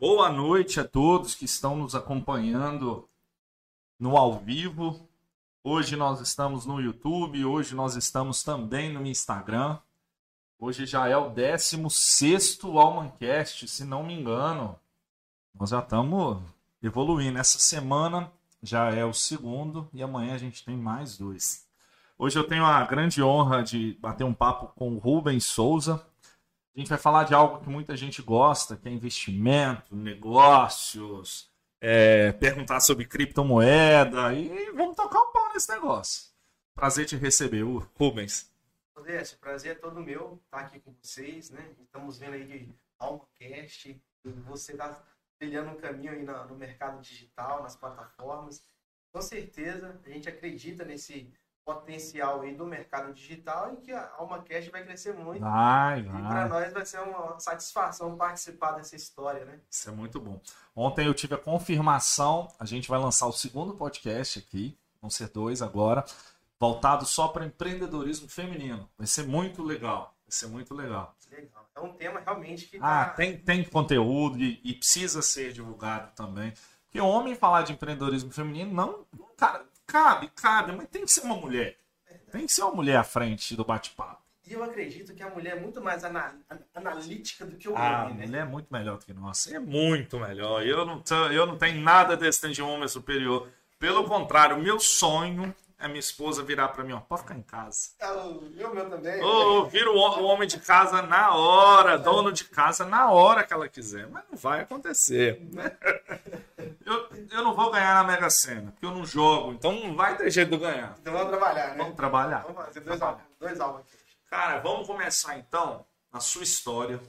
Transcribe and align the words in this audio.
Boa 0.00 0.30
noite 0.30 0.80
a 0.80 0.84
todos 0.88 1.34
que 1.34 1.44
estão 1.44 1.76
nos 1.76 1.94
acompanhando 1.94 3.06
no 3.98 4.16
ao 4.16 4.38
vivo. 4.38 5.06
Hoje 5.62 5.94
nós 5.94 6.22
estamos 6.22 6.64
no 6.64 6.80
YouTube, 6.80 7.44
hoje 7.44 7.74
nós 7.74 7.96
estamos 7.96 8.42
também 8.42 8.90
no 8.90 9.06
Instagram. 9.06 9.78
Hoje 10.58 10.86
já 10.86 11.06
é 11.06 11.14
o 11.18 11.28
16 11.28 12.60
Almancast, 12.64 13.68
se 13.68 13.84
não 13.84 14.02
me 14.02 14.14
engano. 14.18 14.74
Nós 15.54 15.68
já 15.68 15.80
estamos 15.80 16.42
evoluindo. 16.82 17.38
Essa 17.38 17.58
semana 17.58 18.32
já 18.62 18.90
é 18.90 19.04
o 19.04 19.12
segundo 19.12 19.86
e 19.92 20.02
amanhã 20.02 20.32
a 20.32 20.38
gente 20.38 20.64
tem 20.64 20.78
mais 20.78 21.18
dois. 21.18 21.68
Hoje 22.16 22.38
eu 22.38 22.48
tenho 22.48 22.64
a 22.64 22.82
grande 22.86 23.22
honra 23.22 23.62
de 23.62 23.98
bater 24.00 24.24
um 24.24 24.32
papo 24.32 24.68
com 24.68 24.94
o 24.94 24.98
Rubens 24.98 25.44
Souza. 25.44 26.02
A 26.74 26.78
gente 26.78 26.88
vai 26.88 26.98
falar 26.98 27.24
de 27.24 27.34
algo 27.34 27.60
que 27.60 27.68
muita 27.68 27.96
gente 27.96 28.22
gosta, 28.22 28.76
que 28.76 28.88
é 28.88 28.92
investimento, 28.92 29.96
negócios, 29.96 31.50
é, 31.80 32.30
perguntar 32.32 32.78
sobre 32.80 33.06
criptomoeda 33.06 34.32
e 34.34 34.70
vamos 34.72 34.94
tocar 34.94 35.20
um 35.20 35.32
pau 35.32 35.52
nesse 35.52 35.68
negócio. 35.72 36.30
Prazer 36.74 37.06
te 37.06 37.16
receber, 37.16 37.64
Rubens. 37.98 38.52
Odesse, 38.94 39.36
prazer 39.36 39.72
é 39.72 39.74
todo 39.74 40.00
meu 40.00 40.40
estar 40.44 40.60
aqui 40.60 40.78
com 40.78 40.94
vocês, 41.02 41.50
né? 41.50 41.74
Estamos 41.82 42.18
vendo 42.18 42.34
aí 42.34 42.44
de 42.44 42.68
AlmaCast, 43.00 44.00
você 44.46 44.72
está 44.72 45.02
trilhando 45.38 45.70
um 45.70 45.76
caminho 45.76 46.12
aí 46.12 46.22
no 46.22 46.54
mercado 46.54 47.00
digital, 47.00 47.62
nas 47.62 47.74
plataformas. 47.74 48.62
Com 49.12 49.20
certeza, 49.20 50.00
a 50.04 50.08
gente 50.08 50.28
acredita 50.28 50.84
nesse 50.84 51.32
potencial 51.64 52.40
aí 52.40 52.54
do 52.54 52.66
mercado 52.66 53.12
digital 53.12 53.72
e 53.72 53.76
que 53.76 53.92
a 53.92 54.10
AlmaCast 54.18 54.70
vai 54.70 54.84
crescer 54.84 55.14
muito. 55.14 55.40
Vai, 55.40 56.02
vai. 56.02 56.20
E 56.20 56.26
para 56.26 56.48
nós 56.48 56.72
vai 56.72 56.84
ser 56.84 57.00
uma 57.00 57.38
satisfação 57.38 58.16
participar 58.16 58.72
dessa 58.72 58.96
história, 58.96 59.44
né? 59.44 59.60
Isso 59.70 59.88
é 59.88 59.92
muito 59.92 60.20
bom. 60.20 60.40
Ontem 60.74 61.06
eu 61.06 61.14
tive 61.14 61.34
a 61.34 61.38
confirmação, 61.38 62.48
a 62.58 62.64
gente 62.64 62.88
vai 62.88 62.98
lançar 62.98 63.26
o 63.26 63.32
segundo 63.32 63.74
podcast 63.74 64.38
aqui, 64.38 64.76
vão 65.00 65.10
ser 65.10 65.28
dois 65.28 65.62
agora, 65.62 66.04
voltado 66.58 67.06
só 67.06 67.28
para 67.28 67.46
empreendedorismo 67.46 68.28
feminino. 68.28 68.88
Vai 68.98 69.06
ser 69.06 69.26
muito 69.26 69.62
legal. 69.62 70.14
Vai 70.24 70.32
ser 70.32 70.46
muito 70.46 70.74
legal. 70.74 71.14
Legal. 71.30 71.68
É 71.74 71.80
um 71.80 71.92
tema 71.92 72.20
realmente 72.20 72.66
que. 72.66 72.76
Ah, 72.78 73.06
tá... 73.06 73.10
tem, 73.14 73.38
tem 73.38 73.64
conteúdo 73.64 74.38
e, 74.38 74.60
e, 74.62 74.74
precisa 74.74 75.22
ser 75.22 75.52
divulgado 75.52 76.12
também. 76.14 76.52
Porque 76.84 77.00
homem 77.00 77.34
falar 77.34 77.62
de 77.62 77.72
empreendedorismo 77.72 78.30
feminino, 78.32 78.72
não. 78.72 79.06
Cara, 79.36 79.64
cabe, 79.90 80.30
cabe, 80.34 80.72
mas 80.72 80.88
tem 80.88 81.04
que 81.04 81.10
ser 81.10 81.22
uma 81.22 81.36
mulher. 81.36 81.76
Tem 82.30 82.46
que 82.46 82.52
ser 82.52 82.62
uma 82.62 82.74
mulher 82.74 82.96
à 82.96 83.04
frente 83.04 83.56
do 83.56 83.64
bate-papo. 83.64 84.20
E 84.46 84.52
eu 84.52 84.62
acredito 84.62 85.14
que 85.14 85.22
a 85.22 85.28
mulher 85.28 85.56
é 85.56 85.60
muito 85.60 85.80
mais 85.80 86.02
analítica 86.74 87.44
do 87.44 87.56
que 87.56 87.68
o 87.68 87.76
ah, 87.76 88.04
homem, 88.04 88.14
né? 88.16 88.24
A 88.24 88.26
mulher 88.26 88.42
é 88.42 88.44
muito 88.44 88.72
melhor 88.72 88.98
do 88.98 89.04
que 89.04 89.12
nós. 89.12 89.46
É 89.48 89.58
muito 89.58 90.18
melhor. 90.18 90.64
Eu 90.66 90.84
não, 90.86 91.02
eu 91.32 91.46
não 91.46 91.56
tenho 91.56 91.80
nada 91.80 92.16
desse 92.16 92.48
de 92.50 92.62
homem 92.62 92.88
superior. 92.88 93.48
Pelo 93.78 94.04
contrário, 94.04 94.56
o 94.56 94.62
meu 94.62 94.78
sonho 94.78 95.54
a 95.80 95.88
minha 95.88 95.98
esposa 95.98 96.42
virar 96.42 96.68
para 96.68 96.84
mim, 96.84 96.92
ó, 96.92 97.00
pode 97.00 97.22
ficar 97.22 97.34
em 97.34 97.42
casa. 97.42 97.90
É, 97.98 98.12
o 98.12 98.40
meu 98.74 98.90
também. 98.90 99.22
Ou 99.22 99.66
vira 99.66 99.90
o 99.90 99.96
homem 99.96 100.46
de 100.46 100.58
casa 100.60 101.00
na 101.02 101.34
hora, 101.34 101.98
dono 101.98 102.30
de 102.30 102.44
casa 102.44 102.84
na 102.84 103.10
hora 103.10 103.42
que 103.42 103.52
ela 103.52 103.68
quiser. 103.68 104.06
Mas 104.08 104.24
não 104.30 104.36
vai 104.36 104.60
acontecer. 104.60 105.40
Né? 105.52 105.72
Eu, 106.84 107.08
eu 107.30 107.44
não 107.44 107.54
vou 107.54 107.70
ganhar 107.70 107.94
na 107.94 108.04
Mega 108.04 108.28
Sena, 108.28 108.72
porque 108.72 108.84
eu 108.84 108.90
não 108.90 109.06
jogo, 109.06 109.52
então 109.52 109.70
não 109.72 109.94
vai 109.94 110.16
ter 110.16 110.28
jeito 110.28 110.50
de 110.50 110.56
ganhar. 110.56 110.96
Então 111.00 111.12
vamos 111.12 111.28
trabalhar, 111.28 111.68
né? 111.68 111.74
Vamos 111.76 111.94
trabalhar. 111.94 112.38
Vamos 112.40 112.64
fazer 112.64 112.80
dois 112.80 113.00
álbuns. 113.00 113.24
Dois 113.38 113.60
álbuns. 113.60 113.86
Cara, 114.28 114.58
vamos 114.58 114.88
começar 114.88 115.38
então 115.38 115.86
a 116.12 116.18
sua 116.18 116.42
história. 116.42 117.00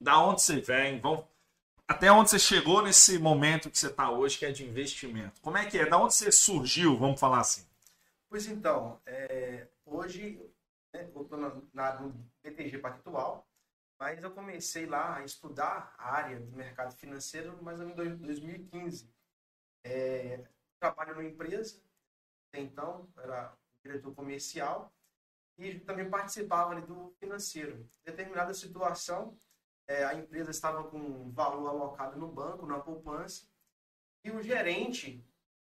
Da 0.00 0.18
onde 0.20 0.40
você 0.42 0.60
vem, 0.60 1.00
vamos 1.00 1.24
até 1.88 2.12
onde 2.12 2.30
você 2.30 2.38
chegou 2.38 2.82
nesse 2.82 3.18
momento 3.18 3.70
que 3.70 3.78
você 3.78 3.86
está 3.86 4.10
hoje, 4.10 4.38
que 4.38 4.44
é 4.44 4.52
de 4.52 4.62
investimento. 4.62 5.40
Como 5.40 5.56
é 5.56 5.64
que 5.64 5.78
é? 5.78 5.86
Da 5.86 5.98
onde 5.98 6.14
você 6.14 6.30
surgiu, 6.30 6.96
vamos 6.98 7.18
falar 7.18 7.40
assim? 7.40 7.64
Pois 8.28 8.46
então, 8.46 9.00
é, 9.06 9.68
hoje 9.86 10.38
né, 10.92 11.10
eu 11.14 11.22
estou 11.22 11.38
no 11.38 12.30
BTG 12.42 12.78
Pactual, 12.78 13.48
mas 13.98 14.22
eu 14.22 14.30
comecei 14.30 14.84
lá 14.84 15.16
a 15.16 15.24
estudar 15.24 15.94
a 15.96 16.12
área 16.12 16.38
do 16.38 16.54
mercado 16.54 16.94
financeiro 16.94 17.60
mais 17.62 17.80
ou 17.80 17.86
menos 17.86 18.20
em 18.20 18.26
2015. 18.26 19.10
É, 19.82 20.46
trabalho 20.78 21.14
numa 21.14 21.24
empresa, 21.24 21.82
então 22.52 23.08
era 23.16 23.56
diretor 23.82 24.14
comercial 24.14 24.92
e 25.56 25.80
também 25.80 26.10
participava 26.10 26.72
ali 26.72 26.82
do 26.82 27.10
financeiro. 27.18 27.78
Em 27.78 28.10
determinada 28.10 28.52
situação, 28.52 29.38
é, 29.86 30.04
a 30.04 30.14
empresa 30.14 30.50
estava 30.50 30.84
com 30.84 30.98
um 30.98 31.32
valor 31.32 31.66
alocado 31.66 32.18
no 32.18 32.30
banco, 32.30 32.66
na 32.66 32.78
poupança, 32.78 33.48
e 34.22 34.30
o 34.30 34.42
gerente 34.42 35.24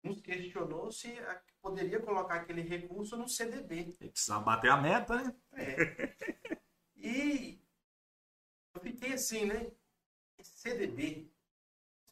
nos 0.04 0.22
questionou 0.22 0.92
se 0.92 1.20
poderia 1.64 2.02
colocar 2.02 2.36
aquele 2.36 2.62
recurso 2.62 3.16
no 3.16 3.28
CDB. 3.28 3.96
Ele 4.00 4.10
precisava 4.10 4.44
bater 4.44 4.70
a 4.70 4.78
meta, 4.78 5.16
né? 5.16 5.36
É. 5.54 6.14
E 6.98 7.60
eu 8.76 8.82
fiquei 8.82 9.14
assim, 9.14 9.46
né? 9.46 9.72
CDB. 10.42 11.32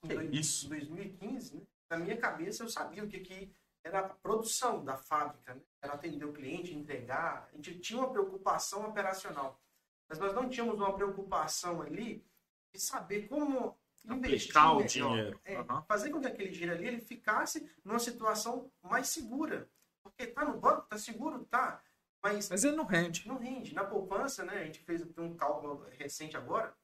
Em 0.03 0.35
isso. 0.35 0.69
2015, 0.69 1.57
né? 1.57 1.67
Na 1.89 1.97
minha 1.97 2.17
cabeça 2.17 2.63
eu 2.63 2.69
sabia 2.69 3.03
o 3.03 3.07
que, 3.07 3.19
que 3.19 3.53
era 3.83 3.99
a 3.99 4.09
produção 4.09 4.83
da 4.83 4.95
fábrica, 4.95 5.53
né? 5.53 5.61
Era 5.81 5.93
atender 5.93 6.25
o 6.25 6.33
cliente, 6.33 6.73
entregar. 6.73 7.49
A 7.51 7.55
gente 7.57 7.79
tinha 7.79 7.99
uma 7.99 8.11
preocupação 8.11 8.87
operacional. 8.87 9.61
Mas 10.07 10.17
nós 10.17 10.33
não 10.33 10.49
tínhamos 10.49 10.79
uma 10.79 10.95
preocupação 10.95 11.81
ali 11.81 12.25
de 12.73 12.79
saber 12.79 13.27
como 13.27 13.77
aplicar 14.07 14.73
o 14.73 14.83
dinheiro. 14.83 15.39
É, 15.43 15.59
uhum. 15.59 15.81
Fazer 15.83 16.09
com 16.09 16.19
que 16.19 16.27
aquele 16.27 16.49
dinheiro 16.49 16.73
ali 16.73 16.87
ele 16.87 17.01
ficasse 17.01 17.69
numa 17.83 17.99
situação 17.99 18.71
mais 18.81 19.09
segura. 19.09 19.69
Porque 20.03 20.27
tá 20.27 20.45
no 20.45 20.59
banco, 20.59 20.87
tá 20.87 20.97
seguro, 20.97 21.45
tá. 21.45 21.81
Mas, 22.23 22.49
mas 22.49 22.63
ele 22.63 22.75
não 22.75 22.85
rende. 22.85 23.27
Não 23.27 23.37
rende. 23.37 23.73
Na 23.73 23.83
poupança, 23.83 24.43
né? 24.43 24.59
A 24.59 24.65
gente 24.65 24.79
fez 24.79 25.01
um 25.17 25.35
cálculo 25.35 25.87
recente 25.97 26.37
agora. 26.37 26.75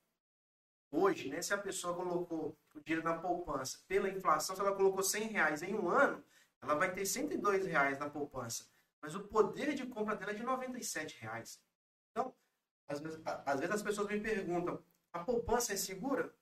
Hoje, 0.91 1.29
né? 1.29 1.41
Se 1.41 1.53
a 1.53 1.57
pessoa 1.57 1.95
colocou 1.95 2.57
o 2.75 2.79
dinheiro 2.81 3.03
na 3.03 3.17
poupança 3.17 3.79
pela 3.87 4.09
inflação, 4.09 4.55
se 4.55 4.61
ela 4.61 4.75
colocou 4.75 5.03
100 5.03 5.27
reais 5.27 5.61
em 5.61 5.75
um 5.75 5.89
ano, 5.89 6.23
ela 6.61 6.75
vai 6.75 6.93
ter 6.93 7.05
102 7.05 7.65
reais 7.65 7.99
na 7.99 8.09
poupança. 8.09 8.67
Mas 9.01 9.13
o 9.15 9.27
poder 9.27 9.73
de 9.73 9.85
compra 9.85 10.15
dela 10.15 10.31
é 10.31 10.35
de 10.35 10.43
97 10.43 11.21
reais. 11.21 11.61
Então, 12.11 12.33
às 12.87 12.99
vezes, 12.99 13.21
às 13.25 13.59
vezes 13.59 13.75
as 13.75 13.83
pessoas 13.83 14.07
me 14.07 14.19
perguntam, 14.19 14.81
a 15.13 15.19
poupança 15.19 15.73
é 15.73 15.77
segura? 15.77 16.33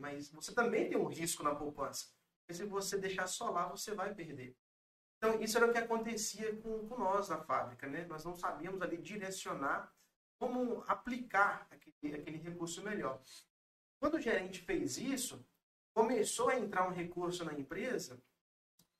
Mas 0.00 0.30
você 0.30 0.54
também 0.54 0.88
tem 0.88 0.98
um 0.98 1.06
risco 1.06 1.42
na 1.42 1.54
poupança. 1.54 2.06
Porque 2.40 2.54
se 2.54 2.64
você 2.64 2.96
deixar 2.96 3.26
só 3.26 3.50
lá, 3.50 3.66
você 3.68 3.94
vai 3.94 4.14
perder. 4.14 4.56
Então, 5.18 5.40
isso 5.40 5.56
era 5.56 5.66
o 5.66 5.72
que 5.72 5.78
acontecia 5.78 6.56
com, 6.56 6.88
com 6.88 6.96
nós 6.96 7.28
na 7.28 7.42
fábrica, 7.42 7.86
né? 7.86 8.06
Nós 8.06 8.24
não 8.24 8.34
sabíamos 8.34 8.80
ali 8.80 8.96
direcionar 8.96 9.92
como 10.38 10.82
aplicar 10.86 11.66
aquele, 11.70 12.16
aquele 12.16 12.38
recurso 12.38 12.82
melhor. 12.82 13.20
Quando 14.00 14.14
o 14.14 14.20
gerente 14.20 14.62
fez 14.62 14.96
isso, 14.96 15.44
começou 15.92 16.48
a 16.48 16.56
entrar 16.56 16.88
um 16.88 16.92
recurso 16.92 17.44
na 17.44 17.52
empresa 17.52 18.22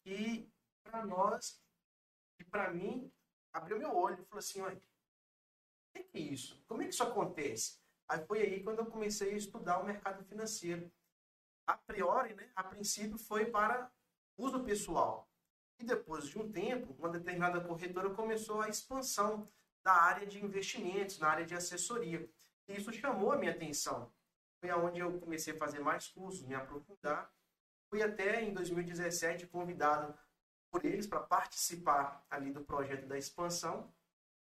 e 0.05 0.51
para 0.83 1.07
nós, 1.07 1.63
e 2.41 2.45
para 2.45 2.73
mim, 2.73 3.13
abriu 3.53 3.79
meu 3.79 3.95
olho 3.95 4.21
e 4.21 4.27
falou 4.27 4.41
assim, 4.41 4.61
olha, 4.61 4.77
o 4.77 6.03
que 6.03 6.19
é 6.19 6.21
isso? 6.21 6.61
Como 6.67 6.83
é 6.83 6.87
que 6.87 6.95
isso 6.95 7.05
acontece? 7.05 7.79
Aí 8.09 8.25
foi 8.25 8.41
aí 8.41 8.63
quando 8.63 8.79
eu 8.79 8.87
comecei 8.87 9.35
a 9.35 9.37
estudar 9.37 9.79
o 9.79 9.85
mercado 9.85 10.25
financeiro. 10.25 10.91
A 11.67 11.77
priori, 11.77 12.35
né, 12.35 12.51
a 12.57 12.65
princípio 12.65 13.19
foi 13.19 13.47
para 13.47 13.93
uso 14.39 14.65
pessoal. 14.65 15.29
E 15.79 15.85
depois 15.85 16.27
de 16.27 16.39
um 16.39 16.51
tempo, 16.51 16.97
uma 16.99 17.11
determinada 17.11 17.61
corretora 17.61 18.11
começou 18.15 18.63
a 18.63 18.69
expansão 18.69 19.47
da 19.85 19.93
área 19.93 20.27
de 20.27 20.43
investimentos, 20.43 21.19
na 21.19 21.29
área 21.29 21.45
de 21.45 21.55
assessoria. 21.55 22.29
E 22.67 22.77
isso 22.77 22.93
chamou 22.93 23.33
a 23.33 23.37
minha 23.37 23.53
atenção. 23.53 24.11
Foi 24.61 24.71
aonde 24.71 25.01
eu 25.01 25.21
comecei 25.21 25.55
a 25.55 25.59
fazer 25.59 25.81
mais 25.81 26.09
cursos, 26.09 26.47
me 26.47 26.55
aprofundar. 26.55 27.31
Fui 27.91 28.03
até 28.03 28.43
em 28.43 28.53
2017 28.53 29.47
convidado 29.47 30.19
por 30.71 30.85
eles 30.85 31.07
para 31.07 31.21
participar 31.21 32.25
ali 32.29 32.51
do 32.51 32.65
projeto 32.65 33.07
da 33.07 33.17
expansão. 33.17 33.93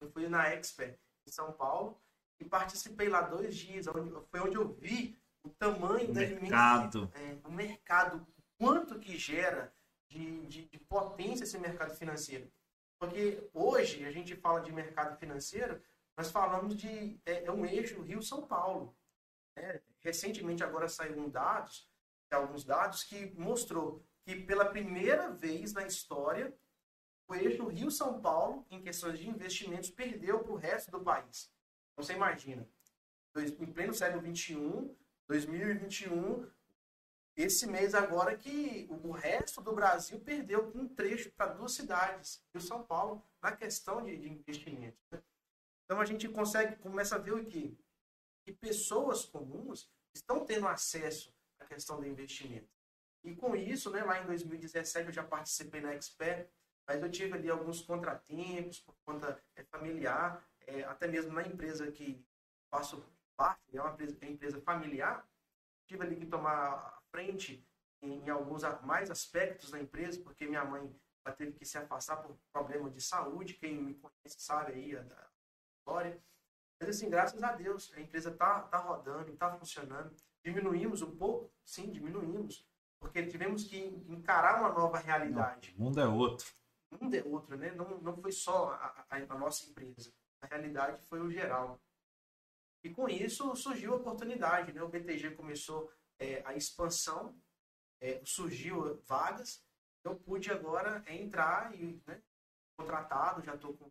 Eu 0.00 0.10
fui 0.10 0.28
na 0.28 0.48
Expert 0.48 0.98
em 1.26 1.30
São 1.30 1.52
Paulo 1.52 2.00
e 2.40 2.44
participei 2.44 3.08
lá 3.08 3.20
dois 3.20 3.54
dias, 3.54 3.86
onde, 3.86 4.10
foi 4.30 4.40
onde 4.40 4.56
eu 4.56 4.72
vi 4.72 5.18
o 5.44 5.50
tamanho 5.50 6.10
o 6.10 6.12
da 6.12 6.20
mercado. 6.20 7.12
É, 7.14 7.46
o 7.46 7.52
mercado, 7.52 8.26
quanto 8.58 8.98
que 8.98 9.16
gera 9.16 9.72
de, 10.08 10.46
de, 10.46 10.64
de, 10.66 10.78
potência 10.78 11.44
esse 11.44 11.58
mercado 11.58 11.94
financeiro. 11.94 12.50
Porque 12.98 13.48
hoje 13.54 14.04
a 14.04 14.10
gente 14.10 14.34
fala 14.34 14.60
de 14.60 14.72
mercado 14.72 15.16
financeiro, 15.18 15.80
nós 16.16 16.30
falamos 16.30 16.74
de 16.74 17.20
é, 17.24 17.44
é 17.44 17.52
um 17.52 17.64
eixo 17.64 18.02
Rio-São 18.02 18.46
Paulo. 18.46 18.96
É, 19.56 19.80
recentemente 20.00 20.64
agora 20.64 20.88
saíram 20.88 21.28
dados, 21.28 21.88
alguns 22.30 22.64
dados 22.64 23.02
que 23.02 23.32
mostrou 23.38 24.04
que 24.24 24.36
pela 24.36 24.64
primeira 24.64 25.30
vez 25.30 25.72
na 25.72 25.86
história 25.86 26.54
o 27.28 27.34
eixo 27.34 27.66
Rio-São 27.66 28.20
Paulo, 28.20 28.66
em 28.70 28.82
questões 28.82 29.18
de 29.18 29.28
investimentos, 29.28 29.90
perdeu 29.90 30.40
para 30.40 30.52
o 30.52 30.56
resto 30.56 30.90
do 30.90 31.00
país. 31.00 31.50
Então 31.92 32.04
você 32.04 32.14
imagina, 32.14 32.68
em 33.36 33.72
pleno 33.72 33.94
século 33.94 34.24
XXI, 34.24 34.90
2021, 35.28 36.50
esse 37.36 37.66
mês 37.66 37.94
agora 37.94 38.36
que 38.36 38.86
o 38.90 39.12
resto 39.12 39.60
do 39.60 39.72
Brasil 39.72 40.20
perdeu 40.20 40.70
um 40.74 40.88
trecho 40.88 41.30
para 41.30 41.52
duas 41.52 41.72
cidades, 41.72 42.44
e 42.52 42.58
o 42.58 42.60
São 42.60 42.82
Paulo, 42.82 43.22
na 43.42 43.52
questão 43.52 44.02
de, 44.02 44.16
de 44.16 44.28
investimento. 44.28 44.98
Né? 45.10 45.22
Então 45.84 46.00
a 46.00 46.04
gente 46.04 46.28
consegue, 46.28 46.76
começa 46.76 47.16
a 47.16 47.18
ver 47.18 47.32
o 47.32 47.44
que? 47.44 47.78
Que 48.44 48.52
pessoas 48.52 49.24
comuns 49.24 49.90
estão 50.14 50.44
tendo 50.44 50.66
acesso 50.66 51.34
à 51.58 51.64
questão 51.64 51.98
do 51.98 52.06
investimento. 52.06 52.68
E 53.22 53.34
com 53.34 53.54
isso, 53.54 53.90
né, 53.90 54.02
lá 54.02 54.20
em 54.22 54.26
2017 54.26 55.06
eu 55.06 55.12
já 55.12 55.22
participei 55.22 55.80
na 55.80 55.94
Expert, 55.94 56.48
mas 56.86 57.02
eu 57.02 57.10
tive 57.10 57.34
ali 57.34 57.48
alguns 57.48 57.82
contratempos 57.82 58.80
por 58.80 58.94
conta 59.04 59.40
é, 59.54 59.62
familiar, 59.64 60.44
é, 60.66 60.84
até 60.84 61.06
mesmo 61.06 61.32
na 61.32 61.46
empresa 61.46 61.90
que 61.90 62.24
faço 62.70 63.04
parte, 63.36 63.76
é 63.76 63.80
uma 63.80 63.92
empresa, 63.92 64.16
é 64.20 64.24
uma 64.24 64.32
empresa 64.32 64.60
familiar, 64.60 65.28
tive 65.86 66.04
ali 66.04 66.16
que 66.16 66.26
tomar 66.26 67.00
frente 67.10 67.66
em, 68.02 68.24
em 68.24 68.30
alguns 68.30 68.62
mais 68.82 69.10
aspectos 69.10 69.70
da 69.70 69.80
empresa, 69.80 70.20
porque 70.22 70.46
minha 70.46 70.64
mãe 70.64 70.94
ela 71.24 71.34
teve 71.34 71.52
que 71.52 71.64
se 71.64 71.76
afastar 71.76 72.16
por 72.16 72.36
problema 72.52 72.90
de 72.90 73.00
saúde, 73.00 73.54
quem 73.54 73.76
me 73.76 73.94
conhece 73.94 74.40
sabe 74.40 74.72
aí 74.72 74.96
a, 74.96 75.00
a 75.00 75.28
história. 75.78 76.22
Mas 76.80 76.88
assim, 76.90 77.10
graças 77.10 77.42
a 77.42 77.52
Deus, 77.52 77.92
a 77.94 78.00
empresa 78.00 78.30
tá, 78.30 78.60
tá 78.62 78.78
rodando, 78.78 79.36
tá 79.36 79.54
funcionando. 79.58 80.14
Diminuímos 80.42 81.02
um 81.02 81.14
pouco? 81.14 81.52
Sim, 81.62 81.90
diminuímos. 81.90 82.66
Porque 82.98 83.26
tivemos 83.26 83.64
que 83.64 83.78
encarar 84.08 84.60
uma 84.60 84.72
nova 84.72 84.98
realidade. 84.98 85.74
Não, 85.76 85.86
o 85.86 85.88
mundo 85.88 86.00
é 86.00 86.06
outro. 86.06 86.46
O 86.90 87.04
mundo 87.04 87.14
é 87.14 87.22
outro, 87.22 87.56
né? 87.56 87.70
Não, 87.72 88.00
não 88.00 88.16
foi 88.16 88.32
só 88.32 88.72
a, 88.72 89.06
a, 89.10 89.16
a 89.16 89.38
nossa 89.38 89.68
empresa. 89.68 90.12
A 90.42 90.46
realidade 90.46 91.00
foi 91.02 91.20
o 91.20 91.30
geral. 91.30 91.80
E 92.82 92.90
com 92.90 93.08
isso 93.08 93.54
surgiu 93.56 93.92
a 93.92 93.96
oportunidade, 93.96 94.72
né? 94.72 94.82
O 94.82 94.88
BTG 94.88 95.32
começou 95.32 95.92
é, 96.18 96.42
a 96.46 96.54
expansão, 96.54 97.38
é, 98.00 98.20
surgiu 98.24 99.00
vagas, 99.02 99.62
eu 100.02 100.16
pude 100.16 100.50
agora 100.50 101.04
entrar 101.06 101.74
e 101.74 102.02
né, 102.06 102.22
contratado, 102.76 103.42
já 103.42 103.54
estou 103.54 103.76
com, 103.76 103.90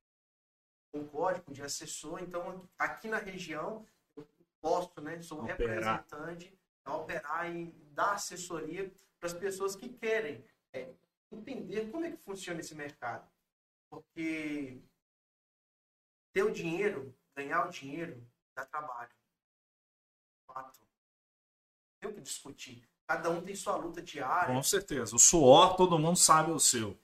com 0.91 1.07
código 1.07 1.53
de 1.53 1.61
assessor, 1.61 2.21
então 2.21 2.67
aqui 2.77 3.07
na 3.07 3.17
região 3.17 3.85
eu 4.15 4.27
posso, 4.59 4.99
né? 5.01 5.21
Sou 5.21 5.43
operar. 5.43 5.57
representante 5.59 6.59
a 6.83 6.97
operar 6.97 7.55
e 7.55 7.71
dar 7.93 8.13
assessoria 8.13 8.91
para 9.19 9.27
as 9.27 9.33
pessoas 9.33 9.75
que 9.75 9.89
querem 9.89 10.43
é, 10.73 10.91
entender 11.31 11.91
como 11.91 12.05
é 12.05 12.11
que 12.11 12.17
funciona 12.17 12.59
esse 12.59 12.73
mercado. 12.73 13.29
Porque 13.89 14.81
ter 16.33 16.43
o 16.43 16.51
dinheiro, 16.51 17.15
ganhar 17.35 17.65
o 17.65 17.69
dinheiro, 17.69 18.25
dá 18.55 18.65
trabalho. 18.65 19.11
Fato. 20.45 20.79
Tem 21.99 22.09
o 22.09 22.13
que 22.13 22.21
discutir. 22.21 22.87
Cada 23.07 23.29
um 23.29 23.41
tem 23.41 23.55
sua 23.55 23.75
luta 23.75 24.01
diária. 24.01 24.53
Com 24.53 24.61
certeza. 24.61 25.15
O 25.15 25.19
suor, 25.19 25.75
todo 25.75 25.97
mundo 25.97 26.17
sabe 26.17 26.51
o 26.51 26.59
seu. 26.59 26.97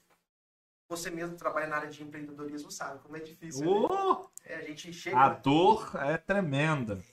Você 0.88 1.10
mesmo 1.10 1.36
trabalha 1.36 1.68
na 1.68 1.77
área 1.77 1.89
de 1.89 2.04
empreendedorismo, 2.04 2.69
sabe 2.69 3.01
como 3.01 3.18
é 3.18 3.19
difícil. 3.19 3.68
Oh, 3.68 4.19
né? 4.19 4.30
é, 4.44 4.56
a 4.57 4.62
gente 4.62 4.94
chega. 4.94 5.18
A 5.18 5.30
dor 5.30 5.92
é 5.95 6.18
tremenda. 6.18 7.04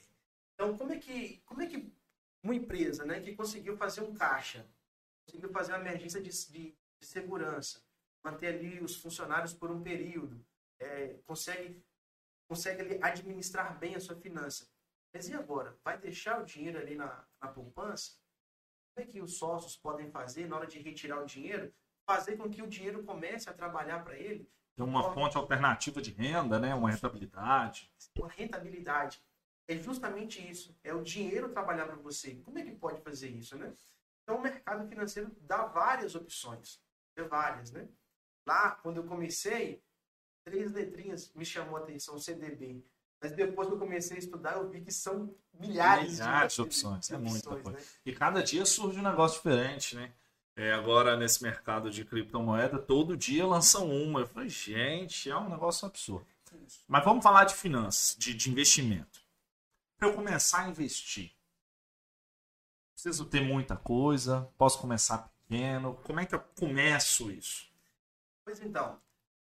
Então, 0.54 0.76
como 0.76 0.92
é 0.92 0.98
que, 0.98 1.42
como 1.46 1.62
é 1.62 1.66
que 1.66 1.90
uma 2.42 2.54
empresa 2.54 3.04
né, 3.04 3.20
que 3.20 3.34
conseguiu 3.34 3.76
fazer 3.76 4.02
um 4.02 4.12
caixa, 4.12 4.66
conseguiu 5.24 5.50
fazer 5.50 5.72
uma 5.72 5.80
emergência 5.80 6.20
de, 6.20 6.30
de, 6.50 6.76
de 7.00 7.06
segurança, 7.06 7.82
manter 8.22 8.48
ali 8.48 8.80
os 8.80 8.96
funcionários 8.96 9.54
por 9.54 9.70
um 9.70 9.82
período, 9.82 10.44
é, 10.78 11.16
consegue 11.24 11.82
consegue 12.52 12.82
ali, 12.82 12.98
administrar 13.00 13.78
bem 13.78 13.94
a 13.94 14.00
sua 14.00 14.14
finança. 14.14 14.68
Mas 15.14 15.26
e 15.28 15.34
agora? 15.34 15.74
Vai 15.82 15.96
deixar 15.96 16.40
o 16.40 16.44
dinheiro 16.44 16.78
ali 16.78 16.94
na, 16.94 17.24
na 17.40 17.48
poupança? 17.48 18.12
Como 18.94 19.06
é 19.06 19.10
que 19.10 19.22
os 19.22 19.38
sócios 19.38 19.74
podem 19.74 20.10
fazer 20.10 20.46
na 20.46 20.56
hora 20.56 20.66
de 20.66 20.78
retirar 20.78 21.22
o 21.22 21.24
dinheiro? 21.26 21.72
Fazer 22.06 22.36
com 22.36 22.50
que 22.50 22.62
o 22.62 22.66
dinheiro 22.66 23.02
comece 23.04 23.48
a 23.48 23.54
trabalhar 23.54 24.04
para 24.04 24.18
ele? 24.18 24.46
Tem 24.76 24.84
uma 24.84 25.02
forma... 25.02 25.14
fonte 25.14 25.36
alternativa 25.36 26.02
de 26.02 26.10
renda, 26.10 26.58
né? 26.58 26.74
uma 26.74 26.90
rentabilidade. 26.90 27.90
Uma 28.18 28.28
rentabilidade. 28.28 29.24
É 29.66 29.76
justamente 29.76 30.46
isso. 30.46 30.76
É 30.84 30.92
o 30.92 31.02
dinheiro 31.02 31.48
trabalhar 31.48 31.86
para 31.86 31.96
você. 31.96 32.34
Como 32.44 32.58
é 32.58 32.64
que 32.64 32.72
pode 32.72 33.00
fazer 33.00 33.30
isso, 33.30 33.56
né? 33.56 33.72
Então, 34.22 34.36
o 34.36 34.42
mercado 34.42 34.86
financeiro 34.86 35.34
dá 35.40 35.64
várias 35.64 36.14
opções. 36.14 36.82
É 37.16 37.22
várias, 37.22 37.70
né? 37.70 37.88
Lá, 38.46 38.72
quando 38.72 38.98
eu 38.98 39.06
comecei, 39.06 39.82
três 40.44 40.72
letrinhas 40.72 41.32
me 41.34 41.44
chamou 41.44 41.76
a 41.76 41.80
atenção, 41.80 42.18
CDB. 42.18 42.84
Mas 43.20 43.32
depois 43.32 43.68
que 43.68 43.74
eu 43.74 43.78
comecei 43.78 44.16
a 44.16 44.20
estudar, 44.20 44.56
eu 44.56 44.68
vi 44.68 44.80
que 44.80 44.92
são 44.92 45.32
milhares, 45.54 46.14
milhares 46.14 46.52
de, 46.52 46.56
de 46.56 46.62
opções. 46.62 47.06
De, 47.06 47.14
é 47.14 47.18
muita 47.18 47.50
coisa. 47.50 47.70
Né? 47.70 47.78
E 48.04 48.12
cada 48.12 48.42
dia 48.42 48.66
surge 48.66 48.98
um 48.98 49.02
negócio 49.02 49.36
diferente, 49.36 49.94
né? 49.94 50.12
É, 50.56 50.72
agora, 50.72 51.16
nesse 51.16 51.42
mercado 51.42 51.90
de 51.90 52.04
criptomoeda, 52.04 52.78
todo 52.78 53.16
dia 53.16 53.46
lançam 53.46 53.88
uma. 53.88 54.20
Eu 54.20 54.26
falei, 54.26 54.48
gente, 54.48 55.30
é 55.30 55.36
um 55.36 55.48
negócio 55.48 55.86
absurdo. 55.86 56.26
Isso. 56.66 56.84
Mas 56.86 57.04
vamos 57.04 57.22
falar 57.22 57.44
de 57.44 57.54
finanças, 57.54 58.14
de, 58.18 58.34
de 58.34 58.50
investimento. 58.50 59.22
Para 59.96 60.08
eu 60.08 60.14
começar 60.14 60.64
a 60.64 60.68
investir, 60.68 61.32
preciso 62.92 63.24
ter 63.24 63.40
muita 63.40 63.76
coisa, 63.76 64.50
posso 64.58 64.78
começar 64.78 65.30
pequeno. 65.48 65.94
Como 66.04 66.20
é 66.20 66.26
que 66.26 66.34
eu 66.34 66.40
começo 66.58 67.30
isso? 67.30 67.70
Pois 68.44 68.60
então, 68.60 69.00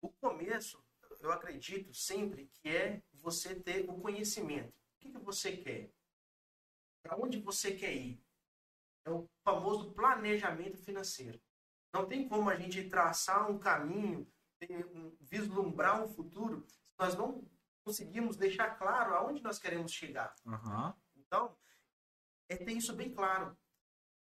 o 0.01 0.09
começo, 0.09 0.83
eu 1.19 1.31
acredito 1.31 1.93
sempre 1.93 2.47
que 2.47 2.69
é 2.69 3.03
você 3.13 3.55
ter 3.55 3.89
o 3.89 3.99
conhecimento. 3.99 4.69
O 4.69 4.99
que, 4.99 5.11
que 5.11 5.17
você 5.17 5.57
quer? 5.57 5.91
Para 7.01 7.17
onde 7.17 7.39
você 7.39 7.75
quer 7.75 7.93
ir? 7.95 8.23
É 9.05 9.11
o 9.11 9.29
famoso 9.43 9.91
planejamento 9.93 10.77
financeiro. 10.77 11.41
Não 11.93 12.07
tem 12.07 12.27
como 12.27 12.49
a 12.49 12.55
gente 12.55 12.89
traçar 12.89 13.49
um 13.49 13.57
caminho, 13.57 14.31
um, 14.93 15.15
vislumbrar 15.19 16.03
um 16.03 16.09
futuro, 16.09 16.65
se 16.67 16.77
nós 16.99 17.15
não 17.15 17.43
conseguirmos 17.83 18.37
deixar 18.37 18.77
claro 18.77 19.15
aonde 19.15 19.41
nós 19.41 19.57
queremos 19.57 19.91
chegar. 19.91 20.35
Uhum. 20.45 20.93
Então, 21.15 21.57
é 22.47 22.55
ter 22.55 22.73
isso 22.73 22.93
bem 22.93 23.11
claro. 23.11 23.57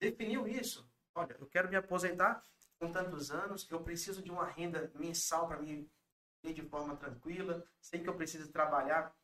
Definiu 0.01 0.47
isso. 0.47 0.89
Olha, 1.15 1.37
eu 1.41 1.47
quero 1.49 1.69
me 1.69 1.77
aposentar 1.77 2.43
com 2.79 2.93
tantos 2.93 3.31
anos, 3.31 3.69
eu 3.71 3.83
preciso 3.83 4.23
de 4.23 4.31
uma 4.31 4.47
renda 4.47 4.91
mensal 4.95 5.49
para 5.49 5.61
me 5.61 5.91
ter 6.41 6.53
de 6.53 6.63
forma 6.63 6.97
tranquila, 6.97 7.67
sei 7.81 8.01
que 8.01 8.09
eu 8.09 8.17
preciso 8.17 8.51
trabalhar 8.51 9.15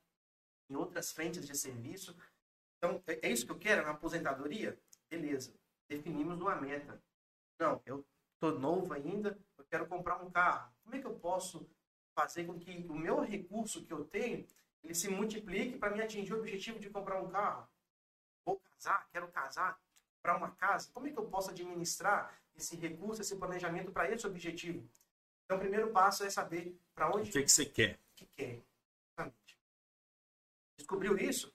em 0.68 0.74
outras 0.74 1.12
frentes 1.12 1.46
de 1.46 1.56
serviço. 1.56 2.16
Então, 2.76 3.02
é, 3.06 3.28
é 3.28 3.32
isso 3.32 3.46
que 3.46 3.52
eu 3.52 3.58
quero 3.58 3.84
na 3.84 3.92
aposentadoria? 3.92 4.78
Beleza, 5.08 5.54
definimos 5.88 6.40
uma 6.40 6.56
meta. 6.56 7.00
Não, 7.58 7.80
eu 7.86 8.04
estou 8.34 8.58
novo 8.58 8.92
ainda, 8.92 9.38
eu 9.56 9.64
quero 9.64 9.86
comprar 9.86 10.22
um 10.22 10.30
carro. 10.30 10.74
Como 10.82 10.96
é 10.96 11.00
que 11.00 11.06
eu 11.06 11.18
posso 11.18 11.68
fazer 12.14 12.44
com 12.44 12.58
que 12.58 12.86
o 12.88 12.94
meu 12.94 13.20
recurso 13.20 13.84
que 13.84 13.92
eu 13.92 14.04
tenho 14.04 14.46
ele 14.82 14.94
se 14.94 15.08
multiplique 15.08 15.78
para 15.78 15.94
me 15.94 16.02
atingir 16.02 16.34
o 16.34 16.38
objetivo 16.38 16.78
de 16.78 16.90
comprar 16.90 17.22
um 17.22 17.30
carro? 17.30 17.68
Vou 18.44 18.60
casar, 18.60 19.08
quero 19.10 19.28
casar, 19.28 19.80
para 20.20 20.36
uma 20.36 20.50
casa. 20.50 20.90
Como 20.92 21.06
é 21.06 21.10
que 21.10 21.18
eu 21.18 21.26
posso 21.26 21.50
administrar 21.50 22.34
esse 22.56 22.76
recurso, 22.76 23.20
esse 23.20 23.36
planejamento 23.36 23.90
para 23.92 24.10
esse 24.10 24.26
objetivo. 24.26 24.88
Então, 25.44 25.56
o 25.56 25.60
primeiro 25.60 25.90
passo 25.90 26.24
é 26.24 26.30
saber 26.30 26.78
para 26.94 27.10
onde. 27.10 27.30
O 27.30 27.32
que, 27.32 27.42
que 27.42 27.52
você 27.52 27.66
quer? 27.66 27.94
O 27.94 28.14
que 28.16 28.26
quer. 28.26 28.62
Exatamente. 29.12 29.58
Descobriu 30.76 31.18
isso? 31.18 31.54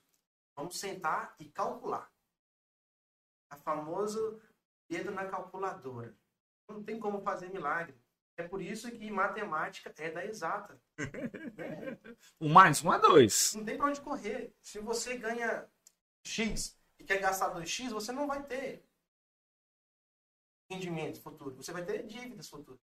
Vamos 0.54 0.78
sentar 0.78 1.34
e 1.38 1.46
calcular. 1.46 2.10
A 3.48 3.56
famosa 3.56 4.40
dedo 4.88 5.10
na 5.10 5.26
calculadora. 5.26 6.14
Não 6.68 6.82
tem 6.82 7.00
como 7.00 7.20
fazer 7.20 7.50
milagre. 7.50 7.96
É 8.36 8.46
por 8.46 8.62
isso 8.62 8.90
que 8.90 9.10
matemática 9.10 9.92
é 9.98 10.10
da 10.10 10.24
exata. 10.24 10.80
é. 10.98 11.98
Um 12.40 12.48
mais 12.48 12.82
um 12.82 12.92
é 12.92 12.98
dois. 12.98 13.54
Não 13.54 13.64
tem 13.64 13.76
para 13.76 13.86
onde 13.86 14.00
correr. 14.00 14.54
Se 14.62 14.78
você 14.78 15.16
ganha 15.16 15.68
X 16.24 16.78
e 16.98 17.04
quer 17.04 17.18
gastar 17.18 17.54
2X, 17.54 17.90
você 17.90 18.12
não 18.12 18.26
vai 18.26 18.42
ter 18.44 18.82
rendimento 20.70 21.20
futuro, 21.20 21.56
você 21.56 21.72
vai 21.72 21.84
ter 21.84 22.06
dívidas 22.06 22.48
futuras. 22.48 22.80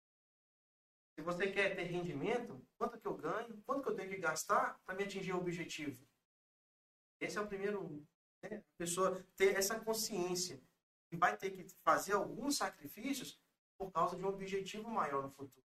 Se 1.14 1.22
você 1.22 1.50
quer 1.50 1.74
ter 1.74 1.84
rendimento, 1.84 2.60
quanto 2.76 2.98
que 2.98 3.06
eu 3.06 3.16
ganho, 3.16 3.62
quanto 3.64 3.82
que 3.82 3.88
eu 3.88 3.94
tenho 3.94 4.10
que 4.10 4.18
gastar 4.18 4.78
para 4.84 4.94
me 4.94 5.04
atingir 5.04 5.32
o 5.32 5.38
objetivo? 5.38 6.06
Esse 7.20 7.38
é 7.38 7.40
o 7.40 7.46
primeiro, 7.46 8.06
né? 8.42 8.58
a 8.58 8.76
pessoa 8.76 9.24
ter 9.36 9.56
essa 9.56 9.80
consciência 9.80 10.60
e 11.10 11.16
vai 11.16 11.36
ter 11.36 11.50
que 11.52 11.66
fazer 11.82 12.12
alguns 12.12 12.56
sacrifícios 12.56 13.40
por 13.78 13.90
causa 13.90 14.16
de 14.16 14.24
um 14.24 14.28
objetivo 14.28 14.90
maior 14.90 15.22
no 15.22 15.30
futuro. 15.30 15.64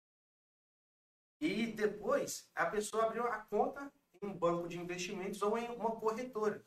E 1.39 1.67
depois, 1.67 2.49
a 2.55 2.65
pessoa 2.65 3.05
abriu 3.05 3.27
a 3.27 3.39
conta 3.39 3.91
em 4.21 4.25
um 4.25 4.33
banco 4.33 4.67
de 4.67 4.79
investimentos 4.79 5.41
ou 5.41 5.57
em 5.57 5.69
uma 5.69 5.99
corretora. 5.99 6.65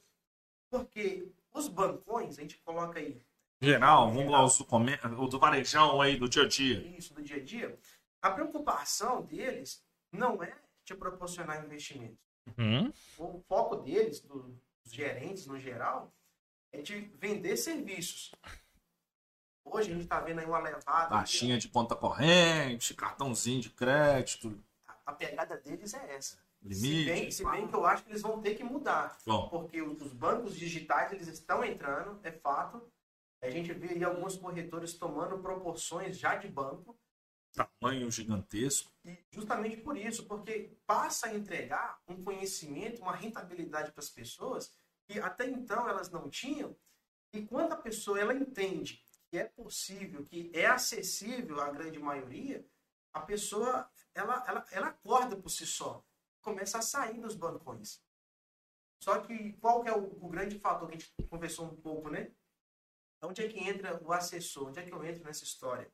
Porque 0.71 1.33
os 1.53 1.67
bancões, 1.67 2.39
a 2.39 2.43
gente 2.43 2.59
coloca 2.59 2.99
aí 2.99 3.21
Geral, 3.61 4.13
vamos 4.13 4.31
lá, 4.31 4.45
o 4.45 5.27
do 5.27 5.39
varejão 5.39 6.01
aí, 6.01 6.17
do 6.17 6.29
dia 6.29 6.45
a 6.45 6.49
dia. 6.49 6.79
Isso, 6.97 7.13
do 7.13 7.23
dia 7.23 7.37
a 7.37 7.45
dia. 7.45 7.79
A 8.23 8.31
preocupação 8.31 9.23
deles 9.23 9.85
não 10.13 10.43
é 10.43 10.57
te 10.85 10.95
proporcionar 10.95 11.65
investimentos. 11.65 12.19
Uhum. 12.57 12.93
O 13.19 13.41
foco 13.49 13.77
deles, 13.77 14.21
dos 14.21 14.55
gerentes 14.91 15.47
no 15.47 15.59
geral, 15.59 16.13
é 16.73 16.81
de 16.81 17.01
vender 17.17 17.57
serviços. 17.57 18.33
Hoje 19.65 19.91
a 19.91 19.95
gente 19.95 20.05
está 20.05 20.21
vendo 20.21 20.39
aí 20.39 20.47
uma 20.47 20.61
levada. 20.61 21.11
Taxinha 21.11 21.59
de 21.59 21.69
conta 21.69 21.95
corrente, 21.95 22.95
cartãozinho 22.95 23.61
de 23.61 23.71
crédito. 23.71 24.59
A, 24.87 24.97
a 25.07 25.13
pegada 25.13 25.57
deles 25.59 25.93
é 25.95 26.15
essa. 26.15 26.39
Limite. 26.63 26.81
Se 26.81 27.05
bem, 27.05 27.31
se 27.31 27.45
bem 27.45 27.69
que 27.69 27.75
eu 27.75 27.87
acho 27.87 28.05
que 28.05 28.11
eles 28.11 28.23
vão 28.23 28.41
ter 28.41 28.55
que 28.55 28.65
mudar. 28.65 29.19
Bom. 29.27 29.49
Porque 29.49 29.83
os 29.83 30.13
bancos 30.13 30.57
digitais 30.57 31.13
eles 31.13 31.29
estão 31.29 31.65
entrando, 31.65 32.19
é 32.23 32.33
fato. 32.33 32.83
A 33.41 33.51
gente 33.51 33.73
vê 33.73 33.91
aí 33.91 34.05
alguns 34.05 34.37
corretores 34.37 34.95
tomando 34.95 35.39
proporções 35.39 36.19
já 36.19 36.37
de 36.37 36.49
banco. 36.49 36.99
Tamanho 37.53 38.11
gigantesco. 38.11 38.93
E 39.05 39.17
justamente 39.31 39.77
por 39.79 39.97
isso, 39.97 40.27
porque 40.27 40.77
passa 40.87 41.29
a 41.29 41.35
entregar 41.35 42.01
um 42.07 42.23
conhecimento, 42.23 43.01
uma 43.01 43.15
rentabilidade 43.15 43.93
para 43.93 44.03
as 44.03 44.11
pessoas 44.11 44.73
que 45.07 45.19
até 45.19 45.47
então 45.47 45.89
elas 45.89 46.11
não 46.11 46.29
tinham. 46.29 46.77
E 47.33 47.47
quando 47.47 47.73
a 47.73 47.77
pessoa 47.77 48.21
ela 48.21 48.35
entende 48.35 49.03
que 49.31 49.39
é 49.39 49.45
possível, 49.45 50.25
que 50.25 50.51
é 50.55 50.67
acessível 50.67 51.61
à 51.61 51.71
grande 51.71 51.99
maioria, 51.99 52.67
a 53.13 53.21
pessoa 53.21 53.89
ela, 54.15 54.45
ela, 54.47 54.67
ela 54.71 54.87
acorda 54.89 55.37
por 55.37 55.49
si 55.49 55.67
só, 55.67 56.05
começa 56.41 56.79
a 56.79 56.83
sair 56.83 57.21
dos 57.21 57.35
bancões. 57.35 58.03
Só 59.03 59.21
que 59.21 59.53
qual 59.55 59.83
que 59.83 59.89
é 59.89 59.93
o, 59.93 60.25
o 60.25 60.29
grande 60.29 60.59
fator 60.59 60.89
que 60.89 60.97
a 60.97 60.99
gente 60.99 61.13
conversou 61.29 61.67
um 61.67 61.77
pouco, 61.77 62.11
né? 62.11 62.33
Onde 63.23 63.45
é 63.45 63.49
que 63.49 63.59
entra 63.59 64.01
o 64.03 64.13
assessor? 64.13 64.69
Onde 64.69 64.81
é 64.81 64.85
que 64.85 64.93
eu 64.93 65.05
entro 65.05 65.25
nessa 65.25 65.45
história? 65.45 65.91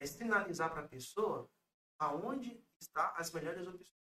É 0.00 0.06
sinalizar 0.06 0.70
para 0.70 0.82
a 0.82 0.88
pessoa 0.88 1.48
aonde 1.98 2.62
está 2.80 3.12
as 3.16 3.30
melhores 3.32 3.66
opções. 3.66 3.98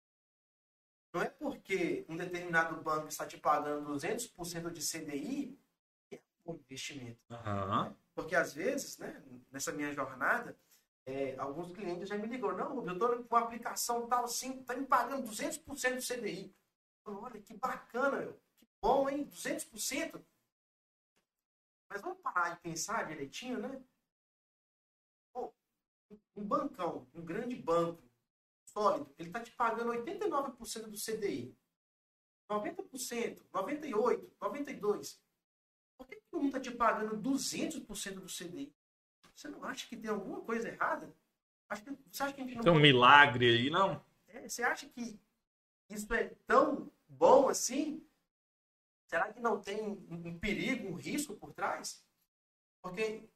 Não 1.14 1.22
é 1.22 1.30
porque 1.30 2.06
um 2.10 2.16
determinado 2.16 2.82
banco 2.82 3.08
está 3.08 3.26
te 3.26 3.38
pagando 3.38 3.92
200% 3.94 4.72
de 4.72 4.82
CDI 4.82 5.60
que 6.08 6.16
é 6.16 6.20
um 6.42 6.54
bom 6.54 6.60
investimento. 6.60 7.20
Aham. 7.30 7.96
Porque 8.14 8.36
às 8.36 8.54
vezes, 8.54 8.98
né, 8.98 9.24
nessa 9.52 9.72
minha 9.72 9.94
jornada, 9.94 10.58
é, 11.06 11.38
alguns 11.38 11.72
clientes 11.72 12.10
já 12.10 12.18
me 12.18 12.28
ligam, 12.28 12.56
não, 12.56 12.86
eu 12.86 12.94
estou 12.94 13.24
com 13.24 13.36
uma 13.36 13.46
aplicação 13.46 14.08
tal 14.08 14.26
assim, 14.26 14.60
está 14.60 14.76
me 14.76 14.86
pagando 14.86 15.28
200% 15.28 15.64
do 15.96 16.02
CDI. 16.02 16.54
Eu 17.06 17.14
falo, 17.14 17.24
Olha, 17.24 17.42
que 17.42 17.54
bacana, 17.56 18.18
meu. 18.20 18.34
que 18.58 18.68
bom, 18.82 19.10
hein? 19.10 19.26
200%. 19.28 20.22
Mas 21.90 22.02
vamos 22.02 22.20
parar 22.22 22.56
de 22.56 22.62
pensar 22.62 23.08
direitinho, 23.08 23.60
né? 23.60 23.82
Pô, 25.34 25.54
um 26.36 26.44
bancão, 26.44 27.08
um 27.14 27.24
grande 27.24 27.56
banco, 27.56 28.04
sólido, 28.66 29.14
ele 29.18 29.30
está 29.30 29.42
te 29.42 29.52
pagando 29.52 29.92
89% 29.92 30.88
do 30.88 30.98
CDI. 30.98 31.56
90%, 32.50 33.42
98%, 33.52 34.30
92%. 34.40 35.18
Por 35.98 36.08
que, 36.08 36.16
que 36.16 36.36
um 36.36 36.46
está 36.46 36.60
te 36.60 36.72
pagando 36.72 37.18
200% 37.18 38.20
do 38.20 38.28
CDI? 38.28 38.74
Você 39.36 39.48
não 39.50 39.64
acha 39.64 39.88
que 39.88 39.98
tem 39.98 40.10
alguma 40.10 40.42
coisa 40.42 40.70
errada? 40.70 41.14
Acho 41.70 41.84
que, 41.84 41.92
você 42.12 42.24
acha 42.24 42.34
que 42.34 42.42
a 42.42 42.44
gente 42.44 42.56
não 42.56 42.64
Tem 42.64 42.72
um 42.72 42.80
milagre 42.80 43.48
aí, 43.48 43.70
não? 43.70 44.04
é, 44.28 44.48
você 44.48 44.64
acha 44.64 44.88
que 44.88 45.20
isso 45.90 46.14
é 46.14 46.30
tão 46.46 46.92
bom 47.08 47.50
assim? 47.50 48.07
Será 49.08 49.32
que 49.32 49.40
não 49.40 49.60
tem 49.62 49.82
um 50.10 50.38
perigo, 50.38 50.90
um 50.90 50.96
risco 50.96 51.36
por 51.36 51.54
trás? 51.54 52.06
Porque 52.82 53.28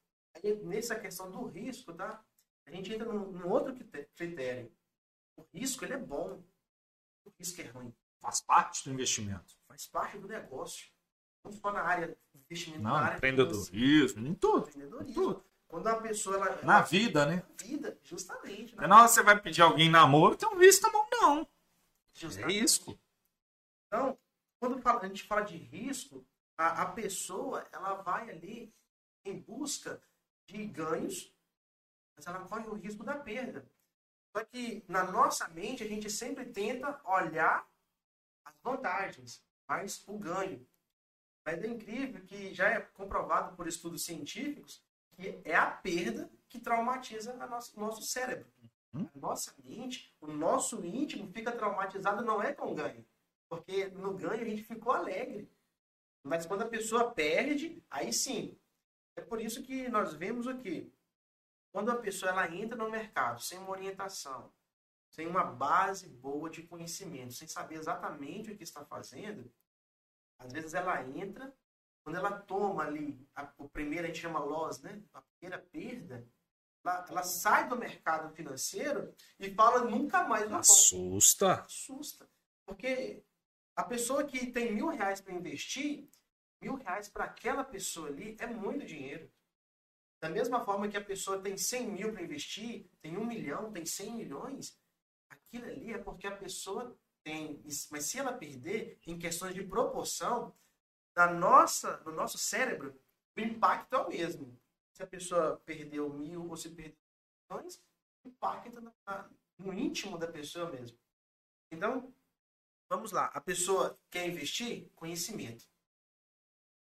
nessa 0.63 1.00
questão 1.00 1.32
do 1.32 1.46
risco, 1.46 1.94
tá? 1.94 2.24
A 2.66 2.72
gente 2.72 2.94
entra 2.94 3.06
num, 3.12 3.32
num 3.32 3.50
outro 3.50 3.74
critério. 4.16 4.72
O 5.36 5.44
risco 5.54 5.84
ele 5.86 5.94
é 5.94 5.98
bom. 5.98 6.44
O 7.25 7.32
risco 7.40 7.62
é 7.62 7.66
ruim. 7.66 7.94
Faz 8.20 8.42
parte 8.42 8.84
do 8.84 8.94
investimento. 8.94 9.56
Faz 9.68 9.88
parte 9.88 10.18
do 10.18 10.28
negócio. 10.28 10.88
Não 11.44 11.51
só 11.51 11.72
na 11.72 11.82
área 11.82 12.08
de 12.08 12.40
investimento, 12.40 12.84
Não, 12.84 12.92
na 12.92 13.00
área 13.06 13.18
empreendedorismo, 13.18 14.28
em 14.28 14.36
tudo. 14.36 14.68
empreendedorismo. 14.70 15.13
Tudo. 15.13 15.46
Quando 15.68 15.88
uma 15.88 16.01
pessoa 16.01 16.36
ela, 16.36 16.62
Na 16.63 16.82
vida, 16.82 17.25
né? 17.25 17.44
vida, 17.60 17.98
justamente. 18.04 18.75
Na 18.75 18.98
hora 18.98 19.08
que 19.08 19.13
você 19.13 19.24
vai 19.24 19.42
pedir 19.42 19.62
alguém 19.62 19.88
em 19.88 19.92
namoro, 19.92 20.36
tem 20.36 20.48
um 20.50 20.58
visto 20.58 20.84
na 20.84 20.92
mão, 20.92 21.08
não. 21.12 21.42
É 21.42 21.48
justamente. 22.13 22.60
risco. 22.60 23.00
Então, 23.88 24.18
quando 24.62 24.80
a 24.88 25.08
gente 25.08 25.24
fala 25.24 25.41
de 25.41 25.58
risco, 25.58 26.24
a, 26.56 26.84
a 26.84 26.86
pessoa 26.91 27.68
ela 27.72 27.96
vai 27.96 28.30
ali 28.30 28.72
em 29.25 29.39
busca 29.39 30.00
de 30.46 30.63
ganhos, 30.68 31.36
mas 32.15 32.27
ela 32.27 32.48
corre 32.48 32.68
o 32.68 32.75
risco 32.75 33.03
da 33.03 33.18
perda. 33.18 33.68
Só 34.32 34.46
que 34.46 34.86
na 34.88 35.03
nossa 35.03 35.48
mente 35.48 35.84
a 35.84 35.88
gente 35.88 36.12
sempre 36.12 36.46
tenta 36.46 37.01
olhar 37.03 37.68
as 38.46 38.53
vantagens, 38.62 39.44
mas 39.68 40.03
o 40.08 40.20
ganho. 40.20 40.65
Mas 41.44 41.63
é 41.63 41.68
incrível 41.68 42.24
que 42.24 42.53
já 42.53 42.70
é 42.70 42.82
comprovado 42.82 43.56
por 43.56 43.68
estudos 43.68 44.06
científicos 44.06 44.84
que 45.13 45.41
é 45.44 45.56
a 45.56 45.72
perda 45.72 46.30
que 46.48 46.60
traumatiza 46.60 47.34
o 47.34 47.80
nosso 47.80 48.03
cérebro. 48.03 48.48
Uhum. 48.94 49.10
A 49.15 49.18
nossa 49.18 49.56
mente, 49.63 50.15
o 50.22 50.27
nosso 50.27 50.86
íntimo 50.86 51.32
fica 51.32 51.51
traumatizado 51.51 52.24
não 52.24 52.44
é 52.44 52.53
com 52.53 52.75
ganho. 52.75 53.03
Porque 53.51 53.89
no 53.89 54.13
ganho 54.13 54.41
a 54.41 54.46
gente 54.46 54.63
ficou 54.63 54.93
alegre. 54.93 55.51
Mas 56.24 56.46
quando 56.46 56.62
a 56.62 56.70
pessoa 56.70 57.12
perde, 57.12 57.84
aí 57.89 58.13
sim. 58.13 58.58
É 59.13 59.22
por 59.22 59.41
isso 59.41 59.62
que 59.62 59.89
nós 59.89 60.13
vemos 60.13 60.48
o 60.48 60.58
quê? 60.58 60.89
Quando 61.74 61.91
a 61.91 61.98
pessoa 61.98 62.31
ela 62.31 62.50
entra 62.50 62.77
no 62.77 62.89
mercado 62.89 63.41
sem 63.41 63.60
uma 63.60 63.72
orientação, 63.72 64.53
sem 65.10 65.27
uma 65.27 65.43
base 65.43 66.08
boa 66.08 66.50
de 66.50 66.63
conhecimento, 66.63 67.34
sem 67.34 67.46
saber 67.46 67.75
exatamente 67.75 68.51
o 68.51 68.58
que 68.58 68.63
está 68.63 68.86
fazendo, 68.86 69.51
às 70.39 70.53
vezes 70.53 70.74
ela 70.74 71.05
entra, 71.05 71.53
quando 72.05 72.15
ela 72.15 72.39
toma 72.39 72.84
ali, 72.84 73.27
a, 73.36 73.51
o 73.58 73.67
primeiro 73.67 74.05
a 74.05 74.08
gente 74.08 74.22
chama 74.22 74.39
loss, 74.39 74.81
né? 74.81 75.03
A 75.12 75.22
primeira 75.22 75.62
perda, 75.62 76.25
ela, 76.86 77.05
ela 77.10 77.24
sai 77.24 77.67
do 77.67 77.75
mercado 77.75 78.34
financeiro 78.34 79.13
e 79.38 79.53
fala 79.53 79.84
nunca 79.84 80.24
mais 80.24 80.50
Assusta. 80.53 81.63
assusta. 81.63 82.29
Porque 82.65 83.22
a 83.75 83.84
pessoa 83.84 84.25
que 84.25 84.48
tem 84.51 84.74
mil 84.74 84.90
reais 84.90 85.22
para 85.22 85.34
investir, 85.34 86.08
mil 86.62 86.75
reais 86.75 87.10
para 87.10 87.25
aquela 87.25 87.63
pessoa 87.63 88.08
ali 88.10 88.36
é 88.40 88.48
muito 88.48 88.86
dinheiro. 88.86 89.32
Da 90.22 90.30
mesma 90.30 90.63
forma 90.63 90.88
que 90.88 90.98
a 90.98 91.04
pessoa 91.04 91.42
tem 91.42 91.58
100 91.58 91.88
mil 91.92 92.12
para 92.13 92.22
investir, 92.24 92.88
tem 93.01 93.18
um 93.18 93.25
milhão, 93.25 93.72
tem 93.72 93.86
100 93.86 94.16
milhões, 94.16 94.80
aquilo 95.30 95.66
ali 95.66 95.94
é 95.94 95.98
porque 95.98 96.28
a 96.28 96.36
pessoa 96.36 96.96
tem. 97.24 97.62
Mas 97.90 98.06
se 98.06 98.20
ela 98.20 98.34
perder, 98.34 99.00
em 99.08 99.18
questões 99.18 99.56
de 99.56 99.63
proporção, 99.63 100.56
na 101.16 101.32
nossa, 101.32 101.98
no 102.06 102.12
nosso 102.12 102.38
cérebro, 102.38 103.00
o 103.38 103.42
impacto 103.42 103.94
é 103.96 104.00
o 104.00 104.10
mesmo. 104.10 104.60
Se 104.94 105.04
a 105.04 105.08
pessoa 105.08 105.58
perdeu 105.66 106.12
mil 106.13 106.48
ou 106.48 106.56
se 106.56 106.70
perdeu 106.70 106.98
milhões, 107.50 107.84
na- 108.82 108.94
na- 109.06 109.30
no 109.58 109.74
íntimo 109.74 110.18
da 110.18 110.28
pessoa 110.28 110.72
mesmo. 110.72 110.98
Então, 111.72 112.13
vamos 112.91 113.13
lá. 113.13 113.27
A 113.27 113.39
pessoa 113.39 113.98
quer 114.10 114.27
investir? 114.27 114.89
Conhecimento. 114.98 115.65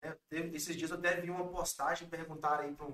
É, 0.00 0.16
esses 0.52 0.76
dias 0.76 0.90
eu 0.92 0.98
até 0.98 1.20
vi 1.20 1.30
uma 1.30 1.48
postagem 1.48 2.08
perguntar 2.08 2.60
aí 2.60 2.72
para 2.72 2.86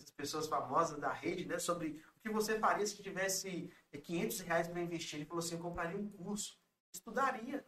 as 0.00 0.10
pessoas 0.10 0.46
famosas 0.46 0.98
da 0.98 1.12
rede, 1.12 1.44
né, 1.44 1.58
sobre 1.58 2.02
o 2.16 2.20
que 2.20 2.30
você 2.30 2.58
faria 2.58 2.86
se 2.86 3.02
tivesse 3.02 3.70
é, 3.92 3.98
500 3.98 4.40
reais 4.40 4.68
para 4.68 4.80
investir. 4.80 5.18
Ele 5.18 5.26
falou 5.26 5.44
assim, 5.44 5.56
eu 5.56 5.60
compraria 5.60 5.98
um 5.98 6.08
curso, 6.08 6.58
estudaria. 6.94 7.66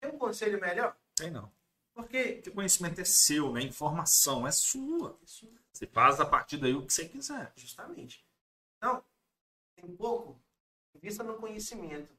Tem 0.00 0.12
um 0.12 0.18
conselho 0.18 0.60
melhor? 0.60 0.96
Tem 1.16 1.32
não. 1.32 1.52
Porque 1.92 2.34
Porque 2.34 2.50
o 2.50 2.54
conhecimento 2.54 3.00
é 3.00 3.04
seu, 3.04 3.52
né? 3.52 3.60
A 3.60 3.64
informação 3.64 4.46
é 4.46 4.52
sua. 4.52 5.18
isso 5.22 5.52
Você 5.72 5.86
faz 5.88 6.20
a 6.20 6.26
partir 6.26 6.58
daí 6.58 6.74
o 6.74 6.86
que 6.86 6.92
você 6.92 7.08
quiser. 7.08 7.52
Justamente. 7.56 8.24
Então, 8.76 9.04
tem 9.74 9.96
pouco, 9.96 10.40
invista 10.94 11.24
no 11.24 11.36
conhecimento. 11.38 12.16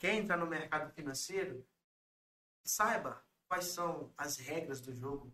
Quer 0.00 0.14
entrar 0.14 0.38
no 0.38 0.46
mercado 0.46 0.90
financeiro? 0.94 1.62
Saiba 2.64 3.22
quais 3.46 3.66
são 3.66 4.10
as 4.16 4.38
regras 4.38 4.80
do 4.80 4.94
jogo. 4.94 5.30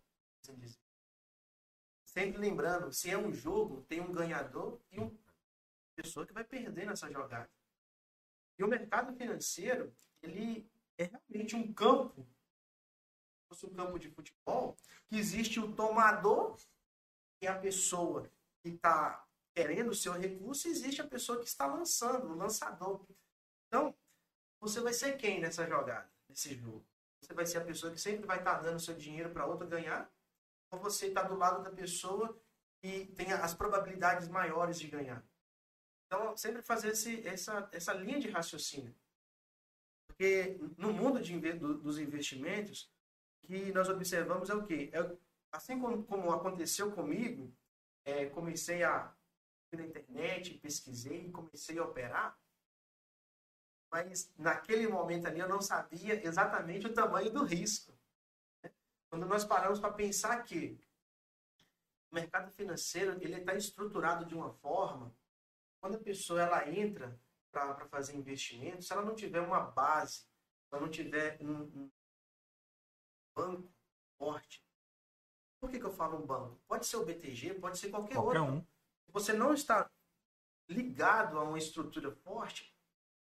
Sempre 2.04 2.38
lembrando, 2.38 2.92
se 2.92 3.08
é 3.08 3.16
um 3.16 3.32
jogo, 3.32 3.82
tem 3.82 4.00
um 4.00 4.12
ganhador 4.12 4.80
e 4.90 4.98
uma 4.98 5.16
pessoa 5.94 6.26
que 6.26 6.32
vai 6.32 6.42
perder 6.42 6.84
nessa 6.84 7.08
jogada. 7.08 7.48
E 8.58 8.64
o 8.64 8.68
mercado 8.68 9.16
financeiro, 9.16 9.94
ele 10.20 10.68
é 10.98 11.04
realmente 11.04 11.54
um 11.54 11.72
campo, 11.72 12.22
se 12.24 13.48
fosse 13.48 13.66
um 13.66 13.74
campo 13.74 14.00
de 14.00 14.10
futebol, 14.10 14.76
que 15.06 15.16
existe 15.16 15.60
o 15.60 15.76
tomador, 15.76 16.56
que 17.38 17.46
é 17.46 17.50
a 17.50 17.58
pessoa 17.58 18.28
que 18.62 18.70
está 18.70 19.24
querendo 19.54 19.90
o 19.90 19.94
seu 19.94 20.12
recurso, 20.12 20.66
existe 20.66 21.00
a 21.00 21.06
pessoa 21.06 21.38
que 21.38 21.46
está 21.46 21.66
lançando, 21.66 22.32
o 22.32 22.34
lançador. 22.34 23.06
Então, 23.68 23.96
você 24.60 24.80
vai 24.80 24.92
ser 24.92 25.16
quem 25.16 25.40
nessa 25.40 25.66
jogada, 25.66 26.10
nesse 26.28 26.54
jogo? 26.54 26.84
Você 27.20 27.34
vai 27.34 27.46
ser 27.46 27.58
a 27.58 27.64
pessoa 27.64 27.92
que 27.92 28.00
sempre 28.00 28.26
vai 28.26 28.38
estar 28.38 28.60
dando 28.60 28.78
seu 28.80 28.94
dinheiro 28.94 29.30
para 29.30 29.46
outra 29.46 29.66
ganhar? 29.66 30.10
Ou 30.70 30.78
você 30.78 31.06
está 31.08 31.22
do 31.22 31.36
lado 31.36 31.62
da 31.62 31.70
pessoa 31.70 32.38
que 32.80 33.06
tem 33.06 33.32
as 33.32 33.54
probabilidades 33.54 34.28
maiores 34.28 34.78
de 34.78 34.88
ganhar? 34.88 35.24
Então, 36.06 36.36
sempre 36.36 36.62
fazer 36.62 36.88
esse, 36.90 37.26
essa, 37.26 37.68
essa 37.72 37.92
linha 37.92 38.18
de 38.20 38.30
raciocínio. 38.30 38.94
Porque 40.06 40.58
no 40.78 40.92
mundo 40.92 41.20
de, 41.20 41.38
do- 41.52 41.78
dos 41.78 41.98
investimentos, 41.98 42.90
que 43.46 43.72
nós 43.72 43.88
observamos 43.88 44.50
é 44.50 44.54
o 44.54 44.64
quê? 44.64 44.90
É 44.92 45.16
assim 45.52 45.80
como, 45.80 46.04
como 46.04 46.30
aconteceu 46.32 46.92
comigo, 46.92 47.52
é, 48.04 48.26
comecei 48.26 48.82
a 48.82 49.12
ir 49.72 49.76
na 49.76 49.86
internet, 49.86 50.54
pesquisei, 50.58 51.30
comecei 51.30 51.78
a 51.78 51.84
operar, 51.84 52.38
mas 53.90 54.32
naquele 54.36 54.86
momento 54.86 55.26
ali 55.26 55.40
eu 55.40 55.48
não 55.48 55.60
sabia 55.60 56.24
exatamente 56.26 56.86
o 56.86 56.92
tamanho 56.94 57.30
do 57.32 57.44
risco. 57.44 57.92
né? 58.62 58.70
Quando 59.08 59.26
nós 59.26 59.44
paramos 59.44 59.78
para 59.78 59.92
pensar 59.92 60.42
que 60.44 60.78
o 62.10 62.14
mercado 62.14 62.50
financeiro 62.52 63.12
ele 63.22 63.36
está 63.36 63.54
estruturado 63.54 64.24
de 64.24 64.34
uma 64.34 64.52
forma, 64.54 65.14
quando 65.80 65.96
a 65.96 66.00
pessoa 66.00 66.40
ela 66.42 66.68
entra 66.68 67.18
para 67.50 67.86
fazer 67.88 68.14
investimento, 68.16 68.82
se 68.82 68.92
ela 68.92 69.02
não 69.04 69.14
tiver 69.14 69.40
uma 69.40 69.60
base, 69.60 70.18
se 70.18 70.28
ela 70.72 70.82
não 70.82 70.90
tiver 70.90 71.38
um, 71.40 71.62
um 71.62 71.90
banco 73.34 73.72
forte, 74.18 74.62
por 75.58 75.70
que, 75.70 75.78
que 75.78 75.86
eu 75.86 75.92
falo 75.92 76.18
um 76.22 76.26
banco? 76.26 76.60
Pode 76.68 76.86
ser 76.86 76.96
o 76.96 77.04
BTG, 77.04 77.54
pode 77.54 77.78
ser 77.78 77.88
qualquer, 77.88 78.14
Qualquer 78.14 78.40
outro. 78.40 78.56
um. 78.56 78.60
Se 78.60 79.12
você 79.12 79.32
não 79.32 79.54
está 79.54 79.90
ligado 80.68 81.38
a 81.38 81.44
uma 81.44 81.56
estrutura 81.58 82.10
forte, 82.12 82.75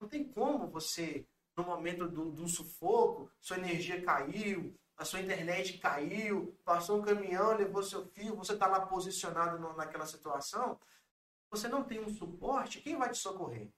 não 0.02 0.08
tem 0.08 0.24
como 0.24 0.68
você, 0.68 1.24
no 1.56 1.64
momento 1.64 2.08
do, 2.08 2.32
do 2.32 2.48
sufoco, 2.48 3.30
sua 3.40 3.56
energia 3.56 4.02
caiu, 4.04 4.74
a 4.96 5.04
sua 5.04 5.20
internet 5.20 5.78
caiu, 5.78 6.58
passou 6.64 6.98
um 6.98 7.02
caminhão, 7.02 7.56
levou 7.56 7.82
seu 7.84 8.04
fio, 8.06 8.36
você 8.36 8.52
está 8.54 8.66
lá 8.66 8.84
posicionado 8.86 9.58
no- 9.60 9.74
naquela 9.76 10.04
situação, 10.06 10.78
você 11.50 11.68
não 11.68 11.84
tem 11.84 12.00
um 12.00 12.08
suporte, 12.12 12.80
quem 12.80 12.96
vai 12.96 13.10
te 13.10 13.18
socorrer? 13.18 13.70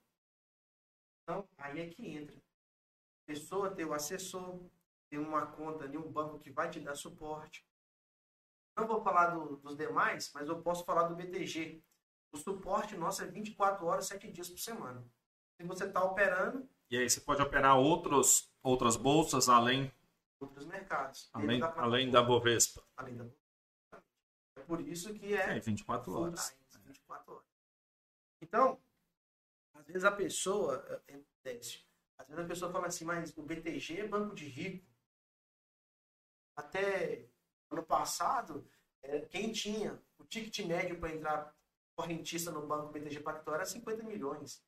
Então, 1.23 1.47
aí 1.57 1.79
é 1.79 1.89
que 1.89 2.07
entra. 2.07 2.35
Pessoa 3.27 3.73
ter 3.75 3.85
o 3.85 3.93
assessor, 3.93 4.59
ter 5.09 5.19
uma 5.19 5.45
conta 5.45 5.83
ali, 5.83 5.97
um 5.97 6.11
banco 6.11 6.39
que 6.39 6.51
vai 6.51 6.69
te 6.71 6.79
dar 6.79 6.95
suporte. 6.95 7.65
Não 8.75 8.87
vou 8.87 9.01
falar 9.03 9.27
do- 9.27 9.57
dos 9.57 9.75
demais, 9.77 10.31
mas 10.33 10.47
eu 10.47 10.61
posso 10.61 10.83
falar 10.85 11.03
do 11.07 11.15
BTG. 11.15 11.83
O 12.31 12.37
suporte 12.37 12.95
nosso 12.97 13.21
é 13.23 13.27
24 13.27 13.85
horas, 13.85 14.07
7 14.07 14.31
dias 14.31 14.49
por 14.49 14.59
semana. 14.59 15.05
Se 15.57 15.63
você 15.65 15.85
está 15.85 16.03
operando, 16.03 16.67
E 16.89 16.97
aí 16.97 17.09
você 17.09 17.21
pode 17.21 17.41
operar 17.41 17.77
outros, 17.77 18.51
outras 18.61 18.95
bolsas 18.97 19.47
além, 19.49 19.91
outros 20.39 20.65
mercados. 20.65 21.29
além, 21.33 21.59
da 21.59 21.73
além 21.81 22.11
da 22.11 22.21
Bovespa. 22.21 22.83
além 22.97 23.15
da 23.15 23.25
É 24.57 24.61
por 24.61 24.81
isso 24.81 25.13
que 25.13 25.33
é 25.33 25.57
É, 25.57 25.59
24 25.59 26.11
full 26.11 26.21
horas. 26.23 26.49
time, 26.49 26.83
24 26.85 27.33
horas. 27.33 27.45
Então, 28.41 28.79
às 29.73 29.85
vezes 29.85 30.03
a 30.03 30.11
pessoa, 30.11 30.85
é, 31.07 31.13
é, 31.15 31.21
Décio, 31.43 31.81
às 32.17 32.27
vezes 32.27 32.43
a 32.43 32.47
pessoa 32.47 32.71
fala 32.71 32.87
assim, 32.87 33.05
mas 33.05 33.35
o 33.37 33.41
BTG 33.43 34.01
é 34.01 34.07
banco 34.07 34.35
de 34.35 34.45
rico. 34.45 34.85
Até 36.55 37.27
ano 37.69 37.83
passado, 37.83 38.67
é, 39.01 39.21
quem 39.21 39.51
tinha 39.51 40.01
o 40.17 40.23
ticket 40.25 40.65
médio 40.65 40.99
para 40.99 41.13
entrar 41.13 41.55
correntista 41.95 42.51
no 42.51 42.65
banco 42.65 42.91
BTG 42.91 43.19
Pactual 43.21 43.55
era 43.55 43.65
50 43.65 44.03
milhões. 44.03 44.63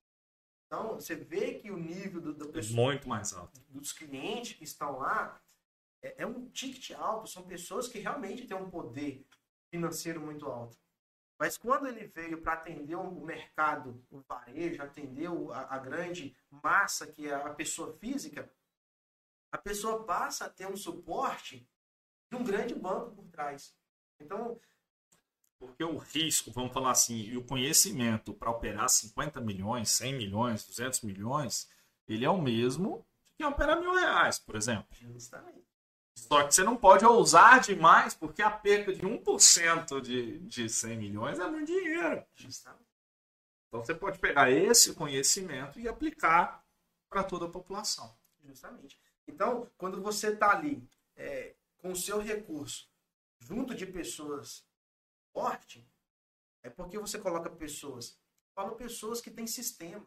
Então, 0.68 0.96
você 0.96 1.16
vê 1.16 1.56
que 1.56 1.72
o 1.72 1.78
nível 1.78 2.22
do, 2.22 2.34
do 2.34 2.76
Muito 2.76 3.08
mais 3.08 3.34
alto. 3.34 3.60
dos 3.70 3.94
clientes 3.94 4.58
que 4.58 4.66
estão 4.66 5.00
lá 5.00 5.42
é, 6.02 6.24
é 6.24 6.26
um 6.28 6.50
ticket 6.50 6.92
alto, 6.92 7.30
são 7.30 7.44
pessoas 7.44 7.88
que 7.88 8.00
realmente 8.00 8.46
têm 8.46 8.58
um 8.58 8.70
poder 8.70 9.26
financeiro 9.72 10.20
muito 10.20 10.46
alto. 10.46 10.78
Mas 11.40 11.58
quando 11.58 11.88
ele 11.88 12.08
veio 12.08 12.42
para 12.42 12.54
atender 12.54 12.96
o 12.96 13.12
mercado, 13.22 14.04
o 14.10 14.20
varejo, 14.22 14.82
atender 14.82 15.30
a, 15.54 15.76
a 15.76 15.80
grande 15.80 16.36
massa 16.50 17.08
que 17.08 17.28
é 17.28 17.34
a 17.34 17.54
pessoa 17.54 17.96
física, 17.98 18.52
a 19.52 19.58
pessoa 19.58 20.04
passa 20.04 20.46
a 20.46 20.50
ter 20.50 20.68
um 20.68 20.76
suporte 20.76 21.66
de 22.30 22.36
um 22.36 22.44
grande 22.44 22.76
banco 22.76 23.16
por 23.16 23.28
trás. 23.28 23.74
Então, 24.20 24.60
Porque 25.60 25.84
o 25.84 25.98
risco, 25.98 26.52
vamos 26.52 26.72
falar 26.72 26.92
assim, 26.92 27.18
e 27.18 27.38
o 27.38 27.44
conhecimento 27.44 28.34
para 28.34 28.52
operar 28.52 28.90
50 28.90 29.42
milhões, 29.42 29.90
100 29.90 30.14
milhões, 30.16 30.64
200 30.66 31.02
milhões, 31.02 31.68
ele 32.08 32.26
é 32.26 32.30
o 32.30 32.42
mesmo 32.42 33.06
que 33.36 33.44
operar 33.44 33.80
mil 33.80 33.94
reais, 33.94 34.40
por 34.40 34.56
exemplo. 34.56 34.88
justamente, 34.92 35.66
Só 36.16 36.44
que 36.44 36.54
você 36.54 36.64
não 36.64 36.76
pode 36.76 37.06
ousar 37.06 37.60
demais, 37.60 38.14
porque 38.14 38.42
a 38.42 38.50
perca 38.50 38.94
de 38.94 39.02
1% 39.02 40.02
de, 40.02 40.40
de 40.40 40.70
100 40.70 40.98
milhões 40.98 41.40
é 41.40 41.48
muito 41.48 41.68
dinheiro. 41.68 42.24
justamente. 42.36 42.88
Então 43.68 43.84
você 43.84 43.94
pode 43.94 44.18
pegar 44.20 44.50
esse 44.50 44.94
conhecimento 44.94 45.80
e 45.80 45.88
aplicar 45.88 46.64
para 47.10 47.24
toda 47.24 47.46
a 47.46 47.50
população. 47.50 48.16
Justamente. 48.44 49.00
Então, 49.28 49.70
quando 49.78 50.02
você 50.02 50.30
está 50.30 50.52
ali 50.52 50.82
é, 51.16 51.54
com 51.78 51.92
o 51.92 51.96
seu 51.96 52.20
recurso 52.20 52.90
junto 53.40 53.76
de 53.76 53.86
pessoas 53.86 54.66
fortes, 55.38 55.86
é 56.64 56.70
porque 56.70 56.98
você 56.98 57.20
coloca 57.20 57.48
pessoas. 57.48 58.20
Falo 58.56 58.76
pessoas 58.76 59.22
que 59.22 59.30
têm 59.30 59.46
sistema. 59.46 60.04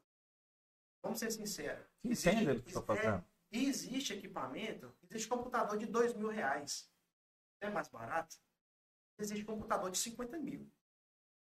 Vamos 1.04 1.20
ser 1.20 1.30
sinceros. 1.30 1.86
Entende 2.02 2.50
o 2.50 2.62
que 2.62 2.70
está 2.70 2.80
é, 2.80 2.84
fazendo? 2.84 3.24
e 3.52 3.66
existe 3.66 4.12
equipamento, 4.12 4.92
existe 5.04 5.28
computador 5.28 5.78
de 5.78 5.86
dois 5.86 6.14
mil 6.14 6.28
reais. 6.28 6.92
É 7.60 7.70
mais 7.70 7.88
barato? 7.88 8.36
Existe 9.20 9.44
computador 9.44 9.88
de 9.90 9.98
50 9.98 10.36
mil. 10.38 10.68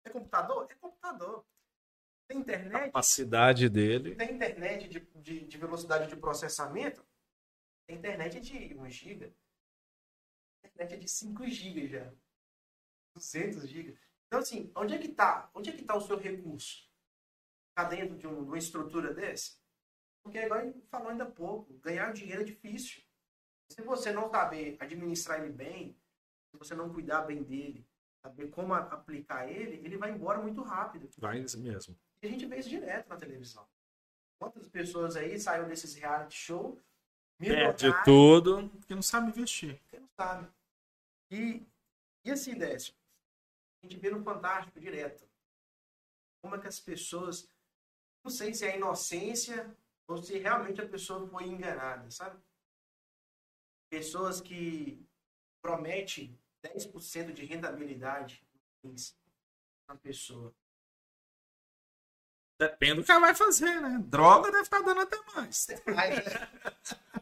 É 0.04 0.10
computador? 0.10 0.70
É 0.70 0.74
computador. 0.76 1.44
Tem 2.28 2.38
internet? 2.38 2.86
capacidade 2.86 3.68
dele. 3.68 4.14
Tem 4.14 4.32
internet 4.32 4.88
de, 4.88 5.00
de, 5.00 5.44
de 5.44 5.58
velocidade 5.58 6.08
de 6.08 6.16
processamento? 6.16 7.04
Tem 7.86 7.96
internet 7.96 8.40
de 8.40 8.78
1 8.78 8.90
GB. 8.90 9.34
Internet 10.64 10.98
de 10.98 11.08
5 11.08 11.46
GB 11.48 11.88
já. 11.88 12.12
200 13.14 13.68
GB. 13.68 13.96
Então, 14.26 14.40
assim, 14.40 14.70
onde 14.74 14.94
é 14.94 14.98
que 14.98 15.08
está? 15.08 15.50
Onde 15.54 15.70
é 15.70 15.72
que 15.72 15.82
está 15.82 15.94
o 15.96 16.00
seu 16.00 16.16
recurso? 16.16 16.88
Está 17.70 17.88
dentro 17.88 18.16
de, 18.16 18.26
um- 18.26 18.42
de 18.42 18.48
uma 18.48 18.58
estrutura 18.58 19.12
desse? 19.12 19.56
Porque, 20.24 20.38
igual 20.38 20.60
a 20.60 20.64
gente 20.64 20.80
falou 20.86 21.08
ainda 21.08 21.26
pouco, 21.26 21.72
ganhar 21.74 22.12
dinheiro 22.12 22.42
é 22.42 22.44
difícil. 22.44 23.02
Se 23.70 23.82
você 23.82 24.12
não 24.12 24.30
saber 24.30 24.76
administrar 24.80 25.40
ele 25.42 25.52
bem, 25.52 25.96
se 26.50 26.58
você 26.58 26.74
não 26.74 26.92
cuidar 26.92 27.22
bem 27.22 27.42
dele, 27.42 27.86
saber 28.22 28.48
como 28.50 28.72
aplicar 28.74 29.48
ele, 29.50 29.84
ele 29.84 29.96
vai 29.96 30.10
embora 30.12 30.40
muito 30.40 30.62
rápido. 30.62 31.08
Vai 31.18 31.40
mesmo. 31.58 31.98
E 32.22 32.26
a 32.26 32.30
gente 32.30 32.46
vê 32.46 32.58
isso 32.58 32.68
direto 32.68 33.08
na 33.08 33.16
televisão. 33.16 33.66
Quantas 34.38 34.68
pessoas 34.68 35.16
aí 35.16 35.38
saíram 35.38 35.68
desses 35.68 35.94
reality 35.94 36.34
show, 36.36 36.78
Perde 37.38 37.56
milionários, 37.86 38.04
tudo, 38.04 38.68
porque 38.78 38.94
não 38.94 39.02
sabe 39.02 39.28
investir. 39.28 39.80
que 39.90 39.98
não 39.98 40.08
sabe. 40.16 40.48
E, 41.30 41.62
e 42.24 42.30
assim, 42.30 42.54
Décio, 42.54 42.94
a 43.82 43.86
gente 43.86 43.98
vê 43.98 44.10
no 44.10 44.22
Fantástico 44.22 44.78
direto. 44.78 45.28
Como 46.40 46.54
é 46.54 46.60
que 46.60 46.68
as 46.68 46.80
pessoas, 46.80 47.48
não 48.24 48.30
sei 48.30 48.54
se 48.54 48.64
é 48.64 48.76
inocência 48.76 49.76
ou 50.06 50.22
se 50.22 50.38
realmente 50.38 50.80
a 50.80 50.88
pessoa 50.88 51.28
foi 51.28 51.44
enganada, 51.44 52.10
sabe? 52.10 52.40
Pessoas 53.90 54.40
que 54.40 55.04
prometem 55.60 56.38
10% 56.64 57.32
de 57.32 57.44
mês 58.84 59.16
na 59.88 59.96
pessoa. 59.96 60.54
Depende 62.58 62.94
do 62.96 63.04
que 63.04 63.10
ela 63.10 63.20
vai 63.20 63.34
fazer, 63.34 63.80
né? 63.80 63.98
Droga 64.04 64.50
deve 64.52 64.62
estar 64.62 64.80
dando 64.82 65.00
até 65.00 65.20
mais. 65.34 65.66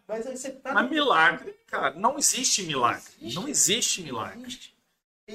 Mas 0.07 0.27
aí 0.27 0.37
você 0.37 0.53
tá 0.53 0.75
Mas 0.75 0.91
milagre, 0.91 1.53
cara, 1.67 1.95
não 1.95 2.19
existe 2.19 2.63
milagre. 2.65 3.11
Existe. 3.19 3.35
Não 3.35 3.49
existe 3.49 4.03
milagre. 4.03 4.43
Existe. 4.43 4.80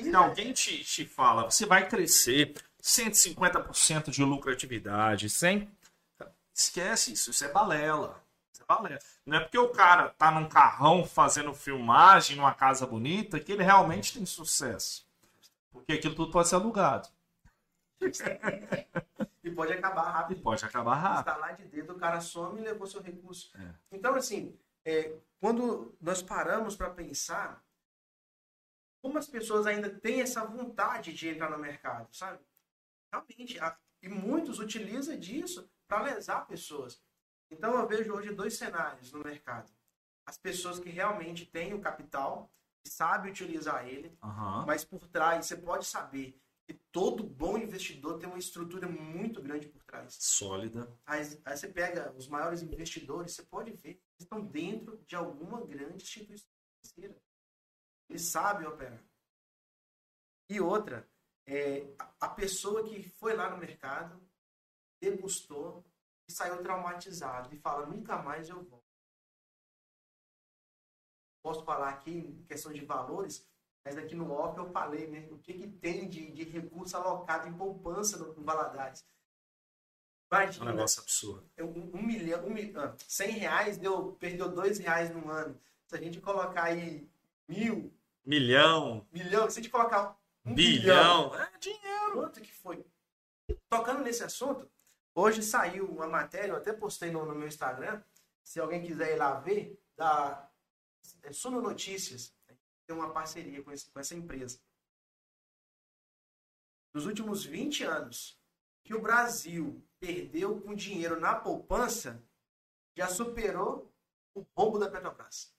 Se 0.04 0.16
alguém 0.16 0.54
te, 0.54 0.84
te 0.84 1.06
fala, 1.06 1.44
você 1.50 1.66
vai 1.66 1.88
crescer 1.88 2.54
150% 2.82 4.10
de 4.10 4.24
lucratividade, 4.24 5.30
sem. 5.30 5.70
Esquece 6.54 7.14
isso, 7.14 7.32
isso 7.32 7.44
é 7.46 7.50
balela. 7.52 8.24
Isso 8.54 8.62
é 8.62 8.66
balela. 8.66 9.00
Não 9.26 9.38
é 9.38 9.40
porque 9.42 9.58
o 9.58 9.70
cara 9.70 10.10
tá 10.10 10.32
num 10.32 10.48
carrão 10.48 11.06
fazendo 11.06 11.54
filmagem 11.54 12.38
numa 12.38 12.54
casa 12.54 12.86
bonita 12.88 13.40
que 13.40 13.52
ele 13.52 13.64
realmente 13.64 14.14
tem 14.14 14.26
sucesso. 14.26 15.06
Porque 15.72 15.94
aquilo 15.94 16.16
tudo 16.16 16.32
pode 16.32 16.48
ser 16.48 16.56
alugado. 16.56 17.10
E 19.44 19.52
pode 19.52 19.74
acabar 19.74 20.10
E 20.10 20.12
rápido. 20.14 20.42
pode 20.42 20.66
acabar 20.66 20.96
rápido. 20.96 21.20
Está 21.20 21.38
lá 21.38 21.52
de 21.52 21.66
dedo, 21.66 21.94
o 21.94 22.00
cara 22.00 22.20
some 22.22 22.60
e 22.60 22.64
levou 22.64 22.88
seu 22.88 23.02
recurso. 23.02 23.52
É. 23.58 23.68
Então, 23.92 24.16
assim, 24.16 24.58
é, 24.84 25.14
quando 25.40 25.96
nós 26.02 26.22
paramos 26.22 26.76
para 26.76 26.90
pensar, 26.90 27.64
como 29.06 29.20
as 29.20 29.28
pessoas 29.28 29.68
ainda 29.68 29.88
têm 29.88 30.22
essa 30.22 30.44
vontade 30.44 31.14
de 31.14 31.28
entrar 31.28 31.52
no 31.52 31.60
mercado, 31.60 32.12
sabe? 32.12 32.44
Realmente, 33.14 33.60
e 34.02 34.10
muitos 34.10 34.58
utilizam 34.58 35.16
disso 35.20 35.70
para 35.88 36.02
lesar 36.02 36.48
pessoas. 36.48 37.00
Então, 37.52 37.80
eu 37.80 37.88
vejo 37.88 38.12
hoje 38.12 38.34
dois 38.34 38.58
cenários 38.58 39.12
no 39.12 39.20
mercado. 39.20 39.72
As 40.26 40.40
pessoas 40.40 40.80
que 40.80 40.90
realmente 40.90 41.46
têm 41.46 41.76
o 41.76 41.80
capital, 41.80 42.52
que 42.84 42.90
sabem 42.90 43.32
utilizar 43.32 43.88
ele, 43.88 44.18
Aham. 44.24 44.66
mas 44.66 44.84
por 44.84 45.08
trás 45.08 45.46
você 45.46 45.56
pode 45.56 45.86
saber 45.86 46.42
que 46.68 46.74
todo 46.92 47.24
bom 47.24 47.60
investidor 47.60 48.18
tem 48.18 48.28
uma 48.28 48.40
estrutura 48.40 48.88
muito 48.88 49.40
grande 49.40 49.68
por 49.68 49.84
trás. 49.84 50.18
Sólida. 50.20 50.92
Aí, 51.06 51.22
aí 51.46 51.56
você 51.56 51.68
pega 51.68 52.12
os 52.14 52.28
maiores 52.28 52.64
investidores, 52.64 53.36
você 53.36 53.44
pode 53.44 53.72
ver 53.72 54.02
que 54.18 54.24
estão 54.24 54.44
dentro 54.44 54.98
de 55.06 55.16
alguma 55.16 55.64
grande 55.64 56.02
instituição 56.04 56.50
financeira. 56.82 57.25
Eles 58.10 58.24
sabem 58.24 58.68
operar. 58.68 59.04
E 60.50 60.62
outra, 60.62 61.08
é, 61.46 61.96
a 62.20 62.30
pessoa 62.30 62.84
que 62.84 63.02
foi 63.10 63.36
lá 63.36 63.50
no 63.50 63.58
mercado, 63.58 64.22
degustou 65.02 65.84
e 66.28 66.32
saiu 66.32 66.62
traumatizado 66.62 67.54
e 67.54 67.60
fala, 67.60 67.86
nunca 67.86 68.22
mais 68.22 68.50
eu 68.50 68.64
vou. 68.64 68.84
Posso 71.44 71.64
falar 71.64 71.90
aqui 71.90 72.12
em 72.12 72.44
questão 72.46 72.74
de 72.74 72.84
valores, 72.84 73.48
mas 73.84 73.98
aqui 73.98 74.16
no 74.16 74.32
off 74.32 74.58
eu 74.58 74.72
falei 74.72 75.08
né, 75.08 75.28
o 75.30 75.38
que, 75.38 75.54
que 75.54 75.68
tem 75.68 76.10
de, 76.10 76.32
de 76.32 76.44
recurso 76.44 76.98
alocado 76.98 77.48
em 77.48 77.56
poupança 77.56 78.18
no, 78.18 78.34
no 78.34 78.44
Valadares. 78.44 79.06
Imagina, 80.32 80.66
é 80.66 80.68
um 80.68 80.72
negócio 80.72 81.02
absurdo. 81.02 81.50
Um, 81.60 81.98
um 81.98 82.02
milhão, 82.02 82.44
um, 82.48 82.80
ah, 82.80 82.96
cem 83.08 83.32
reais 83.32 83.78
deu, 83.78 84.14
perdeu 84.14 84.50
dois 84.52 84.80
reais 84.80 85.12
no 85.12 85.30
ano. 85.30 85.60
Se 85.86 85.96
a 85.96 86.02
gente 86.02 86.20
colocar 86.20 86.64
aí 86.64 87.08
mil. 87.48 87.95
Milhão. 88.26 89.08
Milhão, 89.12 89.50
se 89.50 89.60
a 89.60 89.62
gente 89.62 89.72
colocar 89.72 90.18
um 90.46 90.54
bilhão, 90.54 91.30
bilhão 91.30 91.44
é 91.44 91.58
dinheiro. 91.58 92.14
Quanto 92.14 92.42
que 92.42 92.52
foi? 92.52 92.86
Tocando 93.70 94.04
nesse 94.04 94.24
assunto, 94.24 94.70
hoje 95.14 95.44
saiu 95.44 95.86
uma 95.90 96.08
matéria, 96.08 96.52
eu 96.52 96.58
até 96.58 96.74
postei 96.74 97.12
no, 97.12 97.26
no 97.26 97.36
meu 97.36 97.48
Instagram. 97.48 98.04
Se 98.44 98.60
alguém 98.60 98.82
quiser 98.82 99.14
ir 99.14 99.18
lá 99.18 99.40
ver, 99.40 99.80
da 99.96 100.50
é, 101.24 101.32
Suno 101.32 101.62
Notícias. 101.62 102.36
Tem 102.88 102.96
uma 102.96 103.12
parceria 103.12 103.64
com, 103.64 103.72
esse, 103.72 103.90
com 103.90 104.00
essa 104.00 104.16
empresa. 104.16 104.60
Nos 106.94 107.06
últimos 107.06 107.44
20 107.44 107.84
anos, 107.84 108.40
que 108.84 108.94
o 108.94 109.02
Brasil 109.02 109.84
perdeu 110.00 110.62
com 110.62 110.76
dinheiro 110.76 111.20
na 111.20 111.36
poupança, 111.36 112.24
já 112.96 113.08
superou 113.08 113.92
o 114.34 114.46
rombo 114.56 114.78
da 114.78 114.90
Petrobras. 114.90 115.55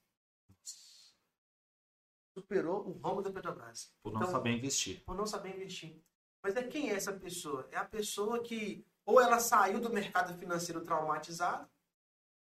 Superou 2.37 2.87
o 2.87 2.93
rombo 2.93 3.23
da 3.23 3.31
Petrobras. 3.31 3.95
Por 4.03 4.13
não 4.13 4.21
então, 4.21 4.33
saber 4.33 4.51
investir. 4.51 5.03
Por 5.05 5.17
não 5.17 5.27
saber 5.27 5.55
investir. 5.55 6.03
Mas 6.43 6.55
é 6.55 6.63
quem 6.63 6.91
é 6.91 6.95
essa 6.95 7.13
pessoa? 7.13 7.67
É 7.71 7.77
a 7.77 7.85
pessoa 7.85 8.43
que 8.43 8.85
ou 9.07 9.21
ela 9.21 9.39
saiu 9.39 9.81
do 9.81 9.89
mercado 9.89 10.37
financeiro 10.37 10.83
traumatizada, 10.83 11.71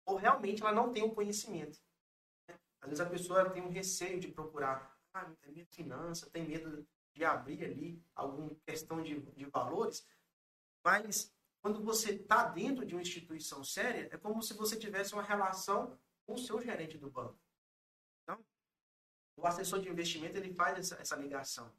ou 0.05 0.15
realmente 0.15 0.61
ela 0.61 0.71
não 0.71 0.91
tem 0.91 1.03
o 1.03 1.11
conhecimento. 1.11 1.79
Às 2.79 2.89
vezes 2.89 2.99
a 3.01 3.09
pessoa 3.09 3.49
tem 3.49 3.63
um 3.63 3.69
receio 3.69 4.19
de 4.19 4.27
procurar, 4.27 4.95
ah, 5.13 5.29
é 5.41 5.51
minha 5.51 5.65
finança, 5.65 6.29
tem 6.29 6.47
medo 6.47 6.87
de 7.13 7.25
abrir 7.25 7.63
ali 7.63 8.01
alguma 8.15 8.55
questão 8.65 9.01
de, 9.01 9.19
de 9.19 9.45
valores, 9.45 10.07
mas 10.83 11.33
quando 11.61 11.83
você 11.83 12.13
está 12.13 12.47
dentro 12.47 12.85
de 12.85 12.95
uma 12.95 13.01
instituição 13.01 13.63
séria, 13.63 14.07
é 14.11 14.17
como 14.17 14.41
se 14.41 14.53
você 14.53 14.77
tivesse 14.77 15.13
uma 15.13 15.21
relação 15.23 15.97
com 16.25 16.33
o 16.33 16.39
seu 16.39 16.61
gerente 16.61 16.97
do 16.97 17.09
banco. 17.09 17.39
O 19.35 19.47
assessor 19.47 19.79
de 19.79 19.89
investimento 19.89 20.37
ele 20.37 20.53
faz 20.53 20.77
essa, 20.77 21.01
essa 21.01 21.15
ligação. 21.15 21.71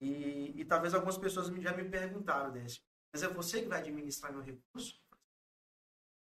E, 0.00 0.60
e, 0.60 0.64
talvez 0.64 0.92
algumas 0.92 1.16
pessoas 1.16 1.46
já 1.62 1.74
me 1.74 1.88
perguntaram 1.88 2.52
desse. 2.52 2.82
Mas 3.12 3.22
é 3.22 3.28
você 3.28 3.62
que 3.62 3.68
vai 3.68 3.80
administrar 3.80 4.32
meu 4.32 4.42
recurso? 4.42 5.00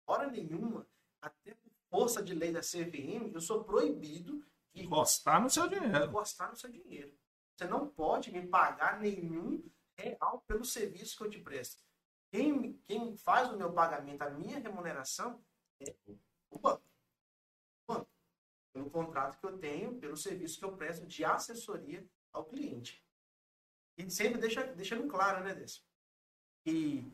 Hora 0.06 0.30
nenhuma, 0.30 0.86
até 1.22 1.54
por 1.54 1.72
força 1.88 2.22
de 2.22 2.34
lei 2.34 2.52
da 2.52 2.60
CVM, 2.60 3.32
eu 3.32 3.40
sou 3.40 3.64
proibido 3.64 4.44
de 4.74 4.84
encostar 4.84 5.40
no 5.40 5.48
seu 5.48 5.66
dinheiro. 5.66 6.04
Encostar 6.04 6.50
no 6.50 6.56
seu 6.56 6.70
dinheiro. 6.70 7.16
Você 7.56 7.66
não 7.66 7.88
pode 7.88 8.30
me 8.30 8.46
pagar 8.46 9.00
nenhum 9.00 9.64
real 9.96 10.44
pelo 10.46 10.64
serviço 10.64 11.16
que 11.16 11.24
eu 11.24 11.30
te 11.30 11.38
presto. 11.38 11.82
Quem, 12.30 12.74
quem 12.78 13.16
faz 13.16 13.50
o 13.50 13.56
meu 13.56 13.72
pagamento, 13.72 14.22
a 14.22 14.30
minha 14.30 14.58
remuneração, 14.58 15.42
é 15.80 15.94
o 16.50 16.58
banco. 16.58 16.82
Pelo 18.74 18.90
contrato 18.90 19.38
que 19.38 19.46
eu 19.46 19.56
tenho, 19.56 19.94
pelo 19.94 20.16
serviço 20.16 20.58
que 20.58 20.64
eu 20.64 20.76
presto 20.76 21.06
de 21.06 21.24
assessoria 21.24 22.04
ao 22.32 22.44
cliente. 22.44 23.02
E 23.96 24.10
sempre 24.10 24.40
deixa, 24.40 24.64
deixando 24.64 25.06
claro, 25.06 25.44
né, 25.44 25.54
Décio? 25.54 25.82
Que 26.64 27.10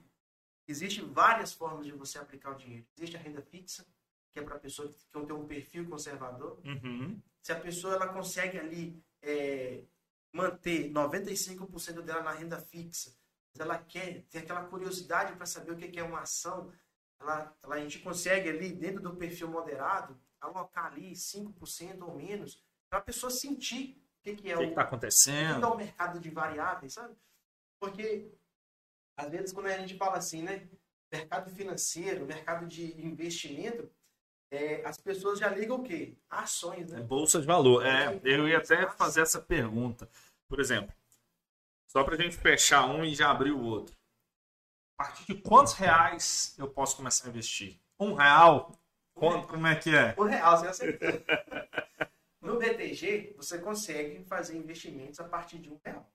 existe 0.67 1.03
várias 1.03 1.53
formas 1.53 1.85
de 1.85 1.93
você 1.93 2.19
aplicar 2.19 2.53
o 2.53 2.57
dinheiro. 2.57 2.87
Existe 2.97 3.17
a 3.17 3.21
renda 3.21 3.43
fixa, 3.43 3.87
que 4.33 4.41
é 4.41 4.43
para 4.43 4.57
a 4.57 4.59
pessoa 4.59 4.89
que 4.89 5.07
tem 5.07 5.37
um 5.37 5.47
perfil 5.47 5.89
conservador. 5.89 6.59
Uhum. 6.65 7.21
Se 7.43 7.53
a 7.53 7.61
pessoa 7.61 7.95
ela 7.95 8.09
consegue 8.09 8.59
ali 8.59 9.03
é, 9.21 9.85
manter 10.33 10.91
95% 10.91 12.01
dela 12.01 12.23
na 12.23 12.33
renda 12.33 12.59
fixa, 12.59 13.15
mas 13.53 13.61
ela 13.61 13.79
quer, 13.79 14.23
tem 14.31 14.41
aquela 14.41 14.65
curiosidade 14.65 15.35
para 15.37 15.47
saber 15.47 15.73
o 15.73 15.77
que 15.77 15.99
é 15.99 16.03
uma 16.03 16.21
ação, 16.21 16.73
ela, 17.21 17.55
ela, 17.63 17.75
a 17.75 17.81
gente 17.81 17.99
consegue 17.99 18.49
ali, 18.49 18.73
dentro 18.73 19.03
do 19.03 19.17
perfil 19.17 19.49
moderado, 19.49 20.19
alocar 20.41 20.87
ali 20.87 21.13
5% 21.13 22.03
ou 22.03 22.15
menos, 22.15 22.63
para 22.89 22.99
a 22.99 23.03
pessoa 23.03 23.31
sentir 23.31 24.03
o 24.21 24.23
que, 24.23 24.37
que 24.37 24.51
é 24.51 24.57
o 24.57 24.59
que 24.59 24.65
está 24.67 24.83
acontecendo. 24.83 25.65
O, 25.65 25.67
é 25.67 25.73
o 25.73 25.77
mercado 25.77 26.21
de 26.21 26.31
variáveis, 26.31 26.95
sabe? 26.95 27.15
Porque, 27.81 28.31
às 29.17 29.31
vezes, 29.31 29.53
quando 29.53 29.67
a 29.67 29.79
gente 29.79 29.97
fala 29.97 30.19
assim, 30.19 30.43
né? 30.43 30.69
Mercado 31.13 31.51
financeiro, 31.51 32.25
mercado 32.25 32.67
de 32.67 33.05
investimento, 33.05 33.91
é, 34.53 34.85
as 34.85 34.97
pessoas 34.99 35.39
já 35.39 35.49
ligam 35.49 35.79
o 35.79 35.83
quê? 35.83 36.17
Ações, 36.29 36.91
né? 36.91 37.01
Bolsa 37.01 37.41
de 37.41 37.47
valor. 37.47 37.85
É, 37.85 38.21
eu 38.23 38.49
ia 38.49 38.59
até 38.59 38.89
fazer 38.91 39.23
essa 39.23 39.41
pergunta. 39.41 40.09
Por 40.49 40.61
exemplo, 40.61 40.95
só 41.89 42.05
para 42.05 42.15
a 42.15 42.19
gente 42.19 42.37
fechar 42.37 42.87
um 42.87 43.05
e 43.05 43.15
já 43.15 43.31
abrir 43.31 43.53
o 43.53 43.63
outro. 43.63 43.97
A 44.99 45.05
partir 45.05 45.25
de 45.27 45.41
quantos 45.41 45.73
reais 45.73 46.55
eu 46.59 46.69
posso 46.69 46.97
começar 46.97 47.27
a 47.27 47.31
investir? 47.31 47.81
Um 47.99 48.15
real? 48.15 48.73
Quanto, 49.21 49.49
como 49.49 49.67
é 49.67 49.77
que 49.77 49.95
é? 49.95 50.15
Um 50.19 50.25
real, 50.25 50.57
você 50.57 50.67
acertou. 50.67 51.09
no 52.41 52.59
BTG, 52.59 53.35
você 53.37 53.59
consegue 53.59 54.25
fazer 54.25 54.57
investimentos 54.57 55.21
a 55.21 55.25
partir 55.25 55.59
de 55.59 55.71
um 55.71 55.79
real. 55.85 56.11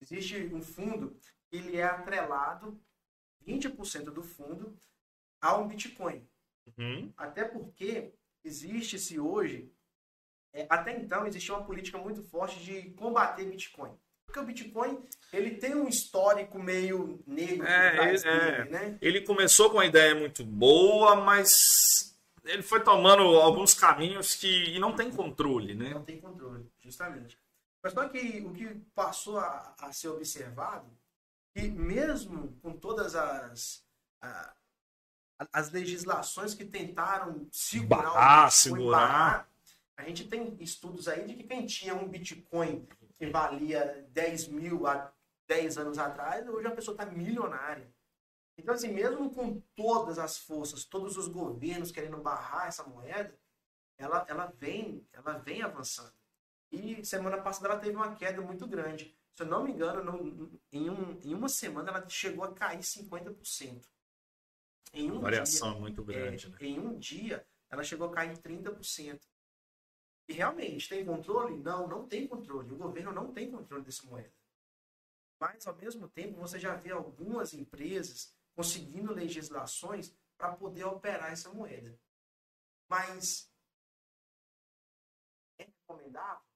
Existe 0.00 0.36
um 0.54 0.62
fundo, 0.62 1.14
ele 1.52 1.76
é 1.76 1.84
atrelado, 1.84 2.80
20% 3.46 4.04
do 4.04 4.22
fundo, 4.22 4.74
a 5.38 5.54
um 5.58 5.68
Bitcoin. 5.68 6.26
Uhum. 6.78 7.12
Até 7.14 7.44
porque 7.44 8.14
existe-se 8.42 9.20
hoje, 9.20 9.70
é, 10.54 10.66
até 10.70 10.96
então, 10.96 11.26
existia 11.26 11.54
uma 11.54 11.66
política 11.66 11.98
muito 11.98 12.22
forte 12.22 12.58
de 12.64 12.90
combater 12.92 13.44
Bitcoin. 13.44 13.94
Porque 14.24 14.40
o 14.40 14.44
Bitcoin, 14.44 15.04
ele 15.32 15.56
tem 15.56 15.74
um 15.74 15.88
histórico 15.88 16.58
meio 16.58 17.22
negro. 17.26 17.66
É, 17.66 18.08
ele, 18.08 18.28
é. 18.28 18.64
né? 18.64 18.98
ele 19.02 19.20
começou 19.22 19.68
com 19.68 19.76
uma 19.76 19.84
ideia 19.84 20.14
muito 20.14 20.44
boa, 20.44 21.16
mas 21.16 22.09
ele 22.44 22.62
foi 22.62 22.82
tomando 22.82 23.22
alguns 23.22 23.74
caminhos 23.74 24.34
que 24.34 24.74
e 24.74 24.78
não 24.78 24.94
tem 24.94 25.10
controle, 25.10 25.74
né? 25.74 25.90
Não 25.90 26.04
tem 26.04 26.20
controle, 26.20 26.70
justamente. 26.78 27.38
Mas 27.82 27.92
só 27.92 28.08
que 28.08 28.40
o 28.40 28.52
que 28.52 28.74
passou 28.94 29.38
a, 29.38 29.74
a 29.78 29.92
ser 29.92 30.08
observado, 30.08 30.86
que 31.54 31.68
mesmo 31.68 32.56
com 32.62 32.72
todas 32.72 33.14
as, 33.14 33.84
a, 34.20 34.54
as 35.52 35.70
legislações 35.70 36.54
que 36.54 36.64
tentaram 36.64 37.46
segurar, 37.50 38.02
barrar, 38.02 38.48
o 38.48 38.50
segurar. 38.50 38.90
Barrar, 38.90 39.48
a 39.96 40.04
gente 40.04 40.28
tem 40.28 40.56
estudos 40.60 41.08
aí 41.08 41.26
de 41.26 41.34
que 41.34 41.44
quem 41.44 41.66
tinha 41.66 41.94
um 41.94 42.08
Bitcoin 42.08 42.86
que 43.18 43.26
valia 43.26 44.06
10 44.10 44.48
mil 44.48 44.86
há 44.86 45.12
10 45.46 45.78
anos 45.78 45.98
atrás, 45.98 46.48
hoje 46.48 46.66
a 46.66 46.70
pessoa 46.70 46.94
está 46.94 47.04
milionária. 47.04 47.86
Então, 48.60 48.74
assim, 48.74 48.92
mesmo 48.92 49.30
com 49.30 49.60
todas 49.74 50.18
as 50.18 50.38
forças, 50.38 50.84
todos 50.84 51.16
os 51.16 51.26
governos 51.26 51.90
querendo 51.90 52.18
barrar 52.18 52.68
essa 52.68 52.84
moeda, 52.84 53.34
ela, 53.96 54.24
ela, 54.28 54.46
vem, 54.46 55.06
ela 55.12 55.38
vem 55.38 55.62
avançando. 55.62 56.12
E 56.70 57.04
semana 57.04 57.40
passada 57.40 57.68
ela 57.68 57.80
teve 57.80 57.96
uma 57.96 58.14
queda 58.14 58.40
muito 58.42 58.66
grande. 58.66 59.16
Se 59.34 59.42
eu 59.42 59.46
não 59.46 59.64
me 59.64 59.72
engano, 59.72 60.04
no, 60.04 60.60
em, 60.70 60.90
um, 60.90 61.18
em 61.22 61.34
uma 61.34 61.48
semana 61.48 61.90
ela 61.90 62.08
chegou 62.08 62.44
a 62.44 62.52
cair 62.52 62.80
50%. 62.80 63.86
Em 64.92 65.10
um 65.10 65.20
variação 65.20 65.72
dia, 65.72 65.80
muito 65.80 66.04
grande. 66.04 66.46
É, 66.46 66.48
né? 66.50 66.56
Em 66.60 66.78
um 66.78 66.98
dia, 66.98 67.46
ela 67.70 67.82
chegou 67.82 68.08
a 68.08 68.12
cair 68.12 68.36
30%. 68.36 69.20
E 70.28 70.32
realmente, 70.34 70.88
tem 70.88 71.04
controle? 71.04 71.56
Não, 71.56 71.88
não 71.88 72.06
tem 72.06 72.26
controle. 72.26 72.70
O 72.72 72.76
governo 72.76 73.10
não 73.10 73.32
tem 73.32 73.50
controle 73.50 73.82
dessa 73.82 74.06
moeda. 74.06 74.32
Mas, 75.40 75.66
ao 75.66 75.74
mesmo 75.74 76.06
tempo, 76.08 76.38
você 76.38 76.58
já 76.58 76.74
vê 76.76 76.90
algumas 76.90 77.54
empresas 77.54 78.34
conseguindo 78.60 79.14
legislações 79.14 80.14
para 80.36 80.54
poder 80.54 80.84
operar 80.84 81.32
essa 81.32 81.50
moeda. 81.50 81.98
Mas 82.90 83.50
é 85.58 85.64
recomendável? 85.64 86.46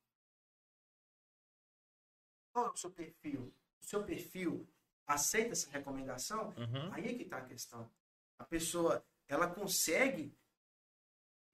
Qual 2.53 2.67
é 2.67 2.71
o 2.71 2.77
seu 2.77 2.91
perfil? 2.91 3.55
O 3.81 3.87
seu 3.87 4.05
perfil 4.05 4.69
aceita 5.07 5.53
essa 5.53 5.71
recomendação? 5.71 6.49
Uhum. 6.59 6.93
Aí 6.93 7.07
é 7.07 7.15
que 7.15 7.23
está 7.23 7.39
a 7.39 7.47
questão. 7.47 7.91
A 8.39 8.45
pessoa, 8.45 9.03
ela 9.27 9.49
consegue, 9.49 10.37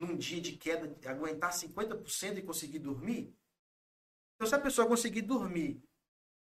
num 0.01 0.17
dia 0.17 0.41
de 0.41 0.57
queda, 0.57 0.85
aguentar 1.09 1.53
50% 1.53 2.39
e 2.39 2.43
conseguir 2.43 2.81
dormir? 2.81 3.33
Então, 4.35 4.49
se 4.49 4.55
a 4.57 4.61
pessoa 4.61 4.89
conseguir 4.89 5.23
dormir 5.23 5.81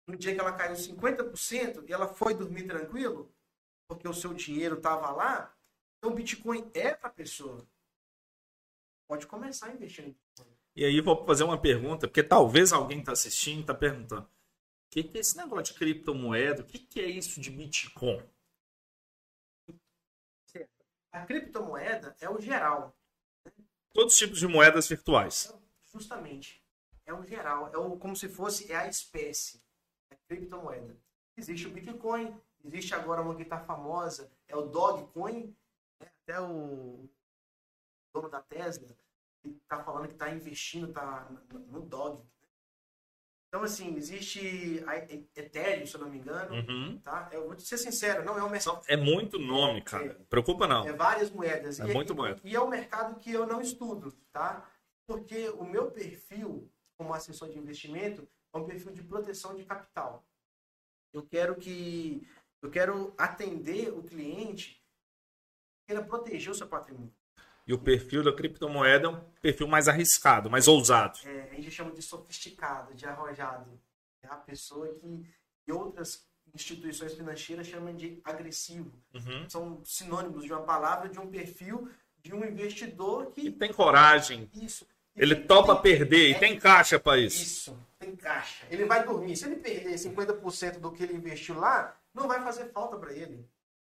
no 0.07 0.17
dia 0.17 0.33
que 0.33 0.39
ela 0.39 0.57
caiu 0.57 0.73
50% 0.73 1.87
e 1.87 1.93
ela 1.93 2.07
foi 2.07 2.33
dormir 2.33 2.65
tranquilo, 2.65 3.31
porque 3.91 4.07
o 4.07 4.13
seu 4.13 4.33
dinheiro 4.33 4.77
estava 4.77 5.11
lá, 5.11 5.53
então 5.97 6.11
o 6.11 6.15
Bitcoin 6.15 6.71
é 6.73 6.93
para 6.93 7.09
a 7.09 7.13
pessoa. 7.13 7.67
Pode 9.05 9.27
começar 9.27 9.65
a 9.67 9.73
investir 9.73 10.05
em 10.05 10.11
Bitcoin. 10.11 10.57
E 10.73 10.85
aí 10.85 11.01
vou 11.01 11.25
fazer 11.25 11.43
uma 11.43 11.59
pergunta, 11.59 12.07
porque 12.07 12.23
talvez 12.23 12.71
alguém 12.71 13.01
está 13.01 13.11
assistindo 13.11 13.59
está 13.59 13.73
perguntando. 13.73 14.29
que, 14.89 15.03
que 15.03 15.17
é 15.17 15.19
esse 15.19 15.35
negócio 15.35 15.73
de 15.73 15.79
criptomoeda? 15.79 16.61
O 16.61 16.65
que, 16.65 16.79
que 16.79 17.01
é 17.01 17.05
isso 17.05 17.41
de 17.41 17.51
Bitcoin? 17.51 18.23
A 21.11 21.25
criptomoeda 21.25 22.15
é 22.21 22.29
o 22.29 22.39
geral. 22.39 22.95
Todos 23.93 24.13
os 24.13 24.19
tipos 24.19 24.39
de 24.39 24.47
moedas 24.47 24.87
virtuais. 24.87 25.53
Justamente. 25.91 26.63
É 27.05 27.13
o 27.13 27.25
geral. 27.25 27.69
É 27.73 27.77
o, 27.77 27.97
como 27.97 28.15
se 28.15 28.29
fosse 28.29 28.71
é 28.71 28.77
a 28.77 28.87
espécie. 28.87 29.61
É 30.09 30.15
a 30.15 30.17
criptomoeda. 30.29 30.97
Existe 31.35 31.67
o 31.67 31.71
Bitcoin. 31.71 32.33
Existe 32.63 32.93
agora 32.93 33.21
uma 33.21 33.35
que 33.35 33.43
está 33.43 33.59
famosa. 33.59 34.31
É 34.47 34.55
o 34.55 34.63
Dogecoin. 34.63 35.55
Né? 35.99 36.07
Até 36.23 36.39
o 36.41 37.09
dono 38.13 38.29
da 38.29 38.41
Tesla 38.41 38.87
está 39.63 39.83
falando 39.83 40.07
que 40.07 40.13
está 40.13 40.29
investindo 40.29 40.91
tá 40.93 41.27
no 41.67 41.81
Dog. 41.81 42.23
Então, 43.47 43.63
assim, 43.63 43.95
existe 43.97 44.81
a 44.87 44.95
Ethereum, 44.97 45.85
se 45.85 45.95
eu 45.95 45.99
não 46.01 46.09
me 46.09 46.19
engano, 46.19 46.55
Uhum. 46.55 46.99
tá? 47.01 47.27
Eu 47.33 47.47
vou 47.47 47.55
te 47.55 47.63
ser 47.63 47.77
sincero, 47.77 48.23
não 48.23 48.37
é 48.37 48.43
um 48.43 48.49
mercado... 48.49 48.81
É 48.87 48.95
muito 48.95 49.37
nome, 49.37 49.81
cara. 49.81 50.15
Preocupa 50.29 50.65
não. 50.67 50.87
É 50.87 50.93
várias 50.93 51.29
moedas. 51.29 51.77
É 51.77 51.93
muito 51.93 52.15
moeda. 52.15 52.39
E 52.45 52.55
é 52.55 52.61
um 52.61 52.69
mercado 52.69 53.19
que 53.19 53.29
eu 53.29 53.45
não 53.45 53.59
estudo, 53.59 54.13
tá? 54.31 54.69
Porque 55.05 55.49
o 55.49 55.65
meu 55.65 55.91
perfil 55.91 56.71
como 56.97 57.13
assessor 57.13 57.49
de 57.49 57.57
investimento 57.57 58.25
é 58.53 58.57
um 58.57 58.65
perfil 58.65 58.93
de 58.93 59.03
proteção 59.03 59.53
de 59.53 59.65
capital. 59.65 60.23
Eu 61.11 61.23
quero 61.25 61.55
que 61.57 62.25
eu 62.61 62.69
quero 62.69 63.13
atender 63.17 63.89
o 63.89 64.03
cliente 64.03 64.81
queira 65.87 66.03
proteger 66.03 66.51
o 66.51 66.55
seu 66.55 66.67
patrimônio. 66.67 67.11
E 67.67 67.73
o 67.73 67.77
perfil 67.79 68.23
da 68.23 68.33
criptomoeda 68.33 69.07
é 69.07 69.09
um 69.09 69.19
perfil 69.41 69.67
mais 69.67 69.87
arriscado, 69.87 70.49
mais 70.49 70.67
ousado. 70.67 71.19
É, 71.25 71.49
a 71.51 71.55
gente 71.55 71.71
chama 71.71 71.91
de 71.91 72.01
sofisticado, 72.01 72.93
de 72.93 73.05
arrojado. 73.05 73.69
É 74.23 74.27
a 74.27 74.35
pessoa 74.35 74.87
que, 74.95 75.25
que 75.63 75.71
outras 75.71 76.25
instituições 76.53 77.13
financeiras 77.13 77.67
chamam 77.67 77.95
de 77.95 78.19
agressivo. 78.23 78.91
Uhum. 79.13 79.49
São 79.49 79.81
sinônimos 79.85 80.43
de 80.43 80.51
uma 80.51 80.63
palavra, 80.63 81.07
de 81.09 81.19
um 81.19 81.27
perfil 81.29 81.89
de 82.23 82.33
um 82.35 82.45
investidor 82.45 83.31
E 83.35 83.41
que 83.43 83.51
tem 83.51 83.73
coragem. 83.73 84.49
isso. 84.53 84.85
E 85.15 85.21
Ele 85.23 85.35
tem- 85.35 85.47
topa 85.47 85.73
tem- 85.75 85.81
perder 85.97 86.29
e 86.29 86.33
é 86.33 86.39
tem 86.39 86.59
caixa 86.59 86.99
pra 86.99 87.17
isso. 87.17 87.41
Isso, 87.41 87.79
tem 87.99 88.15
caixa. 88.15 88.65
Ele 88.69 88.85
vai 88.85 89.03
dormir. 89.05 89.35
Se 89.35 89.45
ele 89.45 89.57
perder 89.57 89.97
50% 89.97 90.79
do 90.79 90.91
que 90.91 91.03
ele 91.03 91.13
investiu 91.15 91.59
lá, 91.59 91.95
não 92.13 92.27
vai 92.27 92.41
fazer 92.41 92.71
falta 92.71 92.97
para 92.97 93.13
ele. 93.13 93.47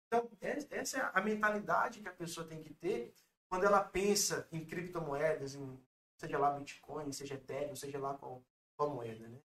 Então, 0.08 0.30
es- 0.42 0.68
essa 0.72 0.98
é 0.98 1.12
a 1.14 1.22
mentalidade 1.22 2.02
que 2.02 2.08
a 2.10 2.14
pessoa 2.14 2.46
tem 2.46 2.62
que 2.62 2.74
ter 2.74 3.14
quando 3.50 3.66
ela 3.66 3.82
pensa 3.84 4.48
em 4.52 4.64
criptomoedas, 4.66 5.56
em, 5.56 5.80
seja 6.18 6.38
lá 6.38 6.52
Bitcoin, 6.52 7.12
seja 7.12 7.36
Ethereum, 7.36 7.76
seja 7.76 8.00
lá 8.00 8.14
qual, 8.14 8.44
qual 8.78 8.90
moeda, 8.90 9.28
né? 9.28 9.38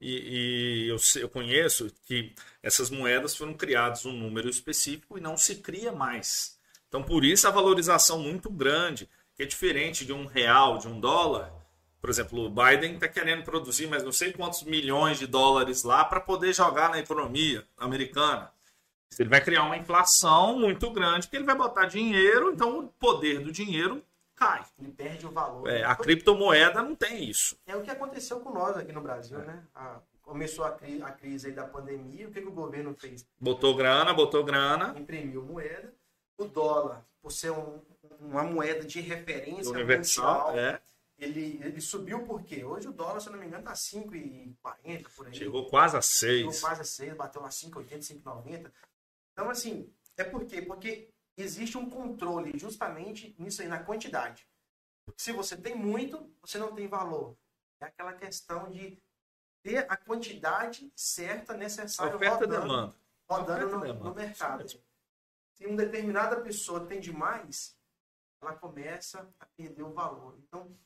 E, 0.00 0.86
e 0.86 0.88
eu, 0.88 0.96
eu 1.20 1.28
conheço 1.28 1.92
que 2.04 2.32
essas 2.62 2.88
moedas 2.88 3.36
foram 3.36 3.52
criadas 3.54 4.06
um 4.06 4.12
número 4.12 4.48
específico 4.48 5.18
e 5.18 5.20
não 5.20 5.36
se 5.36 5.56
cria 5.56 5.90
mais. 5.90 6.56
Então, 6.86 7.02
por 7.02 7.24
isso 7.24 7.48
a 7.48 7.50
valorização 7.50 8.20
muito 8.20 8.48
grande, 8.48 9.08
que 9.34 9.42
é 9.42 9.46
diferente 9.46 10.06
de 10.06 10.12
um 10.12 10.24
real, 10.26 10.78
de 10.78 10.86
um 10.86 11.00
dólar. 11.00 11.52
Por 12.00 12.10
exemplo, 12.10 12.44
o 12.46 12.50
Biden 12.50 12.94
está 12.94 13.08
querendo 13.08 13.42
produzir 13.42 13.86
mais 13.88 14.04
não 14.04 14.12
sei 14.12 14.32
quantos 14.32 14.62
milhões 14.62 15.18
de 15.18 15.26
dólares 15.26 15.82
lá 15.82 16.04
para 16.04 16.20
poder 16.20 16.52
jogar 16.54 16.90
na 16.90 16.98
economia 16.98 17.64
americana. 17.76 18.52
Ele 19.18 19.28
vai 19.28 19.40
criar 19.40 19.64
uma 19.64 19.76
inflação 19.76 20.58
muito 20.58 20.90
grande, 20.90 21.26
porque 21.26 21.36
ele 21.36 21.44
vai 21.46 21.56
botar 21.56 21.86
dinheiro, 21.86 22.52
então 22.52 22.78
o 22.78 22.88
poder 22.88 23.40
do 23.40 23.50
dinheiro 23.50 24.02
cai. 24.36 24.64
Ele 24.78 24.92
perde 24.92 25.26
o 25.26 25.30
valor. 25.30 25.68
É, 25.68 25.82
a 25.82 25.96
criptomoeda 25.96 26.82
não 26.82 26.94
tem 26.94 27.24
isso. 27.28 27.56
É 27.66 27.74
o 27.74 27.82
que 27.82 27.90
aconteceu 27.90 28.38
com 28.40 28.52
nós 28.52 28.76
aqui 28.76 28.92
no 28.92 29.00
Brasil, 29.00 29.38
né? 29.38 29.64
A- 29.74 29.98
começou 30.22 30.64
a, 30.66 30.70
cri- 30.72 31.02
a 31.02 31.10
crise 31.10 31.50
da 31.50 31.64
pandemia, 31.64 32.28
o 32.28 32.30
que, 32.30 32.40
que 32.42 32.46
o 32.46 32.52
governo 32.52 32.94
fez? 32.94 33.26
Botou 33.40 33.74
grana, 33.74 34.12
botou 34.12 34.44
grana, 34.44 34.94
imprimiu 34.96 35.42
moeda. 35.42 35.92
O 36.36 36.44
dólar, 36.44 37.02
por 37.22 37.32
ser 37.32 37.50
um- 37.50 37.80
uma 38.20 38.44
moeda 38.44 38.84
de 38.84 39.00
referência 39.00 39.72
universal, 39.72 40.48
mundial, 40.50 40.58
é. 40.58 40.80
Ele, 41.18 41.60
ele 41.64 41.80
subiu 41.80 42.24
por 42.24 42.42
quê? 42.44 42.64
Hoje 42.64 42.88
o 42.88 42.92
dólar, 42.92 43.20
se 43.20 43.28
eu 43.28 43.32
não 43.32 43.40
me 43.40 43.46
engano, 43.46 43.64
tá 43.64 43.72
5,40 43.72 45.08
por 45.16 45.26
aí. 45.26 45.34
Chegou 45.34 45.68
quase 45.68 45.96
a 45.96 46.00
Chegou 46.00 46.52
6. 46.52 46.60
quase 46.60 46.80
a 46.80 46.84
6, 46.84 47.14
bateu 47.16 47.42
lá 47.42 47.48
5,80, 47.48 48.22
5,90. 48.22 48.72
Então, 49.32 49.50
assim, 49.50 49.92
é 50.16 50.22
por 50.24 50.44
quê? 50.46 50.62
Porque 50.62 51.10
existe 51.36 51.76
um 51.76 51.90
controle 51.90 52.56
justamente 52.58 53.34
nisso 53.38 53.62
aí, 53.62 53.68
na 53.68 53.82
quantidade. 53.82 54.48
Se 55.16 55.32
você 55.32 55.56
tem 55.56 55.74
muito, 55.74 56.32
você 56.40 56.58
não 56.58 56.74
tem 56.74 56.86
valor. 56.86 57.36
É 57.80 57.86
aquela 57.86 58.12
questão 58.12 58.70
de 58.70 59.00
ter 59.62 59.90
a 59.90 59.96
quantidade 59.96 60.90
certa 60.94 61.54
necessária 61.54 62.14
Oferta 62.14 62.44
rodando 62.44 62.60
demanda. 62.60 62.96
rodando 63.28 63.66
Oferta 63.66 63.76
no, 63.76 63.82
demanda. 63.82 64.04
no 64.04 64.14
mercado. 64.14 64.68
Se 64.68 65.66
uma 65.66 65.76
determinada 65.76 66.40
pessoa 66.40 66.86
tem 66.86 67.00
demais, 67.00 67.76
ela 68.40 68.54
começa 68.54 69.28
a 69.40 69.46
perder 69.46 69.82
o 69.82 69.92
valor. 69.92 70.38
Então, 70.38 70.76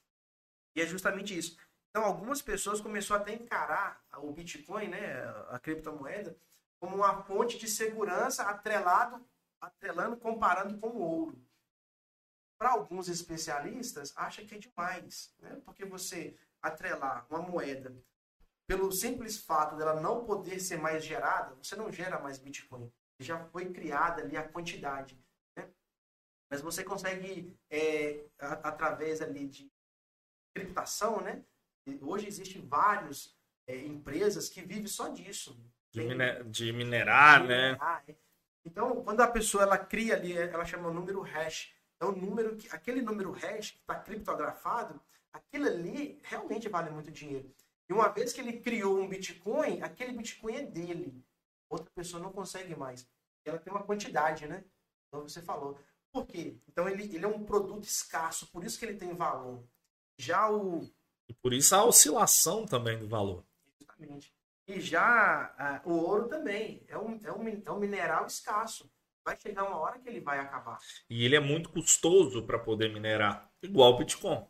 e 0.75 0.81
é 0.81 0.87
justamente 0.87 1.37
isso. 1.37 1.57
Então, 1.91 2.05
algumas 2.05 2.41
pessoas 2.41 2.81
começaram 2.81 3.21
até 3.21 3.33
a 3.33 3.35
encarar 3.35 4.05
o 4.19 4.33
Bitcoin, 4.33 4.89
né, 4.89 5.23
a 5.51 5.59
criptomoeda, 5.59 6.37
como 6.81 6.97
uma 6.97 7.23
fonte 7.23 7.59
de 7.59 7.69
segurança 7.69 8.45
atrelado, 8.45 9.25
atrelando, 9.61 10.17
comparando 10.17 10.79
com 10.79 10.89
o 10.89 11.01
ouro. 11.01 11.47
Para 12.59 12.71
alguns 12.71 13.09
especialistas, 13.09 14.13
acha 14.17 14.45
que 14.45 14.55
é 14.55 14.59
demais, 14.59 15.35
né? 15.39 15.61
Porque 15.65 15.85
você 15.85 16.37
atrelar 16.63 17.27
uma 17.29 17.41
moeda 17.41 17.95
pelo 18.67 18.91
simples 18.93 19.39
fato 19.39 19.77
dela 19.77 20.01
não 20.01 20.25
poder 20.25 20.61
ser 20.61 20.79
mais 20.79 21.05
gerada, 21.05 21.55
você 21.57 21.77
não 21.77 21.91
gera 21.91 22.19
mais 22.21 22.39
Bitcoin. 22.39 22.91
Já 23.19 23.45
foi 23.47 23.73
criada 23.73 24.23
ali 24.23 24.37
a 24.37 24.49
quantidade. 24.49 25.19
Né? 25.57 25.69
Mas 26.49 26.61
você 26.61 26.83
consegue, 26.85 27.57
é, 27.71 28.25
através 28.39 29.21
ali 29.21 29.47
de 29.47 29.72
criptação, 30.55 31.21
né? 31.21 31.43
Hoje 32.01 32.27
existem 32.27 32.63
várias 32.67 33.35
empresas 33.69 34.49
que 34.49 34.63
vivem 34.63 34.87
só 34.87 35.09
disso. 35.09 35.59
De, 35.91 36.01
Tem- 36.01 36.09
mine- 36.09 36.45
de 36.45 36.73
minerar, 36.73 37.45
né? 37.45 37.77
ah, 37.81 38.03
é. 38.09 38.15
Então, 38.65 39.03
quando 39.03 39.21
a 39.21 39.27
pessoa 39.27 39.65
ela 39.65 39.77
cria 39.77 40.15
ali, 40.15 40.37
ela 40.37 40.65
chama 40.65 40.89
o 40.89 40.95
número 40.95 41.21
hash. 41.21 41.73
É 42.01 42.05
um 42.05 42.13
número 42.13 42.57
que, 42.57 42.69
aquele 42.69 43.03
número 43.03 43.33
hash 43.33 43.73
que 43.73 43.79
está 43.79 43.97
criptografado, 43.97 45.01
aquilo 45.33 45.67
ali 45.67 46.21
realmente 46.23 46.69
vale 46.69 46.91
muito 46.91 47.11
dinheiro. 47.11 47.53
E 47.89 47.93
uma 47.93 48.09
vez 48.09 48.33
que 48.33 48.41
ele 48.41 48.61
criou 48.61 49.01
um 49.01 49.09
Bitcoin, 49.09 49.83
aquele 49.83 50.13
Bitcoin 50.13 50.55
é 50.57 50.63
dele. 50.63 51.25
Outra 51.69 51.91
pessoa 51.95 52.23
não 52.23 52.33
consegue 52.33 52.77
mais. 52.77 53.07
Ela 53.45 53.59
tem 53.59 53.73
uma 53.73 53.83
quantidade, 53.83 54.47
né? 54.47 54.65
Como 55.11 55.29
você 55.29 55.43
falou. 55.43 55.79
Por 56.13 56.27
quê? 56.27 56.57
Então 56.69 56.89
ele, 56.89 57.05
ele 57.05 57.25
é 57.25 57.29
um 57.29 57.45
produto 57.45 57.85
escasso, 57.85 58.47
por 58.53 58.63
isso 58.65 58.79
que 58.79 58.85
ele 58.85 58.97
tem 58.99 59.13
valor. 59.15 59.65
Já 60.23 60.51
o, 60.51 60.89
E 61.29 61.35
por 61.35 61.53
isso 61.53 61.75
a 61.75 61.85
oscilação 61.85 62.65
também 62.65 62.99
do 62.99 63.09
valor. 63.09 63.45
Justamente. 63.79 64.33
E 64.69 64.81
já 64.81 65.53
ah, 65.59 65.81
o 65.85 65.93
ouro 65.95 66.29
também 66.29 66.83
é 66.89 66.97
um, 66.97 67.19
é, 67.25 67.33
um, 67.33 67.63
é 67.67 67.71
um 67.73 67.79
mineral 67.79 68.27
escasso. 68.27 68.89
Vai 69.25 69.37
chegar 69.41 69.65
uma 69.65 69.77
hora 69.79 69.99
que 69.99 70.09
ele 70.09 70.21
vai 70.21 70.39
acabar. 70.39 70.79
E 71.09 71.25
ele 71.25 71.37
é 71.37 71.41
muito 71.41 71.69
custoso 71.71 72.45
para 72.45 72.59
poder 72.59 72.93
minerar, 72.93 73.49
igual 73.63 73.93
o 73.95 73.99
Bitcoin. 73.99 74.45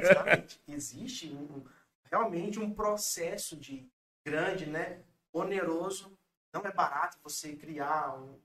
Justamente. 0.00 0.60
Existe 0.68 1.28
um- 1.32 1.64
realmente 2.10 2.58
um 2.58 2.72
processo 2.74 3.56
de 3.56 3.88
grande, 4.24 4.66
né? 4.66 5.02
Oneroso. 5.32 6.16
Não 6.52 6.62
é 6.62 6.72
barato 6.72 7.18
você 7.22 7.54
criar 7.54 8.16
um- 8.18 8.38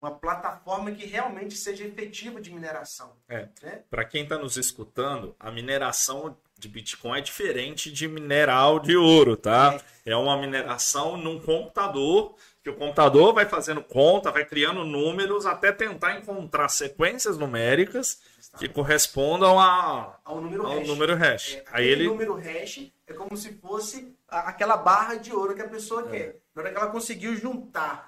uma 0.00 0.12
plataforma 0.12 0.92
que 0.92 1.06
realmente 1.06 1.54
seja 1.56 1.84
efetiva 1.84 2.40
de 2.40 2.52
mineração. 2.52 3.12
É. 3.28 3.48
Né? 3.62 3.82
Para 3.90 4.04
quem 4.04 4.22
está 4.22 4.38
nos 4.38 4.56
escutando, 4.56 5.34
a 5.38 5.50
mineração 5.50 6.36
de 6.56 6.68
Bitcoin 6.68 7.18
é 7.18 7.22
diferente 7.22 7.90
de 7.90 8.08
mineral 8.08 8.80
de 8.80 8.96
ouro, 8.96 9.36
tá? 9.36 9.80
É 10.04 10.16
uma 10.16 10.36
mineração 10.36 11.16
num 11.16 11.38
computador, 11.38 12.34
que 12.62 12.70
o 12.70 12.74
computador 12.74 13.32
vai 13.32 13.46
fazendo 13.46 13.80
conta, 13.82 14.32
vai 14.32 14.44
criando 14.44 14.84
números 14.84 15.46
até 15.46 15.70
tentar 15.70 16.16
encontrar 16.16 16.68
sequências 16.68 17.38
numéricas 17.38 18.20
que 18.58 18.68
correspondam 18.68 19.58
a, 19.58 20.18
Ao 20.24 20.40
número 20.40 20.66
ao 20.66 20.78
hash. 20.78 20.88
número 20.88 21.16
hash. 21.16 21.54
É, 21.54 21.64
Aí 21.70 21.86
ele 21.86 22.08
número 22.08 22.34
hash 22.34 22.90
é 23.06 23.12
como 23.12 23.36
se 23.36 23.52
fosse 23.54 24.16
aquela 24.26 24.76
barra 24.76 25.14
de 25.14 25.32
ouro 25.32 25.54
que 25.54 25.62
a 25.62 25.68
pessoa 25.68 26.08
quer. 26.08 26.40
Na 26.54 26.62
hora 26.62 26.72
que 26.72 26.76
ela 26.76 26.90
conseguiu 26.90 27.36
juntar 27.36 28.07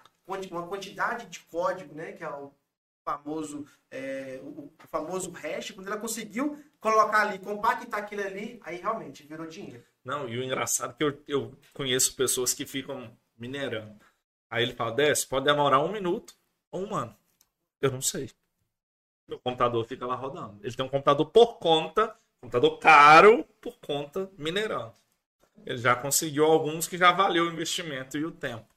uma 0.50 0.66
quantidade 0.66 1.26
de 1.26 1.40
código, 1.40 1.94
né, 1.94 2.12
que 2.12 2.24
é 2.24 2.28
o 2.28 2.52
famoso, 3.04 3.66
é, 3.90 4.40
o, 4.42 4.72
famoso 4.88 5.30
hash, 5.30 5.72
quando 5.72 5.88
ela 5.88 5.96
conseguiu 5.96 6.62
colocar 6.78 7.22
ali, 7.22 7.38
compactar 7.38 8.00
aquilo 8.00 8.22
ali, 8.22 8.60
aí 8.62 8.76
realmente 8.76 9.26
virou 9.26 9.46
dinheiro. 9.46 9.84
Não, 10.04 10.28
e 10.28 10.38
o 10.38 10.42
engraçado 10.44 10.92
é 10.92 10.94
que 10.94 11.04
eu, 11.04 11.22
eu 11.26 11.58
conheço 11.74 12.14
pessoas 12.14 12.54
que 12.54 12.64
ficam 12.64 13.16
minerando. 13.36 13.98
Aí 14.48 14.62
ele 14.62 14.74
fala, 14.74 14.92
Desce, 14.92 15.26
pode 15.26 15.44
demorar 15.44 15.80
um 15.80 15.92
minuto 15.92 16.34
ou 16.70 16.86
um 16.86 16.94
ano. 16.94 17.16
Eu 17.80 17.92
não 17.92 18.00
sei. 18.00 18.30
Meu 19.28 19.38
computador 19.38 19.84
fica 19.86 20.06
lá 20.06 20.14
rodando. 20.14 20.58
Ele 20.62 20.74
tem 20.74 20.84
um 20.84 20.88
computador 20.88 21.26
por 21.26 21.58
conta, 21.58 22.14
computador 22.40 22.78
caro 22.78 23.44
por 23.60 23.78
conta 23.78 24.30
minerando. 24.36 24.94
Ele 25.64 25.78
já 25.78 25.94
conseguiu 25.94 26.44
alguns 26.44 26.88
que 26.88 26.98
já 26.98 27.12
valeu 27.12 27.44
o 27.44 27.52
investimento 27.52 28.18
e 28.18 28.24
o 28.24 28.30
tempo. 28.30 28.69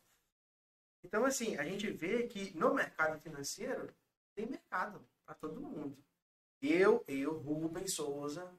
Então, 1.14 1.26
assim, 1.26 1.56
a 1.58 1.64
gente 1.64 1.92
vê 1.92 2.28
que 2.28 2.58
no 2.58 2.74
mercado 2.74 3.22
financeiro 3.22 3.96
tem 4.34 4.48
mercado 4.48 5.08
para 5.24 5.36
todo 5.36 5.62
mundo. 5.62 6.04
Eu, 6.60 7.06
eu, 7.08 7.38
Rubens 7.38 7.94
Souza, 7.94 8.52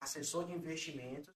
assessor 0.00 0.46
de 0.46 0.54
investimentos, 0.54 1.36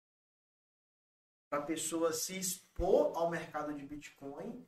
para 1.51 1.65
a 1.65 1.67
pessoa 1.67 2.13
se 2.13 2.39
expor 2.39 3.17
ao 3.17 3.29
mercado 3.29 3.75
de 3.75 3.85
Bitcoin 3.85 4.65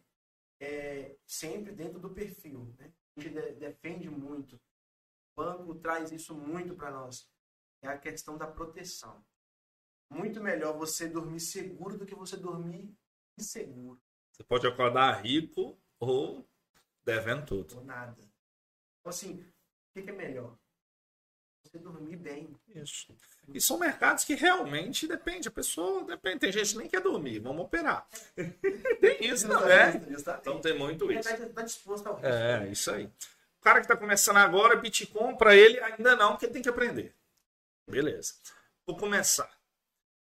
é, 0.61 1.16
sempre 1.25 1.70
dentro 1.70 2.01
do 2.01 2.12
perfil. 2.12 2.75
Né? 2.77 2.92
A 3.16 3.20
gente 3.20 3.33
de, 3.33 3.53
defende 3.53 4.11
muito. 4.11 4.57
O 4.57 5.44
banco 5.44 5.77
traz 5.77 6.11
isso 6.11 6.35
muito 6.35 6.75
para 6.75 6.90
nós. 6.90 7.33
É 7.83 7.87
a 7.87 7.96
questão 7.96 8.37
da 8.37 8.48
proteção. 8.48 9.25
Muito 10.11 10.42
melhor 10.42 10.77
você 10.77 11.09
dormir 11.09 11.38
seguro 11.38 11.96
do 11.96 12.05
que 12.05 12.16
você 12.16 12.37
dormir 12.37 12.92
inseguro. 13.38 14.03
Você 14.33 14.42
pode 14.42 14.66
acordar 14.66 15.23
rico 15.23 15.79
ou 16.01 16.47
devendo 17.05 17.45
tudo. 17.47 17.79
Ou 17.79 17.85
nada. 17.85 18.16
Então, 19.01 19.11
assim, 19.11 19.35
o 19.35 19.92
que, 19.95 20.03
que 20.03 20.11
é 20.11 20.12
melhor? 20.12 20.57
Você 21.64 21.79
dormir 21.79 22.16
bem. 22.16 22.55
Isso. 22.75 23.14
E 23.53 23.61
são 23.61 23.79
mercados 23.79 24.25
que 24.25 24.35
realmente 24.35 25.07
depende. 25.07 25.49
A 25.49 25.51
pessoa 25.51 26.05
depende. 26.05 26.40
Tem 26.40 26.53
gente 26.53 26.73
que 26.73 26.79
nem 26.79 26.88
quer 26.88 27.01
dormir, 27.01 27.38
vamos 27.38 27.64
operar. 27.64 28.07
tem 29.01 29.25
isso 29.27 29.49
também. 29.49 30.03
Então 30.40 30.61
tem 30.61 30.77
muito 30.77 31.11
isso. 31.11 31.29
Está 31.29 31.62
disposto 31.62 32.07
ao 32.07 32.14
risco. 32.16 32.29
É, 32.29 32.68
isso 32.68 32.90
aí. 32.90 33.07
O 33.07 33.62
cara 33.62 33.79
que 33.79 33.85
está 33.85 33.97
começando 33.97 34.38
agora, 34.38 34.77
Bitcoin, 34.77 35.37
para 35.37 35.55
ele 35.55 35.79
ainda 35.81 36.16
não, 36.16 36.33
porque 36.33 36.47
ele 36.47 36.53
tem 36.53 36.62
que 36.62 36.68
aprender. 36.68 37.14
Beleza. 37.88 38.35
Vou 38.85 38.97
começar. 38.97 39.51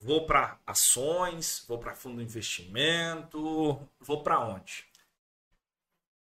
Vou 0.00 0.24
para 0.26 0.58
ações, 0.66 1.62
vou 1.68 1.78
para 1.78 1.94
fundo 1.94 2.18
de 2.18 2.24
investimento, 2.24 3.86
vou 4.00 4.22
para 4.22 4.40
onde? 4.40 4.88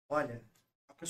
Olha, 0.09 0.43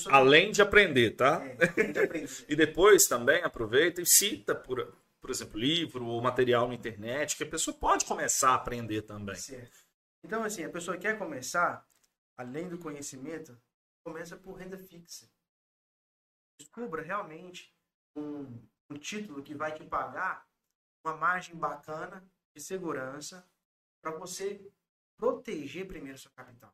além 0.09 0.51
de 0.51 0.61
aprender, 0.61 1.11
tá? 1.11 1.41
É, 1.45 1.57
além 1.69 1.91
de 1.93 1.99
aprender. 1.99 2.29
e 2.49 2.55
depois 2.55 3.07
também 3.07 3.41
aproveita 3.41 4.01
e 4.01 4.05
cita, 4.05 4.53
por, 4.53 4.95
por 5.21 5.29
exemplo, 5.29 5.57
livro 5.57 6.05
ou 6.05 6.21
material 6.21 6.67
na 6.67 6.75
internet, 6.75 7.37
que 7.37 7.43
a 7.43 7.49
pessoa 7.49 7.75
pode 7.75 8.03
começar 8.03 8.51
a 8.51 8.55
aprender 8.55 9.03
também. 9.03 9.35
Certo. 9.35 9.79
Então, 10.21 10.43
assim, 10.43 10.65
a 10.65 10.69
pessoa 10.69 10.97
quer 10.97 11.17
começar, 11.17 11.87
além 12.37 12.67
do 12.67 12.77
conhecimento, 12.77 13.57
começa 14.03 14.35
por 14.35 14.53
renda 14.53 14.77
fixa. 14.77 15.25
Descubra 16.59 17.01
realmente 17.01 17.73
um, 18.15 18.61
um 18.89 18.97
título 18.97 19.41
que 19.41 19.55
vai 19.55 19.73
te 19.73 19.85
pagar 19.85 20.45
uma 21.03 21.15
margem 21.15 21.55
bacana 21.55 22.23
de 22.55 22.61
segurança 22.61 23.47
para 24.01 24.11
você 24.17 24.65
proteger 25.17 25.87
primeiro 25.87 26.17
seu 26.17 26.31
capital. 26.31 26.73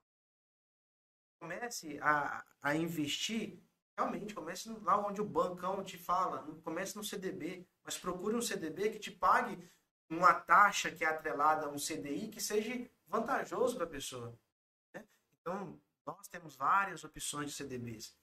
Comece 1.39 1.99
a, 2.01 2.45
a 2.61 2.75
investir, 2.75 3.61
realmente, 3.97 4.33
comece 4.33 4.69
lá 4.81 4.97
onde 5.05 5.21
o 5.21 5.25
bancão 5.25 5.83
te 5.83 5.97
fala, 5.97 6.43
comece 6.63 6.95
no 6.95 7.03
CDB, 7.03 7.67
mas 7.83 7.97
procure 7.97 8.35
um 8.35 8.41
CDB 8.41 8.89
que 8.91 8.99
te 8.99 9.11
pague 9.11 9.69
uma 10.09 10.33
taxa 10.33 10.89
que 10.89 11.03
é 11.03 11.07
atrelada 11.07 11.65
a 11.65 11.69
um 11.69 11.75
CDI 11.75 12.29
que 12.29 12.41
seja 12.41 12.89
vantajoso 13.05 13.75
para 13.75 13.85
a 13.85 13.89
pessoa. 13.89 14.39
Né? 14.93 15.05
Então, 15.41 15.79
nós 16.05 16.27
temos 16.27 16.55
várias 16.55 17.03
opções 17.03 17.51
de 17.51 17.55
CDBs 17.57 18.17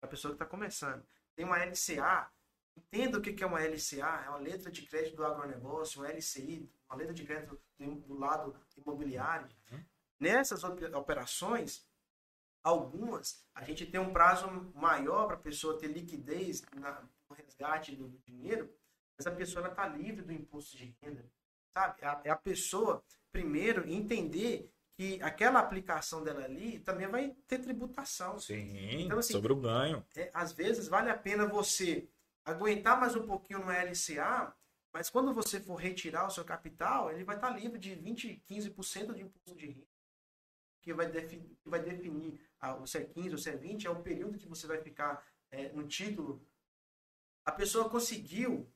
para 0.00 0.08
a 0.08 0.10
pessoa 0.10 0.32
que 0.32 0.36
está 0.42 0.46
começando. 0.46 1.06
Tem 1.36 1.44
uma 1.44 1.58
LCA, 1.58 2.30
entenda 2.78 3.18
o 3.18 3.20
que 3.20 3.42
é 3.42 3.46
uma 3.46 3.60
LCA, 3.60 4.22
é 4.24 4.28
uma 4.28 4.38
letra 4.38 4.70
de 4.70 4.82
crédito 4.82 5.16
do 5.16 5.24
agronegócio, 5.24 6.00
uma 6.00 6.10
LCI, 6.10 6.70
uma 6.88 6.96
letra 6.96 7.14
de 7.14 7.24
crédito 7.24 7.60
do 7.78 8.14
lado 8.14 8.54
imobiliário. 8.76 9.48
Uhum. 9.70 9.84
Nessas 10.20 10.64
operações, 10.64 11.86
algumas, 12.62 13.44
a 13.54 13.64
gente 13.64 13.86
tem 13.86 14.00
um 14.00 14.12
prazo 14.12 14.48
maior 14.74 15.26
para 15.26 15.36
a 15.36 15.40
pessoa 15.40 15.78
ter 15.78 15.88
liquidez 15.88 16.62
na, 16.74 17.02
no 17.28 17.36
resgate 17.36 17.94
do 17.94 18.08
dinheiro, 18.26 18.72
mas 19.16 19.26
a 19.26 19.30
pessoa 19.30 19.68
está 19.68 19.86
livre 19.86 20.22
do 20.22 20.32
imposto 20.32 20.76
de 20.76 20.96
renda. 21.02 21.24
Sabe? 21.76 22.00
É 22.00 22.06
a, 22.06 22.20
é 22.24 22.30
a 22.30 22.36
pessoa, 22.36 23.04
primeiro, 23.30 23.88
entender 23.88 24.72
que 24.96 25.22
aquela 25.22 25.60
aplicação 25.60 26.24
dela 26.24 26.44
ali 26.44 26.80
também 26.80 27.06
vai 27.06 27.30
ter 27.46 27.58
tributação. 27.58 28.38
Sim, 28.38 29.02
então, 29.02 29.18
assim, 29.18 29.32
sobre 29.32 29.52
o 29.52 29.56
ganho. 29.56 30.04
É, 30.16 30.28
às 30.34 30.52
vezes 30.52 30.88
vale 30.88 31.08
a 31.08 31.16
pena 31.16 31.46
você 31.46 32.08
aguentar 32.50 32.98
mais 32.98 33.14
um 33.14 33.26
pouquinho 33.26 33.60
no 33.60 33.70
LCA 33.70 34.54
mas 34.92 35.10
quando 35.10 35.34
você 35.34 35.60
for 35.60 35.76
retirar 35.76 36.26
o 36.26 36.30
seu 36.30 36.44
capital, 36.44 37.12
ele 37.12 37.24
vai 37.24 37.36
estar 37.36 37.50
livre 37.50 37.78
de 37.78 37.94
20, 37.94 38.42
15% 38.48 39.14
de 39.14 39.22
imposto 39.22 39.54
de 39.54 39.66
renda. 39.66 39.86
Que 40.82 40.94
vai, 40.94 41.10
definir, 41.10 41.56
que 41.62 41.68
vai 41.68 41.82
definir 41.82 42.40
ah, 42.60 42.74
o 42.74 42.86
se 42.86 42.98
é 42.98 43.04
15 43.04 43.30
ou 43.30 43.38
se 43.38 43.50
é 43.50 43.56
20, 43.56 43.86
é 43.86 43.90
o 43.90 44.02
período 44.02 44.38
que 44.38 44.48
você 44.48 44.66
vai 44.66 44.80
ficar 44.80 45.24
é, 45.50 45.70
no 45.72 45.86
título. 45.86 46.44
A 47.44 47.52
pessoa 47.52 47.90
conseguiu 47.90 48.68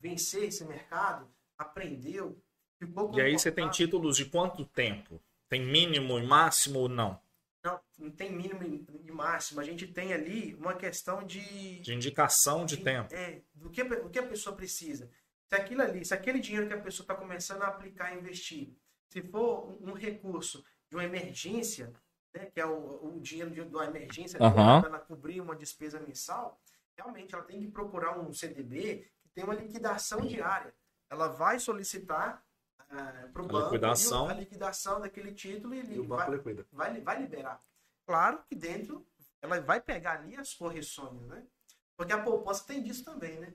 vencer 0.00 0.44
esse 0.44 0.64
mercado, 0.64 1.32
aprendeu, 1.56 2.42
ficou 2.78 3.14
E 3.14 3.20
aí 3.20 3.38
você 3.38 3.52
tem 3.52 3.70
títulos 3.70 4.16
de 4.16 4.24
quanto 4.24 4.64
tempo? 4.64 5.20
Tem 5.48 5.64
mínimo 5.64 6.18
e 6.18 6.26
máximo 6.26 6.80
ou 6.80 6.88
não? 6.88 7.20
Não, 7.62 7.80
não 7.98 8.10
tem 8.10 8.32
mínimo 8.32 8.62
e 8.62 9.10
máximo. 9.10 9.60
A 9.60 9.64
gente 9.64 9.86
tem 9.86 10.12
ali 10.12 10.54
uma 10.54 10.74
questão 10.74 11.24
de. 11.24 11.80
De 11.80 11.92
indicação 11.92 12.64
de, 12.64 12.76
de 12.76 12.84
tempo. 12.84 13.14
É, 13.14 13.42
do 13.52 13.70
que, 13.70 13.82
do 13.82 14.08
que 14.08 14.18
a 14.18 14.26
pessoa 14.26 14.54
precisa. 14.54 15.10
Se 15.48 15.54
aquilo 15.54 15.82
ali, 15.82 16.04
se 16.04 16.14
aquele 16.14 16.38
dinheiro 16.38 16.68
que 16.68 16.74
a 16.74 16.80
pessoa 16.80 17.04
está 17.04 17.14
começando 17.14 17.62
a 17.62 17.68
aplicar 17.68 18.14
e 18.14 18.18
investir, 18.18 18.76
se 19.08 19.22
for 19.22 19.70
um, 19.70 19.90
um 19.90 19.92
recurso 19.92 20.62
de 20.88 20.96
uma 20.96 21.04
emergência, 21.04 21.92
né, 22.34 22.46
que 22.46 22.60
é 22.60 22.66
o, 22.66 23.16
o 23.16 23.20
dinheiro 23.20 23.50
de, 23.50 23.64
de 23.64 23.74
uma 23.74 23.86
emergência 23.86 24.38
uhum. 24.40 24.52
para 24.52 24.88
ela 24.88 24.98
cobrir 24.98 25.40
uma 25.40 25.56
despesa 25.56 25.98
mensal, 26.00 26.60
realmente 26.96 27.34
ela 27.34 27.44
tem 27.44 27.60
que 27.60 27.68
procurar 27.68 28.18
um 28.18 28.32
CDB 28.32 29.10
que 29.22 29.28
tem 29.30 29.44
uma 29.44 29.54
liquidação 29.54 30.20
diária. 30.20 30.74
Ela 31.10 31.28
vai 31.28 31.58
solicitar 31.58 32.44
uh, 32.90 33.32
para 33.32 33.42
o 33.42 33.46
banco 33.46 33.64
liquidação. 33.66 34.28
a 34.28 34.34
liquidação 34.34 35.00
daquele 35.00 35.32
título 35.32 35.74
e, 35.74 35.94
e 35.94 35.98
o 35.98 36.04
banco 36.04 36.26
vai, 36.26 36.36
liquida. 36.36 36.66
Vai, 36.72 37.00
vai 37.00 37.22
liberar. 37.22 37.62
Claro 38.06 38.42
que 38.48 38.54
dentro 38.54 39.06
ela 39.40 39.60
vai 39.60 39.80
pegar 39.80 40.20
ali 40.20 40.36
as 40.36 40.54
correções, 40.54 41.20
né? 41.26 41.46
Porque 41.96 42.12
a 42.12 42.22
poupança 42.22 42.64
tem 42.66 42.82
disso 42.82 43.04
também, 43.04 43.38
né? 43.38 43.52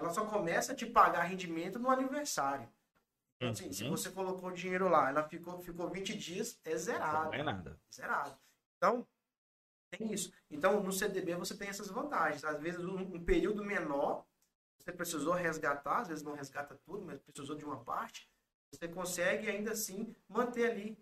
ela 0.00 0.10
só 0.10 0.26
começa 0.26 0.72
a 0.72 0.74
te 0.74 0.86
pagar 0.86 1.22
rendimento 1.22 1.78
no 1.78 1.90
aniversário. 1.90 2.68
Então, 3.36 3.50
assim, 3.50 3.66
uhum. 3.66 3.72
se 3.72 3.88
você 3.88 4.10
colocou 4.10 4.50
dinheiro 4.50 4.88
lá, 4.88 5.08
ela 5.08 5.28
ficou, 5.28 5.60
ficou 5.60 5.88
20 5.88 6.16
dias, 6.16 6.58
é 6.64 6.76
zerado. 6.76 7.30
Não 7.30 7.34
é 7.34 7.42
nada. 7.42 7.80
Zerado. 7.92 8.38
Então, 8.76 9.06
tem 9.90 10.12
isso. 10.12 10.32
Então, 10.50 10.82
no 10.82 10.92
CDB 10.92 11.34
você 11.36 11.56
tem 11.56 11.68
essas 11.68 11.88
vantagens. 11.88 12.44
Às 12.44 12.60
vezes, 12.60 12.84
um, 12.84 12.98
um 12.98 13.24
período 13.24 13.64
menor, 13.64 14.26
você 14.78 14.92
precisou 14.92 15.32
resgatar, 15.32 16.00
às 16.00 16.08
vezes 16.08 16.22
não 16.22 16.34
resgata 16.34 16.78
tudo, 16.84 17.04
mas 17.04 17.20
precisou 17.20 17.56
de 17.56 17.64
uma 17.64 17.82
parte, 17.82 18.30
você 18.70 18.88
consegue 18.88 19.48
ainda 19.48 19.72
assim 19.72 20.14
manter 20.28 20.70
ali 20.70 20.98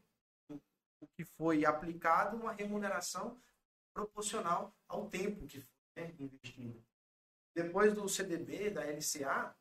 o, 0.49 1.07
que 1.15 1.25
foi 1.25 1.65
aplicado, 1.65 2.37
uma 2.37 2.53
remuneração 2.53 3.39
proporcional 3.93 4.75
ao 4.89 5.09
tempo 5.09 5.47
que 5.47 5.61
foi 5.61 5.71
né, 5.97 6.15
investido. 6.19 6.83
Depois 7.55 7.93
do 7.93 8.09
CDB, 8.09 8.71
da 8.71 8.83
LCA, 8.85 9.55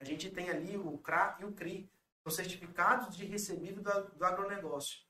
a 0.00 0.04
gente 0.04 0.30
tem 0.30 0.50
ali 0.50 0.76
o 0.76 0.98
CRA 0.98 1.36
e 1.40 1.44
o 1.44 1.52
CRI, 1.52 1.90
os 2.24 2.34
certificados 2.34 3.16
de 3.16 3.24
recebível 3.24 3.82
do, 3.82 4.24
agronegócio. 4.24 5.00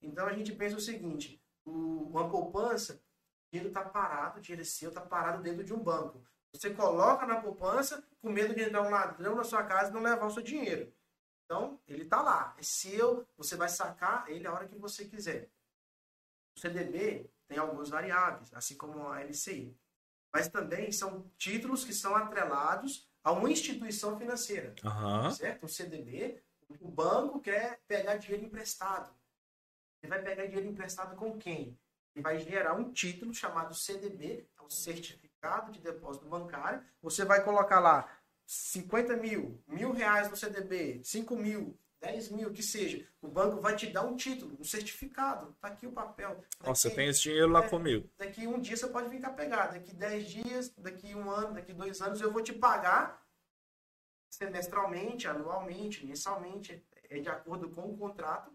Então 0.00 0.26
a 0.26 0.32
gente 0.32 0.52
pensa 0.52 0.76
o 0.76 0.80
seguinte: 0.80 1.42
o, 1.64 2.08
uma 2.10 2.28
poupança, 2.28 2.94
o 2.94 3.52
dinheiro 3.52 3.68
está 3.68 3.84
parado, 3.84 4.38
o 4.38 4.42
dinheiro 4.42 4.64
seu, 4.64 4.88
está 4.88 5.00
parado 5.00 5.42
dentro 5.42 5.64
de 5.64 5.72
um 5.72 5.82
banco. 5.82 6.24
Você 6.52 6.70
coloca 6.70 7.26
na 7.26 7.40
poupança 7.40 8.06
com 8.20 8.30
medo 8.30 8.54
de 8.54 8.62
entrar 8.62 8.82
um 8.82 8.90
ladrão 8.90 9.34
na 9.34 9.44
sua 9.44 9.64
casa 9.64 9.90
e 9.90 9.94
não 9.94 10.02
levar 10.02 10.26
o 10.26 10.30
seu 10.30 10.42
dinheiro. 10.42 10.92
Então, 11.52 11.78
ele 11.86 12.04
está 12.04 12.22
lá. 12.22 12.54
É 12.58 12.62
seu, 12.62 13.26
você 13.36 13.56
vai 13.56 13.68
sacar 13.68 14.24
ele 14.30 14.46
a 14.46 14.52
hora 14.52 14.66
que 14.66 14.78
você 14.78 15.04
quiser. 15.04 15.50
O 16.56 16.60
CDB 16.60 17.30
tem 17.46 17.58
algumas 17.58 17.90
variáveis, 17.90 18.52
assim 18.54 18.76
como 18.76 19.08
a 19.08 19.20
LCI 19.22 19.76
mas 20.32 20.48
também 20.48 20.90
são 20.90 21.30
títulos 21.36 21.84
que 21.84 21.92
são 21.92 22.16
atrelados 22.16 23.06
a 23.22 23.30
uma 23.32 23.50
instituição 23.50 24.18
financeira. 24.18 24.74
Uhum. 24.82 25.30
Certo? 25.30 25.66
O 25.66 25.68
CDB, 25.68 26.42
o 26.80 26.88
banco 26.88 27.38
quer 27.40 27.80
pegar 27.86 28.16
dinheiro 28.16 28.46
emprestado. 28.46 29.14
Ele 30.02 30.10
vai 30.10 30.22
pegar 30.22 30.46
dinheiro 30.46 30.66
emprestado 30.66 31.14
com 31.16 31.38
quem? 31.38 31.78
Ele 32.14 32.22
vai 32.22 32.38
gerar 32.38 32.74
um 32.74 32.90
título 32.90 33.34
chamado 33.34 33.74
CDB, 33.74 34.48
é 34.58 34.62
um 34.62 34.70
certificado 34.70 35.70
de 35.70 35.80
depósito 35.80 36.26
bancário. 36.26 36.82
Você 37.02 37.24
vai 37.24 37.44
colocar 37.44 37.78
lá 37.78 38.08
50 38.52 39.16
mil, 39.16 39.58
mil 39.66 39.92
reais 39.92 40.28
no 40.28 40.36
CDB, 40.36 41.00
5 41.02 41.34
mil, 41.36 41.74
10 42.00 42.32
mil, 42.32 42.52
que 42.52 42.62
seja, 42.62 43.08
o 43.22 43.26
banco 43.26 43.62
vai 43.62 43.74
te 43.74 43.86
dar 43.86 44.02
um 44.02 44.14
título, 44.14 44.58
um 44.60 44.64
certificado. 44.64 45.56
Tá 45.58 45.68
aqui 45.68 45.86
o 45.86 45.92
papel. 45.92 46.34
Daqui, 46.34 46.68
Nossa, 46.68 46.88
você 46.90 46.94
tem 46.94 47.08
esse 47.08 47.22
dinheiro 47.22 47.48
lá 47.48 47.64
é, 47.64 47.68
comigo. 47.70 48.10
Daqui 48.18 48.46
um 48.46 48.60
dia 48.60 48.76
você 48.76 48.86
pode 48.88 49.08
vir 49.08 49.22
cá 49.22 49.30
pegar. 49.30 49.68
Daqui 49.68 49.94
10 49.94 50.30
dias, 50.30 50.68
daqui 50.76 51.14
um 51.14 51.30
ano, 51.30 51.54
daqui 51.54 51.72
dois 51.72 52.02
anos, 52.02 52.20
eu 52.20 52.30
vou 52.30 52.42
te 52.42 52.52
pagar 52.52 53.26
semestralmente, 54.28 55.26
anualmente, 55.26 56.04
mensalmente. 56.04 56.84
é 57.08 57.20
de 57.20 57.30
acordo 57.30 57.70
com 57.70 57.90
o 57.90 57.96
contrato. 57.96 58.52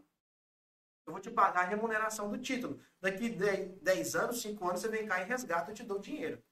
Eu 1.07 1.13
vou 1.13 1.19
te 1.19 1.31
pagar 1.31 1.61
a 1.61 1.67
remuneração 1.67 2.29
do 2.29 2.37
título. 2.37 2.79
Daqui 3.01 3.29
10 3.29 4.15
anos, 4.15 4.43
5 4.43 4.63
anos, 4.67 4.81
você 4.81 4.89
vem 4.89 5.07
cá 5.07 5.23
e 5.23 5.25
resgata, 5.25 5.71
eu 5.71 5.75
te 5.75 5.83
dou 5.83 5.97
dinheiro. 5.97 6.43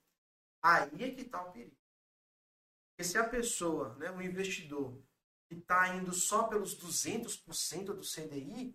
Aí 0.63 1.03
é 1.03 1.11
que 1.11 1.21
está 1.21 1.43
o 1.43 1.51
perigo. 1.51 1.84
Porque 2.95 3.03
se 3.03 3.17
a 3.17 3.27
pessoa, 3.27 3.93
né, 3.95 4.09
o 4.09 4.21
investidor, 4.21 4.97
que 5.49 5.55
está 5.55 5.93
indo 5.95 6.13
só 6.13 6.47
pelos 6.47 6.79
200% 6.79 7.87
do 7.87 8.01
CDI, 8.01 8.73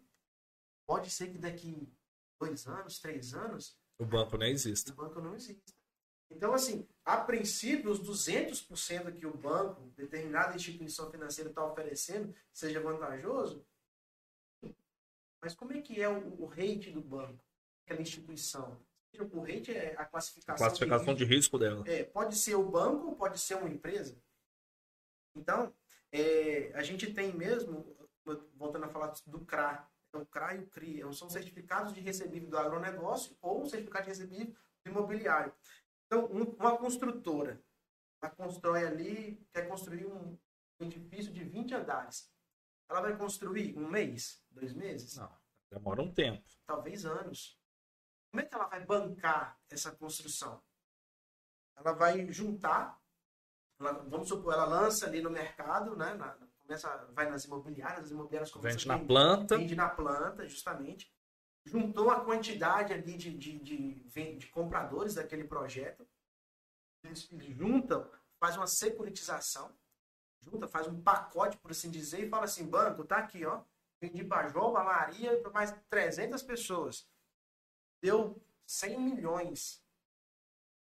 pode 0.86 1.10
ser 1.10 1.32
que 1.32 1.38
daqui 1.38 1.90
dois 2.38 2.66
anos, 2.66 2.98
três 2.98 3.32
anos... 3.32 3.78
O 3.98 4.04
banco 4.04 4.36
nem 4.36 4.52
existe. 4.52 4.90
O 4.90 4.94
banco 4.94 5.22
não 5.22 5.34
existe. 5.34 5.74
Então, 6.30 6.52
assim, 6.52 6.86
a 7.02 7.16
princípio, 7.16 7.90
os 7.90 7.98
200% 7.98 9.18
que 9.18 9.26
o 9.26 9.36
banco, 9.36 9.90
determinada 9.96 10.54
instituição 10.54 11.10
financeira 11.10 11.48
está 11.48 11.64
oferecendo, 11.64 12.34
seja 12.52 12.78
vantajoso, 12.78 13.66
mas 15.42 15.54
como 15.54 15.72
é 15.72 15.80
que 15.80 16.00
é 16.00 16.08
o, 16.08 16.42
o 16.42 16.46
rate 16.46 16.90
do 16.90 17.00
banco, 17.00 17.42
aquela 17.84 18.02
instituição? 18.02 18.78
O 19.32 19.40
rate 19.40 19.72
é 19.72 19.94
a 19.98 20.04
classificação, 20.04 20.54
a 20.54 20.68
classificação 20.68 21.14
de, 21.14 21.24
risco, 21.24 21.58
de 21.58 21.64
risco 21.66 21.84
dela. 21.84 21.84
É, 21.86 22.04
pode 22.04 22.36
ser 22.36 22.54
o 22.54 22.70
banco, 22.70 23.16
pode 23.16 23.38
ser 23.38 23.56
uma 23.56 23.68
empresa. 23.68 24.16
Então, 25.34 25.74
é, 26.12 26.72
a 26.74 26.82
gente 26.82 27.12
tem 27.12 27.32
mesmo, 27.36 27.96
voltando 28.54 28.84
a 28.84 28.88
falar 28.88 29.12
do 29.26 29.44
CRA, 29.44 29.88
é 30.12 30.18
o 30.18 30.26
CRA 30.26 30.54
e 30.54 30.60
o 30.60 30.68
CRI, 30.68 31.14
são 31.14 31.28
certificados 31.28 31.92
de 31.92 32.00
recebível 32.00 32.48
do 32.48 32.58
agronegócio 32.58 33.36
ou 33.40 33.66
certificado 33.66 34.04
de 34.04 34.10
recebível 34.10 34.54
do 34.84 34.90
imobiliário. 34.90 35.52
Então, 36.06 36.26
um, 36.26 36.42
uma 36.42 36.76
construtora, 36.76 37.62
ela 38.22 38.32
constrói 38.32 38.86
ali, 38.86 39.46
quer 39.52 39.68
construir 39.68 40.06
um 40.06 40.36
edifício 40.80 41.32
de 41.32 41.44
20 41.44 41.74
andares. 41.74 42.32
Ela 42.88 43.02
vai 43.02 43.16
construir 43.16 43.76
um 43.78 43.88
mês, 43.88 44.42
dois 44.50 44.72
meses? 44.72 45.16
Não, 45.16 45.32
demora 45.70 46.02
um 46.02 46.12
tempo. 46.12 46.44
Talvez 46.66 47.04
anos. 47.04 47.59
Como 48.30 48.40
é 48.40 48.46
que 48.46 48.54
ela 48.54 48.66
vai 48.66 48.84
bancar 48.84 49.58
essa 49.68 49.90
construção? 49.92 50.62
Ela 51.76 51.92
vai 51.92 52.30
juntar, 52.32 53.00
ela, 53.78 53.92
vamos 53.92 54.28
supor, 54.28 54.52
ela 54.52 54.66
lança 54.66 55.06
ali 55.06 55.20
no 55.20 55.30
mercado, 55.30 55.96
né? 55.96 56.14
Na, 56.14 56.36
começa, 56.58 57.08
vai 57.12 57.28
nas 57.28 57.44
imobiliárias, 57.44 58.04
as 58.04 58.10
imobiliárias 58.10 58.50
começam 58.50 58.78
Vende 58.78 58.88
na 58.88 58.98
planta. 58.98 59.56
Vende 59.56 59.74
na 59.74 59.88
planta, 59.88 60.48
justamente 60.48 61.12
juntou 61.64 62.10
a 62.10 62.24
quantidade 62.24 62.92
ali 62.92 63.16
de, 63.16 63.36
de, 63.36 63.58
de, 63.58 64.36
de 64.36 64.46
compradores 64.48 65.14
daquele 65.14 65.44
projeto, 65.44 66.06
eles 67.04 67.28
juntam, 67.50 68.10
faz 68.38 68.56
uma 68.56 68.66
securitização, 68.66 69.74
junta, 70.40 70.68
faz 70.68 70.86
um 70.86 71.00
pacote, 71.00 71.56
por 71.58 71.70
assim 71.70 71.90
dizer, 71.90 72.26
e 72.26 72.28
fala 72.28 72.44
assim, 72.44 72.68
banco, 72.68 73.04
tá 73.04 73.18
aqui, 73.18 73.44
ó, 73.44 73.62
vendi 74.00 74.24
para 74.24 74.48
João, 74.48 74.72
para 74.72 74.84
Maria, 74.84 75.40
para 75.40 75.50
mais 75.50 75.74
300 75.88 76.42
pessoas. 76.42 77.08
Deu 78.02 78.40
100 78.66 79.00
milhões. 79.00 79.82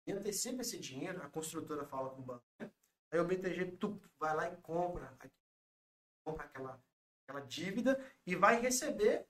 E 0.06 0.12
antecipa 0.12 0.62
esse 0.62 0.78
dinheiro, 0.78 1.22
a 1.22 1.28
construtora 1.28 1.84
fala 1.86 2.10
com 2.10 2.20
o 2.20 2.24
banco, 2.24 2.44
né? 2.58 2.70
Aí 3.10 3.20
o 3.20 3.24
BTG 3.24 3.76
tu, 3.78 4.00
vai 4.18 4.34
lá 4.34 4.48
e 4.48 4.56
compra, 4.56 5.16
compra 6.24 6.44
aquela, 6.44 6.80
aquela 7.24 7.40
dívida 7.40 8.04
e 8.26 8.34
vai 8.34 8.60
receber 8.60 9.26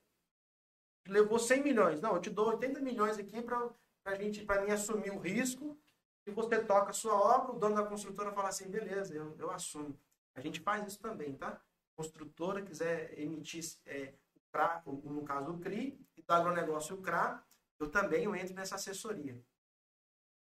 levou 1.07 1.39
100 1.39 1.63
milhões. 1.63 2.01
Não, 2.01 2.15
eu 2.15 2.21
te 2.21 2.29
dou 2.29 2.47
80 2.49 2.79
milhões 2.81 3.17
aqui 3.17 3.41
para 3.41 3.69
a 4.05 4.15
gente, 4.15 4.45
para 4.45 4.61
mim 4.61 4.71
assumir 4.71 5.11
o 5.11 5.19
risco. 5.19 5.77
E 6.25 6.31
você 6.31 6.61
toca 6.61 6.89
a 6.89 6.93
sua 6.93 7.15
obra, 7.15 7.53
o 7.53 7.59
dono 7.59 7.75
da 7.75 7.85
construtora 7.85 8.33
fala 8.33 8.49
assim, 8.49 8.69
beleza, 8.69 9.15
eu, 9.15 9.35
eu 9.39 9.49
assumo. 9.49 9.97
A 10.35 10.41
gente 10.41 10.59
faz 10.59 10.85
isso 10.85 10.99
também, 10.99 11.33
tá? 11.33 11.61
Construtora 11.95 12.61
quiser 12.61 13.17
emitir 13.17 13.63
é, 13.85 14.13
o 14.35 14.39
CRA, 14.51 14.83
no 14.85 15.23
caso 15.23 15.53
o 15.53 15.59
CRI, 15.59 15.97
e 16.17 16.21
do 16.21 16.31
agronegócio 16.31 16.95
o 16.95 17.01
CRA, 17.01 17.41
eu 17.79 17.89
também 17.89 18.23
eu 18.23 18.35
entro 18.35 18.53
nessa 18.55 18.75
assessoria. 18.75 19.39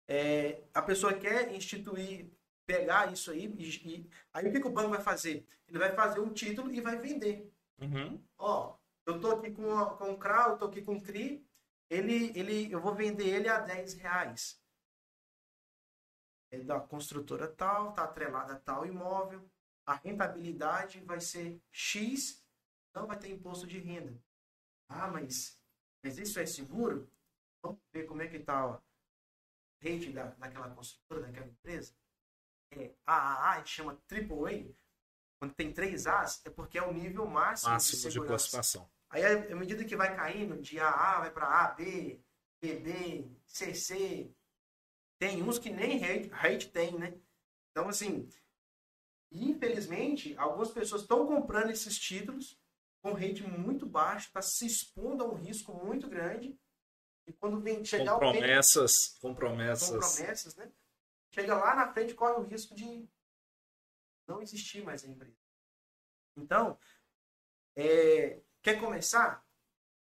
É, 0.08 0.62
a 0.72 0.82
pessoa 0.82 1.12
quer 1.14 1.52
instituir, 1.54 2.30
pegar 2.64 3.12
isso 3.12 3.30
aí, 3.30 3.46
e, 3.58 3.68
e, 3.88 4.10
aí 4.32 4.48
o 4.48 4.52
que, 4.52 4.60
que, 4.60 4.66
o 4.66 4.72
banco 4.72 4.90
vai 4.90 5.00
fazer? 5.00 5.46
Ele 5.68 5.78
vai 5.78 5.94
fazer 5.94 6.20
um 6.20 6.32
título 6.32 6.72
e 6.72 6.80
vai 6.80 6.96
vender. 6.98 7.52
Uhum. 7.80 8.22
Ó, 8.38 8.76
eu 9.04 9.20
tô 9.20 9.32
aqui 9.32 9.50
com, 9.50 9.62
com 9.96 10.12
o 10.12 10.18
CRA, 10.18 10.48
eu 10.50 10.58
tô 10.58 10.66
aqui 10.66 10.82
com 10.82 10.96
o 10.96 11.02
CRI, 11.02 11.46
ele, 11.90 12.36
ele, 12.38 12.72
eu 12.72 12.80
vou 12.80 12.94
vender 12.94 13.26
ele 13.26 13.48
a 13.48 13.58
10 13.58 13.94
reais. 13.94 14.60
É 16.50 16.58
da 16.58 16.80
construtora 16.80 17.48
tal, 17.48 17.92
tá 17.92 18.04
atrelada 18.04 18.54
a 18.54 18.58
tal 18.58 18.86
imóvel, 18.86 19.48
a 19.84 19.94
rentabilidade 19.94 21.00
vai 21.00 21.20
ser 21.20 21.60
X, 21.70 22.44
não 22.94 23.06
vai 23.06 23.18
ter 23.18 23.30
imposto 23.30 23.66
de 23.66 23.78
renda. 23.78 24.16
Ah, 24.88 25.08
mas, 25.08 25.60
mas 26.02 26.18
isso 26.18 26.38
é 26.38 26.46
seguro? 26.46 27.08
Vamos 27.66 27.82
ver 27.92 28.06
como 28.06 28.22
é 28.22 28.28
que 28.28 28.38
tá 28.38 28.66
o 28.66 28.82
rate 29.82 30.12
da, 30.12 30.26
daquela 30.26 30.70
construtora, 30.70 31.26
daquela 31.26 31.46
empresa. 31.46 31.94
É, 32.72 32.94
AAA, 33.06 33.50
a 33.52 33.58
gente 33.58 33.70
chama 33.70 34.02
AAA, 34.10 34.74
quando 35.38 35.54
tem 35.54 35.72
três 35.72 36.06
As, 36.06 36.44
é 36.44 36.50
porque 36.50 36.78
é 36.78 36.82
o 36.82 36.92
nível 36.92 37.26
máximo, 37.26 37.72
máximo 37.72 38.10
de, 38.10 38.14
de. 38.14 38.18
Aí, 39.10 39.24
à 39.24 39.56
medida 39.56 39.84
que 39.84 39.96
vai 39.96 40.14
caindo, 40.16 40.60
de 40.60 40.80
AA 40.80 41.20
vai 41.20 41.30
para 41.30 41.46
A, 41.46 41.68
B, 41.68 42.20
BB, 42.60 43.30
CC, 43.46 44.34
tem 45.18 45.42
uns 45.42 45.58
que 45.58 45.70
nem 45.70 45.98
rate, 45.98 46.28
rate 46.28 46.70
tem, 46.70 46.98
né? 46.98 47.18
Então, 47.70 47.88
assim, 47.88 48.28
infelizmente, 49.30 50.36
algumas 50.36 50.70
pessoas 50.70 51.02
estão 51.02 51.26
comprando 51.26 51.70
esses 51.70 51.98
títulos 51.98 52.58
com 53.02 53.12
rate 53.12 53.42
muito 53.44 53.86
baixo, 53.86 54.26
está 54.26 54.42
se 54.42 54.66
expondo 54.66 55.22
a 55.22 55.28
um 55.28 55.34
risco 55.34 55.72
muito 55.72 56.08
grande. 56.08 56.58
E 57.26 57.32
quando 57.32 57.60
vem 57.60 57.84
chegar 57.84 58.14
com 58.14 58.18
promessas, 58.18 59.18
com 59.20 59.34
promessas, 59.34 59.90
com 59.90 59.98
promessas, 59.98 60.56
né? 60.56 60.70
Chega 61.30 61.54
lá 61.54 61.74
na 61.74 61.92
frente 61.92 62.14
corre 62.14 62.34
o 62.34 62.44
risco 62.44 62.74
de 62.74 63.08
não 64.26 64.40
existir 64.40 64.82
mais 64.84 65.04
a 65.04 65.08
empresa. 65.08 65.36
Então, 66.36 66.78
é, 67.74 68.40
Quer 68.66 68.80
começar? 68.80 69.46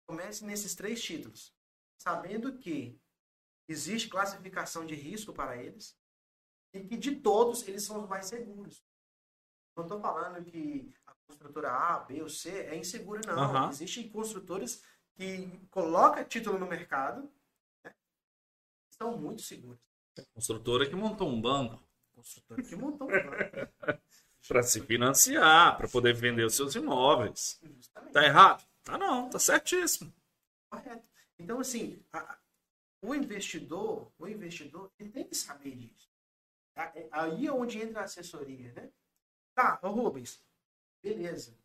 Comece 0.08 0.44
nesses 0.44 0.74
três 0.74 1.00
títulos, 1.00 1.56
sabendo 1.96 2.58
que 2.58 3.00
existe 3.68 4.10
classificação 4.10 4.84
de 4.84 4.96
risco 4.96 5.32
para 5.32 5.62
eles 5.62 5.96
e 6.74 6.84
que 6.84 6.98
de 6.98 7.18
todos 7.18 7.68
eles 7.68 7.84
são 7.84 8.02
os 8.02 8.10
mais 8.10 8.26
seguros. 8.26 8.84
Não 9.76 9.84
estou 9.84 10.02
falando 10.02 10.44
que 10.44 10.92
a 11.06 11.14
construtora 11.28 11.72
A, 11.72 12.00
B 12.00 12.24
ou 12.24 12.30
C 12.30 12.50
é 12.50 12.76
insegura, 12.76 13.22
não. 13.28 13.66
Uhum. 13.66 13.70
Existem 13.70 14.10
construtores 14.10 14.84
que 15.18 15.50
colocam 15.72 16.24
título 16.24 16.60
no 16.60 16.68
mercado 16.68 17.30
né? 17.84 17.94
são 18.92 19.18
muito 19.18 19.42
seguros. 19.42 19.82
Construtora 20.34 20.88
que 20.88 20.96
montou 20.96 21.28
um 21.28 21.42
banco. 21.42 21.84
Construtora 22.16 22.64
que 22.64 22.76
montou 22.76 23.08
um 23.08 23.12
banco. 23.12 24.02
para 24.48 24.64
se 24.64 24.82
financiar, 24.82 25.76
para 25.76 25.88
poder 25.88 26.14
vender 26.14 26.46
os 26.46 26.56
seus 26.56 26.76
imóveis. 26.76 27.60
Justamente. 27.62 28.14
Tá 28.14 28.24
errado? 28.24 28.66
Tá 28.84 28.98
não, 28.98 29.30
tá 29.30 29.40
certíssimo. 29.40 30.14
Correto. 30.70 31.08
Então, 31.38 31.60
assim, 31.60 32.02
a, 32.14 32.40
o 33.02 33.14
investidor, 33.14 34.12
o 34.18 34.28
investidor, 34.28 34.92
ele 34.98 35.10
tem 35.10 35.28
que 35.28 35.36
saber 35.36 35.76
disso. 35.76 36.10
É, 36.76 37.10
aí 37.12 37.48
é 37.48 37.52
onde 37.52 37.82
entra 37.82 38.02
a 38.02 38.04
assessoria, 38.06 38.72
né? 38.74 38.92
Tá, 39.56 39.80
ô 39.82 39.90
Rubens, 39.90 40.42
beleza. 41.02 41.58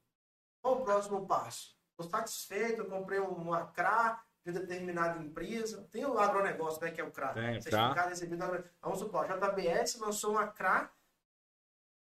Qual 0.62 0.80
o 0.80 0.84
próximo 0.84 1.26
passo? 1.26 1.76
Estou 2.02 2.18
satisfeito, 2.18 2.82
eu 2.82 2.88
comprei 2.88 3.18
uma 3.18 3.66
CRA 3.68 4.22
de 4.44 4.52
determinada 4.52 5.22
empresa. 5.22 5.86
Tem 5.90 6.04
o 6.04 6.18
agronegócio, 6.18 6.82
né, 6.82 6.90
que 6.90 7.00
é 7.00 7.04
o 7.04 7.10
CRA. 7.10 7.32
Tem, 7.32 7.60
Certificado 7.60 8.08
recebido 8.08 8.44
Vamos 8.80 8.98
supor, 8.98 9.24
a 9.24 9.36
JBS 9.36 9.96
lançou 9.98 10.32
uma 10.32 10.48
CRA 10.48 10.92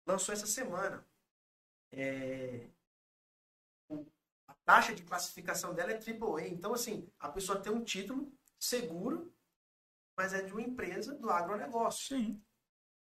lançou 0.06 0.34
essa 0.34 0.46
semana. 0.46 1.06
É, 1.92 2.68
a 4.48 4.54
taxa 4.66 4.94
de 4.94 5.04
classificação 5.04 5.74
dela 5.74 5.92
é 5.92 5.96
AAA. 5.96 6.48
Então, 6.48 6.74
assim, 6.74 7.10
a 7.20 7.30
pessoa 7.30 7.60
tem 7.60 7.72
um 7.72 7.84
título 7.84 8.32
seguro, 8.60 9.34
mas 10.18 10.34
é 10.34 10.42
de 10.42 10.52
uma 10.52 10.62
empresa 10.62 11.16
do 11.16 11.30
agronegócio. 11.30 12.18
Sim. 12.18 12.44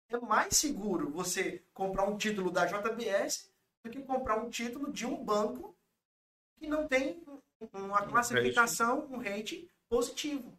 É 0.09 0.19
mais 0.19 0.57
seguro 0.57 1.11
você 1.11 1.65
comprar 1.73 2.05
um 2.05 2.17
título 2.17 2.51
da 2.51 2.67
JBS 2.67 3.53
do 3.85 3.91
que 3.91 4.03
comprar 4.03 4.37
um 4.37 4.51
título 4.51 4.93
de 4.93 5.07
um 5.07 5.25
banco 5.25 5.77
que 6.61 6.69
não 6.69 6.87
tem 6.87 7.25
uma 7.73 8.03
classificação, 8.07 9.09
um 9.11 9.17
rate 9.17 9.69
positivo. 9.89 10.57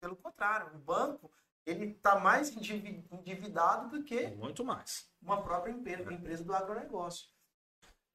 Pelo 0.00 0.14
contrário, 0.14 0.70
o 0.74 0.78
banco 0.78 1.30
ele 1.66 1.86
está 1.86 2.18
mais 2.18 2.54
endividado 2.54 3.98
do 3.98 4.04
que 4.04 4.28
muito 4.28 4.64
mais 4.64 5.10
uma 5.20 5.42
própria 5.42 5.72
empresa, 5.72 6.12
empresa 6.12 6.44
do 6.44 6.54
agronegócio. 6.54 7.26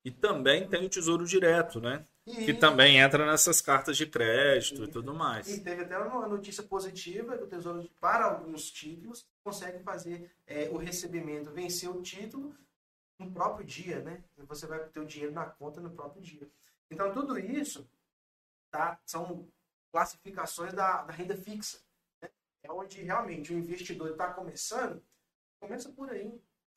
E 0.06 0.12
também 0.12 0.68
tem 0.68 0.86
o 0.86 0.90
Tesouro 0.90 1.26
Direto, 1.26 1.80
né? 1.80 2.06
E... 2.26 2.46
Que 2.46 2.54
também 2.54 2.98
entra 2.98 3.26
nessas 3.26 3.62
cartas 3.62 3.96
de 3.96 4.06
crédito 4.06 4.82
e, 4.82 4.86
e 4.86 4.92
tudo 4.92 5.14
mais. 5.14 5.48
E 5.48 5.62
teve 5.62 5.84
até 5.84 5.98
uma 5.98 6.28
notícia 6.28 6.64
positiva 6.64 7.38
que 7.38 7.44
o 7.44 7.48
Tesouro, 7.48 7.90
para 8.02 8.26
alguns 8.26 8.70
títulos, 8.70 9.26
consegue 9.44 9.82
fazer 9.84 10.32
é, 10.46 10.70
o 10.70 10.78
recebimento, 10.78 11.52
vencer 11.52 11.90
o 11.90 12.02
título 12.02 12.54
no 13.20 13.32
próprio 13.32 13.66
dia, 13.66 14.02
né? 14.02 14.24
Você 14.38 14.68
vai 14.68 14.80
ter 14.80 15.00
o 15.00 15.06
dinheiro 15.06 15.34
na 15.34 15.46
conta 15.46 15.80
no 15.80 15.90
próprio 15.90 16.22
dia. 16.22 16.50
Então, 16.94 17.12
tudo 17.12 17.40
isso 17.40 17.88
tá, 18.70 19.00
são 19.06 19.48
classificações 19.92 20.74
da, 20.74 21.02
da 21.02 21.12
renda 21.12 21.36
fixa. 21.36 21.80
Né? 22.22 22.30
É 22.64 22.72
onde 22.72 23.02
realmente 23.02 23.52
o 23.52 23.58
investidor 23.58 24.12
está 24.12 24.28
começando, 24.28 25.02
começa 25.60 25.90
por 25.90 26.10
aí. 26.10 26.32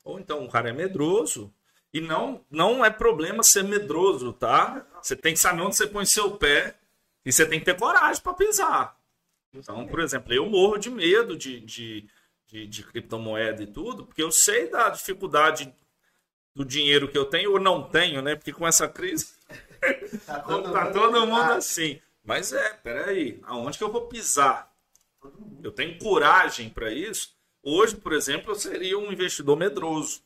Ou 0.05 0.19
então 0.19 0.45
o 0.45 0.51
cara 0.51 0.71
é 0.71 0.73
medroso. 0.73 1.53
E 1.93 2.01
não, 2.01 2.45
não 2.51 2.85
é 2.85 2.91
problema 2.91 3.43
ser 3.43 3.63
medroso, 3.63 4.33
tá? 4.33 4.87
Você 5.03 5.17
tem 5.17 5.33
que 5.33 5.41
saber 5.41 5.63
onde 5.63 5.77
você 5.77 5.87
põe 5.87 6.05
seu 6.05 6.37
pé 6.37 6.79
e 7.25 7.33
você 7.33 7.47
tem 7.47 7.59
que 7.59 7.65
ter 7.65 7.79
coragem 7.79 8.23
para 8.23 8.35
pisar. 8.35 9.01
Então, 9.55 9.87
por 9.87 10.01
exemplo, 10.01 10.33
eu 10.33 10.47
morro 10.47 10.77
de 10.77 10.91
medo 10.91 11.37
de, 11.37 11.61
de, 11.61 12.09
de, 12.47 12.67
de 12.67 12.85
criptomoeda 12.85 13.63
e 13.63 13.67
tudo, 13.67 14.05
porque 14.05 14.23
eu 14.23 14.31
sei 14.31 14.69
da 14.69 14.91
dificuldade 14.91 15.75
do 16.55 16.65
dinheiro 16.65 17.09
que 17.09 17.17
eu 17.17 17.25
tenho 17.25 17.53
ou 17.53 17.61
não 17.61 17.89
tenho, 17.89 18.21
né? 18.21 18.35
Porque 18.35 18.53
com 18.53 18.67
essa 18.67 18.89
crise 18.89 19.36
tá 20.27 20.41
todo, 20.41 20.73
tá 20.73 20.93
todo 20.93 21.27
mundo 21.27 21.53
assim. 21.53 22.01
Mas 22.25 22.53
é, 22.53 22.75
peraí, 22.75 23.41
aonde 23.45 23.79
que 23.79 23.85
eu 23.85 23.93
vou 23.93 24.09
pisar? 24.09 24.73
Eu 25.63 25.73
tenho 25.73 25.99
coragem 25.99 26.71
para 26.71 26.93
isso. 26.93 27.37
Hoje, 27.63 27.97
por 27.97 28.13
exemplo, 28.13 28.53
eu 28.53 28.55
seria 28.55 28.99
um 28.99 29.13
investidor 29.13 29.57
medroso. 29.57 30.23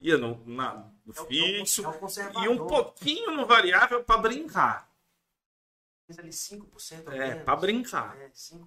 Ia 0.00 0.16
no, 0.16 0.42
na, 0.46 0.90
no 1.04 1.12
é 1.12 1.26
fixo 1.26 1.84
é 1.86 2.44
e 2.44 2.48
um 2.48 2.66
pouquinho 2.66 3.32
no 3.32 3.46
variável 3.46 4.02
para 4.02 4.20
brincar. 4.20 4.90
Ali 6.18 6.30
5% 6.30 7.12
é, 7.12 7.34
para 7.36 7.56
brincar. 7.56 8.16
É, 8.18 8.28
5%. 8.30 8.66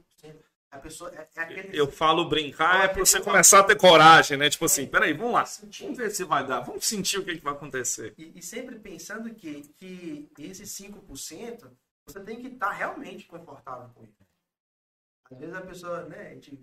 A 0.73 0.79
pessoa, 0.79 1.11
é, 1.13 1.27
é 1.35 1.41
aquele... 1.41 1.79
Eu 1.79 1.89
falo 1.91 2.27
brincar 2.27 2.85
é 2.85 2.87
para 2.87 3.05
você 3.05 3.21
começar 3.21 3.59
a 3.59 3.63
ter 3.63 3.77
coragem, 3.77 4.37
né? 4.37 4.49
Tipo 4.49 4.65
assim, 4.65 4.87
peraí, 4.87 5.13
vamos 5.13 5.33
lá, 5.33 5.43
vamos 5.79 5.97
ver 5.97 6.09
se 6.09 6.23
vai 6.23 6.45
dar, 6.47 6.61
vamos 6.61 6.83
sentir 6.83 7.19
o 7.19 7.23
que, 7.23 7.37
que 7.37 7.43
vai 7.43 7.53
acontecer. 7.53 8.15
E, 8.17 8.39
e, 8.39 8.41
sempre 8.41 8.79
pensando 8.79 9.31
que, 9.35 9.61
que 9.77 10.27
esses 10.39 10.67
5% 10.71 11.69
você 12.07 12.19
tem 12.21 12.41
que 12.41 12.47
estar 12.47 12.69
tá 12.69 12.73
realmente 12.73 13.27
confortável 13.27 13.87
com 13.93 14.01
ele. 14.01 14.15
Às 15.31 15.37
vezes 15.37 15.55
a 15.55 15.61
pessoa, 15.61 16.03
né, 16.05 16.29
a 16.29 16.33
gente 16.33 16.59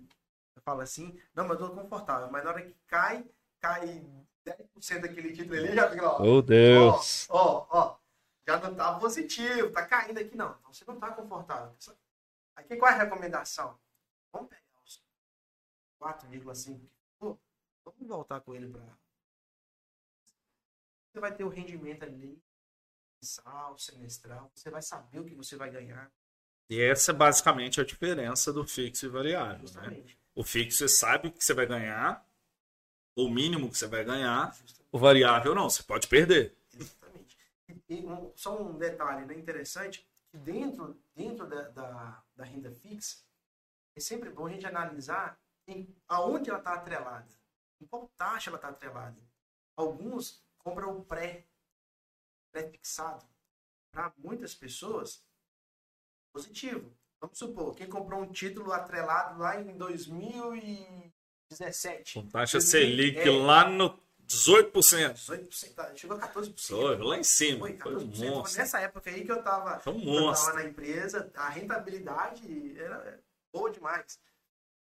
fala 0.63 0.83
assim, 0.83 1.17
não, 1.33 1.47
mas 1.47 1.59
eu 1.61 1.69
tô 1.69 1.75
confortável, 1.75 2.29
mas 2.29 2.43
na 2.43 2.49
hora 2.49 2.61
que 2.61 2.75
cai, 2.87 3.25
cai 3.61 4.05
10% 4.45 4.99
daquele 4.99 5.31
título 5.31 5.57
ali, 5.57 5.73
já 5.73 5.89
fica, 5.89 6.05
ó. 6.05 6.21
Oh, 6.21 6.41
Deus! 6.41 7.27
Ó, 7.29 7.65
ó, 7.69 7.79
ó, 7.79 7.97
já 8.45 8.59
não 8.59 8.75
tá 8.75 8.93
positivo, 8.99 9.71
tá 9.71 9.85
caindo 9.85 10.19
aqui, 10.19 10.35
não. 10.35 10.53
Então 10.59 10.73
você 10.73 10.83
não 10.85 10.99
tá 10.99 11.11
confortável. 11.11 11.73
Aqui 12.57 12.75
qual 12.75 12.91
é 12.91 12.95
a 12.95 12.97
recomendação? 12.97 13.79
Vamos 14.31 14.49
pegar 14.49 14.63
os 14.83 15.03
4,5 16.01 16.89
vamos 17.83 18.07
voltar 18.07 18.41
com 18.41 18.55
ele 18.55 18.67
para. 18.67 18.81
Você 21.11 21.19
vai 21.19 21.35
ter 21.35 21.43
o 21.43 21.49
rendimento 21.49 22.03
ali, 22.03 22.41
mensal, 23.21 23.77
semestral, 23.77 24.51
você 24.55 24.69
vai 24.69 24.81
saber 24.81 25.19
o 25.19 25.25
que 25.25 25.35
você 25.35 25.55
vai 25.55 25.69
ganhar. 25.69 26.11
E 26.69 26.79
essa 26.81 27.11
é 27.11 27.15
basicamente 27.15 27.81
a 27.81 27.83
diferença 27.83 28.53
do 28.53 28.65
fixo 28.65 29.05
e 29.05 29.09
variável. 29.09 29.69
Né? 29.73 30.05
O 30.33 30.43
fixo 30.43 30.77
você 30.77 30.87
sabe 30.87 31.27
o 31.27 31.31
que 31.31 31.43
você 31.43 31.53
vai 31.53 31.65
ganhar, 31.65 32.25
o 33.15 33.29
mínimo 33.29 33.69
que 33.69 33.77
você 33.77 33.87
vai 33.87 34.05
ganhar, 34.05 34.53
Justamente. 34.53 34.87
o 34.89 34.97
variável 34.97 35.53
não, 35.53 35.69
você 35.69 35.83
pode 35.83 36.07
perder. 36.07 36.55
Exatamente. 36.73 37.37
E, 37.89 38.05
um, 38.05 38.31
só 38.37 38.61
um 38.61 38.77
detalhe 38.77 39.25
né, 39.25 39.35
interessante, 39.35 40.07
que 40.29 40.37
dentro, 40.37 40.97
dentro 41.13 41.45
da, 41.45 41.63
da, 41.63 42.23
da 42.37 42.45
renda 42.45 42.71
fixa, 42.71 43.17
é 43.95 43.99
sempre 43.99 44.29
bom 44.29 44.47
a 44.47 44.49
gente 44.49 44.65
analisar 44.65 45.39
em 45.67 45.95
aonde 46.07 46.49
ela 46.49 46.59
está 46.59 46.73
atrelada, 46.73 47.27
em 47.81 47.85
qual 47.85 48.09
taxa 48.17 48.49
ela 48.49 48.57
está 48.57 48.69
atrelada. 48.69 49.21
Alguns 49.75 50.41
compram 50.59 50.97
o 50.97 51.05
pré, 51.05 51.45
pré-fixado. 52.51 53.29
Para 53.91 54.13
muitas 54.17 54.55
pessoas, 54.55 55.23
positivo. 56.33 56.97
Vamos 57.19 57.37
supor, 57.37 57.75
quem 57.75 57.87
comprou 57.87 58.21
um 58.21 58.31
título 58.31 58.71
atrelado 58.71 59.37
lá 59.39 59.59
em 59.59 59.77
2017. 59.77 62.13
Com 62.13 62.25
taxa 62.27 62.61
Selic 62.61 63.19
é, 63.19 63.29
lá 63.29 63.69
no 63.69 63.99
18%. 64.25 64.71
18%, 64.71 65.73
tá, 65.73 65.93
chegou 65.95 66.17
a 66.17 66.21
14%. 66.21 66.67
Foi, 66.67 66.97
lá 66.97 67.17
em 67.17 67.23
cima. 67.23 67.59
Foi, 67.59 67.77
14%. 67.77 68.15
Foi 68.15 68.29
um 68.29 68.41
nessa 68.41 68.79
época 68.79 69.09
aí 69.09 69.25
que 69.25 69.31
eu 69.31 69.39
estava 69.39 69.81
na 70.53 70.63
empresa, 70.63 71.29
a 71.35 71.49
rentabilidade 71.49 72.79
era 72.79 73.21
boa 73.51 73.69
demais. 73.71 74.19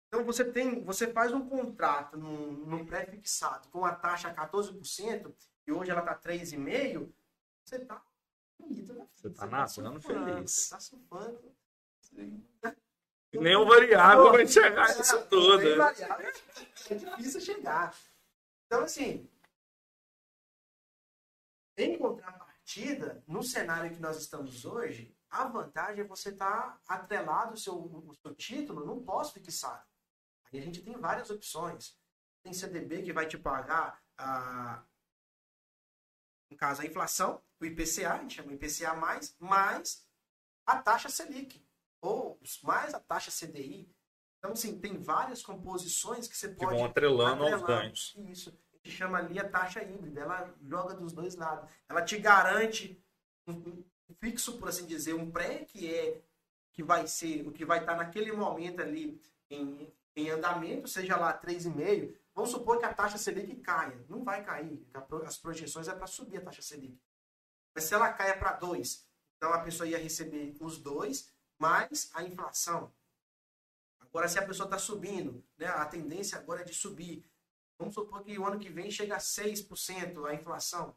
Então 0.08 0.24
você 0.24 0.44
tem, 0.44 0.82
você 0.84 1.12
faz 1.12 1.32
um 1.32 1.48
contrato 1.48 2.16
no, 2.16 2.52
no 2.66 2.84
pré-fixado 2.84 3.68
com 3.68 3.84
a 3.84 3.94
taxa 3.94 4.34
14%, 4.34 5.32
e 5.66 5.72
hoje 5.72 5.90
ela 5.90 6.00
está 6.00 6.18
3,5%, 6.18 7.12
você 7.64 7.76
está 7.76 8.02
bonito, 8.58 8.92
né? 8.92 9.06
Você 9.14 9.28
está 9.28 9.46
nascendo 9.46 10.00
feliz. 10.00 10.50
Você 10.50 10.60
está 10.60 10.80
surfando. 10.80 11.54
Nem 13.32 13.54
o 13.54 13.64
variável 13.64 14.32
vai 14.32 14.46
chegar 14.46 14.96
nisso 14.96 15.16
é, 15.16 15.22
tudo. 15.22 15.58
Nem 15.58 15.76
variável 15.76 16.28
é 16.28 16.94
difícil 16.94 17.40
chegar. 17.40 17.96
Então, 18.66 18.82
assim, 18.82 19.30
em 21.76 21.96
contrapartida, 21.96 23.22
no 23.26 23.42
cenário 23.44 23.94
que 23.94 24.00
nós 24.00 24.16
estamos 24.16 24.64
hoje, 24.64 25.16
a 25.30 25.44
vantagem 25.46 26.04
é 26.04 26.06
você 26.06 26.30
estar 26.30 26.80
tá 26.84 26.94
atrelado 26.94 27.54
o 27.54 27.56
seu, 27.56 27.74
o 27.74 28.14
seu 28.16 28.34
título 28.34 28.84
no 28.84 29.02
pós-fixado. 29.02 29.84
Aí 30.52 30.58
a 30.58 30.62
gente 30.62 30.82
tem 30.82 30.96
várias 30.98 31.30
opções. 31.30 31.96
Tem 32.42 32.52
CDB 32.52 33.02
que 33.02 33.12
vai 33.12 33.26
te 33.26 33.38
pagar, 33.38 34.02
a, 34.18 34.82
no 36.50 36.56
caso, 36.56 36.82
a 36.82 36.86
inflação, 36.86 37.42
o 37.60 37.64
IPCA, 37.64 38.14
a 38.14 38.18
gente 38.18 38.36
chama 38.36 38.52
IPCA+, 38.52 38.94
mais, 38.94 39.36
mais 39.38 40.08
a 40.66 40.82
taxa 40.82 41.08
Selic, 41.08 41.64
ou 42.00 42.40
mais 42.62 42.94
a 42.94 43.00
taxa 43.00 43.30
CDI. 43.30 43.94
Então, 44.38 44.52
assim, 44.52 44.80
tem 44.80 44.98
várias 45.00 45.42
composições 45.42 46.26
que 46.26 46.36
você 46.36 46.48
pode... 46.48 46.70
Que 46.70 46.76
vão 46.76 46.84
atrelando, 46.86 47.44
atrelando 47.44 47.54
aos 47.56 47.62
ganhos. 47.62 48.16
Isso. 48.26 48.58
A 48.72 48.76
gente 48.88 48.96
chama 48.96 49.18
ali 49.18 49.38
a 49.38 49.48
taxa 49.48 49.82
híbrida. 49.82 50.22
Ela 50.22 50.54
joga 50.62 50.94
dos 50.94 51.12
dois 51.12 51.36
lados. 51.36 51.70
Ela 51.86 52.02
te 52.02 52.18
garante 52.18 53.04
fixo, 54.20 54.58
por 54.58 54.68
assim 54.68 54.86
dizer, 54.86 55.14
um 55.14 55.30
pré 55.30 55.64
que 55.64 55.92
é 55.92 56.20
que 56.72 56.82
vai 56.82 57.06
ser 57.06 57.46
o 57.46 57.52
que 57.52 57.64
vai 57.64 57.80
estar 57.80 57.96
naquele 57.96 58.32
momento 58.32 58.80
ali 58.80 59.20
em, 59.48 59.92
em 60.14 60.30
andamento, 60.30 60.86
seja 60.86 61.16
lá 61.16 61.38
3,5, 61.38 62.14
vamos 62.34 62.50
supor 62.50 62.78
que 62.78 62.84
a 62.84 62.94
taxa 62.94 63.18
Selic 63.18 63.56
caia. 63.56 64.04
Não 64.08 64.22
vai 64.22 64.44
cair. 64.44 64.86
As 65.26 65.36
projeções 65.36 65.88
é 65.88 65.94
para 65.94 66.06
subir 66.06 66.38
a 66.38 66.42
taxa 66.42 66.62
Selic. 66.62 66.96
Mas 67.74 67.84
se 67.84 67.94
ela 67.94 68.12
caia 68.12 68.36
para 68.36 68.52
2, 68.52 69.06
então 69.36 69.52
a 69.52 69.60
pessoa 69.60 69.88
ia 69.88 69.98
receber 69.98 70.54
os 70.60 70.78
dois 70.78 71.32
mais 71.58 72.10
a 72.14 72.22
inflação. 72.22 72.92
Agora, 74.00 74.28
se 74.28 74.38
a 74.38 74.46
pessoa 74.46 74.66
está 74.66 74.78
subindo, 74.78 75.44
né, 75.56 75.66
a 75.66 75.84
tendência 75.86 76.38
agora 76.38 76.62
é 76.62 76.64
de 76.64 76.74
subir. 76.74 77.24
Vamos 77.78 77.94
supor 77.94 78.22
que 78.22 78.38
o 78.38 78.44
ano 78.44 78.58
que 78.58 78.68
vem 78.68 78.90
chega 78.90 79.16
a 79.16 79.18
6% 79.18 80.26
a 80.26 80.34
inflação. 80.34 80.96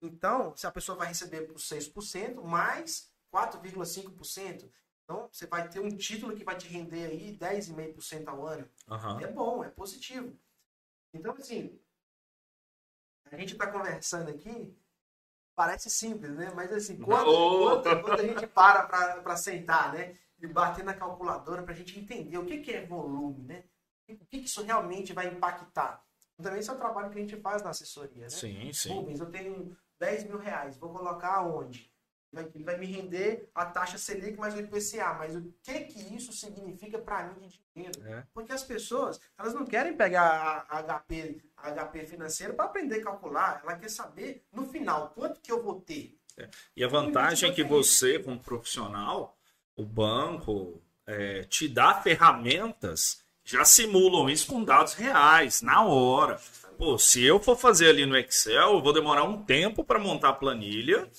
Então, 0.00 0.56
se 0.56 0.66
a 0.66 0.70
pessoa 0.70 0.96
vai 0.96 1.08
receber 1.08 1.42
por 1.42 1.56
6%, 1.56 2.42
mais 2.42 3.12
4,5%. 3.32 4.70
Então, 5.04 5.28
você 5.32 5.46
vai 5.46 5.68
ter 5.68 5.80
um 5.80 5.88
título 5.88 6.36
que 6.36 6.44
vai 6.44 6.56
te 6.56 6.68
render 6.68 7.06
aí 7.06 7.36
10,5% 7.36 8.28
ao 8.28 8.46
ano. 8.46 8.68
Uhum. 8.88 9.20
É 9.20 9.26
bom, 9.26 9.64
é 9.64 9.70
positivo. 9.70 10.38
Então, 11.14 11.34
assim, 11.34 11.80
a 13.24 13.36
gente 13.36 13.54
está 13.54 13.66
conversando 13.66 14.28
aqui, 14.30 14.76
parece 15.56 15.90
simples, 15.90 16.32
né? 16.32 16.52
Mas, 16.54 16.72
assim, 16.72 16.98
quando, 16.98 17.28
oh. 17.28 17.82
quando, 17.82 18.02
quando 18.02 18.20
a 18.20 18.26
gente 18.26 18.46
para 18.46 18.86
para 18.86 19.36
sentar, 19.36 19.92
né? 19.92 20.14
E 20.38 20.46
bater 20.46 20.84
na 20.84 20.94
calculadora 20.94 21.62
para 21.62 21.72
a 21.72 21.76
gente 21.76 21.98
entender 21.98 22.38
o 22.38 22.46
que, 22.46 22.58
que 22.58 22.72
é 22.72 22.86
volume, 22.86 23.42
né? 23.44 23.64
O 24.08 24.24
que, 24.26 24.38
que 24.40 24.46
isso 24.46 24.62
realmente 24.62 25.12
vai 25.12 25.26
impactar. 25.26 26.04
Também 26.36 26.60
esse 26.60 26.70
é 26.70 26.72
o 26.72 26.78
trabalho 26.78 27.10
que 27.10 27.18
a 27.18 27.20
gente 27.20 27.36
faz 27.40 27.62
na 27.62 27.70
assessoria, 27.70 28.22
né? 28.22 28.30
Sim, 28.30 28.72
sim. 28.72 28.90
Rubens, 28.90 29.18
eu 29.18 29.30
tenho 29.30 29.76
10 29.98 30.24
mil 30.24 30.38
reais, 30.38 30.76
vou 30.76 30.90
colocar 30.90 31.36
aonde? 31.36 31.90
Ele 32.54 32.62
vai 32.62 32.76
me 32.76 32.86
render 32.86 33.48
a 33.54 33.64
taxa 33.64 33.96
Selic 33.96 34.38
mais 34.38 34.54
o 34.54 34.60
IPCA, 34.60 35.14
mas 35.14 35.34
o 35.34 35.42
que 35.62 35.80
que 35.80 36.14
isso 36.14 36.30
significa 36.30 36.98
para 36.98 37.28
mim 37.28 37.48
de 37.48 37.60
dinheiro? 37.74 38.06
É. 38.06 38.22
Porque 38.34 38.52
as 38.52 38.62
pessoas, 38.62 39.18
elas 39.38 39.54
não 39.54 39.64
querem 39.64 39.96
pegar 39.96 40.66
a 40.68 40.82
HP, 40.82 41.42
a 41.56 41.70
HP 41.70 42.06
financeiro 42.06 42.52
para 42.52 42.66
aprender 42.66 43.00
a 43.00 43.04
calcular, 43.04 43.60
ela 43.62 43.76
quer 43.76 43.88
saber 43.88 44.44
no 44.52 44.68
final 44.68 45.10
quanto 45.14 45.40
que 45.40 45.50
eu 45.50 45.62
vou 45.62 45.80
ter. 45.80 46.18
É. 46.36 46.48
E 46.76 46.84
a 46.84 46.88
vantagem 46.88 47.50
é 47.50 47.52
que 47.52 47.64
você, 47.64 48.18
como 48.18 48.38
profissional, 48.38 49.36
o 49.74 49.84
banco 49.84 50.82
é, 51.06 51.44
te 51.44 51.66
dá 51.66 51.94
ferramentas 51.94 53.26
já 53.48 53.64
simulam 53.64 54.28
isso 54.28 54.46
com 54.46 54.62
dados 54.62 54.92
reais, 54.92 55.62
na 55.62 55.82
hora. 55.82 56.38
Pô, 56.78 56.96
se 56.96 57.24
eu 57.24 57.40
for 57.40 57.56
fazer 57.56 57.88
ali 57.88 58.06
no 58.06 58.16
Excel, 58.16 58.74
eu 58.74 58.80
vou 58.80 58.92
demorar 58.92 59.24
um 59.24 59.44
tempo 59.44 59.84
para 59.84 59.98
montar 59.98 60.28
a 60.28 60.32
planilha 60.32 61.10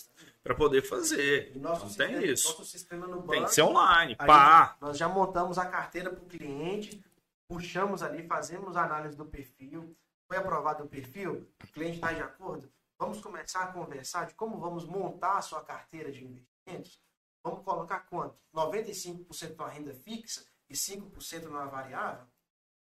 para 0.41 0.55
poder 0.55 0.81
fazer. 0.81 1.51
Não 1.57 1.75
sistema, 1.75 2.17
tem 2.17 2.31
isso. 2.31 2.55
Banco, 3.03 3.27
tem 3.27 3.43
que 3.43 3.53
ser 3.53 3.63
online. 3.63 4.15
Pá. 4.15 4.77
Nós 4.79 4.97
já 4.97 5.09
montamos 5.09 5.57
a 5.57 5.65
carteira 5.65 6.11
para 6.11 6.23
o 6.23 6.27
cliente, 6.27 7.03
puxamos 7.45 8.01
ali, 8.01 8.25
fazemos 8.25 8.77
análise 8.77 9.17
do 9.17 9.25
perfil, 9.25 9.93
Foi 10.29 10.37
aprovado 10.37 10.85
o 10.85 10.87
perfil? 10.87 11.45
O 11.61 11.67
cliente 11.67 11.95
está 11.95 12.13
de 12.13 12.21
acordo? 12.21 12.71
Vamos 12.97 13.19
começar 13.19 13.63
a 13.63 13.73
conversar 13.73 14.27
de 14.27 14.35
como 14.35 14.57
vamos 14.59 14.85
montar 14.85 15.39
a 15.39 15.41
sua 15.41 15.61
carteira 15.61 16.09
de 16.09 16.23
investimentos? 16.23 17.01
Vamos 17.43 17.65
colocar 17.65 17.99
quanto? 18.09 18.37
95% 18.55 19.57
na 19.57 19.67
renda 19.67 19.93
fixa 19.93 20.45
e 20.69 20.73
5% 20.73 21.49
na 21.49 21.65
variável? 21.65 22.25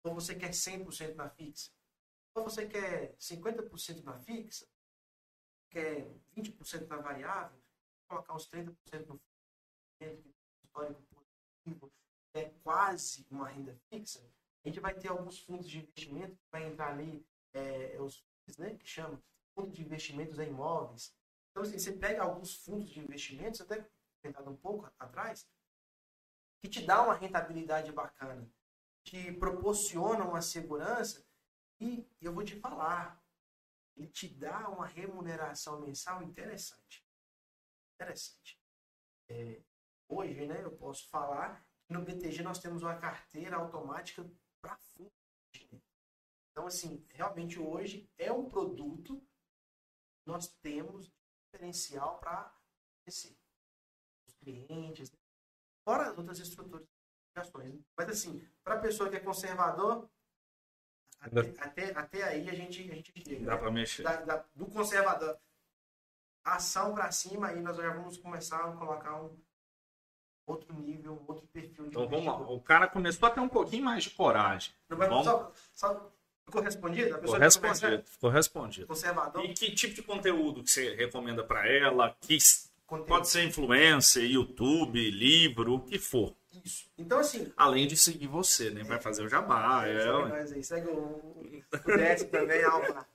Ou 0.03 0.15
você 0.15 0.35
quer 0.35 0.51
100% 0.51 1.15
na 1.15 1.29
fixa? 1.29 1.76
Ou 2.37 2.45
você 2.45 2.69
quer 2.69 3.17
50% 3.17 4.05
na 4.05 4.19
fixa? 4.19 4.69
Quer 5.71 6.07
20% 6.37 6.87
na 6.87 6.99
variável? 6.99 7.59
Colocar 8.07 8.35
uns 8.35 8.47
30% 8.51 9.07
no 9.07 9.21
histórico 10.63 11.03
positivo, 11.03 11.91
é 12.35 12.51
quase 12.63 13.27
uma 13.31 13.49
renda 13.49 13.75
fixa, 13.89 14.21
a 14.63 14.69
gente 14.69 14.79
vai 14.81 14.95
ter 14.95 15.09
alguns 15.09 15.39
fundos 15.41 15.67
de 15.67 15.79
investimento 15.79 16.37
que 16.37 16.51
vai 16.53 16.67
entrar 16.67 16.93
ali, 16.93 17.27
é, 17.55 17.97
os 17.99 18.19
fundos, 18.19 18.59
né, 18.59 18.77
que 18.77 18.87
chama 18.87 19.19
fundo 19.55 19.73
de 19.73 19.83
investimentos 19.83 20.39
em 20.39 20.49
imóveis. 20.49 21.17
Então, 21.51 21.63
assim, 21.63 21.79
você 21.79 21.93
pega 21.93 22.23
alguns 22.23 22.55
fundos 22.63 22.91
de 22.91 23.01
investimentos, 23.01 23.63
até 23.63 23.89
comentado 24.21 24.51
um 24.51 24.57
pouco 24.57 24.93
atrás, 24.99 25.49
que 26.63 26.69
te 26.69 26.85
dá 26.85 27.03
uma 27.03 27.15
rentabilidade 27.15 27.91
bacana, 27.93 28.47
te 29.03 29.33
proporciona 29.33 30.23
uma 30.25 30.43
segurança 30.43 31.26
e 31.81 32.09
eu 32.21 32.33
vou 32.33 32.45
te 32.45 32.59
falar, 32.59 33.23
ele 33.97 34.09
te 34.09 34.29
dá 34.29 34.69
uma 34.69 34.87
remuneração 34.87 35.81
mensal 35.81 36.23
interessante. 36.23 37.05
Interessante. 37.95 38.61
É, 39.29 39.63
hoje, 40.09 40.47
né, 40.47 40.63
eu 40.63 40.77
posso 40.77 41.09
falar 41.09 41.67
que 41.87 41.93
no 41.93 42.05
BTG 42.05 42.43
nós 42.43 42.59
temos 42.59 42.83
uma 42.83 42.99
carteira 42.99 43.57
automática 43.57 44.29
para 44.61 44.77
fundo. 44.77 45.13
Então, 46.51 46.67
assim, 46.67 47.05
realmente 47.11 47.59
hoje 47.59 48.11
é 48.17 48.33
um 48.33 48.49
produto 48.49 49.21
que 49.21 50.27
nós 50.27 50.49
temos 50.63 51.13
diferencial 51.45 52.19
para 52.19 52.55
os 53.07 53.37
clientes, 54.41 55.11
né? 55.11 55.19
fora 55.85 56.11
as 56.11 56.19
outras 56.19 56.39
estruturas 56.39 56.87
de 56.87 57.41
ações. 57.41 57.75
Né? 57.75 57.81
Mas, 57.97 58.09
assim, 58.09 58.41
para 58.65 58.77
a 58.77 58.81
pessoa 58.81 59.09
que 59.09 59.17
é 59.17 59.21
conservador, 59.21 60.11
até, 61.21 61.41
até, 61.59 61.93
até, 61.93 62.23
aí 62.25 62.49
a 62.49 62.55
gente, 62.55 62.81
a 62.91 62.95
gente 62.95 63.13
chega. 63.25 63.47
Dá 63.47 63.57
para 63.57 63.71
mexer. 63.71 64.03
Da, 64.03 64.17
da, 64.17 64.45
do 64.55 64.67
conservador, 64.67 65.37
ação 66.45 66.95
para 66.95 67.11
cima, 67.11 67.49
aí 67.49 67.61
nós 67.61 67.77
já 67.77 67.93
vamos 67.93 68.17
começar 68.17 68.59
a 68.59 68.73
colocar 68.73 69.23
um 69.23 69.37
outro 70.47 70.73
nível, 70.75 71.23
outro 71.27 71.47
perfil 71.49 71.85
de 71.85 71.91
Então 71.91 72.09
vamos 72.09 72.27
lá. 72.27 72.37
O 72.51 72.61
cara 72.61 72.87
começou 72.87 73.27
a 73.27 73.31
ter 73.31 73.41
um 73.41 73.49
pouquinho 73.49 73.85
mais 73.85 74.05
de 74.05 74.11
coragem. 74.11 74.73
Não, 74.89 74.97
mas 74.97 75.09
vamos... 75.09 75.25
só, 75.25 75.53
só 75.75 76.13
ficou 76.45 76.63
respondido? 76.63 77.17
A 77.17 77.19
ficou 77.19 77.39
respondido, 77.39 78.05
ficou 78.05 78.31
respondido. 78.31 78.87
Conservador. 78.87 79.45
E 79.45 79.53
que 79.53 79.75
tipo 79.75 79.95
de 79.95 80.03
conteúdo 80.03 80.63
que 80.63 80.71
você 80.71 80.95
recomenda 80.95 81.43
para 81.43 81.69
ela? 81.69 82.17
Que 82.21 82.39
conteúdo. 82.87 83.09
pode 83.09 83.29
ser 83.29 83.45
influencer, 83.45 84.31
YouTube, 84.31 85.11
livro, 85.11 85.75
o 85.75 85.81
que 85.81 85.99
for. 85.99 86.35
Isso. 86.65 86.91
Então, 86.97 87.19
assim. 87.19 87.53
Além 87.57 87.87
de 87.87 87.97
seguir 87.97 88.27
você, 88.27 88.71
né? 88.71 88.83
Vai 88.85 89.01
fazer 89.01 89.23
o 89.23 89.29
jabá. 89.29 89.87
É, 89.87 90.03
é, 90.03 90.25
mas 90.27 90.53
aí, 90.53 90.63
segue 90.63 90.89
o, 90.89 90.95
o 90.95 91.97
Neto 91.97 92.29
também, 92.29 92.63
Alma. 92.65 93.07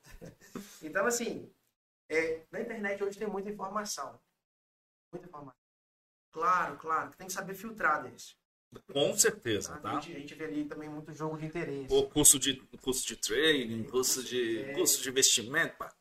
Então, 0.82 1.06
assim, 1.06 1.50
é, 2.10 2.42
na 2.52 2.62
internet 2.62 3.04
hoje 3.04 3.18
tem 3.18 3.28
muita 3.28 3.50
informação. 3.50 4.20
Muita 5.12 5.28
informação. 5.28 5.60
Claro, 6.32 6.78
claro. 6.78 7.12
Tem 7.18 7.28
que 7.28 7.34
saber 7.34 7.54
filtrar 7.56 8.04
desse. 8.04 8.36
Com 8.94 9.18
certeza, 9.18 9.78
tá? 9.78 9.98
A, 9.98 10.00
gente, 10.00 10.16
a 10.16 10.20
gente 10.20 10.36
vê 10.36 10.46
ali 10.46 10.66
também 10.66 10.90
muito 10.90 11.12
jogo 11.14 11.38
de 11.38 11.46
interesse. 11.46 11.94
O 11.94 12.04
curso 12.04 12.40
de, 12.40 12.56
curso 12.82 13.06
de 13.06 13.18
trading, 13.18 13.84
curso 13.84 14.24
de, 14.24 14.62
é... 14.62 14.74
curso 14.74 15.02
de 15.02 15.10
investimento. 15.10 15.76
Pá. 15.78 15.94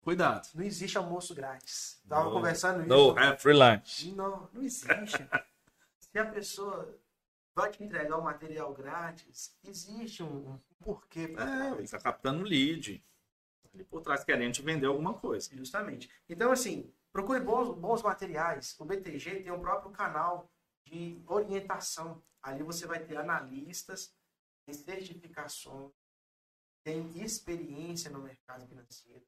Cuidado. 0.00 0.48
Não 0.54 0.64
existe 0.64 0.96
almoço 0.96 1.34
grátis. 1.34 2.00
Tava 2.08 2.26
no, 2.26 2.30
conversando 2.30 2.80
isso. 2.80 2.88
No 2.88 3.18
have 3.18 3.42
free 3.42 3.52
lunch. 3.52 4.12
Não, 4.12 4.48
não 4.52 4.62
existe. 4.62 5.18
Se 6.16 6.20
a 6.20 6.30
pessoa 6.32 6.98
vai 7.54 7.70
te 7.70 7.84
entregar 7.84 8.16
o 8.16 8.20
um 8.20 8.24
material 8.24 8.72
grátis, 8.72 9.54
existe 9.62 10.22
um, 10.22 10.52
um 10.52 10.58
porquê. 10.80 11.34
É, 11.36 11.72
ele 11.74 11.82
está 11.82 11.98
captando 11.98 12.42
lead. 12.42 13.04
Ali 13.74 13.84
por 13.84 14.00
trás 14.00 14.24
querendo 14.24 14.54
te 14.54 14.62
vender 14.62 14.86
alguma 14.86 15.12
coisa. 15.12 15.54
Justamente. 15.54 16.10
Então, 16.26 16.50
assim, 16.50 16.90
Procure 17.16 17.40
bons, 17.40 17.74
bons 17.78 18.02
materiais. 18.02 18.78
O 18.78 18.84
BTG 18.84 19.42
tem 19.42 19.50
um 19.50 19.58
próprio 19.58 19.90
canal 19.90 20.52
de 20.84 21.24
orientação. 21.26 22.22
Ali 22.42 22.62
você 22.62 22.86
vai 22.86 23.02
ter 23.02 23.16
analistas, 23.16 24.14
tem 24.66 24.74
certificações, 24.74 25.94
tem 26.84 27.08
experiência 27.24 28.10
no 28.10 28.20
mercado 28.20 28.66
financeiro. 28.68 29.26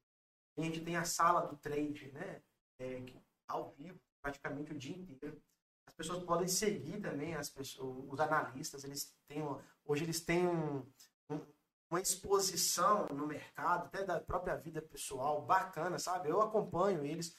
A 0.55 0.61
gente 0.61 0.81
tem 0.81 0.97
a 0.97 1.03
sala 1.03 1.47
do 1.47 1.57
trade, 1.57 2.11
né? 2.11 2.43
É, 2.79 3.03
ao 3.47 3.71
vivo, 3.71 3.99
praticamente 4.21 4.71
o 4.71 4.77
dia 4.77 4.95
inteiro. 4.95 5.41
As 5.89 5.95
pessoas 5.95 6.23
podem 6.23 6.47
seguir 6.47 7.01
também 7.01 7.33
as 7.33 7.49
pessoas, 7.49 8.05
os 8.07 8.19
analistas. 8.19 8.83
Eles 8.83 9.11
têm, 9.27 9.41
hoje 9.83 10.03
eles 10.03 10.21
têm 10.21 10.47
um, 10.47 10.85
um, 11.31 11.41
uma 11.89 11.99
exposição 11.99 13.07
no 13.07 13.25
mercado, 13.25 13.87
até 13.87 14.03
da 14.05 14.19
própria 14.19 14.55
vida 14.55 14.83
pessoal, 14.83 15.41
bacana, 15.41 15.97
sabe? 15.97 16.29
Eu 16.29 16.41
acompanho 16.41 17.03
eles. 17.03 17.35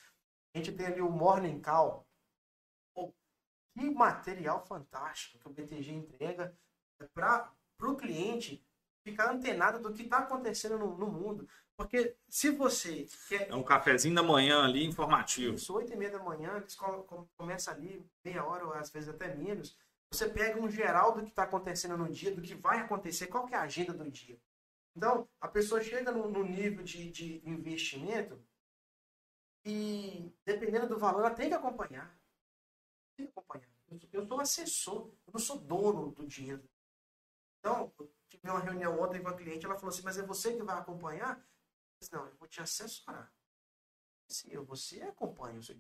A 0.53 0.59
gente 0.59 0.72
tem 0.72 0.86
ali 0.86 1.01
o 1.01 1.09
Morning 1.09 1.62
Call. 1.62 2.05
Que 3.72 3.88
material 3.88 4.66
fantástico 4.66 5.38
que 5.38 5.46
o 5.46 5.53
BTG 5.53 5.92
entrega 5.92 6.53
para 7.14 7.55
o 7.82 7.96
cliente 7.96 8.66
ficar 9.03 9.30
antenado 9.30 9.80
do 9.80 9.92
que 9.92 10.03
está 10.03 10.18
acontecendo 10.18 10.78
no, 10.78 10.96
no, 10.96 11.07
mundo. 11.11 11.48
Porque 11.76 12.16
se 12.28 12.51
você 12.51 13.07
quer... 13.28 13.48
É 13.48 13.55
um 13.55 13.62
cafezinho 13.62 14.14
da 14.14 14.22
manhã 14.22 14.62
ali, 14.64 14.84
informativo. 14.84 15.55
Isso, 15.55 15.74
8 15.74 15.92
e 15.92 15.96
meia 15.96 16.12
da 16.12 16.22
manhã, 16.22 16.57
eles 16.57 16.76
começam 17.36 17.74
ali 17.74 18.05
meia 18.24 18.44
hora, 18.44 18.66
ou 18.66 18.74
às 18.74 18.90
vezes 18.90 19.09
até 19.09 19.34
menos. 19.34 19.76
Você 20.12 20.28
pega 20.28 20.61
um 20.61 20.68
geral 20.68 21.14
do 21.14 21.22
que 21.22 21.30
está 21.30 21.44
acontecendo 21.44 21.96
no 21.96 22.09
dia, 22.11 22.34
do 22.34 22.42
que 22.42 22.55
vai 22.55 22.80
acontecer, 22.80 23.28
qual 23.28 23.46
que 23.46 23.55
é 23.55 23.59
a 23.59 23.62
agenda 23.62 23.94
do 23.94 24.11
dia. 24.11 24.38
Então, 24.94 25.28
a 25.40 25.48
pessoa 25.48 25.82
chega 25.82 26.11
no, 26.11 26.28
no 26.28 26.44
nível 26.44 26.82
de, 26.82 27.11
de 27.11 27.40
investimento 27.48 28.38
e 29.64 30.32
dependendo 30.44 30.88
do 30.88 30.98
valor, 30.98 31.20
ela 31.20 31.34
tem 31.34 31.48
que 31.48 31.55
acompanhar. 31.55 32.14
Tem 33.16 33.26
que 33.26 33.32
acompanhar. 33.32 33.68
Eu 34.12 34.26
sou 34.26 34.40
assessor, 34.40 35.11
eu 35.26 35.32
não 35.32 35.40
sou 35.40 35.59
dono 35.59 36.11
do 36.12 36.26
dinheiro. 36.26 36.62
Então, 37.61 37.92
tive 38.28 38.48
uma 38.48 38.58
reunião 38.58 38.98
ontem 39.00 39.22
com 39.22 39.28
a 39.28 39.36
cliente, 39.36 39.66
ela 39.66 39.76
falou 39.76 39.90
assim, 39.90 40.02
mas 40.02 40.18
é 40.18 40.22
você 40.22 40.56
que 40.56 40.62
vai 40.62 40.78
acompanhar? 40.78 41.38
Eu 41.38 41.44
disse, 42.00 42.12
não, 42.12 42.26
eu 42.26 42.36
vou 42.36 42.48
te 42.48 42.61
assessorar. 42.61 43.32
Sim, 44.28 44.56
você 44.64 45.02
acompanha 45.02 45.58
o 45.58 45.62
seu. 45.62 45.76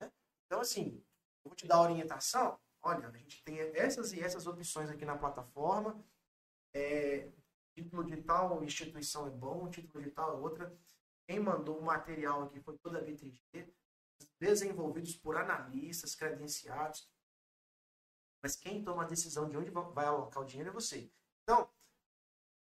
Né? 0.00 0.12
Então, 0.46 0.60
assim, 0.60 1.02
eu 1.44 1.50
vou 1.50 1.56
te 1.56 1.66
dar 1.66 1.80
orientação. 1.80 2.60
Olha, 2.82 3.08
a 3.08 3.16
gente 3.16 3.42
tem 3.44 3.58
essas 3.58 4.12
e 4.12 4.20
essas 4.20 4.46
opções 4.46 4.90
aqui 4.90 5.04
na 5.04 5.16
plataforma. 5.16 6.04
É, 6.74 7.32
título 7.74 8.04
de 8.04 8.16
tal 8.22 8.62
instituição 8.62 9.26
é 9.26 9.30
bom, 9.30 9.70
título 9.70 10.02
de 10.02 10.10
tal 10.10 10.32
é 10.32 10.40
outra. 10.40 10.76
Quem 11.26 11.40
mandou 11.40 11.78
o 11.78 11.84
material 11.84 12.42
aqui 12.42 12.60
foi 12.60 12.76
toda 12.78 12.98
a 12.98 13.02
BTG, 13.02 13.72
desenvolvidos 14.38 15.16
por 15.16 15.36
analistas 15.36 16.14
credenciados. 16.14 17.08
Mas 18.44 18.56
quem 18.56 18.84
toma 18.84 19.04
a 19.04 19.06
decisão 19.06 19.48
de 19.48 19.56
onde 19.56 19.70
vai 19.70 20.04
alocar 20.04 20.42
o 20.42 20.46
dinheiro 20.46 20.68
é 20.68 20.72
você. 20.74 21.10
Então, 21.42 21.66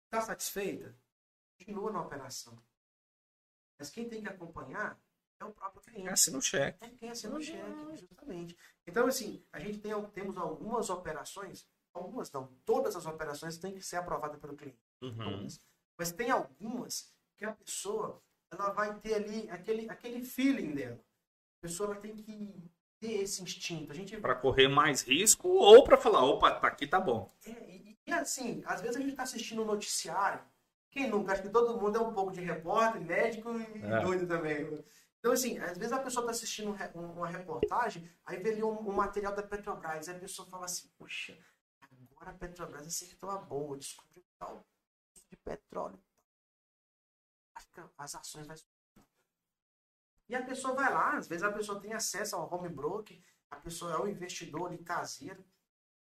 está 0.06 0.22
satisfeita? 0.22 0.98
Continua 1.60 1.92
na 1.92 2.04
operação. 2.04 2.58
Mas 3.78 3.90
quem 3.90 4.08
tem 4.08 4.22
que 4.22 4.30
acompanhar 4.30 4.98
é 5.38 5.44
o 5.44 5.52
próprio 5.52 5.82
cliente. 5.82 6.04
Quem 6.04 6.10
assina 6.14 6.38
o 6.38 6.42
cheque. 6.42 6.86
É 6.86 6.90
quem 6.92 7.10
assina 7.10 7.36
o 7.36 7.42
cheque, 7.42 7.98
justamente. 7.98 8.58
Então, 8.86 9.08
assim, 9.08 9.46
a 9.52 9.60
gente 9.60 9.80
tem, 9.80 9.92
temos 10.12 10.38
algumas 10.38 10.90
operações, 10.90 11.68
algumas 11.94 12.32
não, 12.32 12.48
todas 12.64 12.96
as 12.96 13.06
operações 13.06 13.58
têm 13.58 13.76
que 13.76 13.82
ser 13.82 13.98
aprovadas 13.98 14.40
pelo 14.40 14.56
cliente. 14.56 14.80
Uhum. 15.02 15.48
Mas 15.98 16.14
tem 16.14 16.32
algumas 16.32 17.14
que 17.36 17.44
a 17.44 17.52
pessoa 17.52 18.24
ela 18.50 18.72
vai 18.72 18.98
ter 19.02 19.16
ali 19.16 19.50
aquele, 19.50 19.90
aquele 19.90 20.24
feeling 20.24 20.74
dela. 20.74 21.04
A 21.58 21.62
pessoa 21.62 21.90
vai 21.90 22.00
ter 22.00 22.16
que 22.16 22.72
esse 23.02 23.42
instinto. 23.42 23.92
A 23.92 23.96
gente 23.96 24.18
para 24.18 24.36
correr 24.36 24.68
mais 24.68 25.02
risco 25.02 25.48
ou 25.48 25.84
para 25.84 25.98
falar, 25.98 26.24
opa, 26.24 26.52
tá 26.52 26.68
aqui 26.68 26.88
tá 26.88 27.00
bom. 27.00 27.32
É, 27.46 27.52
e, 27.52 27.98
e, 28.06 28.12
assim, 28.12 28.62
às 28.66 28.82
vezes 28.82 28.98
a 28.98 29.00
gente 29.00 29.12
está 29.12 29.24
assistindo 29.24 29.62
um 29.62 29.66
noticiário. 29.66 30.42
Quem 30.90 31.10
nunca? 31.10 31.34
Acho 31.34 31.44
que 31.44 31.50
todo 31.50 31.80
mundo 31.80 31.98
é 31.98 32.02
um 32.02 32.14
pouco 32.14 32.32
de 32.32 32.42
repórter, 32.42 33.02
médico 33.02 33.52
e 33.60 33.82
é. 33.84 34.02
doido 34.02 34.28
também. 34.28 34.84
Então, 35.20 35.32
assim, 35.32 35.58
às 35.60 35.78
vezes 35.78 35.92
a 35.92 36.00
pessoa 36.00 36.24
está 36.24 36.32
assistindo 36.32 36.76
uma 36.96 37.28
reportagem, 37.28 38.10
aí 38.26 38.42
vê 38.42 38.52
ali 38.52 38.64
um, 38.64 38.90
um, 38.90 38.94
material 38.94 39.36
da 39.36 39.44
Petrobras, 39.44 40.08
aí 40.08 40.16
a 40.16 40.20
pessoa 40.20 40.48
fala 40.48 40.66
assim, 40.66 40.90
puxa, 40.98 41.38
agora 42.12 42.32
a 42.32 42.34
Petrobras 42.34 42.88
acertou 42.88 43.30
a 43.30 43.38
boa, 43.38 43.78
descobriu 43.78 44.24
tal 44.40 44.66
de 45.30 45.36
petróleo 45.38 46.00
as 47.98 48.16
ações 48.16 48.48
vai 48.48 48.58
E 50.30 50.36
a 50.36 50.44
pessoa 50.44 50.74
vai 50.74 50.92
lá, 50.94 51.18
às 51.18 51.28
vezes 51.28 51.44
a 51.44 51.52
pessoa 51.52 51.80
tem 51.80 51.94
acesso 51.94 52.36
ao 52.36 52.54
home 52.54 52.70
broker, 52.70 53.18
a 53.50 53.56
pessoa 53.56 53.94
é 53.94 53.98
um 53.98 54.08
investidor 54.08 54.68
ali 54.68 54.78
caseiro. 54.80 55.44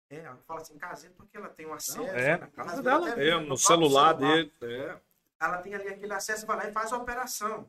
É, 0.08 0.18
ela 0.18 0.36
fala 0.46 0.60
assim, 0.60 0.78
caseiro 0.78 1.14
porque 1.16 1.36
ela 1.36 1.48
tem 1.48 1.66
um 1.66 1.74
acesso. 1.74 1.98
Não, 1.98 2.08
é, 2.08 2.38
na 2.38 2.46
casa 2.46 2.82
dela 2.82 3.14
mesmo, 3.16 3.46
no 3.46 3.56
celular, 3.56 4.16
celular 4.16 4.34
dele. 4.36 4.52
É. 4.62 5.00
ela 5.40 5.58
tem 5.58 5.74
ali 5.74 5.88
aquele 5.88 6.12
acesso, 6.12 6.46
vai 6.46 6.56
lá 6.56 6.68
e 6.68 6.72
faz 6.72 6.92
a 6.92 6.96
operação. 6.96 7.68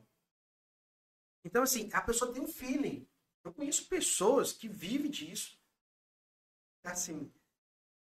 Então, 1.44 1.62
assim, 1.62 1.90
a 1.92 2.00
pessoa 2.00 2.32
tem 2.32 2.42
um 2.42 2.48
feeling. 2.48 3.06
Eu 3.44 3.52
conheço 3.52 3.88
pessoas 3.88 4.52
que 4.52 4.68
vivem 4.68 5.10
disso. 5.10 5.58
Assim, 6.84 7.30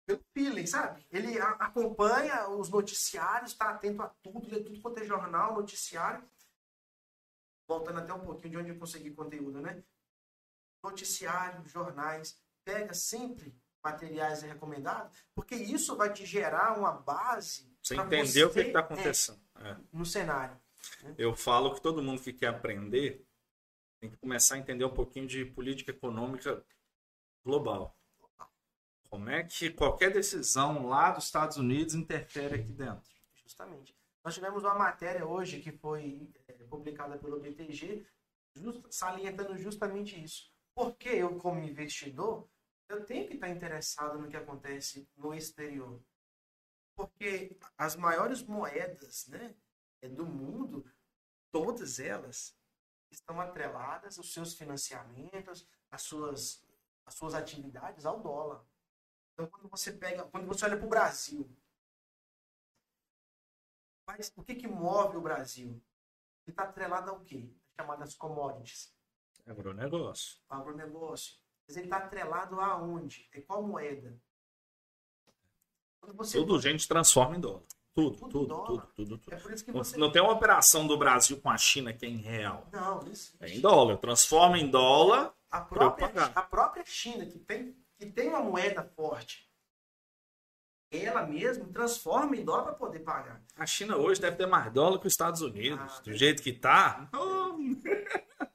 pelo 0.05 0.23
feeling, 0.33 0.65
sabe? 0.65 1.05
Ele 1.11 1.39
acompanha 1.39 2.49
os 2.49 2.69
noticiários, 2.69 3.51
está 3.51 3.69
atento 3.69 4.01
a 4.01 4.07
tudo, 4.23 4.49
lê 4.49 4.59
tudo 4.61 4.81
quanto 4.81 4.99
é 4.99 5.05
jornal, 5.05 5.55
noticiário. 5.55 6.23
Voltando 7.69 7.99
até 7.99 8.11
um 8.11 8.21
pouquinho 8.21 8.49
de 8.49 8.57
onde 8.57 8.69
eu 8.71 8.79
consegui 8.79 9.11
conteúdo, 9.11 9.61
né? 9.61 9.83
Noticiário, 10.83 11.63
jornais, 11.67 12.41
pega 12.65 12.95
sempre 12.95 13.55
materiais 13.83 14.41
recomendados, 14.41 15.15
porque 15.35 15.53
isso 15.53 15.95
vai 15.95 16.11
te 16.11 16.25
gerar 16.25 16.75
uma 16.79 16.91
base 16.91 17.71
Você 17.79 17.93
pra 17.93 18.05
entendeu 18.05 18.47
o 18.47 18.51
que 18.51 18.61
está 18.61 18.79
acontecendo. 18.79 19.39
É. 19.57 19.69
é, 19.69 19.77
no 19.93 20.03
cenário. 20.03 20.59
Eu 21.15 21.35
falo 21.35 21.75
que 21.75 21.81
todo 21.81 22.01
mundo 22.01 22.23
que 22.23 22.33
quer 22.33 22.47
aprender 22.47 23.23
tem 23.99 24.09
que 24.09 24.17
começar 24.17 24.55
a 24.55 24.57
entender 24.57 24.85
um 24.85 24.93
pouquinho 24.93 25.27
de 25.27 25.45
política 25.45 25.91
econômica 25.91 26.65
global. 27.45 27.95
Como 29.09 29.29
é 29.29 29.43
que 29.43 29.69
qualquer 29.69 30.11
decisão 30.11 30.87
lá 30.87 31.11
dos 31.11 31.25
Estados 31.25 31.57
Unidos 31.57 31.93
interfere 31.93 32.55
aqui 32.55 32.71
dentro? 32.71 33.11
Justamente. 33.43 33.98
Nós 34.23 34.33
tivemos 34.35 34.63
uma 34.63 34.75
matéria 34.75 35.25
hoje 35.25 35.61
que 35.61 35.71
foi 35.71 36.29
é, 36.47 36.53
publicada 36.65 37.17
pelo 37.17 37.39
BTG, 37.39 38.05
just- 38.55 38.85
salientando 38.91 39.57
justamente 39.57 40.21
isso. 40.21 40.51
Porque 40.75 41.09
eu, 41.09 41.37
como 41.37 41.63
investidor, 41.63 42.47
eu 42.89 43.05
tenho 43.05 43.27
que 43.27 43.35
estar 43.35 43.49
interessado 43.49 44.19
no 44.19 44.27
que 44.29 44.37
acontece 44.37 45.07
no 45.17 45.33
exterior. 45.33 46.01
Porque 46.95 47.57
as 47.77 47.95
maiores 47.95 48.43
moedas 48.43 49.27
né, 49.27 49.55
é, 50.01 50.09
do 50.09 50.25
mundo, 50.25 50.85
todas 51.51 51.99
elas 51.99 52.57
estão 53.11 53.39
atreladas 53.41 54.17
aos 54.17 54.33
seus 54.33 54.53
financiamentos, 54.55 55.67
às 55.91 56.03
suas, 56.03 56.65
às 57.05 57.15
suas 57.15 57.33
atividades 57.35 58.05
ao 58.05 58.21
dólar. 58.21 58.63
Então, 59.33 59.47
quando 59.47 59.69
você 59.69 59.91
pega, 59.93 60.25
quando 60.25 60.47
você 60.47 60.65
olha 60.65 60.77
para 60.77 60.85
o 60.85 60.89
Brasil, 60.89 61.49
mas 64.09 64.33
o 64.35 64.43
que, 64.43 64.55
que 64.55 64.67
move 64.67 65.17
o 65.17 65.21
Brasil? 65.21 65.69
Ele 66.45 66.51
está 66.53 66.63
atrelado 66.63 67.11
ao 67.11 67.19
quê? 67.19 67.47
Chamadas 67.79 68.15
commodities, 68.15 68.91
Agronegócio. 69.45 70.39
agronegócio. 70.49 71.35
Mas 71.67 71.77
ele 71.77 71.85
está 71.85 71.97
atrelado 71.97 72.59
aonde? 72.59 73.29
É 73.31 73.39
qual 73.41 73.61
moeda? 73.61 74.19
Você 76.15 76.39
Tudo 76.39 76.55
a 76.55 76.59
gente 76.61 76.87
transforma 76.87 77.35
em 77.37 77.39
dólar. 77.39 77.61
Tudo, 77.93 78.17
Tudo 78.17 78.29
tudo, 78.29 78.47
tudo, 78.65 78.87
tudo, 78.95 79.17
tudo. 79.19 79.33
É 79.33 79.37
por 79.39 79.51
isso 79.53 79.63
que 79.65 79.71
Não, 79.71 79.83
você. 79.83 79.97
não 79.97 80.11
tem 80.11 80.21
uma 80.21 80.31
operação 80.33 80.87
do 80.87 80.97
Brasil 80.97 81.39
com 81.41 81.49
a 81.49 81.57
China 81.57 81.93
que 81.93 82.05
é 82.05 82.09
em 82.09 82.17
real. 82.17 82.67
Não, 82.71 83.05
isso. 83.07 83.35
É 83.39 83.49
em 83.49 83.59
dólar. 83.61 83.97
Transforma 83.97 84.57
em 84.57 84.69
dólar. 84.69 85.33
A 85.51 85.61
própria, 85.61 86.07
a 86.35 86.41
própria 86.41 86.83
China, 86.85 87.25
que 87.25 87.37
tem, 87.39 87.75
que 87.97 88.05
tem 88.07 88.29
uma 88.29 88.39
moeda 88.41 88.83
forte, 88.83 89.48
ela 90.91 91.25
mesma 91.25 91.65
transforma 91.67 92.35
em 92.35 92.43
dólar 92.43 92.63
para 92.63 92.73
poder 92.73 92.99
pagar. 92.99 93.41
A 93.55 93.65
China 93.65 93.95
hoje 93.97 94.19
deve 94.19 94.37
ter 94.37 94.47
mais 94.47 94.71
dólar 94.71 94.99
que 94.99 95.07
os 95.07 95.13
Estados 95.13 95.41
Unidos. 95.41 95.79
Ah, 95.79 96.01
do 96.03 96.13
jeito 96.13 96.41
que 96.41 96.51
tá. 96.51 97.09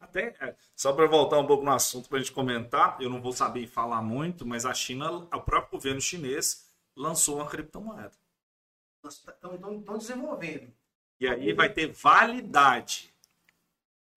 Até, 0.00 0.34
é, 0.40 0.56
só 0.74 0.92
para 0.92 1.06
voltar 1.06 1.38
um 1.38 1.46
pouco 1.46 1.64
no 1.64 1.72
assunto 1.72 2.08
para 2.08 2.18
a 2.18 2.20
gente 2.20 2.32
comentar, 2.32 2.96
eu 3.00 3.10
não 3.10 3.20
vou 3.20 3.32
saber 3.32 3.66
falar 3.66 4.00
muito, 4.00 4.46
mas 4.46 4.64
a 4.64 4.72
China, 4.72 5.10
o 5.10 5.40
próprio 5.40 5.72
governo 5.72 6.00
chinês 6.00 6.70
lançou 6.94 7.36
uma 7.36 7.46
criptomoeda. 7.46 8.12
Estão 9.04 9.98
desenvolvendo. 9.98 10.72
E 11.20 11.28
aí 11.28 11.52
vai 11.52 11.68
ter 11.68 11.92
validade. 11.92 13.12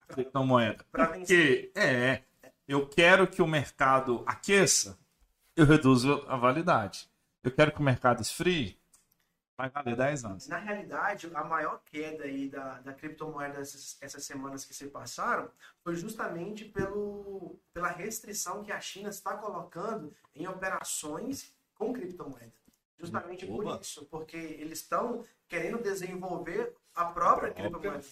A 0.02 0.14
criptomoeda. 0.14 0.84
Porque, 0.90 1.70
é, 1.74 2.22
eu 2.66 2.86
quero 2.86 3.26
que 3.26 3.42
o 3.42 3.46
mercado 3.46 4.22
aqueça, 4.26 4.98
eu 5.60 5.66
reduzo 5.66 6.24
a 6.26 6.36
validade. 6.36 7.06
Eu 7.44 7.50
quero 7.50 7.70
que 7.70 7.80
o 7.80 7.82
mercado 7.82 8.22
esfrie, 8.22 8.80
vai 9.58 9.68
valer 9.68 9.94
10 9.94 10.24
anos. 10.24 10.48
Na 10.48 10.56
realidade, 10.56 11.30
a 11.34 11.44
maior 11.44 11.82
queda 11.84 12.24
aí 12.24 12.48
da, 12.48 12.80
da 12.80 12.94
criptomoeda 12.94 13.60
essas, 13.60 13.98
essas 14.00 14.24
semanas 14.24 14.64
que 14.64 14.72
se 14.72 14.86
passaram 14.86 15.50
foi 15.84 15.94
justamente 15.96 16.64
pelo, 16.64 17.58
pela 17.74 17.88
restrição 17.88 18.64
que 18.64 18.72
a 18.72 18.80
China 18.80 19.10
está 19.10 19.36
colocando 19.36 20.14
em 20.34 20.48
operações 20.48 21.54
com 21.74 21.92
criptomoeda. 21.92 22.52
Justamente 22.98 23.44
Oba. 23.44 23.54
por 23.54 23.80
isso, 23.82 24.06
porque 24.06 24.36
eles 24.36 24.78
estão 24.78 25.26
querendo 25.46 25.82
desenvolver 25.82 26.74
a 26.94 27.04
própria 27.04 27.52
Própria. 27.52 27.70
criptomoeda. 27.70 28.06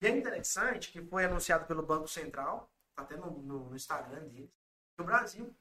E 0.00 0.06
é 0.06 0.10
interessante 0.10 0.92
que 0.92 1.02
foi 1.02 1.24
anunciado 1.24 1.66
pelo 1.66 1.82
Banco 1.82 2.06
Central, 2.06 2.70
tá 2.94 3.02
até 3.02 3.16
no, 3.16 3.30
no, 3.42 3.70
no 3.70 3.76
Instagram 3.76 4.20
deles, 4.28 4.50
que 4.94 5.02
o 5.02 5.04
Brasil 5.04 5.52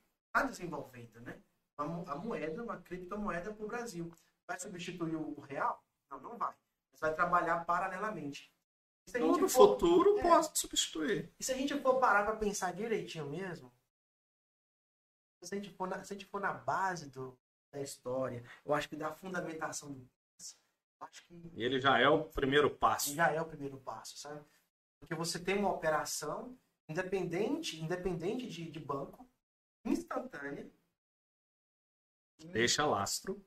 desenvolvendo, 0.43 1.19
né? 1.21 1.41
A, 1.77 1.83
mo- 1.86 2.05
a 2.07 2.15
moeda, 2.15 2.63
uma 2.63 2.77
criptomoeda 2.81 3.53
para 3.53 3.63
o 3.65 3.67
Brasil. 3.67 4.11
Vai 4.47 4.59
substituir 4.59 5.15
o 5.15 5.39
real? 5.41 5.83
Não, 6.09 6.19
não 6.19 6.38
vai. 6.38 6.53
Mas 6.91 7.01
vai 7.01 7.13
trabalhar 7.13 7.65
paralelamente. 7.65 8.53
Se 9.07 9.19
No 9.19 9.47
for- 9.47 9.49
futuro, 9.77 10.17
é. 10.19 10.21
posso 10.23 10.51
substituir. 10.55 11.31
e 11.39 11.43
se 11.43 11.51
a 11.51 11.55
gente 11.57 11.79
for 11.81 11.99
parar 11.99 12.23
para 12.25 12.36
pensar 12.38 12.73
direitinho 12.73 13.29
mesmo, 13.29 13.71
se 15.43 15.53
a 15.53 15.57
gente 15.57 15.69
for 15.71 15.88
na, 15.88 16.03
se 16.03 16.13
a 16.13 16.15
gente 16.17 16.25
for 16.27 16.41
na 16.41 16.53
base 16.53 17.09
do, 17.09 17.38
da 17.71 17.81
história, 17.81 18.43
eu 18.65 18.73
acho 18.73 18.89
que 18.89 18.95
da 18.95 19.11
fundamentação 19.13 19.91
do 19.91 20.07
acho 21.01 21.23
que 21.27 21.51
ele 21.55 21.79
já 21.79 21.99
é 21.99 22.07
o 22.09 22.23
primeiro 22.23 22.69
passo. 22.69 23.13
já 23.13 23.31
é 23.31 23.39
o 23.39 23.45
primeiro 23.45 23.77
passo, 23.77 24.17
sabe? 24.17 24.43
Porque 24.99 25.13
você 25.13 25.38
tem 25.38 25.57
uma 25.59 25.71
operação 25.71 26.57
independente, 26.89 27.79
independente 27.83 28.47
de, 28.47 28.71
de 28.71 28.79
banco, 28.79 29.24
instantânea. 29.86 30.69
Deixa 32.51 32.86
lastro. 32.86 33.43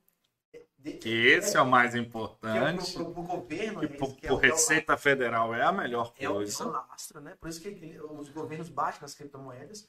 Que 1.01 1.09
esse 1.26 1.57
é 1.57 1.61
o 1.61 1.66
mais 1.66 1.95
é 1.95 1.99
importante. 1.99 2.93
pro, 2.95 3.05
pro, 3.12 3.14
pro 3.14 3.22
governo, 3.39 3.80
Que 3.80 3.89
né? 3.89 3.97
por, 3.97 4.16
que 4.16 4.26
é 4.26 4.28
por 4.28 4.39
o- 4.41 4.45
é 4.45 4.49
o- 4.49 4.53
Receita 4.53 4.97
Federal 4.97 5.55
é 5.55 5.62
a 5.62 5.72
melhor 5.72 6.14
é 6.16 6.20
o, 6.20 6.24
é 6.26 6.28
o 6.30 6.34
coisa. 6.34 6.64
lastro, 6.68 7.20
né? 7.20 7.36
Por 7.36 7.49
isso 7.49 7.61
que 7.61 8.01
os 8.01 8.28
governos 8.30 8.68
baixam 8.68 9.03
nas 9.03 9.14
criptomoedas. 9.14 9.89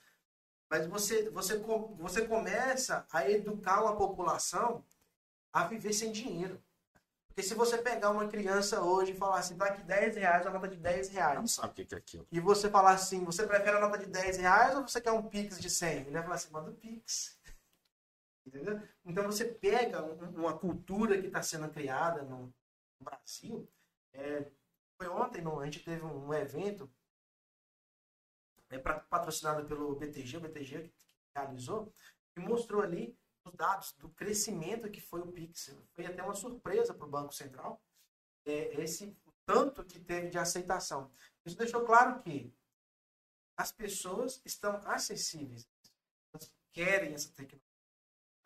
Mas 0.69 0.85
você, 0.87 1.29
você, 1.29 1.57
você 1.97 2.27
começa 2.27 3.05
a 3.11 3.29
educar 3.29 3.81
uma 3.83 3.95
população 3.95 4.83
a 5.53 5.65
viver 5.67 5.93
sem 5.93 6.11
dinheiro. 6.11 6.61
Porque 7.29 7.43
se 7.43 7.53
você 7.53 7.77
pegar 7.77 8.09
uma 8.09 8.27
criança 8.27 8.81
hoje 8.81 9.11
e 9.13 9.15
falar 9.15 9.39
assim, 9.39 9.55
daqui 9.55 9.81
10 9.83 10.15
reais, 10.17 10.45
uma 10.45 10.53
nota 10.53 10.67
de 10.67 10.75
10 10.75 11.07
Não 11.07 11.13
reais. 11.15 11.51
sabe 11.51 11.71
o 11.71 11.85
que 11.87 11.95
é 11.95 11.97
aquilo. 11.97 12.27
E 12.31 12.39
você 12.39 12.69
falar 12.69 12.91
assim, 12.91 13.23
você 13.23 13.47
prefere 13.47 13.77
a 13.77 13.79
nota 13.79 13.97
de 13.97 14.07
10 14.07 14.37
reais 14.37 14.75
ou 14.75 14.81
você 14.87 14.99
quer 14.99 15.11
um 15.13 15.23
Pix 15.29 15.59
de 15.59 15.69
100? 15.69 16.01
Ele 16.01 16.11
vai 16.11 16.23
falar 16.23 16.35
assim, 16.35 16.51
manda 16.51 16.71
o 16.71 16.75
Pix. 16.75 17.39
Entendeu? 18.45 18.81
Então 19.05 19.23
você 19.25 19.45
pega 19.45 20.03
um- 20.03 20.39
uma 20.41 20.57
cultura 20.57 21.19
que 21.21 21.27
está 21.27 21.41
sendo 21.41 21.69
criada 21.69 22.23
no 22.23 22.53
Brasil. 22.99 23.69
É, 24.13 24.45
foi 24.97 25.07
ontem, 25.07 25.41
a 25.45 25.65
gente 25.65 25.83
teve 25.83 26.03
um, 26.03 26.27
um 26.27 26.33
evento 26.33 26.91
é, 28.71 28.77
patrocinado 28.77 29.65
pelo 29.65 29.95
BTG, 29.95 30.37
o 30.37 30.41
BTG 30.41 30.83
que, 30.83 30.93
realizou, 31.35 31.93
e 32.35 32.39
mostrou 32.39 32.81
ali 32.81 33.17
dados 33.51 33.93
do 33.93 34.09
crescimento 34.09 34.89
que 34.89 35.01
foi 35.01 35.21
o 35.21 35.31
Pix. 35.31 35.75
Foi 35.93 36.05
até 36.05 36.21
uma 36.23 36.35
surpresa 36.35 36.93
para 36.93 37.05
o 37.05 37.09
Banco 37.09 37.33
Central, 37.33 37.81
é, 38.45 38.81
esse 38.81 39.15
o 39.25 39.31
tanto 39.45 39.83
que 39.83 39.99
teve 39.99 40.29
de 40.29 40.37
aceitação. 40.37 41.11
Isso 41.45 41.57
deixou 41.57 41.83
claro 41.83 42.21
que 42.21 42.53
as 43.57 43.71
pessoas 43.71 44.41
estão 44.45 44.79
acessíveis, 44.85 45.67
elas 46.33 46.51
querem 46.71 47.13
essa 47.13 47.29
tecnologia. 47.29 47.67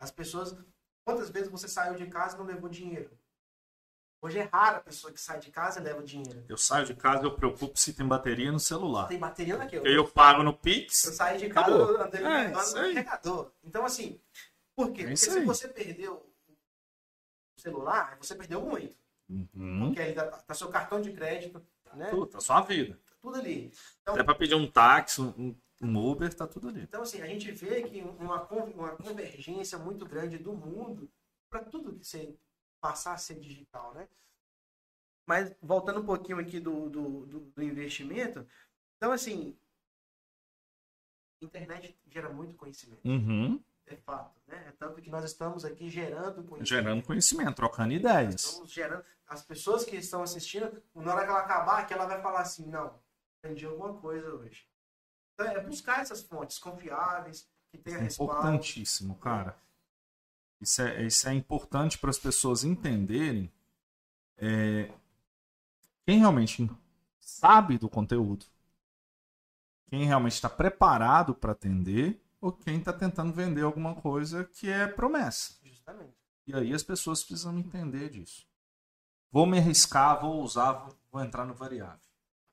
As 0.00 0.10
pessoas, 0.10 0.56
quantas 1.04 1.30
vezes 1.30 1.48
você 1.50 1.68
saiu 1.68 1.94
de 1.94 2.06
casa 2.06 2.34
e 2.34 2.38
não 2.38 2.46
levou 2.46 2.68
dinheiro? 2.68 3.16
Hoje 4.20 4.38
é 4.38 4.42
rara 4.44 4.78
a 4.78 4.80
pessoa 4.80 5.12
que 5.12 5.20
sai 5.20 5.38
de 5.38 5.50
casa 5.50 5.78
e 5.78 5.82
leva 5.82 6.02
dinheiro. 6.02 6.46
Eu 6.48 6.56
saio 6.56 6.86
de 6.86 6.94
casa, 6.94 7.24
eu 7.24 7.36
preocupo 7.36 7.78
se 7.78 7.92
tem 7.92 8.08
bateria 8.08 8.50
no 8.50 8.58
celular. 8.58 9.06
Tem 9.06 9.18
bateria 9.18 9.58
naquilo. 9.58 9.86
Eu 9.86 10.10
pago 10.10 10.42
no 10.42 10.50
Eu 10.50 10.56
Pix. 10.56 10.96
saí 10.96 11.36
de 11.36 11.50
casa 11.50 11.68
Acabou. 11.68 12.00
andei 12.00 12.24
É, 12.24 12.48
no 12.48 12.54
carregador. 12.72 13.52
Então, 13.62 13.84
assim, 13.84 14.18
por 14.76 14.92
quê? 14.92 15.02
É 15.02 15.04
Porque 15.04 15.16
se 15.16 15.44
você 15.44 15.68
perdeu 15.68 16.14
o 17.56 17.60
celular, 17.60 18.16
você 18.18 18.34
perdeu 18.34 18.60
muito. 18.60 18.96
Uhum. 19.28 19.86
Porque 19.86 20.00
aí 20.00 20.14
tá, 20.14 20.26
tá 20.26 20.54
seu 20.54 20.68
cartão 20.68 21.00
de 21.00 21.12
crédito, 21.12 21.64
né? 21.94 22.10
Tudo, 22.10 22.26
tá 22.26 22.40
só 22.40 22.54
a 22.54 22.60
vida. 22.62 22.98
Tudo 23.20 23.36
ali. 23.36 23.72
Então, 24.02 24.14
Até 24.14 24.22
pra 24.22 24.34
pedir 24.34 24.54
um 24.54 24.70
táxi, 24.70 25.20
um, 25.20 25.56
um 25.80 26.10
Uber, 26.10 26.32
tá 26.34 26.46
tudo 26.46 26.68
ali. 26.68 26.82
Então, 26.82 27.02
assim, 27.02 27.22
a 27.22 27.26
gente 27.26 27.50
vê 27.50 27.82
que 27.82 28.02
uma, 28.02 28.42
uma 28.44 28.96
convergência 28.96 29.78
muito 29.78 30.04
grande 30.04 30.36
do 30.38 30.52
mundo 30.52 31.10
para 31.48 31.64
tudo 31.64 31.94
que 31.94 32.04
você 32.04 32.36
passar 32.80 33.14
a 33.14 33.18
ser 33.18 33.38
digital, 33.40 33.94
né? 33.94 34.08
Mas, 35.26 35.54
voltando 35.62 36.00
um 36.00 36.04
pouquinho 36.04 36.38
aqui 36.38 36.60
do, 36.60 36.90
do, 36.90 37.26
do, 37.26 37.40
do 37.40 37.62
investimento, 37.62 38.46
então, 38.96 39.10
assim, 39.10 39.56
internet 41.44 41.96
gera 42.06 42.30
muito 42.30 42.56
conhecimento. 42.56 43.06
Uhum. 43.06 43.62
É 43.86 43.96
fato. 43.96 44.40
Né? 44.46 44.64
É 44.68 44.72
tanto 44.72 45.00
que 45.00 45.10
nós 45.10 45.24
estamos 45.24 45.64
aqui 45.64 45.88
gerando 45.90 46.42
conhecimento. 46.44 46.66
Gerando 46.66 47.02
conhecimento, 47.04 47.54
trocando 47.54 47.92
ideias. 47.92 48.44
Estamos 48.44 48.72
gerando. 48.72 49.04
As 49.26 49.42
pessoas 49.42 49.84
que 49.84 49.96
estão 49.96 50.22
assistindo, 50.22 50.82
na 50.94 51.14
hora 51.14 51.24
que 51.24 51.30
ela 51.30 51.40
acabar, 51.40 51.86
que 51.86 51.94
ela 51.94 52.06
vai 52.06 52.20
falar 52.20 52.40
assim, 52.40 52.66
não, 52.66 52.98
aprendi 53.38 53.66
alguma 53.66 53.94
coisa 53.94 54.32
hoje. 54.34 54.66
Então 55.34 55.46
é 55.46 55.60
buscar 55.60 56.00
essas 56.00 56.22
fontes 56.22 56.58
confiáveis, 56.58 57.48
que 57.70 57.78
tenha 57.78 57.98
É 57.98 58.02
respaldo. 58.02 58.32
importantíssimo, 58.32 59.16
cara. 59.16 59.56
Isso 60.60 60.80
é, 60.80 61.02
isso 61.02 61.28
é 61.28 61.34
importante 61.34 61.98
para 61.98 62.10
as 62.10 62.18
pessoas 62.18 62.64
entenderem 62.64 63.52
é, 64.38 64.90
quem 66.06 66.18
realmente 66.18 66.70
sabe 67.18 67.76
do 67.78 67.88
conteúdo, 67.88 68.46
quem 69.88 70.04
realmente 70.04 70.34
está 70.34 70.48
preparado 70.48 71.34
para 71.34 71.52
atender 71.52 72.20
ou 72.44 72.52
quem 72.52 72.76
está 72.76 72.92
tentando 72.92 73.32
vender 73.32 73.62
alguma 73.62 73.94
coisa 73.94 74.44
que 74.44 74.68
é 74.68 74.86
promessa. 74.86 75.58
Justamente. 75.62 76.14
E 76.46 76.54
aí 76.54 76.74
as 76.74 76.82
pessoas 76.82 77.24
precisam 77.24 77.58
entender 77.58 78.10
disso. 78.10 78.46
Vou 79.32 79.46
me 79.46 79.56
arriscar, 79.56 80.20
vou 80.20 80.42
usar, 80.42 80.72
vou, 80.72 80.94
vou 81.10 81.24
entrar 81.24 81.46
no 81.46 81.54
variável. 81.54 82.06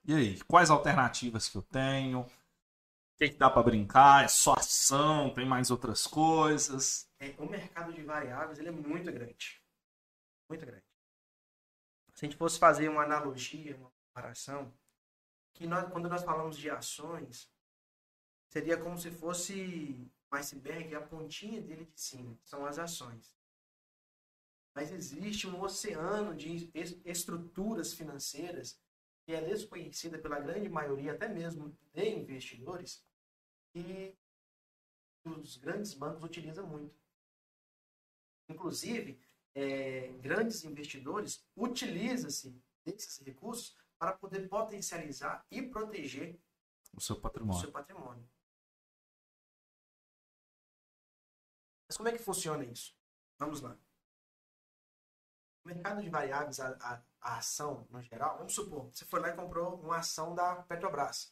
E 0.05 0.13
aí, 0.13 0.39
quais 0.45 0.69
alternativas 0.69 1.49
que 1.49 1.57
eu 1.57 1.61
tenho? 1.61 2.21
O 2.21 2.27
que, 3.17 3.31
que 3.31 3.37
dá 3.37 3.49
para 3.49 3.63
brincar? 3.63 4.23
É 4.23 4.29
só 4.29 4.53
ação? 4.53 5.29
Tem 5.33 5.45
mais 5.45 5.69
outras 5.69 6.07
coisas? 6.07 7.09
É, 7.19 7.35
o 7.37 7.45
mercado 7.45 7.91
de 7.91 8.01
variáveis 8.01 8.59
ele 8.59 8.69
é 8.69 8.71
muito 8.71 9.11
grande. 9.11 9.61
Muito 10.47 10.65
grande. 10.65 10.85
Se 12.13 12.25
a 12.25 12.29
gente 12.29 12.37
fosse 12.37 12.57
fazer 12.57 12.87
uma 12.87 13.03
analogia, 13.03 13.75
uma 13.75 13.91
comparação, 14.07 14.73
que 15.53 15.67
nós, 15.67 15.91
quando 15.91 16.07
nós 16.07 16.23
falamos 16.23 16.57
de 16.57 16.69
ações, 16.69 17.51
seria 18.51 18.77
como 18.77 18.97
se 18.97 19.09
fosse 19.09 19.97
um 20.31 20.35
iceberg, 20.35 20.93
a 20.93 21.01
pontinha 21.01 21.61
dele 21.61 21.85
de 21.85 21.99
cima, 21.99 22.37
são 22.43 22.65
as 22.65 22.77
ações. 22.77 23.33
Mas 24.75 24.91
existe 24.91 25.47
um 25.47 25.59
oceano 25.61 26.35
de 26.35 26.69
es- 26.73 26.99
estruturas 27.05 27.93
financeiras 27.93 28.79
que 29.25 29.33
é 29.33 29.41
desconhecida 29.41 30.17
pela 30.19 30.39
grande 30.39 30.67
maioria, 30.69 31.13
até 31.13 31.27
mesmo 31.27 31.75
de 31.93 32.09
investidores, 32.09 33.05
que 33.73 34.15
os 35.25 35.57
grandes 35.57 35.93
bancos 35.93 36.23
utilizam 36.23 36.65
muito. 36.67 36.95
Inclusive, 38.49 39.19
é, 39.55 40.07
grandes 40.19 40.63
investidores 40.63 41.45
utilizam-se 41.55 42.53
desses 42.85 43.19
recursos 43.19 43.77
para 43.97 44.13
poder 44.13 44.49
potencializar 44.49 45.45
e 45.51 45.61
proteger 45.61 46.39
O 46.93 46.99
seu 46.99 47.15
o 47.15 47.21
patrimônio. 47.21 47.61
seu 47.61 47.71
patrimônio. 47.71 48.27
Como 52.01 52.09
é 52.09 52.17
que 52.17 52.23
funciona 52.23 52.63
isso? 52.65 52.95
Vamos 53.37 53.61
lá. 53.61 53.77
O 55.63 55.67
mercado 55.67 56.01
de 56.01 56.09
variáveis, 56.09 56.59
a, 56.59 56.69
a- 56.81 57.01
a 57.21 57.37
ação 57.37 57.85
no 57.91 58.01
geral, 58.01 58.37
vamos 58.39 58.55
supor, 58.55 58.89
você 58.91 59.05
foi 59.05 59.19
lá 59.19 59.29
e 59.29 59.35
comprou 59.35 59.75
uma 59.81 59.97
ação 59.97 60.33
da 60.33 60.55
Petrobras. 60.63 61.31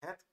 Correto? 0.00 0.24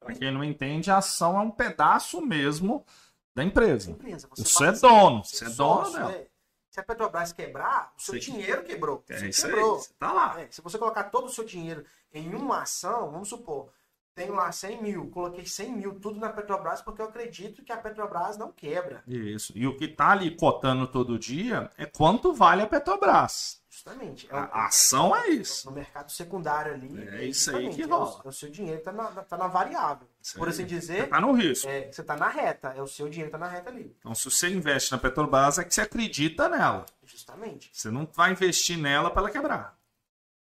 Para 0.00 0.14
quem 0.14 0.32
não 0.32 0.42
entende, 0.42 0.90
a 0.90 0.96
ação 0.98 1.36
é 1.38 1.40
um 1.42 1.50
pedaço 1.50 2.22
mesmo 2.22 2.86
da 3.34 3.44
empresa. 3.44 3.90
Empresa, 3.90 4.26
Você 4.28 4.64
é 4.64 4.68
passa- 4.70 4.88
dono, 4.88 5.22
você 5.24 5.36
você 5.36 5.44
é 5.44 5.48
é 5.48 5.50
dono 5.50 5.92
dela. 5.92 6.12
é. 6.12 6.30
Se 6.70 6.80
a 6.80 6.82
Petrobras 6.82 7.32
quebrar, 7.34 7.92
o 7.96 8.00
seu 8.00 8.14
Você- 8.14 8.20
dinheiro 8.20 8.64
quebrou. 8.64 9.04
É 9.10 9.18
Você 9.18 9.28
isso 9.28 9.46
aí, 9.46 9.52
quebrou. 9.52 9.78
você 9.78 9.92
tá 9.94 10.10
lá. 10.12 10.40
É, 10.40 10.50
se 10.50 10.62
você 10.62 10.78
colocar 10.78 11.04
todo 11.10 11.26
o 11.26 11.30
seu 11.30 11.44
dinheiro 11.44 11.84
em 12.12 12.34
uma 12.34 12.62
ação, 12.62 13.10
vamos 13.12 13.28
supor, 13.28 13.70
tenho 14.14 14.34
lá 14.34 14.50
100 14.52 14.82
mil, 14.82 15.10
coloquei 15.10 15.44
100 15.44 15.72
mil 15.72 15.98
tudo 16.00 16.20
na 16.20 16.28
Petrobras 16.30 16.80
porque 16.80 17.02
eu 17.02 17.06
acredito 17.06 17.62
que 17.64 17.72
a 17.72 17.76
Petrobras 17.76 18.36
não 18.36 18.52
quebra. 18.52 19.02
Isso. 19.06 19.52
E 19.56 19.66
o 19.66 19.76
que 19.76 19.88
tá 19.88 20.10
ali 20.10 20.30
cotando 20.36 20.86
todo 20.86 21.18
dia 21.18 21.70
é 21.76 21.84
quanto 21.86 22.32
vale 22.32 22.62
a 22.62 22.66
Petrobras. 22.66 23.62
Justamente. 23.68 24.28
É 24.30 24.34
A, 24.36 24.36
o- 24.44 24.48
a 24.52 24.66
ação 24.66 25.16
é 25.16 25.28
isso. 25.30 25.68
no 25.68 25.74
mercado 25.74 26.12
secundário 26.12 26.74
ali. 26.74 26.86
É 27.08 27.24
isso 27.24 27.50
aí 27.50 27.64
justamente, 27.64 27.74
que 27.76 27.82
é 27.82 27.86
o- 27.86 27.88
rola. 27.90 28.22
É 28.24 28.28
o, 28.28 28.32
seu 28.32 28.48
dinheiro 28.48 28.78
que 28.78 28.84
tá 28.84 28.92
na, 28.92 29.04
tá 29.08 29.36
na 29.36 29.48
variável. 29.48 30.06
Isso 30.22 30.38
Por 30.38 30.46
aí. 30.46 30.54
assim 30.54 30.62
Você 30.62 30.68
dizer, 30.68 31.08
tá 31.08 31.20
no 31.20 31.32
risco. 31.32 31.68
é, 31.68 31.90
você 31.90 32.02
tá 32.04 32.16
na 32.16 32.28
reta. 32.28 32.68
É 32.76 32.80
o 32.80 32.86
seu 32.86 33.08
dinheiro 33.08 33.32
que 33.32 33.36
tá 33.36 33.44
na 33.44 33.50
reta 33.50 33.70
ali. 33.70 33.96
Então, 33.98 34.14
se 34.14 34.30
você 34.30 34.48
investe 34.48 34.92
na 34.92 34.98
Petrobras, 34.98 35.58
é 35.58 35.64
que 35.64 35.74
você 35.74 35.80
acredita 35.80 36.48
nela. 36.48 36.86
Justamente. 37.04 37.68
Você 37.72 37.90
não 37.90 38.08
vai 38.14 38.30
investir 38.30 38.78
nela 38.78 39.10
para 39.10 39.22
ela 39.22 39.30
quebrar. 39.30 39.76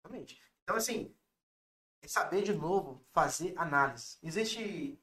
Exatamente. 0.04 0.40
Então, 0.62 0.76
assim, 0.76 1.12
saber 2.06 2.42
de 2.42 2.54
novo 2.54 3.04
fazer 3.12 3.54
análise. 3.56 4.18
Existe. 4.22 5.00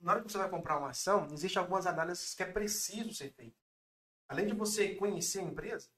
na 0.00 0.12
hora 0.12 0.22
que 0.22 0.30
você 0.30 0.38
vai 0.38 0.48
comprar 0.48 0.78
uma 0.78 0.90
ação, 0.90 1.26
existem 1.32 1.60
algumas 1.60 1.86
análises 1.86 2.34
que 2.34 2.42
é 2.42 2.52
preciso 2.52 3.14
ser 3.14 3.32
feito. 3.32 3.56
Além 4.28 4.46
de 4.46 4.54
você 4.54 4.94
conhecer 4.94 5.40
a 5.40 5.44
empresa, 5.44 5.88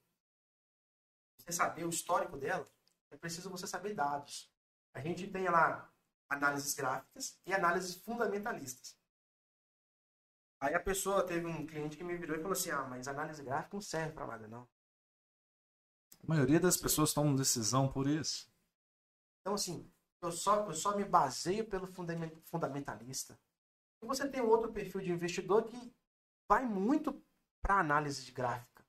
você 1.39 1.53
saber 1.53 1.85
o 1.85 1.91
histórico 1.91 2.37
dela, 2.37 2.67
é 3.11 3.17
preciso 3.17 3.51
você 3.51 3.67
saber 3.67 3.95
dados. 3.95 4.51
A 4.95 5.01
gente 5.01 5.27
tem 5.27 5.49
lá 5.49 5.91
análises 6.29 6.75
gráficas 6.75 7.39
e 7.47 7.53
análises 7.53 7.95
fundamentalistas. 7.97 8.97
Aí 10.61 10.75
a 10.75 10.81
pessoa 10.81 11.27
teve 11.27 11.45
um 11.47 11.67
cliente 11.67 11.97
que 11.97 12.05
me 12.05 12.17
virou 12.17 12.37
e 12.37 12.41
falou 12.41 12.53
assim: 12.53 12.71
Ah, 12.71 12.85
mas 12.85 13.09
análise 13.09 13.43
gráfica 13.43 13.77
não 13.77 13.83
serve 13.83 14.13
para 14.13 14.27
nada, 14.27 14.47
não. 14.49 14.69
A 16.23 16.27
maioria 16.27 16.61
das 16.61 16.77
pessoas 16.77 17.13
tomam 17.13 17.35
decisão 17.35 17.93
por 17.93 18.07
isso. 18.07 18.49
Então, 19.41 19.55
assim, 19.55 19.91
eu 20.23 20.33
só, 20.33 20.67
eu 20.67 20.75
só 20.75 20.97
me 20.97 21.05
baseio 21.05 21.67
pelo 21.67 21.87
fundamen- 21.87 22.41
fundamentalista. 22.45 23.39
E 24.01 24.07
você 24.07 24.29
tem 24.29 24.41
outro 24.41 24.73
perfil 24.73 25.01
de 25.01 25.11
investidor 25.13 25.65
que 25.65 25.95
vai 26.49 26.65
muito 26.65 27.23
para 27.61 27.79
análise 27.81 28.25
de 28.25 28.33
gráfica. 28.33 28.85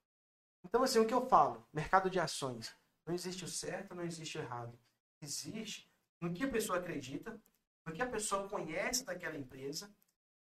Então, 0.64 0.84
assim, 0.84 1.00
o 1.00 1.08
que 1.08 1.14
eu 1.14 1.28
falo? 1.28 1.68
Mercado 1.74 2.10
de 2.10 2.20
ações. 2.20 2.76
Não 3.06 3.14
existe 3.14 3.44
o 3.44 3.48
certo, 3.48 3.94
não 3.96 4.04
existe 4.04 4.38
o 4.38 4.42
errado. 4.42 4.78
Existe 5.22 5.92
no 6.22 6.34
que 6.34 6.44
a 6.44 6.50
pessoa 6.52 6.80
acredita, 6.80 7.40
no 7.86 7.94
que 7.94 8.02
a 8.02 8.10
pessoa 8.10 8.48
conhece 8.48 9.04
daquela 9.04 9.38
empresa 9.38 9.94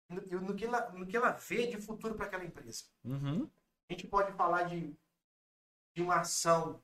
e 0.10 0.16
no, 0.16 0.42
no 0.42 0.56
que, 0.56 0.66
ela, 0.66 0.90
no 0.92 1.06
que 1.06 1.16
ela 1.16 1.32
vê 1.32 1.68
de 1.68 1.80
futuro 1.80 2.16
para 2.16 2.26
aquela 2.26 2.44
empresa. 2.44 2.86
Uhum. 3.04 3.50
A 3.88 3.94
gente 3.94 4.08
pode 4.08 4.32
falar 4.34 4.64
de, 4.64 4.96
de 5.96 6.02
uma 6.02 6.22
ação, 6.22 6.82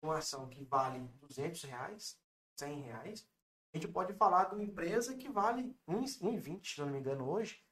uma 0.00 0.18
ação 0.18 0.48
que 0.48 0.64
vale 0.64 1.00
200 1.20 1.62
reais, 1.64 2.20
100 2.56 2.82
reais. 2.82 3.28
A 3.72 3.76
gente 3.78 3.88
pode 3.88 4.12
falar 4.14 4.44
de 4.46 4.54
uma 4.54 4.64
empresa 4.64 5.16
que 5.16 5.28
vale 5.28 5.76
1,20, 5.88 6.74
se 6.74 6.80
não 6.80 6.88
me 6.88 6.98
engano, 6.98 7.28
hoje. 7.28 7.62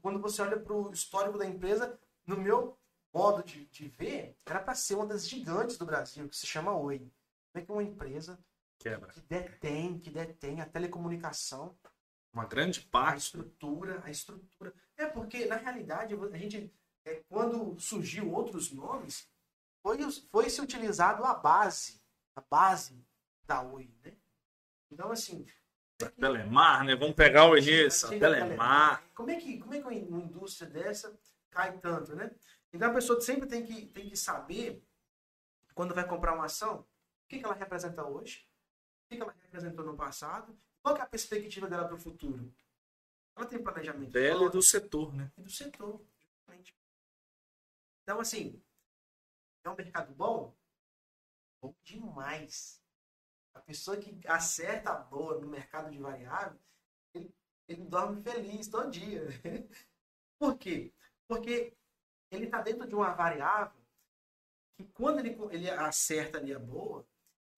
Quando 0.00 0.20
você 0.20 0.42
olha 0.42 0.58
para 0.58 0.72
o 0.72 0.90
histórico 0.90 1.38
da 1.38 1.46
empresa, 1.46 1.98
no 2.26 2.36
meu 2.36 2.78
modo 3.12 3.42
de, 3.42 3.66
de 3.66 3.88
ver, 3.88 4.36
era 4.46 4.60
para 4.60 4.74
ser 4.74 4.94
uma 4.94 5.06
das 5.06 5.28
gigantes 5.28 5.76
do 5.76 5.84
Brasil, 5.84 6.28
que 6.28 6.36
se 6.36 6.46
chama 6.46 6.74
Oi. 6.76 6.98
Como 7.52 7.62
é 7.62 7.62
que 7.62 7.72
uma 7.72 7.82
empresa 7.82 8.42
Quebra. 8.78 9.12
que 9.12 9.20
detém, 9.20 9.98
que 9.98 10.10
detém 10.10 10.60
a 10.60 10.66
telecomunicação, 10.66 11.76
Uma 12.32 12.46
grande 12.46 12.80
a 12.80 12.90
parte. 12.90 13.18
estrutura, 13.18 14.02
a 14.04 14.10
estrutura. 14.10 14.72
É 14.96 15.06
porque, 15.06 15.44
na 15.46 15.56
realidade, 15.56 16.14
a 16.14 16.38
gente, 16.38 16.72
é, 17.04 17.22
quando 17.28 17.78
surgiu 17.78 18.32
outros 18.32 18.72
nomes, 18.72 19.28
foi, 19.82 19.98
foi 20.30 20.48
se 20.48 20.60
utilizado 20.60 21.24
a 21.24 21.34
base, 21.34 22.00
a 22.34 22.40
base 22.40 23.04
da 23.44 23.60
Oi, 23.62 23.92
né? 24.02 24.16
Então, 24.90 25.10
assim... 25.10 25.46
é 26.00 26.06
que- 26.06 26.12
Telemar, 26.20 26.84
né? 26.84 26.96
Vamos 26.96 27.14
pegar 27.14 27.46
o 27.48 27.56
início. 27.56 28.08
Chega 28.08 28.26
a 28.28 28.34
Telemar. 28.34 29.04
Como 29.14 29.30
é 29.30 29.36
que, 29.36 29.58
como 29.58 29.74
é 29.74 29.80
que 29.80 29.84
uma 29.86 29.94
indústria 30.20 30.68
dessa 30.68 31.16
cai 31.50 31.76
tanto, 31.78 32.14
né? 32.14 32.30
Então 32.72 32.90
a 32.90 32.94
pessoa 32.94 33.20
sempre 33.20 33.48
tem 33.48 33.64
que, 33.66 33.86
tem 33.86 34.08
que 34.08 34.16
saber, 34.16 34.82
quando 35.74 35.94
vai 35.94 36.06
comprar 36.06 36.34
uma 36.34 36.44
ação, 36.44 36.80
o 36.80 36.86
que, 37.28 37.38
que 37.38 37.44
ela 37.44 37.54
representa 37.54 38.04
hoje, 38.04 38.46
o 39.04 39.08
que, 39.08 39.16
que 39.16 39.22
ela 39.22 39.34
representou 39.42 39.84
no 39.84 39.96
passado, 39.96 40.56
qual 40.82 40.96
é 40.96 41.00
a 41.00 41.06
perspectiva 41.06 41.68
dela 41.68 41.84
para 41.86 41.96
o 41.96 42.00
futuro. 42.00 42.52
Ela 43.36 43.46
tem 43.46 43.62
planejamento 43.62 44.12
Dela 44.12 44.46
e 44.46 44.50
do 44.50 44.62
setor, 44.62 45.12
né? 45.14 45.30
e 45.36 45.42
do 45.42 45.50
setor. 45.50 46.00
justamente. 46.36 46.74
Então, 48.02 48.20
assim, 48.20 48.62
é 49.64 49.70
um 49.70 49.74
mercado 49.76 50.12
bom? 50.14 50.54
Bom 51.60 51.74
demais. 51.82 52.80
A 53.54 53.60
pessoa 53.60 53.96
que 53.96 54.26
acerta 54.26 54.90
a 54.90 54.98
boa 54.98 55.38
no 55.38 55.48
mercado 55.48 55.90
de 55.90 55.98
variável, 55.98 56.58
ele, 57.14 57.34
ele 57.68 57.84
dorme 57.84 58.22
feliz 58.22 58.68
todo 58.68 58.90
dia. 58.90 59.26
Por 60.38 60.56
quê? 60.56 60.92
Porque 61.28 61.76
ele 62.30 62.46
está 62.46 62.62
dentro 62.62 62.86
de 62.86 62.94
uma 62.94 63.12
variável 63.12 63.80
que 64.76 64.84
quando 64.92 65.18
ele, 65.20 65.36
ele 65.50 65.70
acerta 65.70 66.38
ali 66.38 66.54
a 66.54 66.58
boa, 66.58 67.06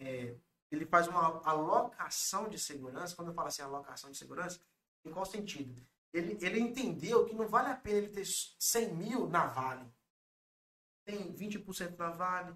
é, 0.01 0.37
ele 0.71 0.87
faz 0.87 1.07
uma 1.07 1.43
alocação 1.45 2.49
de 2.49 2.59
segurança. 2.59 3.15
Quando 3.15 3.29
eu 3.29 3.35
falo 3.35 3.49
assim, 3.49 3.63
alocação 3.63 4.11
de 4.11 4.17
segurança, 4.17 4.61
em 5.05 5.13
qual 5.13 5.25
sentido? 5.25 5.87
Ele, 6.13 6.37
ele 6.45 6.61
entendeu 6.61 7.25
que 7.25 7.35
não 7.35 7.47
vale 7.49 7.69
a 7.69 7.77
pena 7.77 7.99
ele 7.99 8.09
ter 8.09 8.27
100 8.27 8.95
mil 8.95 9.29
na 9.29 9.47
Vale. 9.47 9.91
Tem 11.05 11.33
20% 11.33 11.97
na 11.97 12.11
Vale, 12.11 12.55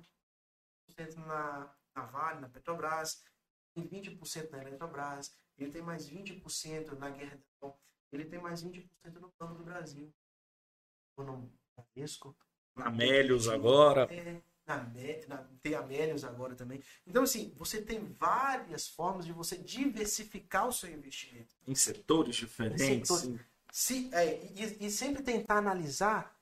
20% 0.90 1.14
na, 1.16 1.26
na 1.26 1.76
Vale, 2.04 2.40
na 2.40 2.48
Petrobras, 2.48 3.22
tem 3.74 3.88
20% 3.88 4.50
na 4.50 4.62
Eletrobras, 4.62 5.34
ele 5.56 5.70
tem 5.70 5.82
mais 5.82 6.08
20% 6.08 6.98
na 6.98 7.10
Gerdau, 7.10 7.80
ele 8.12 8.24
tem 8.24 8.40
mais 8.40 8.62
20% 8.62 8.88
no 9.20 9.32
Banco 9.38 9.54
do 9.54 9.64
Brasil. 9.64 10.12
No 11.18 11.50
Bradesco. 11.74 12.36
Amélios 12.76 13.48
agora. 13.48 14.06
É, 14.12 14.40
na, 14.66 14.76
na, 15.28 15.48
tem 15.62 15.74
Amélios 15.74 16.24
agora 16.24 16.54
também. 16.54 16.82
Então, 17.06 17.22
assim, 17.22 17.52
você 17.56 17.80
tem 17.80 18.04
várias 18.04 18.88
formas 18.88 19.24
de 19.24 19.32
você 19.32 19.56
diversificar 19.56 20.68
o 20.68 20.72
seu 20.72 20.90
investimento. 20.90 21.54
Em 21.66 21.74
setores 21.74 22.36
diferentes. 22.36 22.82
Em 22.82 23.04
setores. 23.04 23.40
Se, 23.70 24.14
é, 24.14 24.44
e, 24.44 24.86
e, 24.86 24.90
sempre 24.90 25.22
tentar 25.22 25.58
analisar 25.58 26.38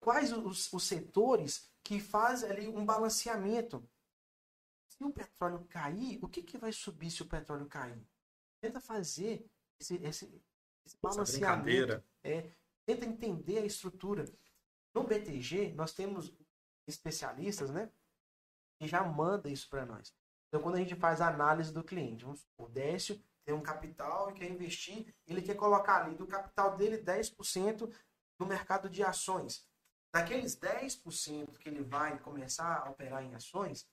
quais 0.00 0.32
os, 0.32 0.72
os 0.72 0.82
setores 0.84 1.70
que 1.82 1.98
fazem 2.00 2.50
ali 2.50 2.68
um 2.68 2.84
balanceamento. 2.84 3.82
Se 5.02 5.06
o 5.06 5.10
petróleo 5.10 5.66
cair, 5.68 6.20
o 6.22 6.28
que, 6.28 6.40
que 6.40 6.56
vai 6.56 6.72
subir 6.72 7.10
se 7.10 7.22
o 7.22 7.26
petróleo 7.26 7.66
cair? 7.66 8.06
Tenta 8.60 8.80
fazer 8.80 9.44
esse, 9.80 9.96
esse, 9.96 10.42
esse 10.86 10.96
balanceamento. 11.02 12.00
É, 12.22 12.52
tenta 12.86 13.04
entender 13.04 13.58
a 13.58 13.66
estrutura. 13.66 14.24
No 14.94 15.02
BTG, 15.02 15.72
nós 15.72 15.92
temos 15.92 16.32
especialistas, 16.86 17.70
né? 17.70 17.90
Que 18.78 18.86
já 18.86 19.02
manda 19.02 19.48
isso 19.48 19.68
para 19.68 19.84
nós. 19.84 20.14
Então, 20.46 20.62
quando 20.62 20.76
a 20.76 20.78
gente 20.78 20.94
faz 20.94 21.20
a 21.20 21.26
análise 21.26 21.72
do 21.72 21.82
cliente, 21.82 22.24
vamos 22.24 22.42
supor, 22.42 22.68
o 22.68 22.72
Décio 22.72 23.20
tem 23.44 23.52
um 23.56 23.62
capital 23.62 24.30
e 24.30 24.34
quer 24.34 24.48
investir, 24.48 25.12
ele 25.26 25.42
quer 25.42 25.56
colocar 25.56 26.04
ali 26.04 26.14
do 26.14 26.28
capital 26.28 26.76
dele 26.76 26.98
10% 26.98 27.92
no 28.38 28.46
mercado 28.46 28.88
de 28.88 29.02
ações. 29.02 29.66
Daqueles 30.14 30.56
10% 30.56 31.58
que 31.58 31.68
ele 31.68 31.82
vai 31.82 32.20
começar 32.20 32.86
a 32.86 32.90
operar 32.90 33.24
em 33.24 33.34
ações, 33.34 33.90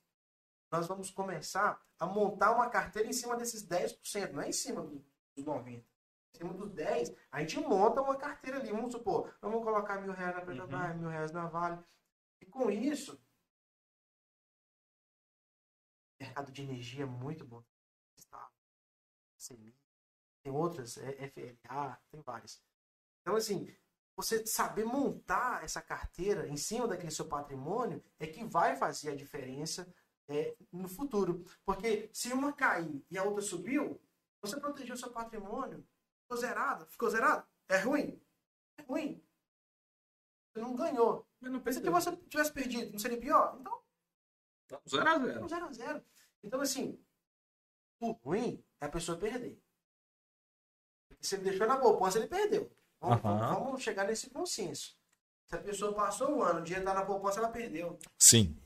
nós 0.70 0.86
vamos 0.86 1.10
começar 1.10 1.80
a 1.98 2.06
montar 2.06 2.52
uma 2.52 2.70
carteira 2.70 3.08
em 3.08 3.12
cima 3.12 3.36
desses 3.36 3.66
10%, 3.66 4.32
não 4.32 4.42
é 4.42 4.48
em 4.48 4.52
cima 4.52 4.82
dos 4.82 5.02
90%. 5.36 5.84
Em 6.32 6.38
cima 6.38 6.54
dos 6.54 6.70
10, 6.70 7.12
a 7.32 7.40
gente 7.40 7.58
monta 7.60 8.00
uma 8.00 8.16
carteira 8.16 8.58
ali. 8.58 8.70
Vamos 8.70 8.92
supor, 8.92 9.36
vamos 9.40 9.64
colocar 9.64 10.00
mil 10.00 10.12
reais 10.12 10.34
na 10.34 10.42
Petrobras, 10.42 10.92
uhum. 10.92 10.98
mil 11.00 11.08
reais 11.08 11.32
na 11.32 11.46
Vale. 11.46 11.82
E 12.40 12.46
com 12.46 12.70
isso, 12.70 13.20
mercado 16.20 16.52
de 16.52 16.62
energia 16.62 17.02
é 17.02 17.06
muito 17.06 17.44
bom. 17.44 17.64
Tem 20.42 20.52
outras, 20.52 20.96
é 20.98 21.28
FLA, 21.28 22.00
tem 22.10 22.20
várias. 22.22 22.62
Então, 23.20 23.36
assim, 23.36 23.74
você 24.16 24.46
saber 24.46 24.84
montar 24.84 25.64
essa 25.64 25.82
carteira 25.82 26.46
em 26.48 26.56
cima 26.56 26.86
daquele 26.86 27.10
seu 27.10 27.26
patrimônio 27.26 28.02
é 28.18 28.26
que 28.26 28.44
vai 28.44 28.76
fazer 28.76 29.10
a 29.10 29.16
diferença 29.16 29.92
é, 30.30 30.56
no 30.72 30.88
futuro. 30.88 31.44
Porque 31.64 32.08
se 32.12 32.32
uma 32.32 32.52
cair 32.52 33.04
e 33.10 33.18
a 33.18 33.24
outra 33.24 33.42
subiu, 33.42 34.00
você 34.40 34.58
protegeu 34.58 34.96
seu 34.96 35.10
patrimônio, 35.10 35.86
ficou 36.22 36.36
zerado. 36.38 36.86
Ficou 36.86 37.10
zerado? 37.10 37.46
É 37.68 37.78
ruim? 37.78 38.20
É 38.78 38.82
ruim. 38.82 39.22
Você 40.52 40.60
não 40.60 40.74
ganhou. 40.74 41.26
Mas 41.40 41.52
não 41.52 41.72
Se 41.72 41.80
você 41.80 42.16
tivesse 42.28 42.52
perdido, 42.52 42.92
não 42.92 42.98
seria 42.98 43.18
pior? 43.18 43.56
Então. 43.60 43.80
0 44.88 45.08
a 45.08 45.18
0 45.18 45.48
0 45.48 45.64
a 45.66 45.72
0 45.72 46.04
Então, 46.44 46.60
assim, 46.60 47.02
o 48.00 48.12
ruim 48.12 48.64
é 48.80 48.86
a 48.86 48.88
pessoa 48.88 49.18
perder. 49.18 49.60
Se 51.20 51.34
ele 51.34 51.44
deixou 51.44 51.66
na 51.66 51.76
poupança, 51.76 52.18
ele 52.18 52.28
perdeu. 52.28 52.70
Vamos, 53.00 53.24
uhum. 53.24 53.64
vamos, 53.64 53.82
chegar 53.82 54.06
nesse 54.06 54.30
consenso. 54.30 54.96
Se 55.46 55.56
a 55.56 55.62
pessoa 55.62 55.94
passou 55.94 56.30
um 56.30 56.42
ano, 56.42 56.60
o 56.60 56.62
dinheiro 56.62 56.84
está 56.84 56.94
na 56.94 57.04
poupança, 57.04 57.40
ela 57.40 57.50
perdeu. 57.50 57.98
Sim. 58.18 58.56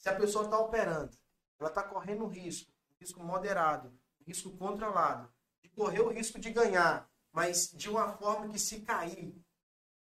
Se 0.00 0.08
a 0.08 0.16
pessoa 0.16 0.44
está 0.44 0.58
operando, 0.58 1.16
ela 1.58 1.68
está 1.68 1.84
correndo 1.84 2.26
risco, 2.26 2.72
risco 2.98 3.22
moderado, 3.22 3.96
risco 4.26 4.50
controlado, 4.56 5.32
de 5.62 5.68
correr 5.68 6.00
o 6.00 6.08
risco 6.08 6.40
de 6.40 6.50
ganhar, 6.50 7.08
mas 7.30 7.70
de 7.70 7.88
uma 7.88 8.16
forma 8.16 8.48
que 8.48 8.58
se 8.58 8.80
cair, 8.80 9.32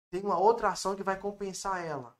tem 0.09 0.21
uma 0.21 0.39
outra 0.39 0.69
ação 0.69 0.95
que 0.95 1.03
vai 1.03 1.19
compensar 1.19 1.83
ela. 1.85 2.17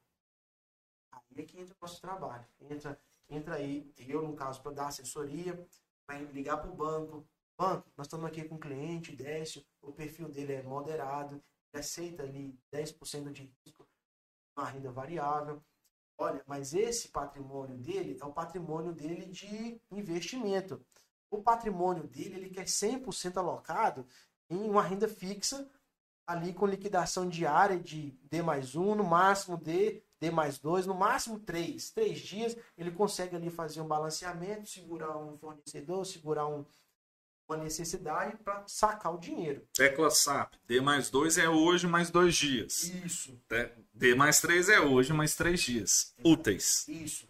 Aí 1.14 1.22
é 1.38 1.44
que 1.44 1.58
entra 1.60 1.74
o 1.74 1.78
nosso 1.82 2.02
trabalho. 2.02 2.46
Entra, 2.60 3.00
entra 3.30 3.56
aí, 3.56 3.94
eu 3.98 4.22
no 4.22 4.36
caso, 4.36 4.62
para 4.62 4.74
dar 4.74 4.88
assessoria, 4.88 5.66
vai 6.08 6.24
ligar 6.26 6.58
para 6.58 6.70
o 6.70 6.76
banco, 6.76 7.26
Banco, 7.62 7.88
nós 7.96 8.08
estamos 8.08 8.26
aqui 8.26 8.44
com 8.44 8.56
um 8.56 8.60
cliente, 8.60 9.16
Décio, 9.16 9.64
o 9.84 9.94
perfil 9.94 10.28
dele 10.28 10.54
é 10.54 10.64
moderado, 10.64 11.36
ele 11.72 11.80
aceita 11.80 12.24
ali 12.24 12.60
10% 12.74 13.32
de 13.32 13.54
risco, 13.64 13.88
uma 14.58 14.68
renda 14.68 14.92
variável. 14.92 15.64
Olha, 16.22 16.44
mas 16.46 16.76
esse 16.76 17.08
patrimônio 17.08 17.76
dele 17.80 18.16
é 18.22 18.26
o 18.26 18.32
patrimônio 18.32 18.94
dele 18.94 19.26
de 19.26 19.82
investimento. 19.92 20.80
O 21.32 21.42
patrimônio 21.42 22.04
dele, 22.04 22.36
ele 22.36 22.50
quer 22.52 22.66
100% 22.66 23.38
alocado 23.38 24.06
em 24.48 24.70
uma 24.70 24.84
renda 24.84 25.08
fixa, 25.08 25.68
ali 26.28 26.54
com 26.54 26.68
liquidação 26.68 27.28
diária 27.28 27.80
de 27.80 28.12
D 28.30 28.44
mais 28.44 28.76
1, 28.76 28.94
no 28.94 29.04
máximo 29.04 29.58
D, 29.58 30.04
D 30.20 30.30
mais 30.30 30.60
2, 30.60 30.86
no 30.86 30.94
máximo 30.94 31.40
3. 31.40 31.90
Três 31.90 32.20
dias, 32.20 32.56
ele 32.78 32.92
consegue 32.92 33.36
ali 33.36 33.50
fazer 33.50 33.82
um 33.82 33.88
balanceamento, 33.88 34.70
segurar 34.70 35.18
um 35.18 35.36
fornecedor, 35.40 36.06
segurar 36.06 36.46
um, 36.46 36.64
uma 37.52 37.58
necessidade 37.58 38.38
para 38.38 38.64
sacar 38.66 39.14
o 39.14 39.18
dinheiro. 39.18 39.68
Tecla 39.74 40.10
SAP, 40.10 40.54
D 40.66 40.80
mais 40.80 41.10
2 41.10 41.38
é 41.38 41.50
hoje 41.50 41.88
mais 41.88 42.10
dois 42.10 42.36
dias. 42.36 42.84
Isso. 42.84 43.40
D 43.94 44.16
mais 44.16 44.40
3 44.40 44.70
é 44.70 44.80
hoje 44.80 45.14
mais 45.14 45.36
três 45.36 45.62
dias. 45.62 46.16
Úteis. 46.24 46.88
Isso. 46.88 47.28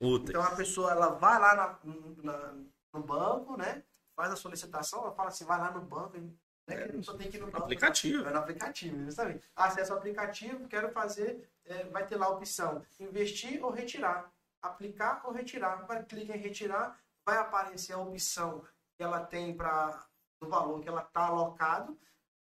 Úteis. 0.00 0.30
Então 0.30 0.42
a 0.42 0.50
pessoa 0.56 0.90
ela 0.90 1.08
vai 1.10 1.40
lá 1.40 1.54
na, 1.54 1.78
na, 2.22 2.54
no 2.92 3.02
banco, 3.02 3.56
né? 3.56 3.82
Faz 4.14 4.32
a 4.32 4.36
solicitação, 4.36 5.02
ela 5.02 5.12
fala 5.12 5.28
assim, 5.28 5.44
vai 5.44 5.58
lá 5.58 5.70
no 5.70 5.80
banco, 5.80 6.18
né? 6.18 6.28
É, 6.68 6.88
pessoa 6.88 7.16
tem 7.16 7.30
que 7.30 7.36
ir 7.36 7.40
no 7.40 7.46
banco. 7.46 7.62
Aplicativo. 7.64 8.24
Vai 8.24 8.32
no 8.32 8.38
aplicativo, 8.40 9.04
justamente. 9.04 9.40
Acessa 9.54 9.94
o 9.94 9.98
aplicativo, 9.98 10.66
quero 10.66 10.90
fazer, 10.90 11.48
é, 11.64 11.84
vai 11.84 12.04
ter 12.04 12.16
lá 12.16 12.26
a 12.26 12.30
opção 12.30 12.84
investir 12.98 13.64
ou 13.64 13.70
retirar. 13.70 14.32
Aplicar 14.60 15.22
ou 15.24 15.32
retirar. 15.32 15.86
Vai 15.86 16.02
clicar 16.02 16.36
em 16.36 16.40
retirar, 16.40 16.98
vai 17.24 17.36
aparecer 17.36 17.92
a 17.92 17.98
opção 17.98 18.64
que 18.75 18.75
ela 19.02 19.24
tem 19.24 19.56
para 19.56 20.06
do 20.40 20.48
valor 20.48 20.80
que 20.80 20.88
ela 20.88 21.02
está 21.02 21.26
alocado. 21.26 21.98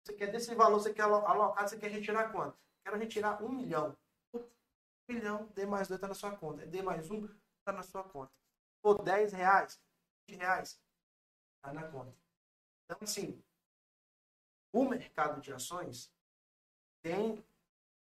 Você 0.04 0.14
quer 0.14 0.32
desse 0.32 0.54
valor, 0.56 0.80
você 0.80 0.94
quer 0.94 1.04
alocado, 1.04 1.70
você 1.70 1.78
quer 1.78 1.92
retirar 1.92 2.32
quanto? 2.32 2.58
Quero 2.84 2.98
retirar 2.98 3.44
um 3.44 3.50
milhão. 3.50 3.96
Um 4.34 4.44
milhão, 5.10 5.48
D 5.54 5.66
mais 5.66 5.88
dois 5.88 5.98
está 5.98 6.08
na 6.08 6.14
sua 6.14 6.36
conta. 6.36 6.66
D 6.66 6.82
mais 6.82 7.10
um 7.12 7.26
está 7.60 7.72
na 7.72 7.84
sua 7.84 8.04
conta. 8.04 8.32
Ou 8.82 9.04
10 9.04 9.34
reais, 9.34 9.82
20 10.30 10.40
reais, 10.40 10.82
está 11.58 11.74
na 11.74 11.88
conta. 11.90 12.16
Então, 12.86 12.98
assim, 13.02 13.44
o 14.72 14.88
mercado 14.88 15.42
de 15.42 15.52
ações 15.52 16.12
tem, 17.02 17.44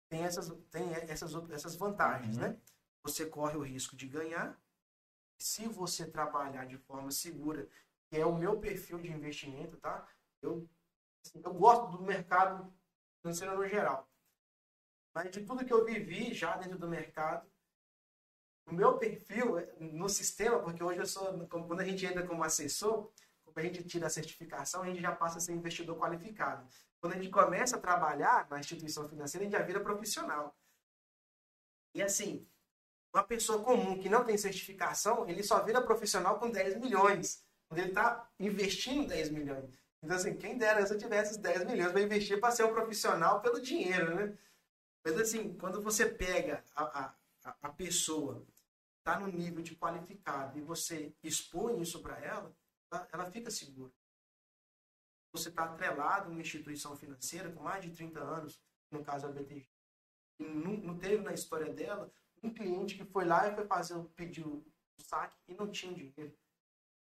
tem, 0.09 0.23
essas, 0.23 0.49
tem 0.69 0.93
essas, 0.93 1.33
essas 1.51 1.75
vantagens, 1.75 2.35
uhum. 2.35 2.43
né? 2.43 2.61
Você 3.03 3.25
corre 3.25 3.57
o 3.57 3.63
risco 3.63 3.95
de 3.95 4.07
ganhar. 4.07 4.57
Se 5.37 5.67
você 5.67 6.09
trabalhar 6.09 6.65
de 6.65 6.77
forma 6.77 7.11
segura 7.11 7.67
que 8.13 8.19
é 8.19 8.25
o 8.27 8.37
meu 8.37 8.59
perfil 8.59 8.99
de 8.99 9.11
investimento, 9.11 9.75
tá? 9.77 10.07
Eu, 10.39 10.69
assim, 11.25 11.41
eu 11.43 11.51
gosto 11.51 11.97
do 11.97 12.03
mercado 12.03 12.71
financeiro 13.19 13.57
no 13.57 13.67
geral. 13.67 14.07
Mas 15.15 15.31
de 15.31 15.43
tudo 15.43 15.65
que 15.65 15.73
eu 15.73 15.83
vivi 15.83 16.31
já 16.31 16.55
dentro 16.57 16.77
do 16.77 16.87
mercado, 16.87 17.51
o 18.67 18.71
meu 18.71 18.99
perfil 18.99 19.57
é, 19.57 19.73
no 19.79 20.07
sistema, 20.07 20.59
porque 20.59 20.83
hoje 20.83 20.99
eu 20.99 21.07
sou, 21.07 21.47
quando 21.47 21.79
a 21.79 21.83
gente 21.83 22.05
entra 22.05 22.27
como 22.27 22.43
assessor, 22.43 23.11
quando 23.43 23.57
a 23.57 23.63
gente 23.63 23.83
tira 23.83 24.05
a 24.05 24.11
certificação, 24.11 24.83
a 24.83 24.85
gente 24.85 25.01
já 25.01 25.15
passa 25.15 25.39
a 25.39 25.41
ser 25.41 25.53
investidor 25.53 25.97
qualificado. 25.97 26.69
Quando 27.01 27.13
a 27.13 27.15
gente 27.15 27.31
começa 27.31 27.77
a 27.77 27.81
trabalhar 27.81 28.47
na 28.47 28.59
instituição 28.59 29.09
financeira, 29.09 29.43
a 29.43 29.49
gente 29.49 29.57
já 29.57 29.65
vira 29.65 29.79
profissional. 29.79 30.55
E 31.95 32.03
assim, 32.03 32.47
uma 33.11 33.23
pessoa 33.23 33.63
comum 33.63 33.99
que 33.99 34.07
não 34.07 34.23
tem 34.23 34.37
certificação, 34.37 35.27
ele 35.27 35.41
só 35.41 35.63
vira 35.63 35.81
profissional 35.81 36.37
com 36.37 36.51
10 36.51 36.79
milhões 36.79 37.42
ele 37.79 37.89
está 37.89 38.29
investindo 38.39 39.07
10 39.07 39.29
milhões. 39.29 39.69
Então, 40.01 40.17
assim, 40.17 40.35
quem 40.35 40.57
dera 40.57 40.85
se 40.85 40.93
eu 40.93 40.97
tivesse 40.97 41.31
os 41.31 41.37
10 41.37 41.65
milhões 41.65 41.91
para 41.91 42.01
investir 42.01 42.39
para 42.39 42.51
ser 42.51 42.65
um 42.65 42.73
profissional 42.73 43.41
pelo 43.41 43.61
dinheiro, 43.61 44.13
né? 44.15 44.37
Mas, 45.03 45.19
assim, 45.19 45.53
quando 45.57 45.81
você 45.81 46.05
pega 46.05 46.63
a, 46.75 47.15
a, 47.45 47.55
a 47.61 47.69
pessoa, 47.69 48.45
está 48.99 49.19
no 49.19 49.27
nível 49.27 49.61
de 49.61 49.75
qualificado 49.75 50.57
e 50.57 50.61
você 50.61 51.13
expõe 51.23 51.81
isso 51.81 52.01
para 52.01 52.19
ela, 52.19 52.55
ela, 52.91 53.07
ela 53.11 53.31
fica 53.31 53.49
segura. 53.49 53.91
Você 55.33 55.49
está 55.49 55.65
atrelado 55.65 56.27
a 56.27 56.31
uma 56.31 56.41
instituição 56.41 56.95
financeira 56.95 57.51
com 57.51 57.63
mais 57.63 57.83
de 57.83 57.91
30 57.91 58.19
anos, 58.19 58.61
no 58.91 59.03
caso 59.03 59.25
a 59.25 59.31
BTG, 59.31 59.67
e 60.39 60.43
não, 60.43 60.73
não 60.77 60.97
teve 60.97 61.23
na 61.23 61.33
história 61.33 61.73
dela 61.73 62.11
um 62.41 62.53
cliente 62.53 62.95
que 62.95 63.05
foi 63.05 63.25
lá 63.25 63.47
e 63.47 63.55
foi 63.55 63.65
fazer 63.65 63.97
pedido 64.15 64.49
um 64.49 64.63
saque 64.99 65.35
e 65.47 65.53
não 65.53 65.71
tinha 65.71 65.93
dinheiro 65.93 66.35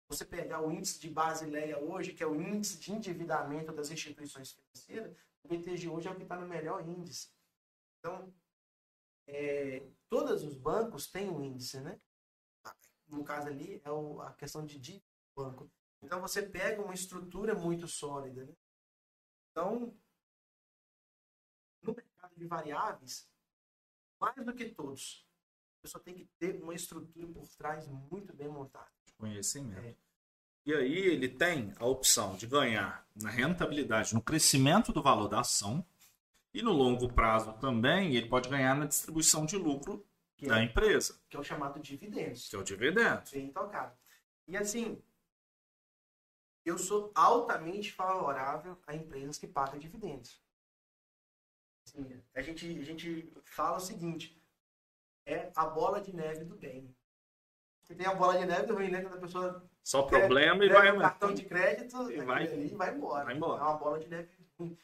você 0.08 0.24
pegar 0.24 0.62
o 0.62 0.72
índice 0.72 1.00
de 1.00 1.10
Basileia 1.10 1.78
hoje, 1.80 2.14
que 2.14 2.24
é 2.24 2.28
o 2.28 2.36
índice 2.36 2.80
de 2.80 2.92
endividamento 2.92 3.74
das 3.74 3.92
instituições 3.92 4.54
financeiras, 4.54 5.16
o 5.44 5.48
BTG 5.48 5.90
hoje 5.90 6.08
é 6.08 6.12
o 6.12 6.16
que 6.16 6.24
está 6.24 6.40
no 6.40 6.48
melhor 6.48 6.88
índice. 6.88 7.30
Então, 8.00 8.34
é, 9.28 9.86
todos 10.10 10.44
os 10.44 10.56
bancos 10.56 11.08
têm 11.08 11.30
um 11.30 11.44
índice, 11.44 11.82
né? 11.82 12.00
No 13.08 13.24
caso 13.24 13.48
ali, 13.48 13.82
é 13.84 13.92
o, 13.92 14.22
a 14.22 14.34
questão 14.34 14.66
de 14.66 14.80
dívida 14.80 15.06
do 15.36 15.44
banco. 15.44 15.72
Então, 16.02 16.22
você 16.22 16.42
pega 16.42 16.82
uma 16.82 16.94
estrutura 16.94 17.54
muito 17.54 17.88
sólida, 17.88 18.46
né? 18.46 18.54
Então, 19.52 19.98
no 21.82 21.94
mercado 21.94 22.36
de 22.36 22.46
variáveis, 22.46 23.30
mais 24.20 24.46
do 24.46 24.54
que 24.54 24.70
todos, 24.70 25.28
a 25.80 25.82
pessoa 25.82 26.04
tem 26.04 26.16
que 26.16 26.26
ter 26.40 26.62
uma 26.62 26.74
estrutura 26.74 27.28
por 27.28 27.48
trás 27.56 27.88
muito 27.88 28.34
bem 28.34 28.48
montada. 28.48 28.97
Conhecimento. 29.18 29.98
E 30.66 30.74
aí 30.74 30.98
ele 30.98 31.30
tem 31.30 31.74
a 31.78 31.86
opção 31.86 32.36
de 32.36 32.46
ganhar 32.46 33.08
na 33.16 33.30
rentabilidade, 33.30 34.14
no 34.14 34.22
crescimento 34.22 34.92
do 34.92 35.02
valor 35.02 35.28
da 35.28 35.40
ação, 35.40 35.86
e 36.54 36.62
no 36.62 36.72
longo 36.72 37.12
prazo 37.14 37.54
também 37.54 38.16
ele 38.16 38.28
pode 38.28 38.50
ganhar 38.50 38.76
na 38.76 38.86
distribuição 38.86 39.46
de 39.46 39.56
lucro 39.56 40.06
que 40.36 40.48
da 40.48 40.60
é, 40.60 40.64
empresa. 40.64 41.20
Que 41.30 41.38
é 41.38 41.40
o 41.40 41.44
chamado 41.44 41.80
dividendos. 41.80 42.50
Que 42.50 42.56
é 42.56 42.60
o 42.60 42.64
dividendo. 42.64 43.24
Bem 43.32 43.52
tocado. 43.52 43.96
E 44.48 44.58
assim, 44.58 45.02
eu 46.66 46.78
sou 46.78 47.12
altamente 47.16 47.94
favorável 47.94 48.78
a 48.86 48.96
empresas 48.96 49.38
que 49.38 49.48
pagam 49.48 49.80
dividendos. 49.80 50.42
Assim, 51.86 52.22
a, 52.36 52.42
gente, 52.42 52.66
a 52.78 52.84
gente 52.84 53.34
fala 53.46 53.78
o 53.78 53.80
seguinte, 53.80 54.38
é 55.26 55.52
a 55.56 55.66
bola 55.66 56.02
de 56.02 56.14
neve 56.14 56.44
do 56.44 56.58
bem. 56.58 56.94
Você 57.88 57.96
tem 57.96 58.06
a 58.06 58.14
bola 58.14 58.38
de 58.38 58.46
neve 58.46 58.68
do 58.68 58.76
ruim, 58.76 58.92
né? 58.92 59.02
Quando 59.02 59.16
a 59.16 59.22
pessoa. 59.22 59.70
Só 59.82 60.04
problema 60.04 60.66
e 60.66 60.70
vai. 60.70 60.92
Um 60.92 61.00
cartão 61.00 61.34
de 61.34 61.46
crédito 61.46 62.12
e 62.12 62.20
vai, 62.20 62.46
ali, 62.46 62.76
vai 62.76 62.94
embora. 62.94 63.24
Vai 63.24 63.36
embora. 63.36 63.62
É 63.62 63.64
uma 63.64 63.78
bola 63.78 63.98
de 63.98 64.10
neve 64.10 64.30
ruim. 64.60 64.78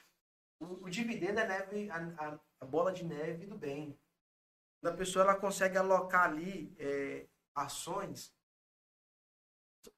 O, 0.57 0.85
o 0.85 0.89
dividendo 0.89 1.41
é 1.41 1.47
neve, 1.47 1.89
a, 1.89 1.97
a, 1.97 2.39
a, 2.61 2.65
bola 2.65 2.93
de 2.93 3.03
neve 3.03 3.45
do 3.45 3.57
bem. 3.57 3.99
Quando 4.79 4.93
a 4.93 4.97
pessoa 4.97 5.25
ela 5.25 5.35
consegue 5.35 5.77
alocar 5.77 6.29
ali 6.29 6.73
é, 6.79 7.27
ações. 7.53 8.33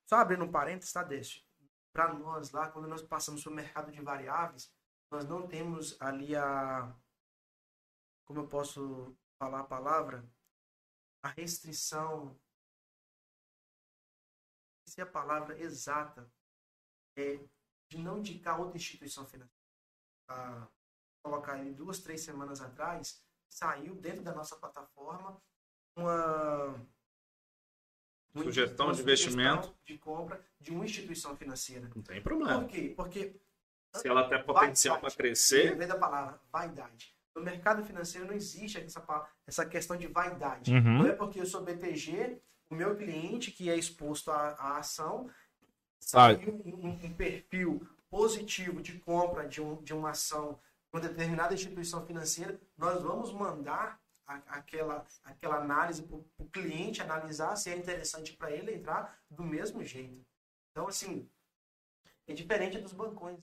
Só 0.07 0.15
abrindo 0.15 0.43
um 0.43 0.51
parênteses, 0.51 0.91
tá, 0.91 1.03
Décio? 1.03 1.43
Para 1.93 2.11
nós 2.11 2.49
lá, 2.49 2.69
quando 2.71 2.87
nós 2.87 3.03
passamos 3.03 3.43
para 3.43 3.51
o 3.51 3.55
mercado 3.55 3.91
de 3.91 4.01
variáveis, 4.01 4.73
nós 5.11 5.25
não 5.25 5.47
temos 5.47 5.95
ali 6.01 6.35
a. 6.35 6.91
Como 8.25 8.39
eu 8.39 8.47
posso 8.47 9.15
falar 9.37 9.59
a 9.59 9.65
palavra? 9.65 10.25
A 11.21 11.29
restrição 11.29 12.35
se 14.95 15.01
a 15.01 15.05
palavra 15.05 15.59
exata 15.59 16.25
é 17.17 17.37
de 17.89 17.97
não 17.97 18.17
indicar 18.17 18.59
outra 18.59 18.77
instituição 18.77 19.25
financeira. 19.25 19.53
Ah, 20.29 20.67
colocar 21.21 21.53
aí 21.53 21.71
duas, 21.73 21.99
três 21.99 22.21
semanas 22.21 22.61
atrás, 22.61 23.21
saiu 23.49 23.93
dentro 23.95 24.23
da 24.23 24.33
nossa 24.33 24.55
plataforma 24.55 25.41
uma, 25.97 26.87
uma 28.33 28.43
sugestão 28.43 28.91
de 28.91 29.01
investimento 29.01 29.75
de 29.85 29.97
compra 29.97 30.43
de 30.59 30.71
uma 30.71 30.85
instituição 30.85 31.35
financeira. 31.35 31.89
Não 31.93 32.01
tem 32.01 32.21
problema. 32.21 32.61
Por 32.61 32.69
quê? 32.69 32.93
Porque 32.95 33.39
se 33.93 34.07
ela 34.07 34.27
tem 34.29 34.43
potencial 34.43 34.99
para 34.99 35.11
crescer, 35.11 35.75
vem 35.75 35.87
da 35.87 35.97
palavra 35.97 36.39
vaidade. 36.51 37.15
No 37.35 37.43
mercado 37.43 37.83
financeiro 37.83 38.27
não 38.27 38.33
existe 38.33 38.77
essa, 38.77 39.29
essa 39.45 39.65
questão 39.65 39.97
de 39.97 40.07
vaidade. 40.07 40.73
Uhum. 40.73 40.99
Não 40.99 41.07
é 41.07 41.11
porque 41.11 41.39
eu 41.39 41.45
sou 41.45 41.63
BTG 41.63 42.41
o 42.69 42.75
meu 42.75 42.95
cliente 42.95 43.51
que 43.51 43.69
é 43.69 43.75
exposto 43.75 44.31
à, 44.31 44.49
à 44.51 44.77
ação 44.77 45.29
sai 45.99 46.37
um, 46.45 46.87
um, 46.87 47.13
perfil 47.13 47.87
positivo 48.09 48.81
de 48.81 48.99
compra 48.99 49.47
de, 49.47 49.61
um, 49.61 49.81
de 49.83 49.93
uma 49.93 50.11
ação 50.11 50.59
de 50.93 50.97
uma 50.97 51.01
determinada 51.01 51.53
instituição 51.53 52.05
financeira, 52.05 52.59
nós 52.77 53.01
vamos 53.01 53.31
mandar 53.33 53.99
a, 54.25 54.35
aquela, 54.47 55.05
aquela 55.23 55.57
análise 55.57 56.03
para 56.03 56.15
o 56.15 56.49
cliente 56.51 57.01
analisar 57.01 57.55
se 57.55 57.69
é 57.69 57.75
interessante 57.75 58.33
para 58.33 58.51
ele 58.51 58.73
entrar 58.73 59.19
do 59.29 59.43
mesmo 59.43 59.83
jeito. 59.83 60.25
Então, 60.71 60.87
assim, 60.87 61.29
é 62.27 62.33
diferente 62.33 62.79
dos 62.79 62.93
bancões. 62.93 63.39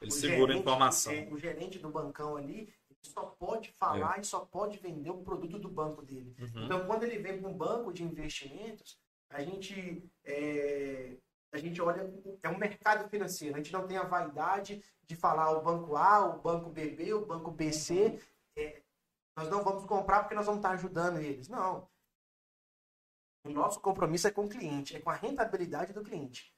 Ele 0.00 0.10
o 0.10 0.14
segura 0.14 0.52
gerente, 0.52 0.60
informação. 0.60 1.12
É, 1.12 1.28
o 1.28 1.38
gerente 1.38 1.78
do 1.78 1.90
bancão 1.90 2.36
ali, 2.36 2.72
só 3.08 3.26
pode 3.26 3.72
falar 3.72 4.18
é. 4.18 4.20
e 4.20 4.24
só 4.24 4.40
pode 4.40 4.78
vender 4.78 5.10
o 5.10 5.22
produto 5.22 5.58
do 5.58 5.68
banco 5.68 6.02
dele. 6.02 6.34
Uhum. 6.38 6.64
Então, 6.64 6.86
quando 6.86 7.02
ele 7.02 7.18
vem 7.18 7.40
para 7.40 7.50
um 7.50 7.56
banco 7.56 7.92
de 7.92 8.02
investimentos, 8.04 8.98
a 9.30 9.42
gente, 9.42 10.02
é, 10.24 11.16
a 11.52 11.58
gente 11.58 11.80
olha, 11.80 12.10
é 12.42 12.48
um 12.48 12.58
mercado 12.58 13.08
financeiro. 13.08 13.54
A 13.54 13.58
gente 13.58 13.72
não 13.72 13.86
tem 13.86 13.96
a 13.96 14.04
vaidade 14.04 14.82
de 15.04 15.16
falar 15.16 15.50
o 15.50 15.62
banco 15.62 15.96
A, 15.96 16.26
o 16.26 16.40
banco 16.40 16.70
BB, 16.70 17.14
o 17.14 17.26
banco 17.26 17.50
BC. 17.50 17.94
Uhum. 17.94 18.20
É, 18.56 18.82
nós 19.36 19.48
não 19.48 19.62
vamos 19.62 19.84
comprar 19.84 20.20
porque 20.20 20.34
nós 20.34 20.46
vamos 20.46 20.58
estar 20.58 20.70
ajudando 20.70 21.18
eles. 21.18 21.48
Não. 21.48 21.88
O 23.44 23.50
nosso 23.50 23.80
compromisso 23.80 24.26
é 24.26 24.30
com 24.30 24.44
o 24.44 24.48
cliente, 24.48 24.96
é 24.96 25.00
com 25.00 25.10
a 25.10 25.14
rentabilidade 25.14 25.92
do 25.92 26.02
cliente. 26.02 26.52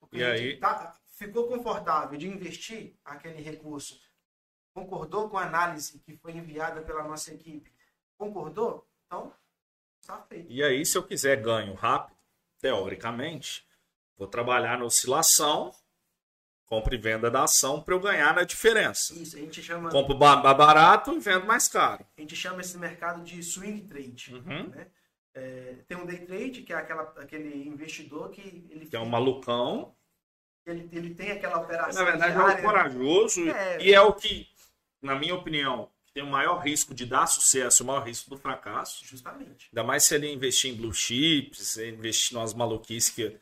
O 0.00 0.06
cliente 0.06 0.42
e 0.42 0.52
aí? 0.52 0.60
Tá, 0.60 0.98
ficou 1.04 1.48
confortável 1.48 2.18
de 2.18 2.28
investir 2.28 2.96
aquele 3.04 3.42
recurso 3.42 4.00
Concordou 4.72 5.28
com 5.28 5.36
a 5.36 5.44
análise 5.44 5.98
que 6.00 6.16
foi 6.16 6.32
enviada 6.32 6.80
pela 6.82 7.02
nossa 7.02 7.32
equipe? 7.32 7.72
Concordou? 8.16 8.86
Então, 9.06 9.32
está 10.00 10.18
feito. 10.22 10.50
E 10.50 10.62
aí, 10.62 10.84
se 10.86 10.96
eu 10.96 11.02
quiser 11.02 11.40
ganho 11.40 11.74
rápido, 11.74 12.16
teoricamente, 12.60 13.66
vou 14.16 14.28
trabalhar 14.28 14.78
na 14.78 14.84
oscilação, 14.84 15.72
compra 16.66 16.94
e 16.94 16.98
venda 16.98 17.30
da 17.30 17.44
ação 17.44 17.82
para 17.82 17.94
eu 17.94 18.00
ganhar 18.00 18.34
na 18.34 18.44
diferença. 18.44 19.12
Isso, 19.14 19.36
a 19.36 19.40
gente 19.40 19.62
chama. 19.62 19.90
Compro 19.90 20.16
barato 20.16 21.12
e 21.14 21.18
vendo 21.18 21.46
mais 21.46 21.66
caro. 21.66 22.06
A 22.16 22.20
gente 22.20 22.36
chama 22.36 22.60
esse 22.60 22.78
mercado 22.78 23.24
de 23.24 23.42
swing 23.42 23.82
trade. 23.82 24.34
Uhum. 24.34 24.68
Né? 24.68 24.86
É, 25.34 25.76
tem 25.88 25.96
um 25.96 26.06
day 26.06 26.18
trade, 26.18 26.62
que 26.62 26.72
é 26.72 26.76
aquela, 26.76 27.02
aquele 27.16 27.68
investidor 27.68 28.30
que 28.30 28.40
ele. 28.40 28.86
Que 28.86 28.96
é 28.96 29.00
um 29.00 29.06
malucão. 29.06 29.94
Ele, 30.66 30.88
ele 30.92 31.14
tem 31.14 31.32
aquela 31.32 31.58
operação. 31.58 32.04
Na 32.04 32.10
verdade, 32.10 32.34
diária, 32.34 32.52
é 32.52 32.60
o 32.60 32.62
corajoso 32.62 33.48
é... 33.48 33.82
e 33.82 33.94
é 33.94 34.00
o 34.00 34.12
que 34.12 34.48
na 35.02 35.14
minha 35.14 35.34
opinião, 35.34 35.90
tem 36.12 36.22
o 36.22 36.26
maior 36.26 36.58
risco 36.58 36.94
de 36.94 37.06
dar 37.06 37.26
sucesso, 37.26 37.82
o 37.82 37.86
maior 37.86 38.06
risco 38.06 38.30
do 38.30 38.36
fracasso. 38.36 39.04
Justamente. 39.04 39.68
Ainda 39.72 39.84
mais 39.84 40.04
se 40.04 40.14
ele 40.14 40.30
investir 40.30 40.72
em 40.72 40.76
blue 40.76 40.92
chips, 40.92 41.76
investir 41.76 42.36
nas 42.36 42.52
maluquices 42.52 43.10
que 43.10 43.40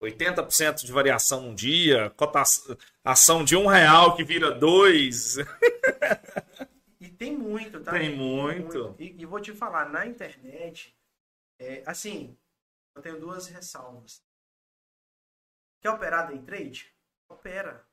80% 0.00 0.84
de 0.84 0.92
variação 0.92 1.48
um 1.48 1.54
dia, 1.54 2.10
cotação, 2.10 2.76
ação 3.04 3.44
de 3.44 3.56
um 3.56 3.66
real 3.66 4.14
que 4.16 4.24
vira 4.24 4.50
dois. 4.50 5.36
e 7.00 7.08
tem 7.08 7.36
muito, 7.36 7.80
tá? 7.82 7.92
Tem 7.92 8.14
muito. 8.14 8.94
E, 8.98 9.14
e 9.20 9.26
vou 9.26 9.40
te 9.40 9.52
falar, 9.52 9.88
na 9.88 10.06
internet, 10.06 10.96
é, 11.58 11.82
assim, 11.86 12.36
eu 12.94 13.02
tenho 13.02 13.20
duas 13.20 13.46
ressalvas. 13.46 14.22
Quer 15.80 15.90
operar 15.90 16.28
day 16.28 16.38
trade? 16.40 16.92
Opera. 17.28 17.86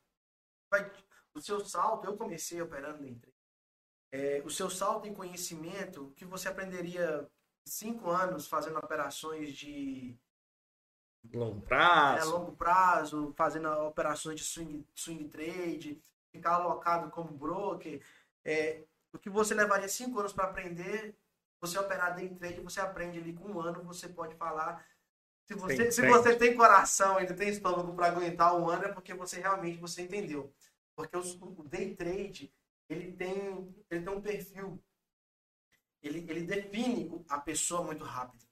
Vai, 0.70 0.90
o 1.34 1.40
seu 1.40 1.64
salto, 1.64 2.06
eu 2.06 2.16
comecei 2.16 2.60
operando 2.62 3.04
em 3.04 3.20
é, 4.12 4.40
o 4.44 4.50
seu 4.50 4.70
salto 4.70 5.08
em 5.08 5.14
conhecimento, 5.14 6.12
que 6.16 6.24
você 6.24 6.48
aprenderia 6.48 7.28
cinco 7.66 8.10
anos 8.10 8.46
fazendo 8.46 8.78
operações 8.78 9.52
de 9.52 10.16
longo 11.32 11.60
prazo, 11.62 12.28
é, 12.28 12.32
longo 12.32 12.52
prazo 12.52 13.34
fazendo 13.36 13.68
operações 13.86 14.38
de 14.38 14.46
swing, 14.46 14.86
swing 14.94 15.28
trade, 15.28 16.00
ficar 16.30 16.54
alocado 16.54 17.10
como 17.10 17.32
broker, 17.32 18.00
é, 18.44 18.84
o 19.12 19.18
que 19.18 19.28
você 19.28 19.52
levaria 19.52 19.88
cinco 19.88 20.20
anos 20.20 20.32
para 20.32 20.44
aprender, 20.44 21.16
você 21.60 21.76
operar 21.76 22.14
day 22.14 22.28
trade, 22.28 22.60
você 22.60 22.80
aprende 22.80 23.18
ali 23.18 23.32
com 23.32 23.48
um 23.48 23.60
ano, 23.60 23.82
você 23.82 24.08
pode 24.08 24.36
falar 24.36 24.86
se 25.46 25.54
você, 25.54 25.76
tem, 25.76 25.90
se 25.90 26.00
tem. 26.00 26.10
você 26.10 26.36
tem 26.36 26.56
coração, 26.56 27.18
ainda 27.18 27.34
tem 27.34 27.48
estômago 27.48 27.92
para 27.94 28.06
aguentar 28.06 28.56
um 28.56 28.68
ano, 28.68 28.84
é 28.84 28.92
porque 28.92 29.12
você 29.12 29.40
realmente 29.40 29.78
você 29.78 30.02
entendeu. 30.02 30.52
Porque 30.96 31.16
o 31.16 31.62
day 31.64 31.94
trade, 31.96 32.52
ele 32.88 33.12
tem, 33.12 33.74
ele 33.90 34.04
tem 34.04 34.14
um 34.14 34.20
perfil. 34.20 34.82
Ele, 36.02 36.18
ele 36.30 36.42
define 36.42 37.24
a 37.28 37.40
pessoa 37.40 37.82
muito 37.82 38.04
rápido. 38.04 38.44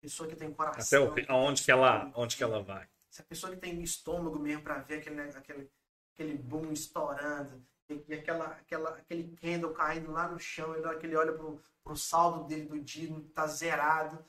Pessoa 0.00 0.28
que 0.28 0.36
tem 0.36 0.52
coração. 0.52 1.12
Até 1.12 1.32
onde 1.32 1.62
que 1.62 1.70
ela, 1.70 2.12
onde 2.14 2.36
que 2.36 2.42
ela 2.42 2.62
vai. 2.62 2.88
Se 3.08 3.22
a 3.22 3.24
pessoa 3.24 3.54
que 3.54 3.60
tem 3.60 3.80
estômago 3.82 4.38
mesmo 4.38 4.62
para 4.62 4.80
ver 4.80 4.98
aquele, 4.98 5.20
aquele, 5.20 5.70
aquele 6.12 6.36
boom 6.36 6.72
estourando, 6.72 7.64
e, 7.88 8.14
aquela, 8.14 8.46
aquela, 8.46 8.90
aquele 8.90 9.34
candle 9.36 9.72
caindo 9.72 10.10
lá 10.10 10.28
no 10.28 10.38
chão, 10.38 10.76
e 10.76 10.80
na 10.80 10.88
hora 10.88 10.98
que 10.98 11.06
ele 11.06 11.16
olha 11.16 11.32
pro, 11.32 11.62
pro 11.82 11.96
saldo 11.96 12.46
dele 12.46 12.66
do 12.66 12.80
dia, 12.80 13.08
tá 13.32 13.46
zerado. 13.46 14.24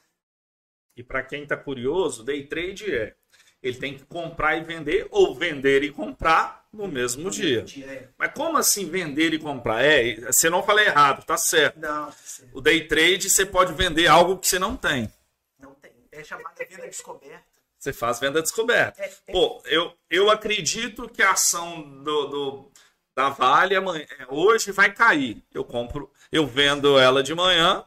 E 0.95 1.03
para 1.03 1.23
quem 1.23 1.45
tá 1.45 1.57
curioso, 1.57 2.23
day 2.23 2.47
trade 2.47 2.95
é 2.95 3.15
ele 3.61 3.77
tem 3.77 3.97
que 3.97 4.05
comprar 4.05 4.57
e 4.57 4.63
vender 4.63 5.07
ou 5.11 5.35
vender 5.35 5.83
e 5.83 5.91
comprar 5.91 6.65
no 6.71 6.87
mesmo 6.87 7.23
no 7.23 7.31
dia. 7.31 7.63
dia 7.63 7.85
é. 7.85 8.09
Mas 8.17 8.31
como 8.33 8.57
assim 8.57 8.89
vender 8.89 9.33
e 9.33 9.39
comprar? 9.39 9.83
É, 9.83 10.15
você 10.15 10.49
não 10.49 10.63
falou 10.63 10.81
errado, 10.81 11.25
tá 11.25 11.37
certo. 11.37 11.79
Não, 11.79 12.05
tá 12.05 12.11
certo. 12.11 12.57
O 12.57 12.61
day 12.61 12.87
trade 12.87 13.29
você 13.29 13.45
pode 13.45 13.73
vender 13.73 14.07
algo 14.07 14.37
que 14.37 14.47
você 14.47 14.59
não 14.59 14.75
tem. 14.75 15.11
Não 15.59 15.73
tem. 15.75 15.91
É 16.11 16.23
chamada 16.23 16.65
venda 16.69 16.87
descoberta. 16.87 17.43
Você 17.79 17.93
faz 17.93 18.19
venda 18.19 18.41
descoberta. 18.41 19.01
É, 19.01 19.11
é... 19.27 19.31
Pô, 19.31 19.61
eu, 19.65 19.93
eu 20.09 20.29
acredito 20.29 21.07
que 21.09 21.21
a 21.21 21.31
ação 21.31 21.81
do, 22.03 22.27
do 22.27 22.71
da 23.15 23.29
Vale 23.29 23.75
amanhã, 23.75 24.05
hoje 24.29 24.71
vai 24.71 24.93
cair. 24.93 25.43
Eu 25.51 25.63
compro, 25.63 26.11
eu 26.31 26.45
vendo 26.45 26.99
ela 26.99 27.23
de 27.23 27.33
manhã, 27.33 27.83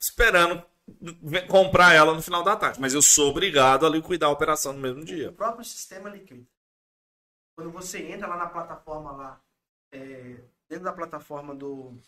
esperando 0.00 0.64
comprar 1.48 1.94
ela 1.94 2.14
no 2.14 2.22
final 2.22 2.42
da 2.42 2.56
tarde. 2.56 2.80
Mas 2.80 2.94
eu 2.94 3.02
sou 3.02 3.30
obrigado 3.30 3.86
a 3.86 3.88
liquidar 3.88 4.28
a 4.28 4.32
operação 4.32 4.72
no 4.72 4.80
mesmo 4.80 5.04
dia. 5.04 5.30
O 5.30 5.34
próprio 5.34 5.64
sistema 5.64 6.08
liquida. 6.08 6.46
quando 7.56 7.70
você 7.70 8.10
entra 8.10 8.26
lá 8.26 8.36
na 8.36 8.46
plataforma 8.46 9.12
lá, 9.12 9.40
é, 9.92 10.40
dentro 10.68 10.84
da 10.84 10.92
plataforma 10.92 11.54
do, 11.54 11.98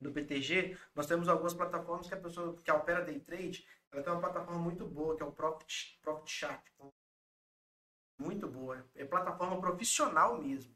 do 0.00 0.12
PTG, 0.12 0.76
nós 0.94 1.06
temos 1.06 1.28
algumas 1.28 1.54
plataformas 1.54 2.08
que 2.08 2.14
a 2.14 2.20
pessoa 2.20 2.54
que 2.54 2.70
opera 2.70 3.04
day 3.04 3.20
trade, 3.20 3.66
ela 3.92 4.02
tem 4.02 4.12
uma 4.12 4.20
plataforma 4.20 4.60
muito 4.60 4.86
boa, 4.86 5.16
que 5.16 5.22
é 5.22 5.26
o 5.26 5.32
Profit, 5.32 5.98
Profit 6.02 6.30
Chart. 6.30 6.62
Muito 8.18 8.46
boa. 8.46 8.84
É 8.94 9.04
plataforma 9.04 9.60
profissional 9.60 10.40
mesmo. 10.40 10.74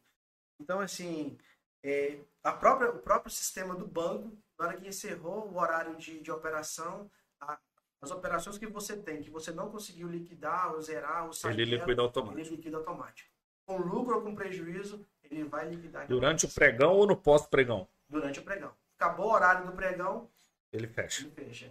Então, 0.59 0.81
assim, 0.81 1.39
é, 1.83 2.19
a 2.43 2.53
própria, 2.53 2.91
o 2.91 2.99
próprio 2.99 3.31
sistema 3.31 3.75
do 3.75 3.87
banco, 3.87 4.37
na 4.59 4.67
hora 4.67 4.77
que 4.77 4.89
encerrou 4.89 5.51
o 5.51 5.59
horário 5.59 5.97
de, 5.97 6.21
de 6.21 6.31
operação, 6.31 7.11
a, 7.41 7.59
as 8.01 8.11
operações 8.11 8.59
que 8.59 8.67
você 8.67 8.97
tem, 8.97 9.23
que 9.23 9.31
você 9.31 9.51
não 9.51 9.71
conseguiu 9.71 10.09
liquidar 10.09 10.75
ou 10.75 10.83
zerar, 10.83 11.27
ou 11.27 11.33
sair, 11.33 11.53
ele 11.53 11.77
liquida 11.77 12.03
automático. 12.03 12.41
Ele 12.41 12.57
liquida 12.57 12.77
automático. 12.77 13.31
Com 13.67 13.79
lucro 13.79 14.17
ou 14.17 14.23
com 14.23 14.35
prejuízo, 14.35 15.07
ele 15.23 15.45
vai 15.45 15.69
liquidar. 15.69 16.07
Durante 16.07 16.45
o 16.45 16.49
pregão 16.49 16.95
ou 16.95 17.07
no 17.07 17.17
pós-pregão? 17.17 17.89
Durante 18.09 18.41
o 18.41 18.43
pregão. 18.43 18.73
Acabou 18.97 19.27
o 19.27 19.33
horário 19.33 19.67
do 19.67 19.73
pregão, 19.73 20.31
ele 20.75 20.89
fecha. 20.89 21.23
Ele 21.23 21.31
fecha. 21.31 21.71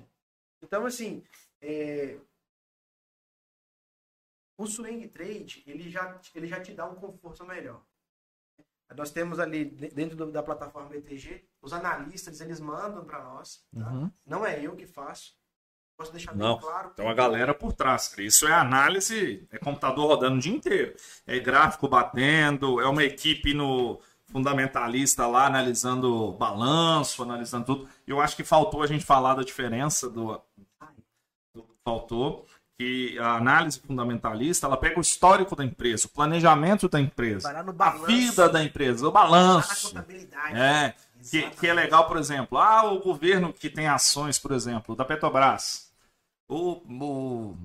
Então, 0.61 0.85
assim, 0.85 1.23
é... 1.61 2.18
o 4.57 4.65
swing 4.65 5.07
trade, 5.10 5.61
ele 5.68 5.90
já, 5.90 6.19
ele 6.34 6.48
já 6.48 6.61
te 6.61 6.73
dá 6.73 6.85
um 6.85 6.95
conforto 6.95 7.45
melhor. 7.45 7.84
Nós 8.95 9.11
temos 9.11 9.40
ali 9.40 9.65
dentro 9.65 10.15
do, 10.15 10.31
da 10.31 10.41
plataforma 10.41 10.90
BTG, 10.90 11.44
os 11.61 11.73
analistas, 11.73 12.40
eles 12.40 12.60
mandam 12.60 13.03
para 13.03 13.23
nós. 13.23 13.65
Tá? 13.77 13.91
Uhum. 13.91 14.11
Não 14.26 14.45
é 14.45 14.61
eu 14.61 14.76
que 14.76 14.88
faço. 14.88 15.35
Posso 16.03 16.11
deixar 16.11 16.35
Não, 16.35 16.57
bem 16.57 16.65
claro. 16.65 16.89
Tem 16.89 17.05
uma 17.05 17.13
galera 17.13 17.53
por 17.53 17.71
trás. 17.71 18.13
Isso 18.17 18.45
é 18.45 18.51
análise, 18.51 19.47
é 19.51 19.57
computador 19.57 20.07
rodando 20.07 20.35
o 20.35 20.39
dia 20.39 20.53
inteiro. 20.53 20.93
É 21.25 21.39
gráfico 21.39 21.88
batendo, 21.88 22.81
é 22.81 22.88
uma 22.88 23.03
equipe 23.03 23.53
no 23.53 23.99
fundamentalista 24.25 25.25
lá 25.27 25.45
analisando 25.45 26.34
balanço, 26.34 27.23
analisando 27.23 27.65
tudo. 27.65 27.88
Eu 28.05 28.19
acho 28.19 28.35
que 28.35 28.43
faltou 28.43 28.84
a 28.84 28.88
gente 28.88 29.05
falar 29.05 29.35
da 29.35 29.43
diferença 29.43 30.09
do, 30.09 30.41
do 31.53 31.65
faltou 31.85 32.45
que 32.77 33.17
a 33.19 33.35
análise 33.35 33.80
fundamentalista 33.80 34.65
ela 34.65 34.75
pega 34.75 34.97
o 34.97 35.01
histórico 35.01 35.55
da 35.55 35.63
empresa, 35.63 36.07
o 36.07 36.09
planejamento 36.09 36.89
da 36.89 36.99
empresa, 36.99 37.49
a 37.80 37.89
vida 37.91 38.49
da 38.49 38.63
empresa, 38.63 39.07
o 39.07 39.11
balanço. 39.11 39.95
É, 40.53 40.93
que, 41.30 41.49
que, 41.51 41.67
é 41.67 41.73
legal, 41.73 42.07
por 42.07 42.17
exemplo, 42.17 42.57
ah, 42.57 42.91
o 42.91 42.99
governo 42.99 43.53
que 43.53 43.69
tem 43.69 43.88
ações, 43.88 44.38
por 44.38 44.51
exemplo, 44.51 44.95
da 44.95 45.05
Petrobras. 45.05 45.82
O, 46.47 46.81
o 46.87 47.57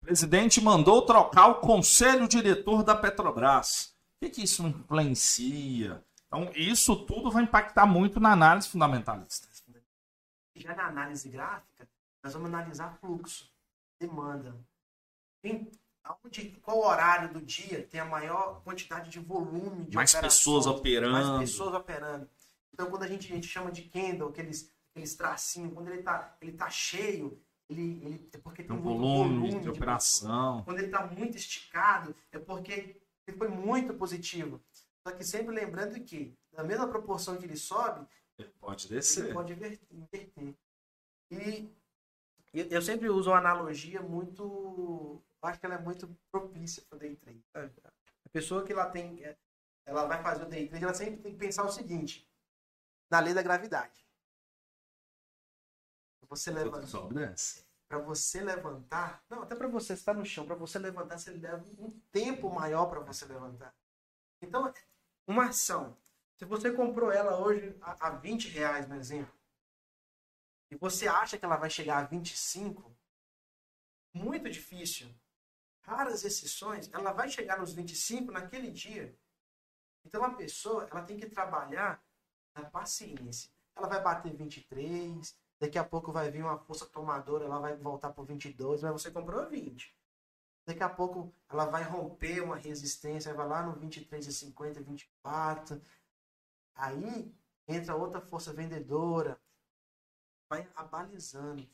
presidente 0.00 0.60
mandou 0.60 1.02
trocar 1.02 1.48
o 1.48 1.56
conselho 1.56 2.28
diretor 2.28 2.82
da 2.82 2.94
Petrobras. 2.94 3.94
O 4.16 4.24
que, 4.24 4.30
que 4.30 4.42
isso 4.42 4.66
influencia? 4.66 6.02
Então, 6.26 6.50
isso 6.54 6.94
tudo 7.06 7.30
vai 7.30 7.44
impactar 7.44 7.86
muito 7.86 8.20
na 8.20 8.32
análise 8.32 8.68
fundamentalista. 8.68 9.48
Já 10.54 10.74
na 10.74 10.86
análise 10.86 11.28
gráfica, 11.28 11.88
nós 12.22 12.32
vamos 12.32 12.48
analisar 12.48 12.98
fluxo 13.00 13.48
demanda. 14.00 14.56
Em, 15.42 15.70
aonde, 16.04 16.50
qual 16.62 16.78
horário 16.78 17.32
do 17.32 17.40
dia 17.40 17.86
tem 17.86 18.00
a 18.00 18.04
maior 18.04 18.62
quantidade 18.62 19.10
de 19.10 19.18
volume 19.18 19.86
de 19.86 19.96
Mais 19.96 20.14
pessoas 20.14 20.66
operando. 20.66 21.12
Mais 21.12 21.50
pessoas 21.50 21.74
operando. 21.74 22.28
Então, 22.72 22.90
quando 22.90 23.02
a 23.02 23.08
gente, 23.08 23.30
a 23.30 23.34
gente 23.34 23.46
chama 23.46 23.70
de 23.70 23.82
candle, 23.82 24.28
aqueles, 24.28 24.72
aqueles 24.90 25.14
tracinhos, 25.14 25.72
quando 25.72 25.88
ele 25.88 26.00
está 26.00 26.36
ele 26.40 26.52
tá 26.52 26.70
cheio, 26.70 27.40
ele, 27.68 28.04
ele, 28.04 28.30
é 28.32 28.38
porque 28.38 28.62
tem, 28.62 28.74
um 28.74 28.80
volume, 28.80 29.40
volume, 29.40 29.60
de 29.60 29.68
operação. 29.68 30.62
Quando 30.64 30.78
ele 30.78 30.86
está 30.86 31.06
muito 31.06 31.36
esticado, 31.36 32.16
é 32.32 32.38
porque 32.38 33.00
ele 33.26 33.36
foi 33.36 33.48
muito 33.48 33.92
positivo. 33.94 34.60
Só 35.06 35.14
que 35.14 35.22
sempre 35.22 35.54
lembrando 35.54 36.00
que, 36.00 36.34
na 36.52 36.64
mesma 36.64 36.88
proporção 36.88 37.36
que 37.36 37.44
ele 37.44 37.56
sobe, 37.56 38.06
ele 38.38 38.50
pode 38.60 38.88
descer. 38.88 39.26
Ele 39.26 39.34
pode 39.34 39.52
inverter. 39.52 40.54
E 41.30 41.70
eu 42.52 42.80
sempre 42.80 43.10
uso 43.10 43.30
uma 43.30 43.38
analogia 43.38 44.00
muito. 44.00 45.22
Acho 45.42 45.60
que 45.60 45.66
ela 45.66 45.74
é 45.74 45.80
muito 45.80 46.08
propícia 46.30 46.82
para 46.88 46.96
o 46.96 46.98
day 46.98 47.16
trade. 47.16 47.44
A 47.54 48.28
pessoa 48.32 48.64
que 48.64 48.72
ela 48.72 48.86
tem. 48.86 49.22
Ela 49.84 50.06
vai 50.06 50.22
fazer 50.22 50.44
o 50.44 50.48
day 50.48 50.68
trade, 50.68 50.84
ela 50.84 50.94
sempre 50.94 51.16
tem 51.16 51.32
que 51.32 51.38
pensar 51.38 51.64
o 51.64 51.72
seguinte: 51.72 52.26
na 53.10 53.20
lei 53.20 53.34
da 53.34 53.42
gravidade. 53.42 54.07
Você 56.28 56.50
levanta. 56.50 56.86
Para 57.88 57.98
você 57.98 58.42
levantar. 58.42 59.24
Não, 59.28 59.42
até 59.42 59.54
para 59.54 59.68
você 59.68 59.94
estar 59.94 60.14
no 60.14 60.24
chão, 60.24 60.46
para 60.46 60.54
você 60.54 60.78
levantar, 60.78 61.18
você 61.18 61.30
leva 61.30 61.64
um 61.78 61.90
tempo 62.12 62.50
maior 62.50 62.86
para 62.86 63.00
você 63.00 63.24
levantar. 63.24 63.74
Então, 64.42 64.72
uma 65.26 65.46
ação. 65.46 65.96
Se 66.36 66.44
você 66.44 66.70
comprou 66.70 67.10
ela 67.10 67.38
hoje 67.38 67.76
a, 67.80 68.08
a 68.08 68.10
20 68.10 68.48
reais, 68.48 68.86
por 68.86 68.96
exemplo 68.96 69.38
e 70.70 70.76
você 70.76 71.08
acha 71.08 71.38
que 71.38 71.44
ela 71.44 71.56
vai 71.56 71.70
chegar 71.70 71.98
a 71.98 72.06
25, 72.06 72.94
muito 74.12 74.50
difícil. 74.50 75.08
Raras 75.80 76.24
exceções, 76.24 76.90
ela 76.92 77.12
vai 77.12 77.30
chegar 77.30 77.58
nos 77.58 77.72
25 77.72 78.30
naquele 78.30 78.70
dia. 78.70 79.16
Então 80.04 80.22
a 80.22 80.34
pessoa, 80.34 80.86
ela 80.90 81.02
tem 81.02 81.16
que 81.16 81.28
trabalhar 81.28 82.02
na 82.54 82.68
paciência. 82.68 83.50
Ela 83.74 83.88
vai 83.88 84.02
bater 84.02 84.34
23, 84.34 85.34
daqui 85.58 85.78
a 85.78 85.84
pouco 85.84 86.12
vai 86.12 86.30
vir 86.30 86.42
uma 86.42 86.58
força 86.58 86.86
tomadora, 86.86 87.44
ela 87.44 87.58
vai 87.58 87.76
voltar 87.76 88.12
para 88.12 88.24
22, 88.24 88.82
mas 88.82 88.92
você 88.92 89.10
comprou 89.10 89.48
20. 89.48 89.94
Daqui 90.66 90.82
a 90.82 90.88
pouco 90.88 91.32
ela 91.48 91.64
vai 91.64 91.82
romper 91.82 92.40
uma 92.42 92.56
resistência, 92.56 93.34
vai 93.34 93.48
lá 93.48 93.62
no 93.62 93.80
23,50, 93.80 94.82
24. 94.82 95.80
Aí 96.74 97.34
entra 97.66 97.96
outra 97.96 98.20
força 98.20 98.52
vendedora, 98.52 99.40
vai 100.48 100.68
abalizando. 100.76 101.68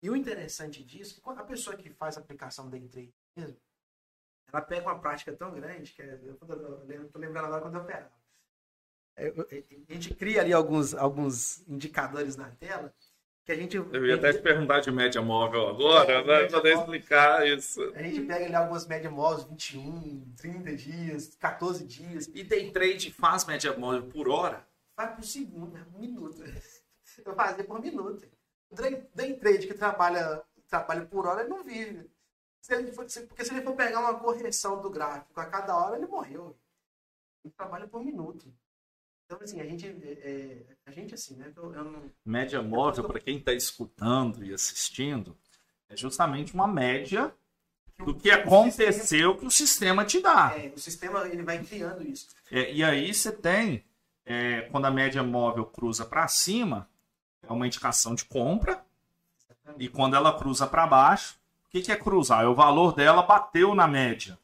E 0.00 0.08
o 0.08 0.16
interessante 0.16 0.82
disso, 0.84 1.16
que 1.16 1.20
quando 1.20 1.40
a 1.40 1.44
pessoa 1.44 1.76
que 1.76 1.90
faz 1.90 2.16
a 2.16 2.20
aplicação 2.20 2.70
day 2.70 2.88
trade 2.88 3.14
mesmo, 3.36 3.58
ela 4.46 4.62
pega 4.62 4.86
uma 4.86 4.98
prática 4.98 5.34
tão 5.36 5.52
grande, 5.52 5.92
que 5.92 6.00
é, 6.00 6.20
eu 6.22 6.34
estou 6.34 7.20
lembrando 7.20 7.46
agora 7.46 7.62
quando 7.62 7.74
eu 7.74 7.82
operava. 7.82 8.17
É, 9.18 9.32
a 9.88 9.92
gente 9.92 10.14
cria 10.14 10.40
ali 10.40 10.52
alguns, 10.52 10.94
alguns 10.94 11.66
indicadores 11.68 12.36
na 12.36 12.50
tela 12.50 12.94
que 13.44 13.52
a 13.52 13.56
gente. 13.56 13.76
Eu 13.76 14.06
ia 14.06 14.14
até 14.14 14.32
te 14.32 14.40
perguntar 14.40 14.80
de 14.80 14.92
média 14.92 15.20
móvel 15.20 15.68
agora, 15.68 16.12
é, 16.12 16.24
né? 16.24 16.48
Poder 16.48 16.76
explicar 16.76 17.46
isso. 17.48 17.82
A 17.94 18.02
gente 18.02 18.20
pega 18.20 18.44
ali 18.44 18.54
algumas 18.54 18.86
média 18.86 19.10
móveis, 19.10 19.48
21, 19.48 20.34
30 20.36 20.76
dias, 20.76 21.34
14 21.34 21.84
dias. 21.84 22.30
E 22.32 22.44
day 22.44 22.70
trade 22.70 23.10
faz 23.10 23.44
média 23.44 23.76
móvel 23.76 24.08
por 24.08 24.28
hora? 24.28 24.68
Faz 24.94 25.16
por 25.16 25.24
segundo, 25.24 25.76
um 25.94 25.98
minuto 25.98 26.42
eu 27.24 27.34
fazia 27.34 27.64
por 27.64 27.80
minuto. 27.80 28.24
O 28.70 28.76
day 28.76 29.34
trade 29.36 29.66
que 29.66 29.74
trabalha, 29.74 30.44
trabalha 30.68 31.06
por 31.06 31.26
hora, 31.26 31.40
ele 31.40 31.48
não 31.48 31.64
vive. 31.64 32.08
Se 32.60 32.74
ele 32.74 32.92
for, 32.92 33.08
se, 33.08 33.26
porque 33.26 33.44
se 33.44 33.52
ele 33.52 33.62
for 33.62 33.74
pegar 33.74 34.00
uma 34.00 34.20
correção 34.20 34.80
do 34.80 34.90
gráfico 34.90 35.40
a 35.40 35.46
cada 35.46 35.74
hora, 35.74 35.96
ele 35.96 36.06
morreu. 36.06 36.54
Ele 37.42 37.54
trabalha 37.56 37.88
por 37.88 38.04
minuto. 38.04 38.52
Então, 39.28 39.38
assim, 39.42 39.60
a 39.60 39.64
gente, 39.64 39.86
é, 39.86 40.20
é 40.22 40.56
a 40.86 40.90
gente 40.90 41.12
assim, 41.12 41.36
né? 41.36 41.52
Eu, 41.54 41.74
eu 41.74 41.84
não... 41.84 42.02
Média 42.24 42.62
móvel, 42.62 43.04
para 43.04 43.20
quem 43.20 43.36
está 43.36 43.52
escutando 43.52 44.42
e 44.42 44.54
assistindo, 44.54 45.36
é 45.86 45.94
justamente 45.94 46.54
uma 46.54 46.66
média 46.66 47.30
do 47.98 48.14
que 48.14 48.30
aconteceu 48.30 49.36
que 49.36 49.44
o 49.44 49.50
sistema 49.50 50.02
te 50.02 50.22
dá. 50.22 50.54
É, 50.56 50.72
o 50.74 50.78
sistema 50.78 51.28
ele 51.28 51.42
vai 51.42 51.62
criando 51.62 52.02
isso. 52.08 52.28
É, 52.50 52.72
e 52.72 52.82
aí 52.82 53.12
você 53.12 53.30
tem, 53.30 53.84
é, 54.24 54.62
quando 54.62 54.86
a 54.86 54.90
média 54.90 55.22
móvel 55.22 55.66
cruza 55.66 56.06
para 56.06 56.26
cima, 56.26 56.88
é 57.42 57.52
uma 57.52 57.66
indicação 57.66 58.14
de 58.14 58.24
compra. 58.24 58.82
E 59.78 59.90
quando 59.90 60.16
ela 60.16 60.38
cruza 60.38 60.66
para 60.66 60.86
baixo, 60.86 61.38
o 61.66 61.68
que, 61.68 61.82
que 61.82 61.92
é 61.92 61.96
cruzar? 61.96 62.44
É 62.44 62.48
o 62.48 62.54
valor 62.54 62.94
dela 62.94 63.22
bateu 63.22 63.74
na 63.74 63.86
média 63.86 64.38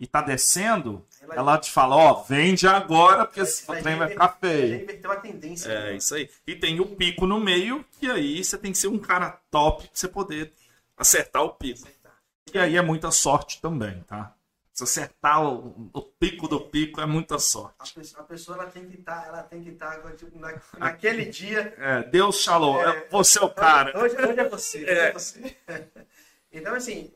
e 0.00 0.04
está 0.04 0.20
descendo, 0.20 1.06
ela, 1.32 1.58
te 1.58 1.70
fala, 1.70 1.96
ó, 1.96 2.22
vende 2.22 2.66
agora, 2.66 3.24
porque 3.24 3.40
esse 3.40 3.66
trem 3.66 3.96
vai 3.96 4.08
ficar 4.08 4.36
feio. 4.40 4.82
Inverteu 4.82 5.12
a 5.12 5.16
tendência. 5.16 5.70
É, 5.70 5.84
né? 5.84 5.96
isso 5.96 6.14
aí. 6.14 6.30
E 6.46 6.56
tem 6.56 6.80
o 6.80 6.86
pico 6.86 7.26
no 7.26 7.40
meio, 7.40 7.84
que 7.98 8.10
aí 8.10 8.42
você 8.42 8.56
tem 8.56 8.72
que 8.72 8.78
ser 8.78 8.88
um 8.88 8.98
cara 8.98 9.40
top 9.50 9.82
pra 9.82 9.90
você 9.92 10.08
poder 10.08 10.52
acertar 10.96 11.42
o 11.42 11.50
pico. 11.50 11.80
Acertar. 11.86 12.18
E 12.52 12.58
aí 12.58 12.76
é 12.76 12.82
muita 12.82 13.10
sorte 13.10 13.60
também, 13.60 14.02
tá? 14.02 14.34
Se 14.72 14.84
acertar 14.84 15.42
o, 15.44 15.90
o, 15.92 16.02
pico 16.02 16.46
do 16.46 16.60
pico 16.60 17.00
é 17.00 17.06
muita 17.06 17.36
sorte. 17.38 17.74
A 17.78 18.00
pessoa, 18.00 18.22
a 18.22 18.24
pessoa 18.24 18.58
ela 18.58 18.70
tem 18.70 18.86
que 18.88 18.98
estar, 18.98 19.22
tá, 19.22 19.26
ela 19.26 19.42
tem 19.42 19.60
que 19.60 19.70
estar 19.70 20.00
tá, 20.00 20.12
tipo, 20.12 20.38
na, 20.38 20.54
naquele 20.78 21.24
dia. 21.30 21.74
É, 21.76 22.04
Deus 22.04 22.44
falou, 22.44 22.80
é, 22.80 23.08
você 23.10 23.40
é 23.40 23.42
o 23.42 23.50
cara. 23.50 23.98
Hoje, 23.98 24.16
hoje 24.16 24.38
é 24.38 24.48
você. 24.48 24.84
É. 24.84 25.08
é 25.08 25.12
você. 25.12 25.56
Então 26.50 26.74
assim, 26.74 27.12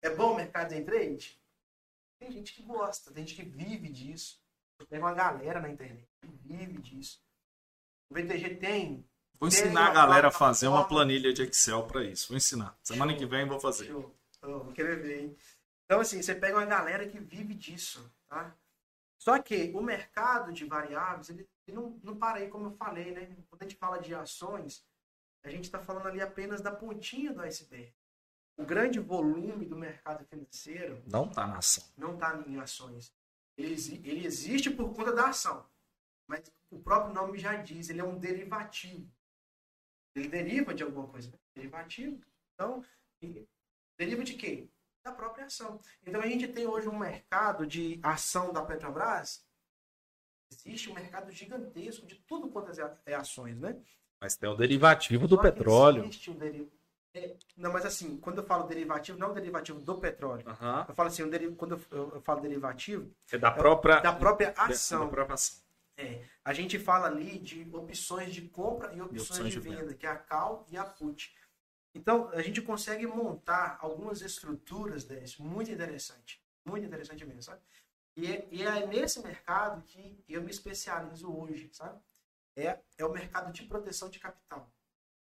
é 0.00 0.08
bom 0.08 0.32
o 0.32 0.36
mercado 0.36 0.72
em 0.72 0.82
trade? 0.82 1.38
Tem 2.22 2.30
gente 2.30 2.52
que 2.52 2.62
gosta, 2.62 3.10
tem 3.10 3.26
gente 3.26 3.42
que 3.42 3.48
vive 3.48 3.88
disso. 3.88 4.40
Tem 4.88 5.00
uma 5.00 5.12
galera 5.12 5.60
na 5.60 5.68
internet 5.68 6.08
que 6.20 6.28
vive 6.28 6.80
disso. 6.80 7.20
O 8.08 8.14
VTG 8.14 8.56
tem. 8.56 9.04
Vou 9.40 9.48
ensinar 9.48 9.88
a 9.88 9.92
galera 9.92 10.28
a 10.28 10.30
fazer 10.30 10.68
uma 10.68 10.86
planilha 10.86 11.32
de 11.32 11.42
Excel 11.42 11.84
para 11.84 12.04
isso. 12.04 12.28
Vou 12.28 12.36
ensinar. 12.36 12.78
Semana 12.80 13.16
que 13.16 13.26
vem 13.26 13.44
vou 13.44 13.58
fazer. 13.58 13.86
Show. 13.86 14.14
Oh, 14.40 14.60
vou 14.60 14.72
querer 14.72 15.02
ver, 15.02 15.20
hein? 15.20 15.36
Então, 15.84 16.00
assim, 16.00 16.22
você 16.22 16.32
pega 16.32 16.56
uma 16.56 16.64
galera 16.64 17.08
que 17.08 17.18
vive 17.18 17.54
disso, 17.54 18.08
tá? 18.28 18.56
Só 19.18 19.36
que 19.40 19.72
o 19.74 19.82
mercado 19.82 20.52
de 20.52 20.64
variáveis, 20.64 21.28
ele, 21.28 21.48
ele 21.66 21.76
não, 21.76 21.98
não 22.04 22.16
para 22.16 22.38
aí, 22.38 22.48
como 22.48 22.66
eu 22.66 22.72
falei, 22.72 23.10
né? 23.10 23.36
Quando 23.50 23.62
a 23.62 23.64
gente 23.64 23.76
fala 23.76 23.98
de 23.98 24.14
ações, 24.14 24.84
a 25.42 25.50
gente 25.50 25.64
está 25.64 25.80
falando 25.80 26.06
ali 26.06 26.20
apenas 26.20 26.60
da 26.60 26.70
pontinha 26.70 27.32
do 27.32 27.42
iceberg. 27.42 27.92
O 28.56 28.64
grande 28.64 29.00
volume 29.00 29.64
do 29.66 29.76
mercado 29.76 30.24
financeiro 30.26 31.02
não 31.06 31.26
está 31.26 31.46
na 31.46 31.58
ação. 31.58 31.84
Não 31.96 32.14
está 32.14 32.36
em 32.46 32.58
ações. 32.58 33.12
Ele, 33.56 33.74
ele 34.04 34.26
existe 34.26 34.70
por 34.70 34.94
conta 34.94 35.12
da 35.12 35.28
ação. 35.28 35.66
Mas 36.26 36.50
o 36.70 36.78
próprio 36.78 37.14
nome 37.14 37.38
já 37.38 37.56
diz, 37.56 37.88
ele 37.88 38.00
é 38.00 38.04
um 38.04 38.18
derivativo. 38.18 39.10
Ele 40.14 40.28
deriva 40.28 40.74
de 40.74 40.82
alguma 40.82 41.06
coisa. 41.06 41.30
Né? 41.30 41.38
Derivativo. 41.54 42.20
Então, 42.54 42.84
deriva 43.98 44.22
de 44.22 44.34
quê? 44.34 44.68
Da 45.04 45.12
própria 45.12 45.46
ação. 45.46 45.80
Então 46.06 46.20
a 46.20 46.26
gente 46.26 46.46
tem 46.48 46.66
hoje 46.66 46.88
um 46.88 46.98
mercado 46.98 47.66
de 47.66 47.98
ação 48.02 48.52
da 48.52 48.64
Petrobras. 48.64 49.44
Existe 50.50 50.90
um 50.90 50.94
mercado 50.94 51.30
gigantesco 51.32 52.06
de 52.06 52.16
tudo 52.26 52.50
quanto 52.50 52.70
é 53.06 53.14
ações, 53.14 53.58
né? 53.58 53.82
Mas 54.20 54.36
tem 54.36 54.48
o 54.48 54.54
derivativo 54.54 55.26
do 55.26 55.40
petróleo. 55.40 56.04
Existe 56.04 56.30
um 56.30 56.38
derivativo. 56.38 56.81
É, 57.14 57.36
não, 57.56 57.72
mas 57.72 57.84
assim, 57.84 58.16
quando 58.16 58.38
eu 58.38 58.44
falo 58.44 58.66
derivativo, 58.66 59.18
não 59.18 59.28
é 59.28 59.30
o 59.30 59.34
derivativo 59.34 59.80
do 59.80 59.98
petróleo. 59.98 60.46
Uhum. 60.46 60.84
Eu 60.88 60.94
falo 60.94 61.08
assim, 61.08 61.22
um 61.22 61.54
quando 61.54 61.80
eu, 61.90 62.14
eu, 62.14 62.20
falo 62.22 62.40
derivativo. 62.40 63.14
É 63.30 63.36
da 63.36 63.50
própria, 63.50 63.94
é 63.94 64.00
da 64.00 64.12
própria 64.14 64.54
ação. 64.56 65.04
Da 65.04 65.10
própria 65.10 65.34
ação. 65.34 65.62
É, 65.96 66.24
a 66.42 66.54
gente 66.54 66.78
fala 66.78 67.06
ali 67.06 67.38
de 67.38 67.68
opções 67.72 68.32
de 68.32 68.42
compra 68.48 68.94
e 68.94 69.00
opções, 69.02 69.28
e 69.28 69.30
opções 69.30 69.52
de, 69.52 69.60
de 69.60 69.60
venda, 69.60 69.80
venda, 69.82 69.94
que 69.94 70.06
é 70.06 70.10
a 70.10 70.16
call 70.16 70.66
e 70.70 70.76
a 70.76 70.84
put. 70.84 71.34
Então, 71.94 72.30
a 72.30 72.40
gente 72.40 72.62
consegue 72.62 73.06
montar 73.06 73.76
algumas 73.78 74.22
estruturas 74.22 75.04
desse, 75.04 75.42
muito 75.42 75.70
interessante. 75.70 76.42
Muito 76.64 76.86
interessante 76.86 77.24
mesmo, 77.26 77.42
sabe? 77.42 77.60
E 78.16 78.26
é, 78.26 78.48
e 78.50 78.62
é 78.62 78.86
nesse 78.86 79.22
mercado 79.22 79.82
que 79.82 80.24
eu 80.28 80.42
me 80.42 80.50
especializo 80.50 81.30
hoje, 81.30 81.68
sabe? 81.72 82.00
É, 82.56 82.78
é 82.96 83.04
o 83.04 83.12
mercado 83.12 83.52
de 83.52 83.64
proteção 83.64 84.08
de 84.08 84.18
capital. 84.18 84.70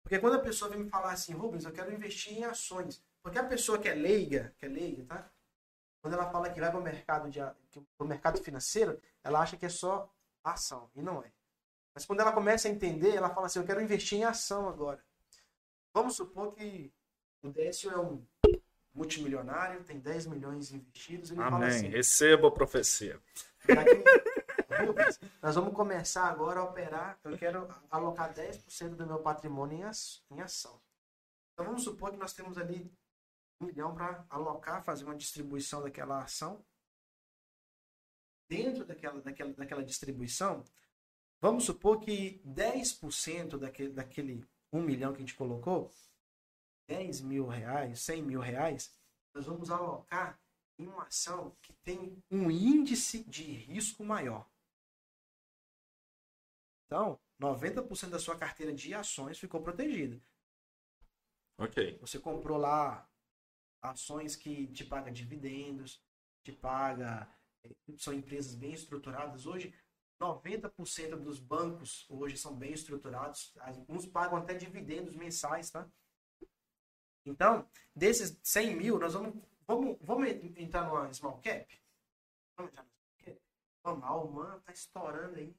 Porque 0.06 0.19
quando 0.19 0.36
a 0.36 0.40
pessoa 0.40 0.69
vem 0.69 0.84
me 0.84 0.88
falar 0.88 1.14
assim, 1.14 1.34
Rubens, 1.34 1.65
eu 1.65 1.72
quero 1.72 1.91
investir 1.91 2.38
em 2.38 2.44
ações. 2.44 3.03
Porque 3.23 3.40
a 3.40 3.44
pessoa 3.44 3.80
que 3.80 3.90
é 3.90 3.95
leiga, 3.95 4.53
que 4.56 4.68
é 4.68 4.69
leiga, 4.69 5.03
tá? 5.03 5.32
Quando 5.99 6.14
ela 6.14 6.30
fala 6.30 6.48
que 6.52 6.60
vai 6.60 6.69
para 6.69 6.80
o 6.80 6.84
mercado, 6.84 7.27
de, 7.27 7.40
pro 7.98 8.07
mercado 8.07 8.40
financeiro, 8.40 9.02
ela 9.23 9.40
acha 9.40 9.57
que 9.57 9.65
é 9.65 9.69
só 9.69 10.07
ação. 10.44 10.91
E 10.95 11.02
não 11.02 11.23
é. 11.23 11.32
Mas 11.91 12.06
quando 12.06 12.19
ela 12.19 12.32
começa 12.32 12.68
a 12.68 12.72
entender, 12.72 13.15
ela 13.15 13.32
fala 13.32 13.48
assim, 13.48 13.57
eu 13.57 13.65
quero 13.65 13.82
investir 13.82 14.19
em 14.19 14.23
ação 14.23 14.69
agora. 14.69 15.03
Vamos 15.91 16.15
supor 16.15 16.53
que 16.53 16.94
o 17.41 17.49
Décio 17.49 17.90
é 17.90 17.99
um 17.99 18.23
multimilionário, 18.94 19.84
tem 19.84 19.98
10 19.98 20.27
milhões 20.27 20.72
investidos. 20.72 21.32
Ele 21.32 21.41
Amém. 21.41 21.52
Fala 21.52 21.65
assim, 21.65 21.88
Receba 21.88 22.49
a 22.49 22.52
profecia. 22.52 23.19
Rubens, 23.68 24.03
nós 25.41 25.56
vamos 25.56 25.73
começar 25.73 26.26
agora 26.26 26.60
a 26.60 26.64
operar. 26.64 27.19
Eu 27.23 27.38
quero 27.38 27.68
alocar 27.89 28.34
10% 28.34 28.95
do 28.95 29.07
meu 29.07 29.19
patrimônio 29.19 29.80
em 30.31 30.41
ação. 30.41 30.81
Então 31.53 31.65
vamos 31.65 31.84
supor 31.84 32.11
que 32.11 32.18
nós 32.18 32.34
temos 32.34 32.57
ali 32.57 32.91
um 33.61 33.65
milhão 33.68 33.93
para 33.93 34.26
alocar, 34.30 34.84
fazer 34.84 35.06
uma 35.06 35.15
distribuição 35.15 35.81
daquela 35.81 36.22
ação. 36.23 36.64
Dentro 38.49 38.85
daquela, 38.85 39.22
daquela, 39.22 39.53
daquela 39.53 39.84
distribuição, 39.84 40.64
vamos 41.41 41.64
supor 41.64 41.99
que 41.99 42.41
10% 42.45 43.57
daquele, 43.57 43.93
daquele 43.93 44.47
1 44.72 44.81
milhão 44.81 45.11
que 45.11 45.18
a 45.18 45.22
gente 45.22 45.35
colocou, 45.35 45.91
10 46.88 47.22
mil 47.22 47.47
reais, 47.47 48.02
100 48.02 48.22
mil 48.22 48.39
reais, 48.39 48.95
nós 49.34 49.45
vamos 49.45 49.72
alocar 49.72 50.39
em 50.77 50.88
uma 50.88 51.03
ação 51.03 51.56
que 51.61 51.73
tem 51.73 52.22
um 52.30 52.52
índice 52.52 53.23
de 53.23 53.43
risco 53.43 54.03
maior. 54.03 54.47
Então, 56.86 57.20
90% 57.40 58.10
da 58.10 58.20
sua 58.20 58.38
carteira 58.38 58.74
de 58.74 58.94
ações 58.94 59.40
ficou 59.40 59.62
protegida. 59.62 60.22
Ok. 61.57 61.98
Você 61.99 62.20
comprou 62.20 62.57
lá 62.57 63.10
ações 63.82 64.36
que 64.36 64.68
te 64.68 64.84
pagam 64.84 65.12
dividendos, 65.12 66.03
te 66.44 66.52
paga. 66.52 67.28
Eh, 67.64 67.74
são 67.98 68.14
empresas 68.14 68.56
bem 68.56 68.74
estruturadas. 68.74 69.45
Hoje, 69.45 69.74
90% 70.20 71.18
dos 71.18 71.40
bancos 71.40 72.06
hoje 72.10 72.38
são 72.38 72.56
bem 72.56 72.74
estruturados. 72.74 73.53
Alguns 73.60 74.06
pagam 74.06 74.38
até 74.38 74.53
dividendos 74.53 75.16
mensais, 75.16 75.70
tá? 75.70 75.90
Então, 77.26 77.68
desses 77.95 78.40
100 78.44 78.76
mil, 78.76 78.99
nós 78.99 79.14
vamos, 79.14 79.44
vamos, 79.68 79.98
vamos 80.02 80.30
entrar 80.30 80.86
numa 80.88 81.12
small 81.14 81.41
cap? 81.41 81.82
Vamos 82.56 82.72
entrar 82.72 82.84
numa 82.84 82.94
small 82.94 83.18
cap? 83.26 83.41
Vamos, 83.84 84.03
a 84.03 84.07
Alman 84.07 84.60
tá 84.62 84.72
estourando 84.72 85.38
aí. 85.38 85.56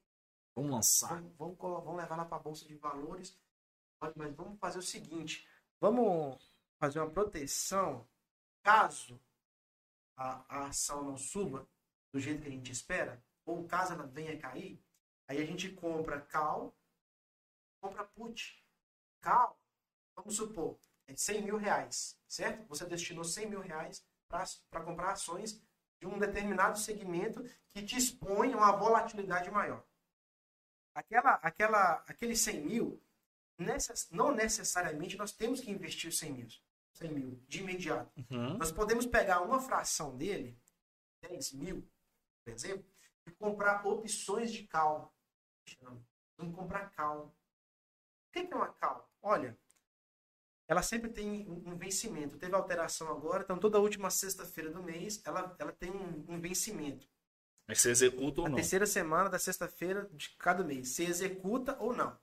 Vamos 0.57 0.71
lançar. 0.71 1.21
Vamos, 1.37 1.55
vamos, 1.55 1.83
vamos 1.83 1.97
levar 1.97 2.15
lá 2.15 2.25
para 2.25 2.37
a 2.37 2.39
Bolsa 2.39 2.65
de 2.65 2.73
Valores. 2.73 3.39
Mas 4.15 4.35
vamos 4.35 4.59
fazer 4.59 4.79
o 4.79 4.81
seguinte: 4.81 5.47
vamos 5.79 6.51
fazer 6.79 6.99
uma 6.99 7.11
proteção 7.11 8.07
caso 8.63 9.21
a, 10.15 10.43
a 10.49 10.67
ação 10.69 11.03
não 11.03 11.15
suba 11.15 11.69
do 12.11 12.19
jeito 12.19 12.41
que 12.41 12.47
a 12.47 12.51
gente 12.51 12.71
espera, 12.71 13.23
ou 13.45 13.67
caso 13.67 13.93
ela 13.93 14.07
venha 14.07 14.39
cair, 14.39 14.83
aí 15.27 15.37
a 15.39 15.45
gente 15.45 15.69
compra 15.73 16.21
call, 16.21 16.75
compra 17.79 18.03
put. 18.03 18.65
Call, 19.21 19.59
vamos 20.15 20.37
supor, 20.37 20.79
é 21.05 21.15
100 21.15 21.43
mil 21.43 21.57
reais, 21.57 22.19
certo? 22.27 22.67
Você 22.67 22.83
destinou 22.85 23.23
100 23.23 23.47
mil 23.47 23.61
reais 23.61 24.03
para 24.27 24.83
comprar 24.83 25.11
ações 25.11 25.61
de 25.99 26.07
um 26.07 26.17
determinado 26.17 26.79
segmento 26.79 27.43
que 27.69 27.79
a 27.79 27.81
uma 28.55 28.71
volatilidade 28.71 29.51
maior 29.51 29.85
aquela, 30.97 31.33
aquela, 31.35 31.93
aqueles 32.07 32.41
100 32.41 32.61
mil, 32.61 33.03
necess, 33.57 34.09
não 34.09 34.33
necessariamente 34.33 35.15
nós 35.15 35.31
temos 35.31 35.61
que 35.61 35.69
investir 35.69 36.09
os 36.09 36.17
100 36.17 36.33
mil, 36.33 36.47
100 36.93 37.11
mil 37.13 37.43
de 37.47 37.59
imediato. 37.59 38.11
Uhum. 38.31 38.57
Nós 38.57 38.71
podemos 38.71 39.05
pegar 39.05 39.41
uma 39.41 39.59
fração 39.59 40.17
dele, 40.17 40.59
10 41.21 41.53
mil, 41.53 41.87
por 42.43 42.51
exemplo, 42.51 42.85
e 43.27 43.31
comprar 43.31 43.85
opções 43.85 44.51
de 44.51 44.63
cal. 44.67 45.13
Vamos 46.37 46.55
comprar 46.55 46.89
cal. 46.91 47.27
O 47.27 48.31
que 48.31 48.39
é 48.39 48.55
uma 48.55 48.73
cal? 48.73 49.07
Olha, 49.21 49.57
ela 50.67 50.81
sempre 50.81 51.11
tem 51.11 51.47
um 51.47 51.77
vencimento. 51.77 52.37
Teve 52.37 52.55
alteração 52.55 53.09
agora, 53.09 53.43
então 53.43 53.59
toda 53.59 53.79
última 53.79 54.09
sexta-feira 54.09 54.71
do 54.71 54.81
mês 54.81 55.21
ela, 55.25 55.55
ela 55.59 55.71
tem 55.71 55.91
um, 55.91 56.25
um 56.27 56.41
vencimento. 56.41 57.07
Mas 57.67 57.81
você 57.81 57.91
executa 57.91 58.41
ou 58.41 58.45
não? 58.45 58.51
Na 58.51 58.55
terceira 58.57 58.85
semana 58.85 59.29
da 59.29 59.37
sexta-feira 59.37 60.07
de 60.13 60.29
cada 60.37 60.63
mês. 60.63 60.89
Você 60.89 61.03
executa 61.03 61.77
ou 61.79 61.93
não. 61.93 62.17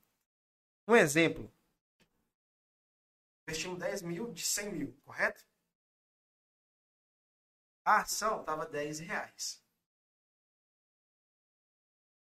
Um 0.89 0.97
exemplo. 0.97 1.53
Investimos 3.47 3.79
10 3.79 4.03
mil 4.03 4.33
de 4.33 4.43
100 4.43 4.73
mil, 4.73 5.01
correto? 5.05 5.45
A 7.85 8.01
ação 8.01 8.41
estava 8.41 8.65
10 8.65 9.01
reais. 9.01 9.63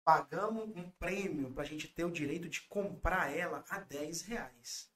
Pagamos 0.04 0.76
um 0.76 0.90
prêmio 0.92 1.54
para 1.54 1.64
a 1.64 1.66
gente 1.66 1.88
ter 1.88 2.04
o 2.04 2.12
direito 2.12 2.50
de 2.50 2.62
comprar 2.64 3.32
ela 3.32 3.64
a 3.70 3.80
10 3.80 4.24
reais. 4.24 4.92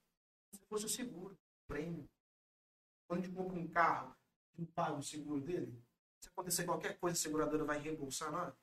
Se 0.52 0.60
fosse 0.66 0.86
o 0.86 0.90
seguro, 0.90 1.40
prêmio. 1.68 2.10
Quando 3.08 3.22
a 3.22 3.24
gente 3.24 3.36
compra 3.36 3.58
um 3.58 3.68
carro, 3.68 4.18
a 4.56 4.60
gente 4.60 4.72
paga 4.72 4.98
o 4.98 5.04
seguro 5.04 5.40
dele, 5.40 5.82
acontecer 6.38 6.66
qualquer 6.66 7.00
coisa, 7.00 7.18
a 7.18 7.20
seguradora 7.20 7.66
vai 7.66 7.80
reembolsar 7.80 8.32
nós. 8.32 8.54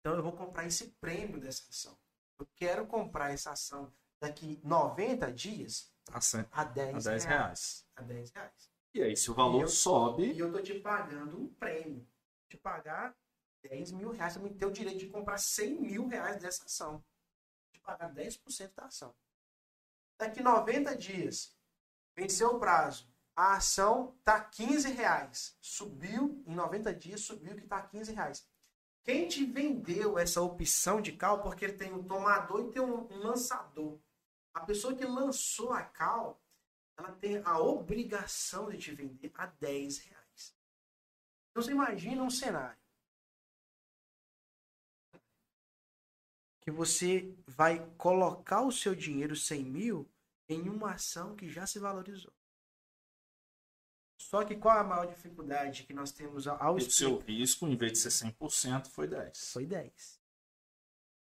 Então 0.00 0.16
eu 0.16 0.22
vou 0.22 0.32
comprar 0.32 0.66
esse 0.66 0.88
prêmio 0.92 1.38
dessa 1.38 1.68
ação. 1.68 1.98
Eu 2.38 2.48
quero 2.56 2.86
comprar 2.86 3.30
essa 3.32 3.52
ação 3.52 3.92
daqui 4.20 4.58
90 4.64 5.30
dias 5.32 5.92
a, 6.10 6.18
a 6.52 6.64
10, 6.64 7.06
a 7.06 7.10
10 7.10 7.24
reais. 7.24 7.24
reais. 7.24 7.86
A 7.96 8.02
10 8.02 8.30
reais. 8.32 8.70
E 8.94 9.02
aí, 9.02 9.16
se 9.16 9.30
o 9.30 9.34
valor 9.34 9.62
eu, 9.62 9.68
sobe. 9.68 10.32
E 10.32 10.38
eu 10.38 10.52
tô 10.52 10.62
te 10.62 10.74
pagando 10.80 11.38
um 11.38 11.48
prêmio. 11.54 12.06
Te 12.48 12.56
pagar 12.56 13.16
10 13.62 13.92
mil 13.92 14.10
reais, 14.10 14.34
você 14.34 14.38
me 14.38 14.54
ter 14.54 14.66
o 14.66 14.70
direito 14.70 14.98
de 14.98 15.08
comprar 15.08 15.38
100 15.38 15.80
mil 15.80 16.06
reais 16.06 16.40
dessa 16.40 16.64
ação. 16.64 17.04
Te 17.72 17.80
pagar 17.80 18.12
10% 18.12 18.74
da 18.74 18.86
ação. 18.86 19.14
Daqui 20.18 20.42
90 20.42 20.96
dias, 20.96 21.56
venceu 22.16 22.56
o 22.56 22.60
prazo 22.60 23.13
a 23.36 23.56
ação 23.56 24.14
está 24.18 24.40
15 24.40 24.90
reais. 24.92 25.56
Subiu, 25.60 26.42
em 26.46 26.54
90 26.54 26.94
dias, 26.94 27.20
subiu 27.20 27.56
que 27.56 27.64
está 27.64 27.82
15 27.82 28.12
reais. 28.12 28.46
Quem 29.02 29.28
te 29.28 29.44
vendeu 29.44 30.18
essa 30.18 30.40
opção 30.40 31.00
de 31.00 31.12
cal, 31.12 31.42
porque 31.42 31.64
ele 31.64 31.74
tem 31.74 31.92
um 31.92 32.02
tomador 32.02 32.60
e 32.60 32.72
tem 32.72 32.80
um 32.80 33.06
lançador. 33.18 34.00
A 34.54 34.64
pessoa 34.64 34.94
que 34.94 35.04
lançou 35.04 35.72
a 35.72 35.82
cal, 35.82 36.40
ela 36.96 37.12
tem 37.12 37.42
a 37.44 37.58
obrigação 37.58 38.70
de 38.70 38.78
te 38.78 38.94
vender 38.94 39.32
a 39.34 39.46
10 39.46 39.98
reais. 39.98 40.56
Então 41.50 41.62
você 41.62 41.72
imagina 41.72 42.22
um 42.22 42.30
cenário. 42.30 42.78
Que 46.60 46.70
você 46.70 47.36
vai 47.46 47.84
colocar 47.98 48.62
o 48.62 48.72
seu 48.72 48.94
dinheiro 48.94 49.36
100 49.36 49.64
mil 49.64 50.10
em 50.48 50.68
uma 50.68 50.94
ação 50.94 51.36
que 51.36 51.50
já 51.50 51.66
se 51.66 51.78
valorizou 51.78 52.32
Só 54.24 54.42
que 54.42 54.56
qual 54.56 54.78
a 54.78 54.84
maior 54.84 55.06
dificuldade 55.06 55.84
que 55.84 55.92
nós 55.92 56.10
temos 56.10 56.46
ao 56.48 56.74
O 56.74 56.78
explicar? 56.78 56.96
seu 56.96 57.18
risco, 57.18 57.68
em 57.68 57.76
vez 57.76 57.92
de 57.92 57.98
ser 57.98 58.08
100%, 58.08 58.88
foi 58.88 59.06
10%. 59.06 59.52
Foi 59.52 59.66
10. 59.66 60.20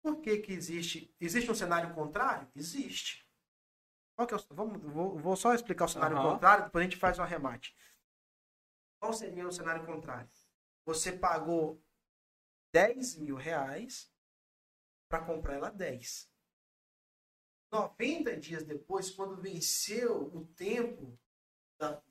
Por 0.02 0.20
que 0.22 0.38
que 0.38 0.52
existe... 0.52 1.14
Existe 1.20 1.50
um 1.50 1.54
cenário 1.54 1.94
contrário? 1.94 2.50
Existe. 2.54 3.28
Qual 4.16 4.26
que 4.26 4.32
é 4.32 4.36
o... 4.38 4.40
Vamos, 4.50 4.82
vou, 4.82 5.18
vou 5.18 5.36
só 5.36 5.54
explicar 5.54 5.84
o 5.84 5.88
cenário 5.88 6.16
Aham. 6.16 6.32
contrário, 6.32 6.64
depois 6.64 6.82
a 6.82 6.88
gente 6.88 6.98
faz 6.98 7.18
um 7.18 7.22
arremate. 7.22 7.76
Qual 9.00 9.12
seria 9.12 9.46
o 9.46 9.52
cenário 9.52 9.84
contrário? 9.84 10.30
Você 10.86 11.12
pagou 11.12 11.84
10 12.72 13.16
mil 13.16 13.36
reais 13.36 14.10
para 15.10 15.24
comprar 15.24 15.54
ela 15.56 15.70
10. 15.70 16.28
90 17.70 18.36
dias 18.38 18.64
depois, 18.64 19.10
quando 19.10 19.40
venceu 19.42 20.34
o 20.34 20.46
tempo 20.54 21.18
da, 21.78 22.02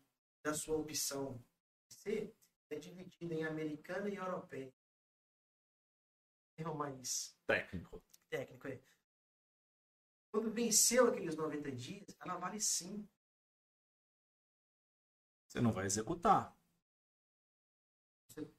da 0.48 0.54
sua 0.54 0.78
opção 0.78 1.44
C, 1.90 2.34
é 2.70 2.76
dividida 2.80 3.34
em 3.34 3.44
americana 3.44 4.10
e 4.10 4.16
europeia. 4.16 4.74
Termo 6.56 6.74
mais 6.74 7.38
Técnico. 7.46 8.02
técnico 8.30 8.68
aí. 8.68 8.82
Quando 10.32 10.52
venceu 10.52 11.08
aqueles 11.08 11.36
90 11.36 11.72
dias, 11.72 12.16
ela 12.22 12.38
vale 12.38 12.60
5. 12.62 13.08
Você 15.50 15.60
não 15.62 15.72
vai 15.72 15.86
executar. 15.86 16.58
Você- 18.30 18.50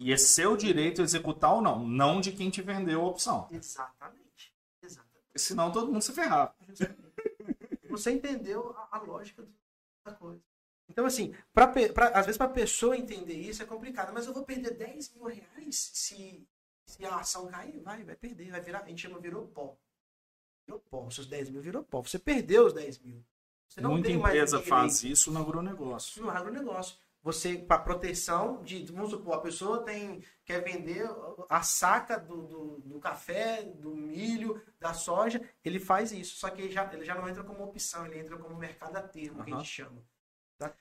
E 0.00 0.12
é 0.12 0.16
seu 0.16 0.56
direito 0.56 1.00
executar 1.02 1.52
ou 1.54 1.62
não, 1.62 1.86
não 1.86 2.20
de 2.20 2.32
quem 2.32 2.50
te 2.50 2.60
vendeu 2.62 3.02
a 3.02 3.06
opção. 3.08 3.48
Exatamente. 3.52 4.54
Exatamente. 4.82 5.26
Senão 5.36 5.72
todo 5.72 5.92
mundo 5.92 6.02
se 6.02 6.12
ferrar. 6.12 6.56
Você 7.88 8.10
entendeu 8.12 8.76
a, 8.76 8.96
a 8.96 9.00
lógica 9.02 9.48
da 10.04 10.14
coisa. 10.14 10.42
Então, 10.96 11.04
assim, 11.04 11.34
pra, 11.52 11.66
pra- 11.68 12.08
às 12.08 12.24
vezes 12.24 12.38
para 12.38 12.46
a 12.46 12.54
pessoa 12.54 12.96
entender 12.96 13.34
isso 13.34 13.62
é 13.62 13.66
complicado, 13.66 14.14
mas 14.14 14.24
eu 14.26 14.32
vou 14.32 14.44
perder 14.46 14.70
10 14.78 15.12
mil 15.12 15.24
reais 15.24 15.90
se, 15.92 16.48
se 16.86 17.04
a 17.04 17.16
ação 17.16 17.46
cair? 17.48 17.78
Vai, 17.82 18.02
vai 18.02 18.16
perder, 18.16 18.50
vai 18.50 18.62
virar, 18.62 18.80
a 18.80 18.88
gente 18.88 19.02
chama 19.02 19.18
virou 19.20 19.46
pó. 19.48 19.76
Virou 20.66 20.80
pó, 20.80 21.10
seus 21.10 21.26
10 21.26 21.50
mil 21.50 21.60
virou 21.60 21.84
pó. 21.84 22.00
Você 22.00 22.18
perdeu 22.18 22.64
os 22.64 22.72
10 22.72 22.98
mil. 23.00 23.22
Você 23.68 23.78
não 23.82 23.90
Muita 23.90 24.10
empresa 24.10 24.58
faz 24.62 25.02
isso 25.04 25.30
no 25.30 25.38
agronegócio. 25.38 26.22
no 26.22 26.30
agronegócio. 26.30 26.96
Você, 27.22 27.58
para 27.58 27.80
proteção 27.82 28.62
de, 28.62 28.86
vamos 28.86 29.10
supor, 29.10 29.34
a 29.34 29.40
pessoa 29.40 29.82
tem, 29.82 30.22
quer 30.46 30.64
vender 30.64 31.06
a 31.50 31.60
saca 31.60 32.18
do, 32.18 32.42
do, 32.46 32.78
do 32.78 32.98
café, 33.00 33.64
do 33.64 33.94
milho, 33.94 34.62
da 34.80 34.94
soja, 34.94 35.42
ele 35.62 35.78
faz 35.78 36.10
isso. 36.10 36.36
Só 36.36 36.48
que 36.48 36.62
ele 36.62 36.72
já, 36.72 36.90
ele 36.90 37.04
já 37.04 37.14
não 37.16 37.28
entra 37.28 37.44
como 37.44 37.64
opção, 37.64 38.06
ele 38.06 38.18
entra 38.18 38.38
como 38.38 38.56
mercado 38.56 38.96
a 38.96 39.02
termo, 39.02 39.44
que 39.44 39.52
a 39.52 39.56
gente 39.58 39.68
chama. 39.68 40.02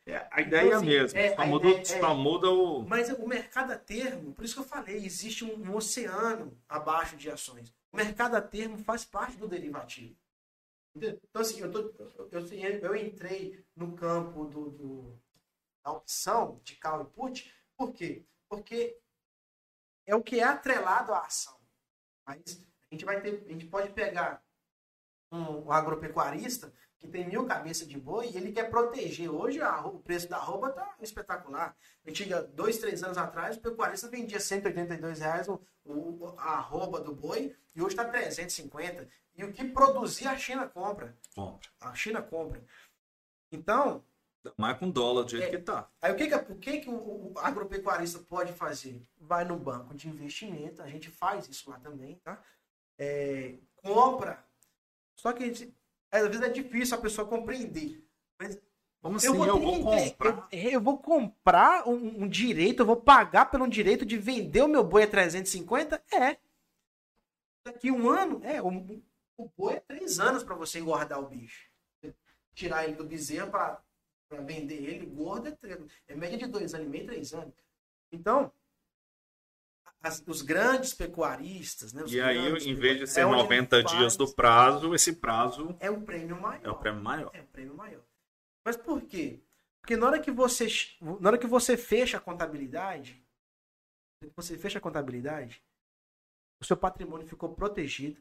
É, 0.05 0.27
a 0.31 0.41
ideia 0.41 0.69
é 0.69 0.73
a 0.73 0.77
assim, 0.77 0.85
mesma. 0.85 1.19
é, 1.19 1.35
só, 1.35 1.41
a 1.41 1.45
muda, 1.45 1.67
ideia 1.67 1.81
é- 1.81 1.99
só 1.99 2.15
muda 2.15 2.49
o. 2.49 2.87
Mas 2.87 3.09
o 3.09 3.27
mercado 3.27 3.71
a 3.71 3.77
termo, 3.77 4.33
por 4.33 4.45
isso 4.45 4.53
que 4.53 4.61
eu 4.61 4.65
falei, 4.65 4.95
existe 5.05 5.43
um, 5.43 5.53
um 5.69 5.75
oceano 5.75 6.57
abaixo 6.67 7.17
de 7.17 7.29
ações. 7.29 7.73
O 7.91 7.97
mercado 7.97 8.35
a 8.35 8.41
termo 8.41 8.77
faz 8.77 9.03
parte 9.03 9.35
do 9.37 9.47
derivativo. 9.47 10.15
Entendeu? 10.95 11.19
Então, 11.29 11.41
assim, 11.41 11.59
eu, 11.59 11.69
tô, 11.69 11.79
eu, 11.99 12.29
eu, 12.31 12.79
eu 12.81 12.95
entrei 12.95 13.65
no 13.75 13.93
campo 13.97 14.45
do, 14.45 14.69
do- 14.69 15.21
da 15.83 15.91
opção 15.91 16.61
de 16.63 16.77
call 16.77 17.01
e 17.01 17.05
put, 17.05 17.53
por 17.77 17.91
quê? 17.93 18.25
Porque 18.49 18.97
é 20.07 20.15
o 20.15 20.23
que 20.23 20.39
é 20.39 20.43
atrelado 20.43 21.13
à 21.13 21.19
ação. 21.25 21.59
Mas 22.25 22.65
a 22.89 22.95
gente 22.95 23.03
vai 23.03 23.19
ter, 23.21 23.43
a 23.45 23.51
gente 23.51 23.65
pode 23.67 23.91
pegar 23.91 24.41
um, 25.31 25.65
um 25.65 25.71
agropecuarista 25.71 26.73
que 26.99 27.07
tem 27.07 27.27
mil 27.27 27.45
cabeças 27.45 27.87
de 27.87 27.97
boi 27.99 28.27
e 28.29 28.37
ele 28.37 28.51
quer 28.51 28.69
proteger. 28.69 29.29
Hoje 29.29 29.59
o 29.61 29.99
preço 29.99 30.27
da 30.29 30.37
arroba 30.37 30.71
tá 30.71 30.95
espetacular. 31.01 31.75
Antiga, 32.07 32.41
dois, 32.43 32.77
três 32.79 33.03
anos 33.03 33.17
atrás, 33.17 33.57
o 33.57 33.61
pecuarista 33.61 34.07
vendia 34.09 34.39
182 34.39 35.19
reais 35.19 35.47
o, 35.47 35.61
o, 35.83 36.33
a 36.37 36.53
arroba 36.57 36.99
do 36.99 37.13
boi 37.13 37.55
e 37.75 37.81
hoje 37.81 37.89
está 37.95 38.05
350. 38.05 39.07
E 39.37 39.43
o 39.43 39.51
que 39.51 39.65
produzir 39.65 40.27
a 40.27 40.37
China 40.37 40.67
compra. 40.67 41.17
Compra. 41.35 41.69
A 41.81 41.93
China 41.93 42.21
compra. 42.21 42.63
Então, 43.51 44.03
Mais 44.57 44.77
com 44.77 44.89
dólar 44.89 45.23
do 45.23 45.31
jeito 45.31 45.43
É. 45.47 45.49
que 45.49 45.57
tá. 45.59 45.89
Aí 46.01 46.11
o 46.11 46.15
que, 46.15 46.27
que, 46.27 46.35
o, 46.35 46.55
que, 46.57 46.77
que 46.81 46.89
o, 46.89 47.33
o 47.33 47.39
agropecuarista 47.39 48.19
pode 48.19 48.53
fazer? 48.53 49.05
Vai 49.17 49.43
no 49.43 49.57
banco 49.57 49.93
de 49.93 50.07
investimento, 50.07 50.81
a 50.81 50.87
gente 50.87 51.09
faz 51.09 51.47
isso 51.49 51.69
lá 51.69 51.79
também, 51.79 52.15
tá? 52.23 52.41
É, 52.97 53.55
compra. 53.75 54.43
Só 55.17 55.33
que 55.33 55.43
a 55.43 55.47
gente- 55.47 55.75
às 56.21 56.27
vezes 56.29 56.41
é 56.41 56.49
difícil 56.49 56.97
a 56.97 57.01
pessoa 57.01 57.27
compreender. 57.27 58.03
Mas 58.39 58.59
Como 59.01 59.17
assim? 59.17 59.27
eu 59.27 59.33
vou, 59.35 59.45
Eu 59.47 59.59
vou 59.59 59.83
comprar. 59.83 60.47
eu, 60.51 60.69
eu 60.71 60.81
vou 60.81 60.97
comprar 60.97 61.87
um, 61.87 62.23
um 62.23 62.27
direito, 62.27 62.81
eu 62.81 62.85
vou 62.85 62.97
pagar 62.97 63.49
pelo 63.51 63.67
direito 63.67 64.05
de 64.05 64.17
vender 64.17 64.61
o 64.63 64.67
meu 64.67 64.83
boi 64.83 65.03
a 65.03 65.07
350? 65.07 66.01
É. 66.13 66.37
Daqui 67.65 67.91
um 67.91 68.09
ano, 68.09 68.41
é. 68.43 68.61
O, 68.61 68.67
o 69.37 69.49
boi 69.57 69.73
é 69.75 69.79
três 69.79 70.19
anos 70.19 70.43
para 70.43 70.55
você 70.55 70.79
engordar 70.79 71.19
o 71.19 71.27
bicho. 71.27 71.69
Tirar 72.53 72.85
ele 72.85 72.95
do 72.95 73.03
bezerro 73.03 73.51
para 73.51 73.81
vender 74.43 74.75
ele, 74.83 75.05
gordo, 75.05 75.47
é, 75.49 75.51
tre- 75.51 75.85
é 76.07 76.15
média 76.15 76.37
de 76.37 76.47
dois 76.47 76.73
anos 76.73 76.87
e 76.87 76.89
meio, 76.89 77.05
três 77.05 77.33
anos. 77.33 77.53
Então, 78.11 78.51
as- 80.07 80.23
os 80.27 80.41
grandes 80.41 80.93
pecuaristas, 80.93 81.91
né? 81.93 82.03
os 82.03 82.11
E 82.13 82.21
aí, 82.21 82.37
em 82.37 82.75
vez 82.75 82.99
de 82.99 83.07
ser 83.07 83.21
é 83.21 83.25
onde 83.25 83.41
90 83.43 83.77
ele 83.79 83.87
dias 83.87 84.15
do 84.15 84.31
prazo, 84.33 84.93
esse 84.93 85.13
prazo 85.13 85.75
É 85.79 85.89
o 85.89 86.01
prêmio 86.01 86.39
maior. 86.39 86.63
é 86.63 86.69
o 86.69 86.75
prêmio 86.75 87.01
maior. 87.03 87.31
É 87.33 87.41
um 87.41 87.45
prêmio 87.47 87.75
maior. 87.75 88.03
Mas 88.63 88.77
por 88.77 89.01
quê? 89.01 89.39
Porque 89.81 89.95
na 89.97 90.07
hora 90.07 90.19
que 90.19 90.31
você, 90.31 90.67
na 91.19 91.29
hora 91.29 91.37
que 91.37 91.47
você 91.47 91.75
fecha 91.77 92.17
a 92.17 92.19
contabilidade, 92.19 93.23
você 94.35 94.57
fecha 94.57 94.79
a 94.79 94.81
contabilidade, 94.81 95.61
o 96.61 96.65
seu 96.65 96.75
patrimônio 96.77 97.27
ficou 97.27 97.53
protegido, 97.53 98.19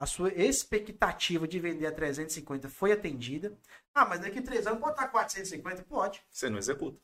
a 0.00 0.06
sua 0.06 0.32
expectativa 0.32 1.46
de 1.48 1.58
vender 1.60 1.86
a 1.86 1.92
350 1.92 2.68
foi 2.68 2.92
atendida. 2.92 3.56
Ah, 3.94 4.04
mas 4.04 4.20
daqui 4.20 4.40
três 4.42 4.66
anos 4.66 4.80
pode 4.80 4.92
estar 4.92 5.08
450? 5.08 5.82
Pode. 5.84 6.22
Você 6.30 6.50
não 6.50 6.58
executa. 6.58 6.98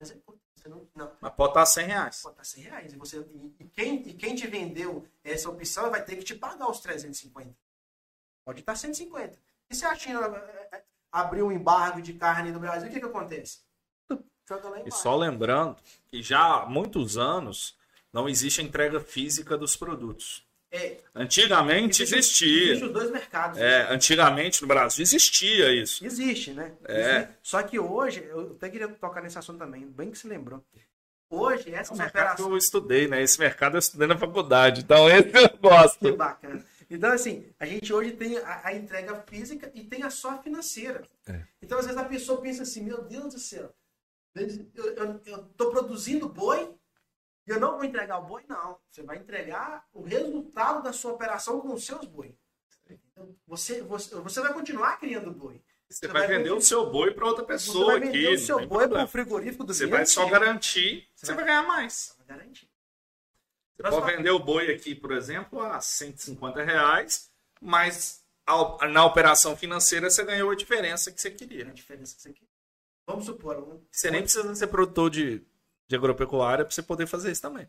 Mas 0.00 0.10
é- 0.10 0.18
você 0.54 0.68
não, 0.68 0.88
não. 0.94 1.12
Mas 1.20 1.32
pode 1.34 1.50
estar 1.50 1.66
100 1.66 1.86
reais. 1.86 2.22
Pode 2.22 2.34
estar 2.34 2.44
100 2.44 2.62
reais. 2.64 2.92
E, 2.92 2.96
você, 2.96 3.18
e, 3.18 3.56
e 3.60 3.64
quem, 3.68 4.08
e 4.08 4.14
quem 4.14 4.34
te 4.34 4.46
vendeu 4.46 5.06
essa 5.22 5.48
opção 5.48 5.90
vai 5.90 6.04
ter 6.04 6.16
que 6.16 6.24
te 6.24 6.34
pagar 6.34 6.68
os 6.70 6.80
350. 6.80 7.54
Pode 8.44 8.60
estar 8.60 8.76
150. 8.76 9.38
E 9.68 9.74
se 9.74 9.84
a 9.84 9.94
China 9.94 10.20
eh, 10.24 10.68
eh, 10.72 10.84
abrir 11.10 11.42
um 11.42 11.50
embargo 11.50 12.00
de 12.00 12.14
carne 12.14 12.52
no 12.52 12.60
Brasil, 12.60 12.88
o 12.88 12.92
que, 12.92 13.00
que 13.00 13.06
acontece? 13.06 13.60
E 14.84 14.90
só 14.92 15.16
lembrando 15.16 15.76
que 16.06 16.22
já 16.22 16.62
há 16.62 16.66
muitos 16.66 17.18
anos 17.18 17.76
não 18.12 18.28
existe 18.28 18.62
entrega 18.62 19.00
física 19.00 19.58
dos 19.58 19.76
produtos. 19.76 20.45
É, 20.70 20.98
Antigamente 21.14 22.02
existia. 22.02 22.74
Os 22.74 22.92
dois 22.92 23.10
mercados. 23.10 23.58
É, 23.58 23.90
antigamente 23.90 24.60
no 24.62 24.68
Brasil 24.68 25.02
existia 25.02 25.72
isso. 25.72 26.04
Existe, 26.04 26.52
né? 26.52 26.72
É. 26.84 27.16
Existe. 27.16 27.34
Só 27.42 27.62
que 27.62 27.78
hoje, 27.78 28.24
eu 28.28 28.52
até 28.56 28.68
queria 28.68 28.88
tocar 28.88 29.22
nesse 29.22 29.38
assunto 29.38 29.58
também, 29.58 29.86
bem 29.86 30.10
que 30.10 30.18
se 30.18 30.26
lembrou. 30.26 30.62
Hoje, 31.30 31.70
É 31.74 31.82
um 31.90 31.96
mercado 31.96 31.96
que 31.96 32.02
operações. 32.08 32.50
eu 32.50 32.56
estudei, 32.56 33.08
né? 33.08 33.22
Esse 33.22 33.38
mercado 33.38 33.76
eu 33.76 33.78
estudei 33.80 34.06
na 34.06 34.16
faculdade, 34.18 34.82
então 34.82 35.08
esse 35.10 35.30
eu 35.36 35.58
gosto. 35.58 35.98
Que 36.00 36.12
bacana. 36.12 36.64
Então, 36.88 37.10
assim, 37.10 37.44
a 37.58 37.66
gente 37.66 37.92
hoje 37.92 38.12
tem 38.12 38.38
a, 38.38 38.60
a 38.64 38.74
entrega 38.74 39.14
física 39.28 39.70
e 39.74 39.82
tem 39.82 40.02
a 40.04 40.10
só 40.10 40.40
financeira. 40.40 41.02
É. 41.26 41.40
Então, 41.60 41.78
às 41.78 41.86
vezes, 41.86 42.00
a 42.00 42.04
pessoa 42.04 42.40
pensa 42.40 42.62
assim, 42.62 42.82
meu 42.82 43.02
Deus 43.02 43.34
do 43.34 43.40
céu, 43.40 43.74
eu, 44.36 44.46
eu, 44.94 45.20
eu 45.26 45.38
tô 45.56 45.70
produzindo 45.70 46.28
boi 46.28 46.70
e 47.46 47.50
eu 47.50 47.60
não 47.60 47.76
vou 47.76 47.84
entregar 47.84 48.18
o 48.18 48.26
boi, 48.26 48.44
não. 48.48 48.78
Você 48.90 49.02
vai 49.02 49.18
entregar 49.18 49.84
o 49.92 50.02
resultado 50.02 50.82
da 50.82 50.92
sua 50.92 51.12
operação 51.12 51.60
com 51.60 51.72
os 51.74 51.84
seus 51.84 52.04
boi. 52.06 52.36
Então, 52.88 53.34
Você, 53.46 53.82
você, 53.82 54.14
você 54.16 54.40
vai 54.40 54.52
continuar 54.52 54.98
criando 54.98 55.30
boi. 55.32 55.62
Você 55.88 56.08
vai 56.08 56.26
vender 56.26 56.50
o 56.50 56.60
seu 56.60 56.90
boi 56.90 57.12
para 57.14 57.26
outra 57.26 57.44
Você 57.44 57.48
pessoa 57.52 57.92
vai 57.92 58.00
vender 58.00 58.26
aqui. 58.26 58.34
o 58.34 58.38
seu 58.38 58.66
boi 58.66 58.88
para 58.88 59.04
o 59.04 59.08
frigorífico 59.08 59.62
do 59.64 59.72
Você 59.72 59.86
vai 59.86 60.04
só 60.04 60.22
time. 60.22 60.32
garantir, 60.32 61.08
Você 61.14 61.26
você 61.26 61.32
vai- 61.34 61.44
vai 61.44 61.44
ganhar 61.54 61.62
mais. 61.66 62.14
Vai 62.18 62.26
garantir. 62.26 62.68
Você 63.76 63.82
Nós 63.82 63.94
pode 63.94 64.06
fa- 64.10 64.16
vender 64.16 64.30
o 64.30 64.38
boi 64.38 64.72
aqui, 64.72 64.94
por 64.94 65.12
exemplo, 65.12 65.60
a 65.62 65.80
150 65.80 66.62
reais, 66.64 67.30
mas 67.60 68.24
na 68.90 69.04
operação 69.04 69.56
financeira 69.56 70.08
você 70.10 70.24
ganhou 70.24 70.50
a 70.50 70.56
diferença 70.56 71.12
que 71.12 71.20
você 71.20 71.28
A 71.28 71.32
queria. 71.32 71.64
diferença 71.66 72.16
que 72.16 72.22
você 72.22 72.32
quer. 72.32 72.46
Vamos 73.06 73.24
supor, 73.26 73.56
um, 73.58 73.80
Você 73.90 74.10
nem 74.10 74.22
precisa 74.22 74.52
ser 74.56 74.66
produtor 74.66 75.10
de, 75.10 75.46
de 75.88 75.96
agropecuária 75.96 76.64
para 76.64 76.72
você 76.72 76.82
poder 76.82 77.06
fazer 77.06 77.30
isso 77.32 77.42
também. 77.42 77.66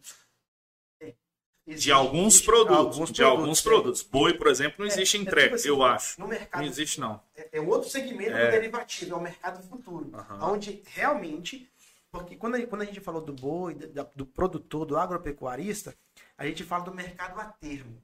De 1.65 1.73
existe- 1.73 1.91
alguns 1.91 2.27
existe 2.35 2.45
produtos. 2.45 2.77
alguns 2.77 3.11
de 3.11 3.23
alguns 3.23 3.60
é. 3.60 3.64
produtos. 3.64 4.02
Boi, 4.02 4.34
por 4.35 4.48
exemplo, 4.48 4.76
não 4.80 4.85
É, 4.85 4.88
existe 4.88 5.18
é 5.18 5.19
entrega, 5.19 5.48
tipo 5.48 5.56
assim, 5.56 5.68
eu 5.68 5.84
acho. 5.84 6.22
No 6.22 6.26
mercado, 6.27 6.61
Não 6.61 6.68
existe, 6.69 6.98
não. 6.99 7.22
é, 7.35 7.49
é 7.57 7.60
outro 7.61 7.89
segmento 7.89 8.31
É. 8.38 8.45
do 8.45 8.52
derivativo, 8.52 9.14
é 9.14 9.18
o 9.18 9.22
mercado 9.22 9.61
futuro. 9.68 10.10
Aham. 10.15 10.52
Onde 10.53 10.81
realmente, 10.85 11.69
porque 12.10 12.38
quando 12.38 12.56
a, 12.56 12.65
quando 12.65 12.84
a 12.84 12.85
gente 12.85 13.02
falou 13.02 13.19
do 13.22 13.34
boi, 13.34 13.73
da- 13.76 14.07
do 14.15 14.26
produtor, 14.26 14.85
do 14.85 14.95
agropecuarista, 14.98 15.94
a 16.38 16.45
gente 16.45 16.64
fala 16.64 16.85
do 16.85 16.94
mercado 16.94 17.38
a 17.38 17.44
termo. 17.45 18.02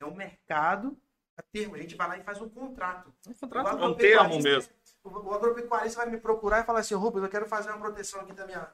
É 0.00 0.06
um 0.06 0.14
mercado 0.14 0.96
a 1.36 1.42
termo. 1.42 1.74
A 1.74 1.78
gente 1.78 1.94
vai 1.94 2.08
lá 2.08 2.16
e 2.16 2.22
faz 2.22 2.40
um 2.40 2.48
contrato. 2.48 3.12
Um 3.28 3.34
contrato, 3.34 3.78
é 3.78 3.86
um 3.88 3.94
termo 3.94 4.40
mesmo. 4.40 4.72
o, 5.04 5.10
o 5.10 5.34
agropecuarista 5.34 5.98
vai 6.00 6.10
me 6.10 6.16
procurar 6.18 6.60
e 6.60 6.64
falar 6.64 6.80
assim, 6.80 6.94
Rubens, 6.94 7.24
eu 7.24 7.28
quero 7.28 7.44
fazer 7.46 7.68
uma 7.68 7.78
proteção 7.78 8.22
aqui 8.22 8.32
da 8.32 8.46
minha 8.46 8.72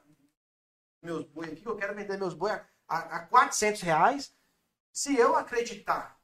meus 1.01 1.25
boi 1.25 1.47
aqui, 1.51 1.65
eu 1.65 1.75
quero 1.75 1.95
vender 1.95 2.17
meus 2.17 2.33
boi 2.33 2.51
a, 2.51 2.65
a, 2.87 2.97
a 3.17 3.19
400 3.25 3.81
reais. 3.81 4.33
Se 4.91 5.15
eu 5.15 5.35
acreditar 5.35 6.19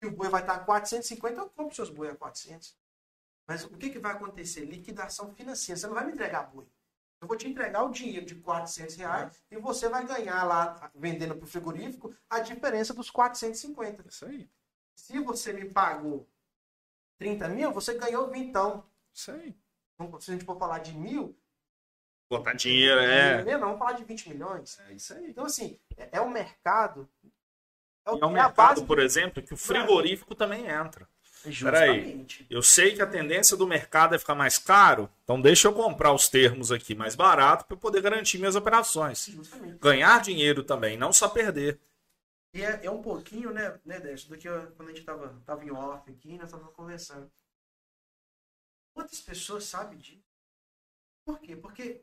que 0.00 0.06
o 0.06 0.10
boi 0.10 0.28
vai 0.28 0.40
estar 0.40 0.54
a 0.54 0.60
450, 0.60 1.40
eu 1.40 1.50
compro 1.50 1.74
seus 1.74 1.90
boi 1.90 2.08
a 2.08 2.16
400. 2.16 2.76
Mas 3.46 3.64
o 3.64 3.76
que, 3.76 3.90
que 3.90 3.98
vai 3.98 4.12
acontecer? 4.12 4.64
Liquidação 4.64 5.34
financeira. 5.34 5.78
Você 5.78 5.86
não 5.86 5.94
vai 5.94 6.06
me 6.06 6.12
entregar 6.12 6.44
boi. 6.44 6.66
Eu 7.20 7.28
vou 7.28 7.36
te 7.36 7.46
entregar 7.46 7.82
o 7.82 7.90
dinheiro 7.90 8.24
de 8.24 8.36
400 8.36 8.96
reais 8.96 9.42
é. 9.50 9.56
e 9.56 9.58
você 9.58 9.88
vai 9.88 10.06
ganhar 10.06 10.42
lá, 10.44 10.90
vendendo 10.94 11.36
para 11.36 11.44
o 11.44 11.48
frigorífico, 11.48 12.14
a 12.30 12.40
diferença 12.40 12.94
dos 12.94 13.10
450. 13.10 14.08
Isso 14.08 14.24
aí. 14.24 14.48
Se 14.94 15.18
você 15.18 15.52
me 15.52 15.70
pagou 15.70 16.26
30 17.18 17.48
mil, 17.48 17.72
você 17.72 17.94
ganhou 17.98 18.30
vintão. 18.30 18.86
Isso 19.12 19.30
aí. 19.32 19.54
Então, 19.94 20.18
se 20.18 20.30
a 20.30 20.34
gente 20.34 20.46
for 20.46 20.58
falar 20.58 20.78
de 20.78 20.96
mil. 20.96 21.36
Botar 22.30 22.52
dinheiro, 22.52 23.00
é. 23.00 23.44
Não, 23.44 23.58
vamos 23.58 23.78
falar 23.80 23.92
de 23.92 24.04
20 24.04 24.28
milhões. 24.28 24.78
É 24.88 24.92
isso 24.92 25.12
aí. 25.12 25.30
Então, 25.30 25.44
assim, 25.44 25.76
é, 25.96 26.10
é 26.12 26.20
um 26.20 26.30
mercado. 26.30 27.08
É, 28.06 28.10
o, 28.12 28.18
é 28.20 28.26
um 28.26 28.30
é 28.30 28.42
mercado, 28.44 28.86
por 28.86 29.00
exemplo, 29.00 29.42
que 29.42 29.52
o 29.52 29.56
frigorífico 29.56 30.32
também 30.32 30.68
entra. 30.68 31.08
Peraí, 31.60 32.26
eu 32.48 32.62
sei 32.62 32.94
que 32.94 33.02
a 33.02 33.06
tendência 33.06 33.56
do 33.56 33.66
mercado 33.66 34.14
é 34.14 34.18
ficar 34.18 34.34
mais 34.34 34.58
caro, 34.58 35.10
então 35.24 35.40
deixa 35.40 35.68
eu 35.68 35.72
comprar 35.72 36.12
os 36.12 36.28
termos 36.28 36.70
aqui 36.70 36.94
mais 36.94 37.14
barato 37.14 37.64
para 37.64 37.74
eu 37.74 37.80
poder 37.80 38.02
garantir 38.02 38.38
minhas 38.38 38.54
operações. 38.54 39.24
Justamente. 39.24 39.78
Ganhar 39.78 40.20
dinheiro 40.20 40.62
também, 40.62 40.98
não 40.98 41.12
só 41.12 41.28
perder. 41.28 41.80
E 42.52 42.62
é, 42.62 42.84
é 42.84 42.90
um 42.90 43.00
pouquinho, 43.00 43.52
né, 43.52 43.80
né 43.84 43.98
Décio, 43.98 44.28
do 44.28 44.36
que 44.36 44.48
eu, 44.48 44.70
quando 44.72 44.90
a 44.90 44.92
gente 44.92 45.04
tava, 45.04 45.34
tava 45.46 45.64
em 45.64 45.70
off 45.70 46.10
aqui, 46.10 46.36
nós 46.36 46.50
tava 46.50 46.68
conversando. 46.68 47.30
Quantas 48.92 49.20
pessoas 49.20 49.64
sabem 49.64 49.98
disso? 49.98 50.22
Por 51.24 51.40
quê? 51.40 51.56
Porque 51.56 52.02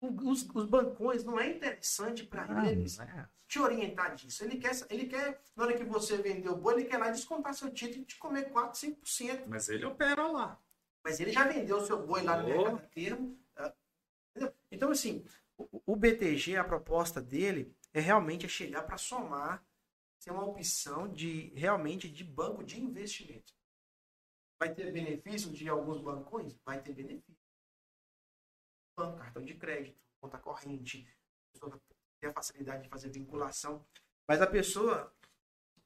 os, 0.00 0.48
os 0.54 0.66
bancões 0.66 1.24
não 1.24 1.38
é 1.38 1.50
interessante 1.50 2.24
para 2.24 2.46
ah, 2.48 2.70
eles 2.70 2.98
é. 2.98 3.28
te 3.48 3.58
orientar 3.58 4.14
disso. 4.14 4.44
Ele 4.44 4.56
quer, 4.56 4.72
ele 4.90 5.06
quer, 5.06 5.40
na 5.56 5.64
hora 5.64 5.76
que 5.76 5.84
você 5.84 6.16
vender 6.18 6.48
o 6.48 6.56
boi, 6.56 6.74
ele 6.74 6.84
quer 6.84 6.98
lá 6.98 7.10
descontar 7.10 7.54
seu 7.54 7.70
título 7.70 8.02
e 8.02 8.06
te 8.06 8.16
comer 8.16 8.50
4, 8.50 8.78
5%. 8.78 9.44
Mas 9.46 9.68
ele 9.68 9.84
opera 9.84 10.26
lá. 10.28 10.60
Mas 11.02 11.18
ele 11.20 11.32
já 11.32 11.44
vendeu 11.44 11.78
o 11.78 11.86
seu 11.86 12.06
boi 12.06 12.22
lá 12.22 12.40
no 12.40 12.44
oh. 12.44 12.48
mercado 12.48 12.88
termo. 12.90 13.38
Tá? 13.54 13.74
Então, 14.70 14.90
assim, 14.90 15.24
o, 15.56 15.82
o 15.92 15.96
BTG, 15.96 16.56
a 16.56 16.64
proposta 16.64 17.20
dele 17.20 17.74
é 17.92 18.00
realmente 18.00 18.46
é 18.46 18.48
chegar 18.48 18.82
para 18.82 18.98
somar, 18.98 19.66
ser 20.18 20.30
uma 20.30 20.44
opção 20.44 21.08
de 21.08 21.52
realmente 21.56 22.08
de 22.08 22.22
banco 22.22 22.62
de 22.62 22.80
investimento. 22.80 23.52
Vai 24.60 24.74
ter 24.74 24.92
benefício 24.92 25.52
de 25.52 25.68
alguns 25.68 26.00
bancões? 26.00 26.54
Vai 26.64 26.82
ter 26.82 26.92
benefício 26.92 27.37
banco, 28.98 29.18
cartão 29.18 29.42
de 29.42 29.54
crédito, 29.54 29.96
conta 30.20 30.38
corrente, 30.38 31.08
a 31.48 31.52
pessoa 31.52 31.80
tem 32.20 32.30
a 32.30 32.32
facilidade 32.32 32.82
de 32.82 32.88
fazer 32.88 33.10
vinculação. 33.10 33.86
Mas 34.26 34.42
a 34.42 34.46
pessoa, 34.46 35.14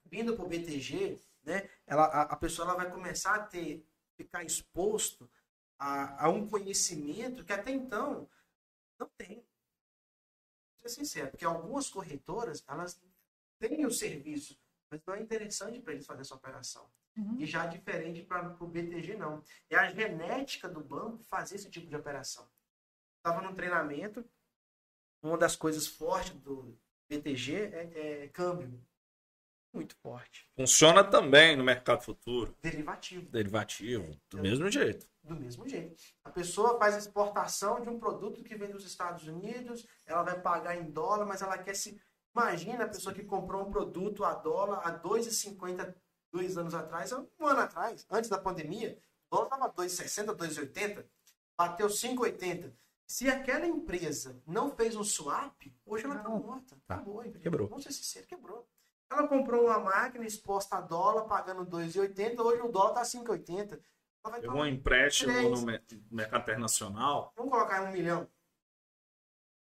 vindo 0.07 0.35
para 0.35 0.45
o 0.45 0.49
BTG, 0.49 1.23
né, 1.45 1.69
ela, 1.87 2.05
a, 2.07 2.23
a, 2.23 2.37
pessoa 2.37 2.69
ela 2.69 2.77
vai 2.77 2.91
começar 2.91 3.35
a 3.35 3.47
ter, 3.47 3.87
ficar 4.17 4.43
exposto 4.43 5.31
a, 5.79 6.25
a 6.25 6.29
um 6.31 6.49
conhecimento 6.49 7.45
que 7.45 7.53
até 7.53 7.71
então 7.71 8.29
não 8.99 9.09
tem. 9.17 9.37
Vou 9.37 10.89
ser 10.89 10.89
sincero, 10.89 11.31
porque 11.31 11.45
algumas 11.45 11.89
corretoras, 11.91 12.65
elas 12.67 13.01
têm 13.59 13.85
o 13.85 13.91
serviço, 13.91 14.59
mas 14.91 15.01
não 15.07 15.15
é 15.15 15.21
interessante 15.21 15.81
para 15.81 15.93
eles 15.93 16.07
fazer 16.07 16.23
essa 16.23 16.35
operação. 16.35 16.91
Uhum. 17.17 17.39
E 17.39 17.45
já 17.45 17.67
diferente 17.67 18.23
para 18.23 18.57
o 18.59 18.67
BTG, 18.67 19.17
não. 19.17 19.45
É 19.69 19.77
a 19.77 19.93
genética 19.93 20.67
do 20.67 20.83
banco 20.83 21.23
fazer 21.25 21.57
esse 21.57 21.69
tipo 21.69 21.87
de 21.87 21.95
operação 21.95 22.49
estava 23.23 23.41
no 23.41 23.55
treinamento. 23.55 24.25
Uma 25.23 25.39
das 25.39 25.55
coisas 25.55 25.87
fortes 25.87 26.33
do 26.33 26.77
BTG 27.09 27.55
é, 27.55 28.25
é 28.25 28.29
câmbio. 28.29 28.83
Muito 29.73 29.97
forte. 29.97 30.51
Funciona 30.55 31.03
também 31.03 31.57
no 31.57 31.65
mercado 31.65 32.03
futuro. 32.03 32.55
Derivativo. 32.61 33.31
Derivativo, 33.31 34.03
do 34.03 34.21
então, 34.27 34.43
mesmo 34.43 34.71
jeito. 34.71 35.07
Do 35.23 35.35
mesmo 35.35 35.67
jeito. 35.67 36.03
A 36.25 36.31
pessoa 36.31 36.79
faz 36.79 36.95
exportação 36.97 37.81
de 37.81 37.89
um 37.89 37.99
produto 37.99 38.43
que 38.43 38.55
vem 38.55 38.71
dos 38.71 38.85
Estados 38.85 39.27
Unidos, 39.27 39.87
ela 40.05 40.23
vai 40.23 40.39
pagar 40.39 40.77
em 40.77 40.91
dólar, 40.91 41.25
mas 41.25 41.41
ela 41.41 41.57
quer 41.57 41.75
se. 41.75 41.99
Imagina 42.35 42.85
a 42.85 42.89
pessoa 42.89 43.15
que 43.15 43.25
comprou 43.25 43.67
um 43.67 43.71
produto 43.71 44.25
a 44.25 44.35
dólar 44.35 44.81
a 44.87 44.99
2,50 45.01 45.95
dois 46.33 46.57
anos 46.57 46.75
atrás, 46.75 47.13
um 47.13 47.47
ano 47.47 47.61
atrás, 47.61 48.07
antes 48.11 48.29
da 48.29 48.39
pandemia, 48.39 48.99
o 49.31 49.37
dólar 49.37 49.45
estava 49.45 49.73
2,60, 49.73 50.35
2,80, 50.35 51.05
bateu 51.57 51.89
5,80. 51.89 52.73
Se 53.13 53.29
aquela 53.29 53.67
empresa 53.67 54.43
não 54.47 54.75
fez 54.75 54.97
um 54.97 55.05
swap, 55.05 55.67
hoje 55.85 56.07
ela 56.07 56.17
está 56.17 56.31
morta. 56.31 56.81
Tá. 56.87 56.95
Acabou. 56.95 57.23
Quebrou. 57.23 57.69
Vamos 57.69 57.85
ser 57.85 57.93
sinceros, 57.93 58.27
quebrou. 58.27 58.67
Ela 59.11 59.29
comprou 59.29 59.67
uma 59.67 59.79
máquina 59.79 60.25
exposta 60.25 60.79
a 60.79 60.81
dólar, 60.81 61.27
pagando 61.27 61.67
2,80. 61.67 62.41
Hoje 62.41 62.63
o 62.63 62.73
dólar 62.73 63.03
está 63.03 63.03
5,80. 63.03 63.79
Pegou 64.41 64.63
um 64.63 64.67
empréstimo 64.67 65.31
no 65.31 65.61
mercado 66.11 66.41
internacional. 66.41 67.35
Vamos 67.37 67.53
colocar 67.53 67.83
um 67.83 67.93
milhão. 67.93 68.27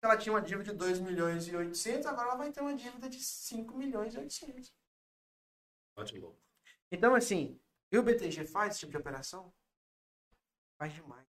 Ela 0.04 0.16
tinha 0.16 0.32
uma 0.32 0.44
dívida 0.44 0.72
de 0.72 0.78
2 0.78 1.00
milhões 1.00 1.48
e 1.48 1.56
800, 1.56 2.06
agora 2.06 2.28
ela 2.28 2.38
vai 2.38 2.52
ter 2.52 2.62
uma 2.62 2.76
dívida 2.76 3.10
de 3.10 3.20
5 3.20 3.76
milhões 3.76 4.14
e 4.14 4.20
800. 4.20 4.72
Pode 5.96 6.20
louco. 6.20 6.40
Então, 6.92 7.16
assim, 7.16 7.60
e 7.92 7.98
o 7.98 8.04
BTG 8.04 8.46
faz 8.46 8.74
esse 8.74 8.82
tipo 8.82 8.92
de 8.92 8.98
operação? 8.98 9.52
Faz 10.78 10.94
demais. 10.94 11.29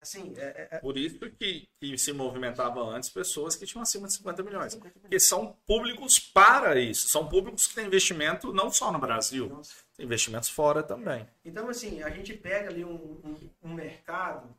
Assim, 0.00 0.32
é, 0.36 0.40
é, 0.40 0.68
é... 0.72 0.78
Por 0.78 0.96
isso 0.96 1.18
que, 1.18 1.68
que 1.80 1.98
se 1.98 2.12
movimentava 2.12 2.80
antes 2.80 3.10
pessoas 3.10 3.56
que 3.56 3.66
tinham 3.66 3.82
acima 3.82 4.06
de 4.06 4.14
50 4.14 4.42
milhões. 4.42 4.72
50 4.72 4.88
milhões. 4.90 5.02
Porque 5.02 5.20
são 5.20 5.52
públicos 5.66 6.18
para 6.18 6.78
isso. 6.78 7.08
São 7.08 7.28
públicos 7.28 7.66
que 7.66 7.74
têm 7.74 7.86
investimento 7.86 8.52
não 8.52 8.70
só 8.70 8.92
no 8.92 8.98
Brasil, 8.98 9.48
Nossa. 9.48 9.74
tem 9.96 10.06
investimentos 10.06 10.48
fora 10.48 10.82
também. 10.82 11.28
Então, 11.44 11.68
assim, 11.68 12.02
a 12.02 12.10
gente 12.10 12.32
pega 12.34 12.70
ali 12.70 12.84
um, 12.84 12.94
um, 12.94 13.50
um 13.62 13.74
mercado, 13.74 14.54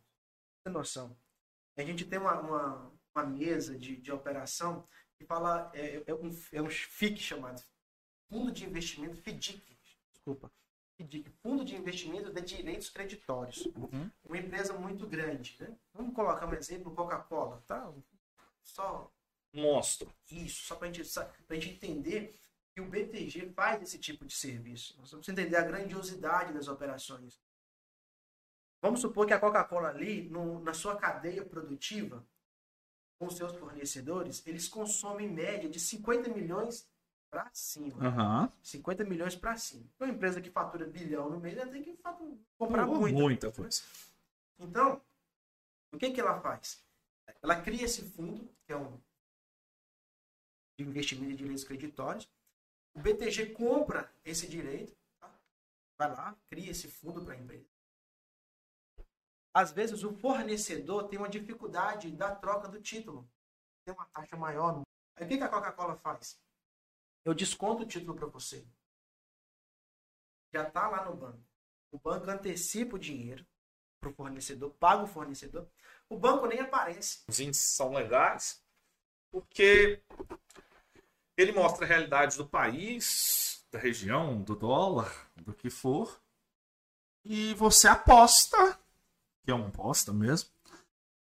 tem 0.63 0.73
noção. 0.73 1.15
A 1.77 1.83
gente 1.83 2.03
tem 2.03 2.19
uma, 2.19 2.37
uma, 2.39 2.91
uma 3.15 3.25
mesa 3.25 3.77
de, 3.77 3.95
de 3.95 4.11
operação 4.11 4.85
que 5.17 5.25
fala, 5.25 5.71
é, 5.73 6.03
é, 6.05 6.13
um, 6.13 6.37
é 6.51 6.61
um 6.61 6.69
FIC 6.69 7.17
chamado 7.17 7.61
Fundo 8.29 8.51
de 8.51 8.65
Investimento 8.65 9.15
FDIC. 9.15 9.77
Desculpa 10.11 10.51
de 11.03 11.23
fundo 11.41 11.63
de 11.63 11.75
investimento 11.75 12.31
de 12.31 12.41
direitos 12.41 12.89
creditórios. 12.89 13.65
Uhum. 13.67 14.09
Uma 14.23 14.37
empresa 14.37 14.73
muito 14.73 15.07
grande. 15.07 15.55
Né? 15.59 15.75
Vamos 15.93 16.13
colocar 16.13 16.45
um 16.45 16.53
exemplo, 16.53 16.93
Coca-Cola. 16.93 17.63
Tá? 17.65 17.91
Só. 18.61 19.11
Monstro. 19.53 20.13
Isso, 20.29 20.65
só 20.65 20.75
para 20.75 20.91
gente, 20.91 21.01
a 21.19 21.53
gente 21.55 21.69
entender 21.69 22.35
que 22.73 22.81
o 22.81 22.85
BTG 22.85 23.51
faz 23.55 23.81
esse 23.81 23.97
tipo 23.97 24.25
de 24.25 24.33
serviço. 24.33 24.95
Nós 24.99 25.11
vamos 25.11 25.27
entender 25.27 25.55
a 25.55 25.63
grandiosidade 25.63 26.53
das 26.53 26.67
operações. 26.67 27.39
Vamos 28.81 29.01
supor 29.01 29.25
que 29.25 29.33
a 29.33 29.39
Coca-Cola 29.39 29.89
ali, 29.89 30.29
no, 30.29 30.59
na 30.59 30.73
sua 30.73 30.95
cadeia 30.95 31.43
produtiva, 31.43 32.25
com 33.17 33.29
seus 33.29 33.53
fornecedores, 33.57 34.45
eles 34.47 34.69
consomem 34.69 35.27
em 35.27 35.33
média 35.33 35.69
de 35.69 35.79
50 35.79 36.29
milhões 36.29 36.87
para 37.29 37.49
cima. 37.53 37.95
Uhum. 37.95 38.51
50 38.63 39.03
milhões 39.03 39.35
para 39.35 39.55
cima. 39.55 39.85
Uma 39.99 40.09
empresa 40.09 40.41
que 40.41 40.49
fatura 40.49 40.85
bilhão 40.85 41.29
no 41.29 41.39
mês, 41.39 41.57
ela 41.57 41.71
tem 41.71 41.83
que 41.83 41.97
comprar 42.57 42.87
uh, 42.87 42.99
muita, 42.99 43.19
muita 43.19 43.51
coisa. 43.51 43.81
Então, 44.57 45.01
o 45.91 45.97
que, 45.97 46.11
que 46.11 46.19
ela 46.19 46.39
faz? 46.41 46.83
Ela 47.41 47.61
cria 47.61 47.85
esse 47.85 48.03
fundo, 48.03 48.49
que 48.65 48.73
é 48.73 48.77
um 48.77 48.99
de 50.77 50.83
investimento 50.83 51.31
de 51.31 51.37
direitos 51.37 51.63
creditórios. 51.63 52.29
O 52.93 52.99
BTG 52.99 53.47
compra 53.47 54.11
esse 54.23 54.47
direito, 54.47 54.95
tá? 55.19 55.29
vai 55.97 56.09
lá, 56.09 56.35
cria 56.49 56.71
esse 56.71 56.87
fundo 56.87 57.23
para 57.23 57.33
a 57.33 57.37
empresa. 57.37 57.67
Às 59.53 59.71
vezes 59.71 60.03
o 60.03 60.13
fornecedor 60.13 61.07
tem 61.07 61.19
uma 61.19 61.27
dificuldade 61.27 62.11
da 62.11 62.33
troca 62.33 62.67
do 62.67 62.81
título. 62.81 63.29
Tem 63.83 63.93
uma 63.93 64.05
taxa 64.05 64.37
maior. 64.37 64.81
Aí 65.15 65.25
o 65.25 65.27
que, 65.27 65.37
que 65.37 65.43
a 65.43 65.49
Coca-Cola 65.49 65.97
faz? 65.97 66.39
Eu 67.29 67.35
desconto 67.35 67.83
o 67.83 67.85
título 67.85 68.15
para 68.15 68.27
você. 68.27 68.65
Já 70.51 70.67
está 70.67 70.87
lá 70.87 71.05
no 71.05 71.15
banco. 71.15 71.43
O 71.91 71.99
banco 71.99 72.29
antecipa 72.29 72.95
o 72.95 72.99
dinheiro 72.99 73.45
para 73.99 74.09
o 74.09 74.13
fornecedor, 74.13 74.71
paga 74.71 75.03
o 75.03 75.07
fornecedor. 75.07 75.67
O 76.07 76.17
banco 76.17 76.47
nem 76.47 76.59
aparece. 76.59 77.23
Os 77.27 77.39
índices 77.39 77.75
são 77.75 77.93
legais 77.93 78.63
porque 79.31 80.01
ele 81.37 81.51
mostra 81.51 81.85
a 81.85 81.87
realidade 81.87 82.35
do 82.35 82.47
país, 82.47 83.63
da 83.71 83.77
região, 83.77 84.41
do 84.41 84.55
dólar, 84.55 85.29
do 85.35 85.53
que 85.53 85.69
for. 85.69 86.19
E 87.23 87.53
você 87.53 87.87
aposta, 87.87 88.79
que 89.43 89.51
é 89.51 89.53
uma 89.53 89.67
aposta 89.67 90.11
mesmo, 90.11 90.49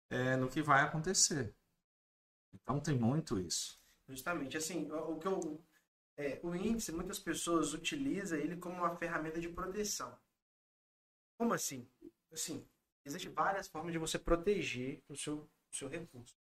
é, 0.09 0.37
no 0.37 0.47
que 0.47 0.61
vai 0.61 0.83
acontecer. 0.83 1.53
Então 2.53 2.79
tem 2.79 2.97
muito 2.97 3.37
isso. 3.39 3.77
Justamente, 4.07 4.55
assim, 4.55 4.89
o 4.89 5.19
que 5.19 5.27
eu 5.27 5.61
é, 6.17 6.39
o 6.43 6.55
índice, 6.55 6.91
muitas 6.91 7.19
pessoas 7.19 7.73
utilizam 7.73 8.37
ele 8.37 8.57
como 8.57 8.77
uma 8.77 8.95
ferramenta 8.97 9.39
de 9.39 9.49
proteção. 9.49 10.17
Como 11.37 11.53
assim? 11.53 11.87
Assim, 12.31 12.67
Existem 13.07 13.31
várias 13.31 13.69
formas 13.69 13.93
de 13.93 13.97
você 13.97 14.19
proteger 14.19 15.01
o 15.07 15.15
seu, 15.15 15.37
o 15.37 15.75
seu 15.75 15.87
recurso. 15.87 16.35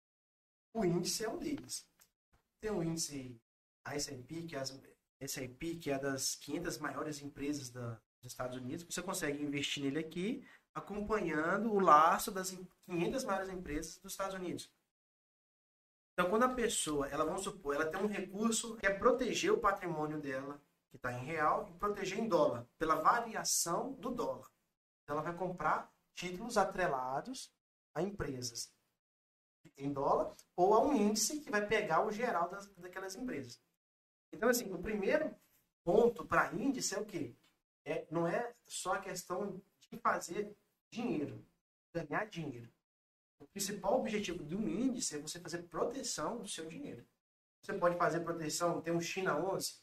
O 0.73 0.83
índice 0.83 1.23
é 1.23 1.29
um 1.29 1.39
deles. 1.39 1.87
Tem 2.59 2.71
o 2.71 2.83
índice 2.83 3.39
S&P, 3.87 4.47
que 4.47 4.57
é 4.57 4.59
as 4.59 4.81
S&P, 5.21 5.77
que 5.77 5.91
é 5.91 5.99
das 5.99 6.37
500 6.37 6.79
maiores 6.79 7.21
empresas 7.21 7.69
da, 7.69 8.01
dos 8.23 8.33
Estados 8.33 8.57
Unidos. 8.57 8.87
Você 8.87 9.03
consegue 9.03 9.43
investir 9.43 9.83
nele 9.83 9.99
aqui, 9.99 10.43
acompanhando 10.75 11.71
o 11.71 11.79
laço 11.79 12.33
das 12.33 12.57
500 12.87 13.25
maiores 13.25 13.51
empresas 13.51 13.99
dos 13.99 14.13
Estados 14.13 14.35
Unidos. 14.35 14.73
Então, 16.15 16.31
quando 16.31 16.45
a 16.45 16.55
pessoa, 16.55 17.09
ela 17.09 17.25
vamos 17.25 17.43
supor, 17.43 17.75
ela 17.75 17.91
tem 17.91 18.01
um 18.01 18.07
recurso 18.07 18.77
que 18.77 18.87
é 18.87 18.95
proteger 18.95 19.53
o 19.53 19.59
patrimônio 19.61 20.21
dela, 20.21 20.63
que 20.89 20.97
está 20.97 21.13
em 21.13 21.25
real, 21.25 21.69
e 21.69 21.73
proteger 21.75 22.21
em 22.21 22.29
dólar, 22.29 22.67
pela 22.79 22.95
variação 23.03 23.93
do 23.95 24.11
dólar. 24.11 24.49
Então, 25.03 25.17
ela 25.17 25.23
vai 25.23 25.37
comprar 25.37 25.93
títulos 26.15 26.57
atrelados 26.57 27.53
a 27.93 28.01
empresas 28.01 28.73
em 29.77 29.93
dólar 29.93 30.35
ou 30.55 30.75
a 30.75 30.81
um 30.81 30.93
índice 30.95 31.41
que 31.41 31.51
vai 31.51 31.67
pegar 31.67 32.05
o 32.07 32.13
geral 32.13 32.49
das, 32.49 32.67
daquelas 32.77 33.17
empresas. 33.17 33.61
Então, 34.33 34.49
assim, 34.49 34.73
o 34.73 34.79
primeiro 34.79 35.35
ponto 35.83 36.25
para 36.25 36.53
índice 36.55 36.95
é 36.95 36.99
o 36.99 37.05
quê? 37.05 37.35
É, 37.85 38.07
não 38.11 38.27
é 38.27 38.55
só 38.67 38.95
a 38.95 39.01
questão 39.01 39.61
de 39.81 39.99
fazer 39.99 40.57
dinheiro, 40.91 41.45
ganhar 41.93 42.27
dinheiro. 42.27 42.73
O 43.45 43.47
principal 43.49 44.01
objetivo 44.01 44.43
de 44.43 44.57
um 44.57 44.67
índice 44.67 45.17
é 45.17 45.19
você 45.19 45.39
fazer 45.39 45.65
proteção 45.65 46.39
do 46.39 46.49
seu 46.49 46.67
dinheiro. 46.67 47.07
Você 47.63 47.75
pode 47.75 47.97
fazer 47.97 48.21
proteção, 48.21 48.81
tem 48.81 48.93
um 48.93 49.01
China 49.01 49.37
11. 49.37 49.77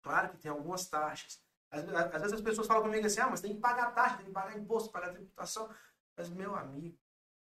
Claro 0.00 0.30
que 0.30 0.38
tem 0.38 0.50
algumas 0.50 0.86
taxas. 0.86 1.42
Às, 1.70 1.88
às 1.88 2.22
vezes 2.22 2.32
as 2.34 2.40
pessoas 2.40 2.66
falam 2.66 2.84
comigo 2.84 3.04
assim, 3.04 3.20
ah, 3.20 3.28
mas 3.28 3.40
tem 3.40 3.54
que 3.54 3.60
pagar 3.60 3.92
taxa, 3.92 4.16
tem 4.16 4.26
que 4.26 4.32
pagar 4.32 4.56
imposto, 4.56 4.90
pagar 4.90 5.12
tributação. 5.12 5.74
Mas, 6.16 6.30
meu 6.30 6.54
amigo, 6.54 6.98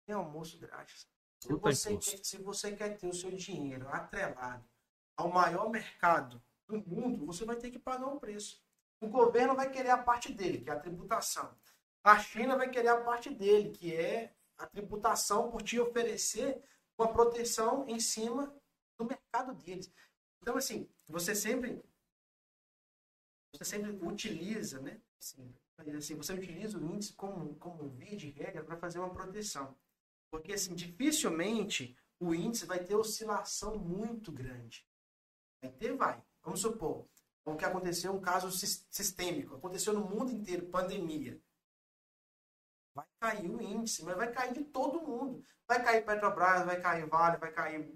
tem 0.06 0.14
almoço 0.14 0.58
grátis. 0.58 1.06
Se 1.40 1.52
você, 1.52 1.96
quer, 1.96 2.24
se 2.24 2.38
você 2.38 2.72
quer 2.74 2.96
ter 2.96 3.06
o 3.06 3.14
seu 3.14 3.30
dinheiro 3.30 3.88
atrelado 3.88 4.64
ao 5.16 5.30
maior 5.30 5.68
mercado 5.68 6.42
do 6.66 6.78
mundo, 6.78 7.26
você 7.26 7.44
vai 7.44 7.56
ter 7.56 7.70
que 7.70 7.78
pagar 7.78 8.06
um 8.06 8.18
preço. 8.18 8.64
O 9.00 9.08
governo 9.08 9.54
vai 9.54 9.70
querer 9.70 9.90
a 9.90 10.02
parte 10.02 10.32
dele, 10.32 10.62
que 10.62 10.70
é 10.70 10.72
a 10.72 10.80
tributação. 10.80 11.54
A 12.02 12.18
China 12.18 12.56
vai 12.56 12.70
querer 12.70 12.88
a 12.88 13.02
parte 13.02 13.28
dele, 13.28 13.70
que 13.70 13.94
é 13.94 14.34
a 14.58 14.66
tributação 14.66 15.50
por 15.50 15.62
te 15.62 15.78
oferecer 15.78 16.62
uma 16.98 17.12
proteção 17.12 17.86
em 17.88 17.98
cima 17.98 18.54
do 18.98 19.04
mercado 19.04 19.54
deles. 19.54 19.92
Então, 20.40 20.56
assim, 20.56 20.88
você 21.08 21.34
sempre 21.34 21.82
você 23.52 23.64
sempre 23.64 23.92
utiliza, 24.04 24.80
né? 24.80 25.00
Assim, 25.18 25.54
assim, 25.96 26.14
você 26.16 26.32
utiliza 26.32 26.78
o 26.78 26.84
índice 26.84 27.12
como, 27.12 27.54
como 27.56 27.88
via 27.88 28.16
de 28.16 28.30
regra 28.30 28.64
para 28.64 28.76
fazer 28.76 28.98
uma 28.98 29.14
proteção. 29.14 29.76
Porque, 30.30 30.52
assim, 30.52 30.74
dificilmente 30.74 31.96
o 32.18 32.34
índice 32.34 32.66
vai 32.66 32.82
ter 32.82 32.96
oscilação 32.96 33.78
muito 33.78 34.32
grande. 34.32 34.86
Vai 35.62 35.70
ter, 35.70 35.96
vai. 35.96 36.22
Vamos 36.42 36.60
supor, 36.60 37.06
o 37.44 37.56
que 37.56 37.64
aconteceu, 37.64 38.12
um 38.12 38.20
caso 38.20 38.50
sistêmico, 38.50 39.54
aconteceu 39.54 39.92
no 39.92 40.08
mundo 40.08 40.32
inteiro, 40.32 40.66
pandemia. 40.66 41.40
Vai 42.94 43.06
cair 43.18 43.50
o 43.50 43.60
índice, 43.60 44.04
mas 44.04 44.16
vai 44.16 44.30
cair 44.30 44.54
de 44.54 44.64
todo 44.64 45.02
mundo. 45.02 45.44
Vai 45.66 45.82
cair 45.82 46.04
Petrobras, 46.04 46.64
vai 46.64 46.80
cair 46.80 47.06
Vale, 47.06 47.38
vai 47.38 47.50
cair 47.50 47.92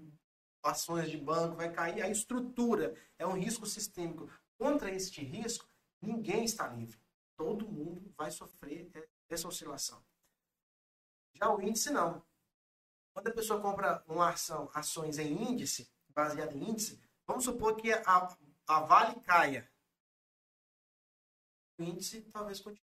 ações 0.61 1.09
de 1.09 1.17
banco, 1.17 1.55
vai 1.55 1.71
cair 1.71 2.01
a 2.01 2.09
estrutura. 2.09 2.93
É 3.17 3.25
um 3.25 3.33
risco 3.33 3.65
sistêmico. 3.65 4.29
Contra 4.57 4.91
este 4.91 5.23
risco, 5.23 5.65
ninguém 6.01 6.43
está 6.43 6.67
livre. 6.67 6.99
Todo 7.37 7.69
mundo 7.69 8.13
vai 8.17 8.29
sofrer 8.29 8.91
essa 9.29 9.47
oscilação. 9.47 10.03
Já 11.33 11.49
o 11.49 11.61
índice 11.61 11.89
não. 11.89 12.21
Quando 13.13 13.29
a 13.29 13.33
pessoa 13.33 13.61
compra 13.61 14.03
uma 14.05 14.29
ação, 14.29 14.69
ações 14.73 15.17
em 15.17 15.31
índice, 15.49 15.89
baseada 16.09 16.53
em 16.53 16.71
índice, 16.71 17.01
vamos 17.25 17.45
supor 17.45 17.77
que 17.77 17.93
a, 17.93 18.37
a 18.67 18.81
Vale 18.81 19.21
caia. 19.21 19.71
O 21.77 21.83
índice 21.83 22.21
talvez 22.33 22.59
continue. 22.59 22.83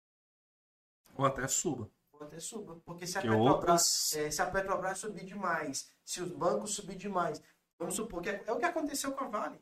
Ou 1.15 1.25
até 1.25 1.47
suba 1.47 1.89
até 2.25 2.39
suba. 2.39 2.81
Porque 2.85 3.07
se 3.07 3.17
a, 3.17 3.21
Petrobras, 3.21 4.13
é, 4.15 4.31
se 4.31 4.41
a 4.41 4.49
Petrobras 4.49 4.99
subir 4.99 5.25
demais, 5.25 5.91
se 6.03 6.21
os 6.21 6.31
bancos 6.31 6.75
subir 6.75 6.95
demais, 6.95 7.41
vamos 7.77 7.95
supor 7.95 8.21
que 8.21 8.29
é, 8.29 8.43
é 8.45 8.51
o 8.51 8.57
que 8.57 8.65
aconteceu 8.65 9.11
com 9.11 9.23
a 9.23 9.27
Vale. 9.27 9.61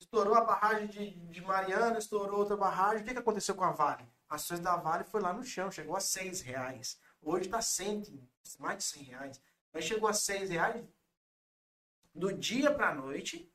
Estourou 0.00 0.34
a 0.34 0.44
barragem 0.44 0.88
de, 0.88 1.10
de 1.30 1.40
Mariana, 1.40 1.98
estourou 1.98 2.40
outra 2.40 2.56
barragem. 2.56 3.02
O 3.02 3.04
que, 3.04 3.12
que 3.12 3.18
aconteceu 3.18 3.54
com 3.54 3.64
a 3.64 3.70
Vale? 3.70 4.06
As 4.28 4.42
ações 4.42 4.60
da 4.60 4.76
Vale 4.76 5.04
foi 5.04 5.20
lá 5.20 5.32
no 5.32 5.44
chão, 5.44 5.70
chegou 5.70 5.96
a 5.96 6.00
seis 6.00 6.40
reais. 6.40 6.98
Hoje 7.22 7.46
está 7.46 7.60
mais 8.58 8.78
de 8.78 8.84
100 8.84 9.02
reais. 9.04 9.40
Mas 9.72 9.84
chegou 9.84 10.08
a 10.08 10.12
seis 10.12 10.50
reais 10.50 10.84
do 12.14 12.32
dia 12.32 12.72
para 12.72 12.90
a 12.90 12.94
noite. 12.94 13.50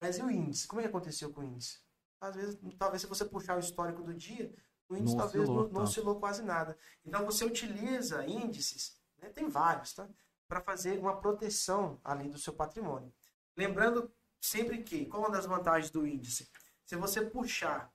Mas 0.00 0.18
e 0.18 0.22
o 0.22 0.30
índice? 0.30 0.66
Como 0.66 0.80
é 0.80 0.84
que 0.84 0.88
aconteceu 0.88 1.32
com 1.32 1.40
o 1.40 1.44
índice? 1.44 1.80
Às 2.20 2.36
vezes, 2.36 2.58
talvez 2.78 3.02
se 3.02 3.08
você 3.08 3.24
puxar 3.24 3.56
o 3.56 3.60
histórico 3.60 4.02
do 4.02 4.14
dia, 4.14 4.54
o 4.88 4.96
índice 4.96 5.16
não 5.16 5.22
talvez 5.24 5.44
oscilou, 5.44 5.64
não, 5.64 5.72
não 5.72 5.82
oscilou 5.82 6.20
quase 6.20 6.42
nada. 6.42 6.76
Então 7.04 7.24
você 7.24 7.44
utiliza 7.44 8.26
índices, 8.26 8.96
né, 9.18 9.28
tem 9.30 9.48
vários, 9.48 9.92
tá? 9.94 10.08
para 10.46 10.60
fazer 10.60 10.98
uma 10.98 11.20
proteção 11.20 12.00
ali 12.04 12.28
do 12.28 12.38
seu 12.38 12.52
patrimônio. 12.52 13.12
Lembrando 13.56 14.12
sempre 14.40 14.82
que, 14.82 15.06
qual 15.06 15.22
é 15.22 15.26
uma 15.26 15.36
das 15.36 15.46
vantagens 15.46 15.90
do 15.90 16.06
índice? 16.06 16.50
Se 16.84 16.96
você 16.96 17.24
puxar 17.24 17.92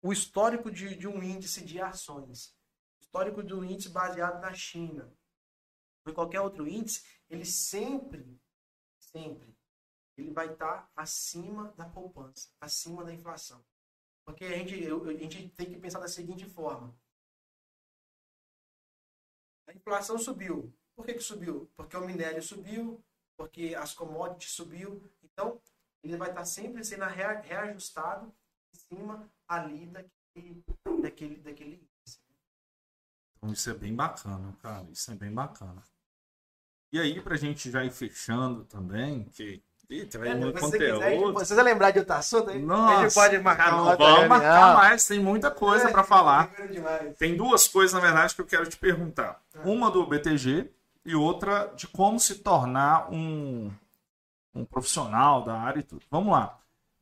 o 0.00 0.12
histórico 0.12 0.70
de, 0.70 0.94
de 0.94 1.08
um 1.08 1.22
índice 1.22 1.64
de 1.64 1.80
ações, 1.80 2.54
histórico 3.00 3.42
de 3.42 3.54
um 3.54 3.64
índice 3.64 3.88
baseado 3.88 4.40
na 4.40 4.54
China, 4.54 5.12
ou 6.04 6.12
em 6.12 6.14
qualquer 6.14 6.40
outro 6.40 6.66
índice, 6.66 7.04
ele 7.28 7.44
sempre, 7.44 8.40
sempre, 8.98 9.56
ele 10.16 10.30
vai 10.30 10.52
estar 10.52 10.88
acima 10.94 11.72
da 11.76 11.88
poupança, 11.88 12.48
acima 12.60 13.04
da 13.04 13.12
inflação. 13.12 13.64
Porque 14.26 14.44
a 14.44 14.58
gente, 14.58 14.74
a 14.74 15.12
gente 15.12 15.48
tem 15.50 15.70
que 15.70 15.78
pensar 15.78 16.00
da 16.00 16.08
seguinte 16.08 16.44
forma. 16.44 16.92
A 19.68 19.72
inflação 19.72 20.18
subiu. 20.18 20.74
Por 20.96 21.06
que, 21.06 21.14
que 21.14 21.20
subiu? 21.20 21.70
Porque 21.76 21.96
o 21.96 22.04
minério 22.04 22.42
subiu, 22.42 23.02
porque 23.36 23.74
as 23.76 23.94
commodities 23.94 24.50
subiu. 24.50 25.00
Então, 25.22 25.62
ele 26.02 26.16
vai 26.16 26.30
estar 26.30 26.44
sempre 26.44 26.84
sendo 26.84 27.04
reajustado 27.04 28.34
em 28.74 28.78
cima 28.78 29.30
ali 29.46 29.86
daquele, 29.86 30.64
daquele, 31.00 31.36
daquele 31.36 31.74
índice. 31.76 32.20
Então, 33.36 33.52
isso 33.52 33.70
é 33.70 33.74
bem 33.74 33.94
bacana, 33.94 34.56
cara. 34.60 34.90
Isso 34.90 35.10
é 35.12 35.14
bem 35.14 35.32
bacana. 35.32 35.82
E 36.92 36.98
aí, 36.98 37.20
para 37.20 37.34
a 37.34 37.38
gente 37.38 37.70
já 37.70 37.84
ir 37.84 37.92
fechando 37.92 38.64
também, 38.64 39.28
que 39.28 39.62
Eita, 39.88 40.18
vai 40.18 40.30
é, 40.30 40.34
muito 40.34 40.58
conteúdo. 40.58 41.00
Quiser, 41.00 41.44
se 41.44 41.54
você 41.54 41.62
lembrar 41.62 41.92
de 41.92 42.00
outro 42.00 42.14
assunto, 42.14 42.50
aí 42.50 42.58
Nossa, 42.60 42.98
a 42.98 43.02
gente 43.02 43.14
pode 43.14 43.38
marcar 43.38 43.64
cara, 43.70 43.82
outra 43.82 43.96
Vamos 43.96 44.28
marcar 44.28 44.74
mais, 44.74 45.06
tem 45.06 45.20
muita 45.20 45.50
coisa 45.50 45.88
é, 45.88 45.92
para 45.92 46.02
falar. 46.02 46.50
Tem 47.18 47.36
duas 47.36 47.68
coisas, 47.68 47.92
na 47.92 48.00
verdade, 48.00 48.34
que 48.34 48.40
eu 48.40 48.46
quero 48.46 48.66
te 48.66 48.76
perguntar. 48.76 49.40
É. 49.54 49.60
Uma 49.68 49.90
do 49.90 50.04
BTG 50.04 50.68
e 51.04 51.14
outra 51.14 51.72
de 51.76 51.86
como 51.86 52.18
se 52.18 52.36
tornar 52.36 53.12
um, 53.12 53.70
um 54.52 54.64
profissional 54.64 55.42
da 55.42 55.54
área 55.54 55.80
e 55.80 55.84
tudo. 55.84 56.02
Vamos 56.10 56.32
lá. 56.32 56.58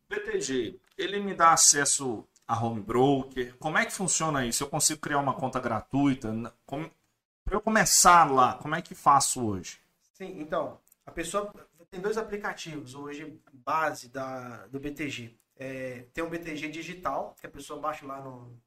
BTG, 0.08 0.78
ele 0.98 1.20
me 1.20 1.34
dá 1.34 1.52
acesso 1.52 2.24
a 2.46 2.62
home 2.62 2.80
broker. 2.80 3.56
Como 3.58 3.78
é 3.78 3.86
que 3.86 3.92
funciona 3.92 4.44
isso? 4.44 4.62
Eu 4.62 4.68
consigo 4.68 5.00
criar 5.00 5.18
uma 5.18 5.32
conta 5.32 5.58
gratuita? 5.58 6.32
Para 6.66 7.54
eu 7.54 7.60
começar 7.60 8.30
lá, 8.30 8.54
como 8.54 8.74
é 8.74 8.82
que 8.82 8.94
faço 8.94 9.44
hoje? 9.46 9.78
Sim, 10.12 10.40
então, 10.40 10.78
a 11.06 11.10
pessoa 11.10 11.52
tem 11.94 12.00
dois 12.00 12.18
aplicativos 12.18 12.96
hoje, 12.96 13.40
base 13.52 14.08
da, 14.08 14.66
do 14.66 14.80
BTG. 14.80 15.38
É, 15.54 16.08
tem 16.12 16.24
um 16.24 16.28
BTG 16.28 16.68
digital, 16.68 17.36
que 17.38 17.46
a 17.46 17.50
pessoa 17.50 17.80
baixa 17.80 18.04
lá 18.04 18.20
no 18.20 18.60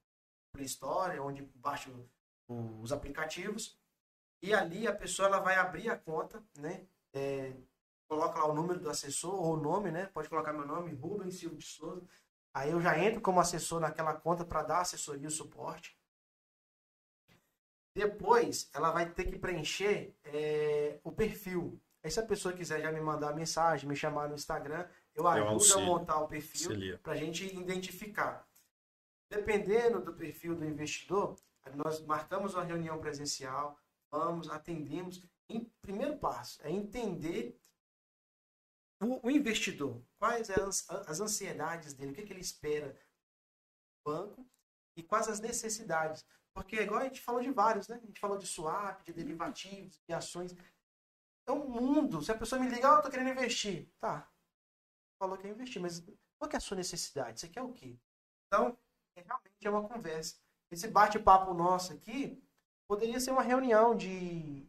Play 0.53 0.65
Store, 0.65 1.19
onde 1.19 1.41
baixa 1.55 1.91
os 2.47 2.93
aplicativos. 2.93 3.77
E 4.41 4.53
ali 4.53 4.87
a 4.87 4.95
pessoa 4.95 5.27
ela 5.27 5.39
vai 5.39 5.55
abrir 5.55 5.89
a 5.89 5.97
conta, 5.97 6.41
né? 6.57 6.87
É, 7.13 7.53
coloca 8.07 8.39
lá 8.39 8.45
o 8.45 8.55
número 8.55 8.79
do 8.79 8.89
assessor 8.89 9.35
ou 9.35 9.55
o 9.55 9.61
nome, 9.61 9.91
né? 9.91 10.05
Pode 10.05 10.29
colocar 10.29 10.53
meu 10.53 10.65
nome, 10.65 10.93
Rubens 10.93 11.37
Silva 11.37 11.57
de 11.57 11.65
Souza. 11.65 12.07
Aí 12.53 12.71
eu 12.71 12.79
já 12.79 12.97
entro 12.97 13.19
como 13.19 13.41
assessor 13.41 13.81
naquela 13.81 14.13
conta 14.13 14.45
para 14.45 14.63
dar 14.63 14.79
assessoria 14.79 15.27
e 15.27 15.31
suporte. 15.31 15.99
Depois, 17.93 18.69
ela 18.73 18.91
vai 18.91 19.11
ter 19.11 19.25
que 19.25 19.37
preencher 19.37 20.15
é, 20.23 20.97
o 21.03 21.11
perfil. 21.11 21.81
Aí 22.03 22.11
se 22.11 22.19
a 22.19 22.25
pessoa 22.25 22.53
quiser 22.53 22.81
já 22.81 22.91
me 22.91 23.01
mandar 23.01 23.35
mensagem, 23.35 23.89
me 23.89 23.95
chamar 23.95 24.29
no 24.29 24.35
Instagram, 24.35 24.87
eu 25.15 25.27
ajudo 25.27 25.73
a 25.73 25.81
montar 25.81 26.21
o 26.21 26.27
perfil 26.27 26.99
para 27.01 27.13
a 27.13 27.15
gente 27.15 27.45
identificar. 27.45 28.47
Dependendo 29.29 29.99
do 29.99 30.13
perfil 30.13 30.55
do 30.55 30.65
investidor, 30.65 31.35
nós 31.75 31.99
marcamos 32.05 32.53
uma 32.53 32.63
reunião 32.63 32.99
presencial, 32.99 33.77
vamos, 34.09 34.49
atendemos. 34.49 35.21
Em 35.49 35.65
primeiro 35.81 36.17
passo 36.17 36.59
é 36.63 36.71
entender 36.71 37.59
o, 39.01 39.27
o 39.27 39.31
investidor, 39.31 40.01
quais 40.17 40.49
as, 40.49 40.89
as 40.89 41.19
ansiedades 41.19 41.93
dele, 41.93 42.11
o 42.11 42.15
que, 42.15 42.23
que 42.23 42.33
ele 42.33 42.41
espera 42.41 42.89
do 42.89 44.11
banco 44.11 44.47
e 44.95 45.03
quais 45.03 45.27
as 45.27 45.39
necessidades. 45.39 46.25
Porque 46.53 46.77
igual 46.77 47.01
a 47.01 47.03
gente 47.03 47.21
falou 47.21 47.41
de 47.41 47.51
vários, 47.51 47.87
né? 47.87 47.99
A 48.01 48.05
gente 48.05 48.19
falou 48.19 48.37
de 48.37 48.47
swap, 48.47 49.03
de 49.03 49.13
derivativos, 49.13 50.01
de 50.07 50.13
ações. 50.13 50.55
É 51.47 51.51
um 51.51 51.67
mundo. 51.67 52.21
Se 52.21 52.31
a 52.31 52.37
pessoa 52.37 52.61
me 52.61 52.69
liga, 52.69 52.91
oh, 52.91 52.97
eu 52.97 53.01
tô 53.01 53.09
querendo 53.09 53.29
investir. 53.29 53.89
Tá. 53.99 54.29
Falou 55.17 55.37
que 55.37 55.47
é 55.47 55.49
investir, 55.49 55.81
mas 55.81 56.05
qual 56.37 56.49
que 56.49 56.55
é 56.55 56.57
a 56.57 56.61
sua 56.61 56.77
necessidade? 56.77 57.39
Você 57.39 57.47
quer 57.47 57.61
o 57.61 57.71
quê? 57.71 57.97
Então, 58.47 58.77
é, 59.15 59.21
realmente 59.21 59.65
é 59.65 59.69
uma 59.69 59.87
conversa. 59.87 60.35
Esse 60.69 60.87
bate-papo 60.87 61.53
nosso 61.53 61.93
aqui 61.93 62.43
poderia 62.87 63.19
ser 63.19 63.31
uma 63.31 63.41
reunião 63.41 63.95
de, 63.95 64.67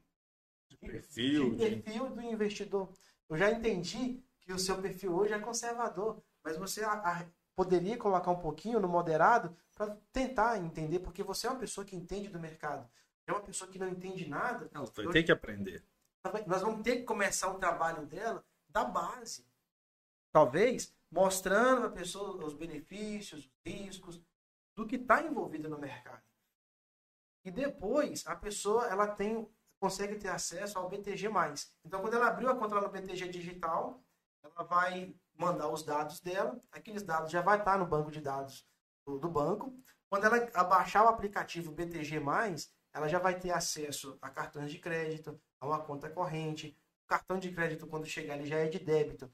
de 0.68 0.76
perfil, 0.76 1.50
de 1.50 1.56
perfil 1.56 2.10
do 2.10 2.22
investidor. 2.22 2.88
Eu 3.28 3.36
já 3.36 3.50
entendi 3.50 4.22
que 4.40 4.52
o 4.52 4.58
seu 4.58 4.80
perfil 4.80 5.14
hoje 5.14 5.34
é 5.34 5.38
conservador, 5.38 6.22
mas 6.42 6.56
você 6.56 6.82
a, 6.84 6.92
a, 6.92 7.26
poderia 7.54 7.98
colocar 7.98 8.30
um 8.30 8.38
pouquinho 8.38 8.80
no 8.80 8.88
moderado 8.88 9.54
para 9.74 9.96
tentar 10.12 10.58
entender, 10.58 11.00
porque 11.00 11.22
você 11.22 11.46
é 11.46 11.50
uma 11.50 11.58
pessoa 11.58 11.84
que 11.84 11.96
entende 11.96 12.28
do 12.28 12.38
mercado. 12.38 12.88
É 13.26 13.32
uma 13.32 13.42
pessoa 13.42 13.70
que 13.70 13.78
não 13.78 13.88
entende 13.88 14.26
nada. 14.26 14.70
Vai 14.72 15.12
ter 15.12 15.22
que 15.24 15.32
aprender. 15.32 15.84
Nós 16.46 16.62
vamos 16.62 16.82
ter 16.82 16.96
que 16.96 17.02
começar 17.04 17.48
o 17.50 17.58
trabalho 17.58 18.06
dela 18.06 18.44
da 18.68 18.84
base. 18.84 19.46
Talvez 20.32 20.94
mostrando 21.10 21.86
a 21.86 21.90
pessoa 21.90 22.44
os 22.44 22.54
benefícios, 22.54 23.46
os 23.46 23.50
riscos, 23.64 24.22
do 24.76 24.86
que 24.86 24.96
está 24.96 25.22
envolvido 25.22 25.68
no 25.68 25.78
mercado. 25.78 26.22
E 27.44 27.50
depois 27.50 28.26
a 28.26 28.36
pessoa 28.36 28.86
ela 28.86 29.06
tem 29.06 29.48
consegue 29.80 30.16
ter 30.16 30.28
acesso 30.28 30.78
ao 30.78 30.88
BTG+. 30.88 31.28
Então 31.84 32.00
quando 32.00 32.14
ela 32.14 32.28
abriu 32.28 32.50
a 32.50 32.56
conta 32.56 32.80
no 32.80 32.88
BTG 32.88 33.28
digital, 33.28 34.02
ela 34.42 34.64
vai 34.64 35.14
mandar 35.34 35.68
os 35.68 35.84
dados 35.84 36.20
dela, 36.20 36.60
aqueles 36.70 37.02
dados 37.02 37.30
já 37.30 37.40
vai 37.40 37.58
estar 37.58 37.78
no 37.78 37.86
banco 37.86 38.10
de 38.10 38.20
dados 38.20 38.66
do, 39.06 39.18
do 39.18 39.28
banco. 39.28 39.72
Quando 40.08 40.24
ela 40.24 40.48
abaixar 40.54 41.04
o 41.04 41.08
aplicativo 41.08 41.70
BTG+, 41.70 42.20
ela 42.92 43.08
já 43.08 43.18
vai 43.18 43.38
ter 43.38 43.50
acesso 43.50 44.18
a 44.20 44.28
cartões 44.30 44.70
de 44.70 44.78
crédito, 44.78 45.40
a 45.60 45.66
uma 45.66 45.80
conta 45.80 46.08
corrente. 46.08 46.76
O 47.04 47.08
cartão 47.08 47.38
de 47.38 47.50
crédito, 47.50 47.86
quando 47.86 48.06
chegar, 48.06 48.36
ele 48.36 48.46
já 48.46 48.58
é 48.58 48.66
de 48.66 48.78
débito. 48.78 49.30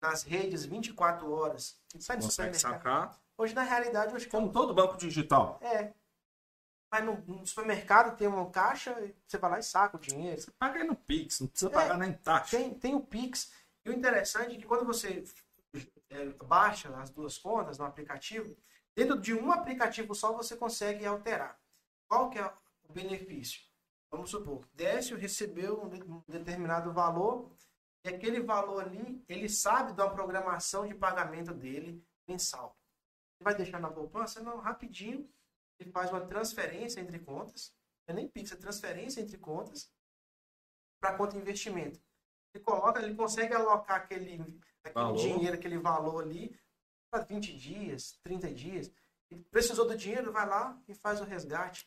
Nas 0.00 0.22
redes, 0.22 0.64
24 0.64 1.30
horas. 1.30 1.80
Sai 1.98 2.16
no 2.16 2.22
Consegue 2.22 2.58
sacar. 2.58 3.18
Hoje, 3.36 3.54
na 3.54 3.62
realidade, 3.62 4.14
hoje 4.14 4.26
como 4.28 4.52
todo 4.52 4.74
banco 4.74 4.96
digital. 4.96 5.58
É. 5.62 5.92
Mas 6.90 7.04
no, 7.04 7.18
no, 7.26 7.46
supermercado 7.46 8.16
tem 8.16 8.28
uma 8.28 8.48
caixa, 8.50 8.94
você 9.26 9.36
vai 9.36 9.50
lá 9.50 9.58
e 9.58 9.62
saca 9.62 9.96
o 9.96 10.00
dinheiro. 10.00 10.40
Você 10.40 10.50
paga 10.52 10.80
aí 10.80 10.86
no 10.86 10.94
Pix, 10.94 11.40
não 11.40 11.48
precisa 11.48 11.70
é, 11.70 11.74
pagar 11.74 11.98
nem 11.98 12.12
taxa. 12.12 12.56
Tem, 12.56 12.72
tem 12.72 12.94
o 12.94 13.00
Pix. 13.00 13.52
E 13.84 13.90
o 13.90 13.92
interessante 13.92 14.54
é 14.54 14.58
que 14.58 14.64
quando 14.64 14.84
você 14.84 15.24
é, 16.10 16.26
baixa 16.44 16.88
as 16.96 17.10
duas 17.10 17.36
contas 17.36 17.78
no 17.78 17.84
aplicativo, 17.84 18.56
dentro 18.94 19.20
de 19.20 19.34
um 19.34 19.50
aplicativo 19.50 20.14
só 20.14 20.32
você 20.32 20.56
consegue 20.56 21.04
alterar. 21.04 21.58
Qual 22.08 22.30
que 22.30 22.38
é 22.38 22.46
o 22.88 22.92
benefício? 22.92 23.60
Vamos 24.10 24.30
supor, 24.30 24.64
Décio 24.72 25.16
recebeu 25.16 25.82
um 25.82 26.22
determinado 26.28 26.92
valor 26.92 27.50
e 28.04 28.08
aquele 28.08 28.40
valor 28.40 28.84
ali, 28.84 29.24
ele 29.28 29.48
sabe 29.48 29.92
da 29.92 30.08
programação 30.08 30.86
de 30.86 30.94
pagamento 30.94 31.52
dele 31.52 32.04
mensal. 32.26 32.78
Ele 33.38 33.44
vai 33.44 33.54
deixar 33.54 33.80
na 33.80 33.90
poupança? 33.90 34.40
Não, 34.40 34.58
rapidinho, 34.58 35.28
ele 35.78 35.90
faz 35.90 36.10
uma 36.10 36.24
transferência 36.24 37.00
entre 37.00 37.18
contas, 37.18 37.74
não 38.06 38.14
é 38.14 38.16
nem 38.16 38.28
Pix, 38.28 38.52
é 38.52 38.56
transferência 38.56 39.20
entre 39.20 39.36
contas 39.36 39.92
para 41.00 41.16
conta 41.16 41.32
de 41.32 41.38
investimento. 41.38 42.00
Ele 42.54 42.62
coloca, 42.62 43.02
ele 43.02 43.14
consegue 43.14 43.52
alocar 43.52 43.96
aquele, 43.96 44.40
aquele 44.82 45.12
dinheiro, 45.14 45.56
aquele 45.56 45.78
valor 45.78 46.22
ali 46.22 46.58
para 47.10 47.24
20 47.24 47.56
dias, 47.56 48.18
30 48.22 48.52
dias. 48.52 48.92
Ele 49.30 49.42
precisou 49.50 49.86
do 49.86 49.96
dinheiro, 49.96 50.32
vai 50.32 50.48
lá 50.48 50.80
e 50.88 50.94
faz 50.94 51.20
o 51.20 51.24
resgate. 51.24 51.86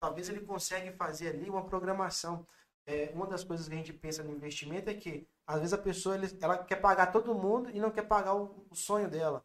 Talvez 0.00 0.28
ele 0.28 0.40
consiga 0.40 0.92
fazer 0.92 1.28
ali 1.28 1.48
uma 1.48 1.64
programação. 1.64 2.46
É, 2.86 3.10
uma 3.14 3.26
das 3.26 3.42
coisas 3.42 3.66
que 3.66 3.74
a 3.74 3.78
gente 3.78 3.92
pensa 3.92 4.22
no 4.22 4.32
investimento 4.32 4.88
é 4.88 4.94
que 4.94 5.26
às 5.46 5.58
vezes 5.58 5.72
a 5.72 5.78
pessoa 5.78 6.14
ele, 6.14 6.28
ela 6.40 6.62
quer 6.62 6.76
pagar 6.76 7.06
todo 7.12 7.34
mundo 7.34 7.70
e 7.70 7.80
não 7.80 7.90
quer 7.90 8.02
pagar 8.02 8.34
o, 8.34 8.66
o 8.70 8.76
sonho 8.76 9.10
dela. 9.10 9.44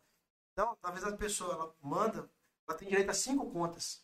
Então, 0.53 0.77
talvez 0.81 1.03
a 1.03 1.15
pessoa 1.15 1.53
ela 1.53 1.75
manda, 1.81 2.29
ela 2.67 2.77
tem 2.77 2.87
direito 2.87 3.09
a 3.09 3.13
cinco 3.13 3.49
contas 3.49 4.03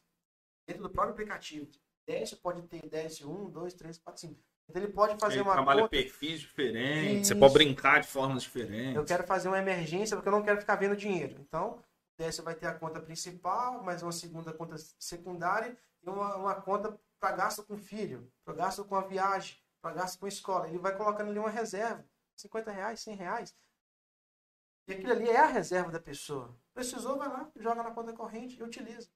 dentro 0.68 0.84
do 0.84 0.90
próprio 0.90 1.14
aplicativo. 1.14 1.70
10 2.08 2.36
pode 2.36 2.62
ter 2.64 2.88
10, 2.88 3.22
1, 3.22 3.50
2, 3.50 3.74
3, 3.74 3.98
4, 4.00 4.22
5. 4.22 4.42
Então 4.70 4.82
ele 4.82 4.92
pode 4.92 5.20
fazer 5.20 5.36
ele 5.36 5.44
uma 5.44 5.54
trabalha 5.54 5.82
conta... 5.82 5.92
perfis 5.92 6.42
diferentes, 6.42 7.22
Isso. 7.22 7.34
você 7.34 7.36
pode 7.36 7.54
brincar 7.54 8.02
de 8.02 8.08
formas 8.08 8.44
diferentes. 8.44 8.96
Eu 8.96 9.06
quero 9.06 9.26
fazer 9.26 9.48
uma 9.48 9.60
emergência 9.60 10.16
porque 10.16 10.28
eu 10.28 10.34
não 10.34 10.44
quero 10.44 10.60
ficar 10.60 10.76
vendo 10.76 10.96
dinheiro. 10.96 11.38
Então, 11.40 11.80
você 12.18 12.42
vai 12.42 12.56
ter 12.56 12.66
a 12.66 12.74
conta 12.74 13.00
principal, 13.00 13.84
mais 13.84 14.02
uma 14.02 14.12
segunda 14.12 14.52
conta 14.52 14.76
secundária 15.00 15.78
e 16.02 16.10
uma, 16.10 16.36
uma 16.36 16.56
conta 16.56 17.00
para 17.20 17.36
gasto 17.36 17.64
com 17.64 17.78
filho, 17.78 18.32
para 18.44 18.56
gasto 18.56 18.84
com 18.84 18.96
a 18.96 19.02
viagem, 19.02 19.58
para 19.80 19.94
gasto 19.94 20.20
com 20.20 20.28
escola. 20.28 20.68
Ele 20.68 20.80
vai 20.80 20.98
colocando 20.98 21.30
ali 21.30 21.38
uma 21.38 21.50
reserva, 21.50 22.04
50 22.36 22.72
reais, 22.72 23.00
100 23.02 23.16
reais. 23.16 23.56
E 24.88 24.94
aquilo 24.94 25.12
ali 25.12 25.30
é 25.30 25.38
a 25.40 25.46
reserva 25.46 25.92
da 25.92 26.00
pessoa. 26.00 26.58
Precisou, 26.74 27.18
vai 27.18 27.28
lá, 27.28 27.52
joga 27.56 27.84
na 27.84 27.92
conta 27.92 28.14
corrente 28.14 28.58
e 28.58 28.64
utiliza. 28.64 29.10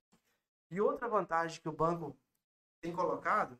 E 0.70 0.80
outra 0.80 1.08
vantagem 1.08 1.60
que 1.60 1.70
o 1.70 1.74
banco 1.74 2.16
tem 2.82 2.94
colocado 2.94 3.60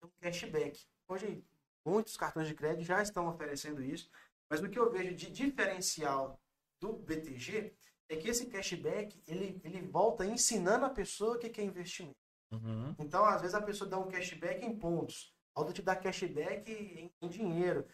é 0.00 0.06
o 0.06 0.10
cashback. 0.20 0.86
Hoje, 1.08 1.44
muitos 1.84 2.16
cartões 2.16 2.46
de 2.46 2.54
crédito 2.54 2.86
já 2.86 3.02
estão 3.02 3.28
oferecendo 3.28 3.82
isso, 3.82 4.10
mas 4.48 4.62
o 4.62 4.68
que 4.68 4.78
eu 4.78 4.90
vejo 4.90 5.14
de 5.14 5.30
diferencial 5.30 6.40
do 6.80 6.92
BTG 6.92 7.74
é 8.08 8.16
que 8.16 8.28
esse 8.28 8.46
cashback 8.46 9.22
ele, 9.26 9.60
ele 9.64 9.80
volta 9.82 10.24
ensinando 10.24 10.84
a 10.84 10.90
pessoa 10.90 11.36
o 11.36 11.38
que 11.38 11.60
é 11.60 11.64
investimento. 11.64 12.16
Uhum. 12.52 12.94
Então, 12.98 13.24
às 13.24 13.40
vezes, 13.40 13.54
a 13.54 13.62
pessoa 13.62 13.88
dá 13.88 13.98
um 13.98 14.08
cashback 14.08 14.64
em 14.64 14.78
pontos, 14.78 15.34
a 15.54 15.60
outra 15.60 15.74
te 15.74 15.82
dá 15.82 15.96
cashback 15.96 16.70
em, 16.70 17.12
em 17.20 17.28
dinheiro. 17.28 17.86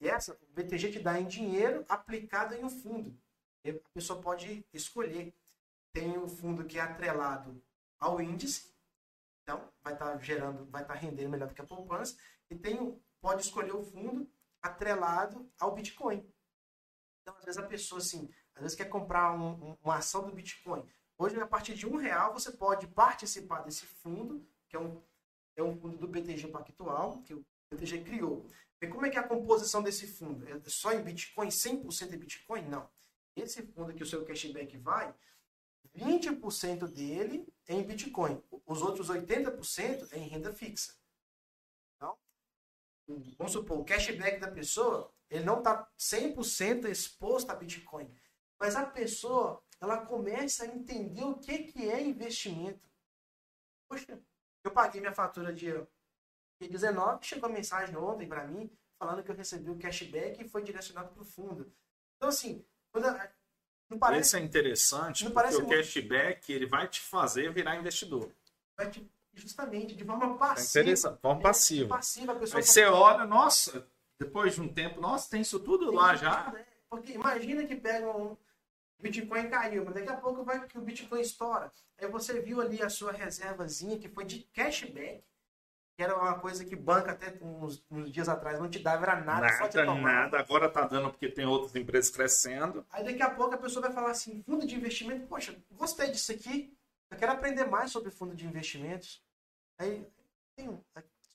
E 0.00 0.08
essa, 0.08 0.34
o 0.34 0.52
BTG 0.52 0.92
te 0.92 0.98
dá 0.98 1.18
em 1.18 1.26
dinheiro 1.26 1.84
aplicado 1.88 2.54
em 2.54 2.64
um 2.64 2.70
fundo. 2.70 3.18
E 3.64 3.70
a 3.70 3.74
pessoa 3.94 4.20
pode 4.20 4.64
escolher. 4.72 5.34
Tem 5.92 6.18
um 6.18 6.28
fundo 6.28 6.64
que 6.64 6.78
é 6.78 6.82
atrelado 6.82 7.62
ao 7.98 8.20
índice, 8.20 8.70
então 9.42 9.72
vai 9.82 9.94
estar 9.94 10.12
tá 10.12 10.18
gerando, 10.18 10.66
vai 10.66 10.82
estar 10.82 10.94
tá 10.94 11.00
rendendo 11.00 11.30
melhor 11.30 11.48
do 11.48 11.54
que 11.54 11.62
a 11.62 11.66
poupança. 11.66 12.16
E 12.50 12.54
tem, 12.54 13.00
pode 13.20 13.42
escolher 13.42 13.72
o 13.72 13.82
fundo 13.82 14.30
atrelado 14.60 15.50
ao 15.58 15.74
Bitcoin. 15.74 16.28
Então, 17.22 17.34
às 17.38 17.44
vezes, 17.44 17.58
a 17.58 17.66
pessoa, 17.66 18.00
assim, 18.00 18.28
às 18.56 18.62
vezes 18.62 18.76
quer 18.76 18.88
comprar 18.88 19.32
um, 19.32 19.70
um, 19.70 19.76
uma 19.82 19.96
ação 19.96 20.26
do 20.26 20.32
Bitcoin. 20.32 20.82
Hoje, 21.18 21.38
a 21.38 21.46
partir 21.46 21.74
de 21.74 21.86
um 21.86 21.96
real, 21.96 22.32
você 22.32 22.50
pode 22.50 22.86
participar 22.88 23.60
desse 23.60 23.84
fundo, 23.86 24.46
que 24.68 24.76
é 24.76 24.80
um, 24.80 25.02
é 25.56 25.62
um 25.62 25.76
fundo 25.78 25.98
do 25.98 26.08
BTG 26.08 26.48
Pactual, 26.48 27.22
que 27.22 27.34
o 27.34 27.44
BTG 27.70 28.02
criou. 28.02 28.46
E 28.80 28.86
como 28.86 29.06
é 29.06 29.10
que 29.10 29.16
é 29.16 29.20
a 29.20 29.28
composição 29.28 29.82
desse 29.82 30.06
fundo? 30.06 30.46
É 30.48 30.60
só 30.68 30.92
em 30.92 31.02
Bitcoin, 31.02 31.48
100% 31.48 32.12
em 32.12 32.18
Bitcoin? 32.18 32.62
Não. 32.62 32.88
Esse 33.34 33.62
fundo 33.62 33.94
que 33.94 34.02
o 34.02 34.06
seu 34.06 34.24
cashback 34.24 34.76
vai, 34.78 35.14
20% 35.94 36.88
dele 36.88 37.46
é 37.66 37.74
em 37.74 37.82
Bitcoin. 37.82 38.42
Os 38.66 38.80
outros 38.80 39.10
80% 39.10 40.12
é 40.12 40.18
em 40.18 40.28
renda 40.28 40.52
fixa. 40.52 40.94
Então, 41.96 42.18
vamos 43.36 43.52
supor, 43.52 43.78
o 43.78 43.84
cashback 43.84 44.40
da 44.40 44.50
pessoa, 44.50 45.12
ele 45.28 45.44
não 45.44 45.58
está 45.58 45.90
100% 45.98 46.86
exposto 46.86 47.50
a 47.50 47.54
Bitcoin. 47.54 48.10
Mas 48.58 48.74
a 48.74 48.86
pessoa, 48.86 49.62
ela 49.80 50.04
começa 50.06 50.64
a 50.64 50.66
entender 50.66 51.24
o 51.24 51.38
que, 51.38 51.64
que 51.64 51.90
é 51.90 52.00
investimento. 52.00 52.88
Poxa, 53.88 54.20
eu 54.64 54.70
paguei 54.70 55.00
minha 55.00 55.12
fatura 55.12 55.52
dia 55.52 55.86
19, 56.60 57.24
chegou 57.24 57.48
a 57.48 57.52
mensagem 57.52 57.96
ontem 57.96 58.26
para 58.26 58.46
mim, 58.46 58.70
falando 58.98 59.22
que 59.22 59.30
eu 59.30 59.36
recebi 59.36 59.70
o 59.70 59.78
cashback 59.78 60.42
e 60.42 60.48
foi 60.48 60.62
direcionado 60.62 61.10
para 61.10 61.22
o 61.22 61.26
fundo. 61.26 61.72
Então, 62.16 62.30
assim, 62.30 62.64
quando 62.90 63.06
não 63.88 63.98
parece, 63.98 64.20
Esse 64.20 64.36
é 64.36 64.40
interessante, 64.40 65.24
não 65.24 65.30
porque 65.30 65.56
o 65.56 65.68
cashback 65.68 66.52
ele 66.52 66.66
vai 66.66 66.88
te 66.88 67.00
fazer 67.00 67.52
virar 67.52 67.76
investidor. 67.76 68.32
Vai 68.76 68.90
te, 68.90 69.08
justamente, 69.34 69.94
de 69.94 70.04
forma 70.04 70.36
passiva. 70.36 70.78
É 70.78 70.82
interessante, 70.82 71.20
forma 71.20 71.42
passiva. 71.42 71.88
passiva 71.88 72.32
a 72.32 72.36
pessoa 72.36 72.58
Aí 72.58 72.66
você 72.66 72.84
olha, 72.86 73.24
nossa, 73.24 73.86
depois 74.18 74.54
de 74.54 74.62
um 74.62 74.72
tempo, 74.72 75.00
nossa, 75.00 75.30
tem 75.30 75.42
isso 75.42 75.60
tudo 75.60 75.88
tem 75.88 75.96
lá 75.96 76.16
já. 76.16 76.44
Tudo, 76.44 76.56
né? 76.56 76.66
Porque 76.88 77.12
imagina 77.12 77.66
que 77.66 77.76
pegam 77.76 78.32
um, 78.32 78.36
Bitcoin 79.00 79.48
caiu, 79.48 79.84
mas 79.84 79.94
daqui 79.94 80.08
a 80.08 80.16
pouco 80.16 80.44
vai 80.44 80.66
que 80.66 80.78
o 80.78 80.82
Bitcoin 80.82 81.20
estoura. 81.20 81.70
Aí 81.98 82.08
você 82.08 82.40
viu 82.40 82.60
ali 82.60 82.82
a 82.82 82.88
sua 82.88 83.12
reservazinha 83.12 83.98
que 83.98 84.08
foi 84.08 84.24
de 84.24 84.40
cashback, 84.52 85.22
que 85.96 86.02
era 86.02 86.16
uma 86.16 86.38
coisa 86.38 86.64
que 86.64 86.76
banca 86.76 87.12
até 87.12 87.38
uns, 87.42 87.82
uns 87.90 88.10
dias 88.10 88.28
atrás 88.28 88.58
não 88.58 88.68
te 88.68 88.78
dava, 88.78 89.04
era 89.04 89.16
nada, 89.16 89.46
nada, 89.46 89.58
só 89.58 89.68
te 89.68 89.82
nada. 89.82 90.38
Agora 90.38 90.68
tá 90.68 90.86
dando 90.86 91.10
porque 91.10 91.28
tem 91.28 91.46
outras 91.46 91.74
empresas 91.74 92.10
crescendo. 92.10 92.84
Aí 92.90 93.04
daqui 93.04 93.22
a 93.22 93.30
pouco 93.30 93.54
a 93.54 93.58
pessoa 93.58 93.86
vai 93.86 93.92
falar 93.92 94.10
assim, 94.10 94.42
fundo 94.42 94.66
de 94.66 94.74
investimento, 94.74 95.26
poxa, 95.26 95.56
gostei 95.72 96.10
disso 96.10 96.32
aqui, 96.32 96.76
eu 97.10 97.16
quero 97.16 97.32
aprender 97.32 97.64
mais 97.64 97.90
sobre 97.90 98.10
fundo 98.10 98.34
de 98.34 98.46
investimentos. 98.46 99.22
Aí 99.78 100.06
tem, 100.54 100.78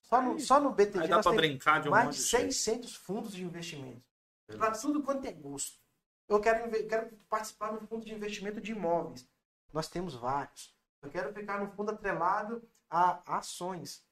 só 0.03 0.22
no, 0.22 0.40
só 0.40 0.60
no 0.60 0.72
BTG 0.72 1.03
Aí 1.03 1.07
dá 1.07 1.22
pra 1.22 1.32
brincar 1.32 1.82
de 1.82 1.88
um 1.88 1.91
mais 1.91 2.15
de 2.15 2.22
600 2.22 2.95
fundos 2.95 3.34
de 3.34 3.44
investimento. 3.44 4.10
Para 4.57 4.72
tudo 4.72 5.03
quanto 5.03 5.26
é 5.26 5.32
gosto. 5.32 5.80
Eu 6.28 6.40
quero, 6.40 6.69
quero 6.88 7.18
participar 7.30 7.73
no 7.73 7.86
fundo 7.88 8.06
de 8.06 8.14
investimento 8.14 8.61
de 8.61 8.72
imóveis. 8.72 9.28
Nós 9.73 9.88
temos 9.90 10.15
vários. 10.15 10.76
Eu 11.02 11.10
quero 11.10 11.34
ficar 11.34 11.60
no 11.60 11.72
fundo 11.72 11.91
atrelado 11.91 12.68
a 12.90 13.38
ações. 13.38 14.06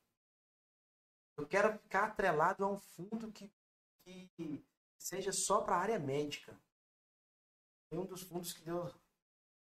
Eu 1.37 1.47
quero 1.47 1.77
ficar 1.79 2.05
atrelado 2.05 2.65
a 2.65 2.67
um 2.67 2.77
fundo 2.77 3.31
que, 3.31 3.49
que 4.03 4.65
seja 4.97 5.31
só 5.31 5.61
para 5.61 5.75
a 5.75 5.79
área 5.79 5.99
médica. 5.99 6.59
Foi 7.89 7.97
um 7.97 8.05
dos 8.05 8.21
fundos 8.21 8.53
que 8.53 8.61
deu 8.61 8.93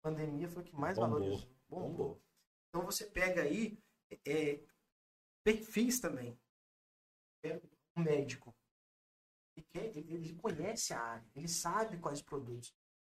pandemia, 0.01 0.49
foi 0.49 0.63
o 0.63 0.65
que 0.65 0.77
mais 0.77 0.97
Bombou. 0.97 1.19
valorizou. 1.19 1.49
Bombou. 1.69 1.89
Bombou. 1.89 2.23
Então 2.69 2.85
você 2.85 3.05
pega 3.07 3.43
aí 3.43 3.79
é, 4.25 4.61
perfis 5.43 6.01
também. 6.01 6.39
É 7.43 7.61
um 7.97 8.03
médico. 8.03 8.55
Ele, 9.56 9.66
quer- 9.72 9.97
ele- 9.97 10.14
ele 10.14 10.35
conhece 10.35 10.93
a 10.93 11.01
área, 11.01 11.24
ele 11.35 11.48
sabe 11.48 11.98
quais 11.98 12.20
produtos. 12.20 12.74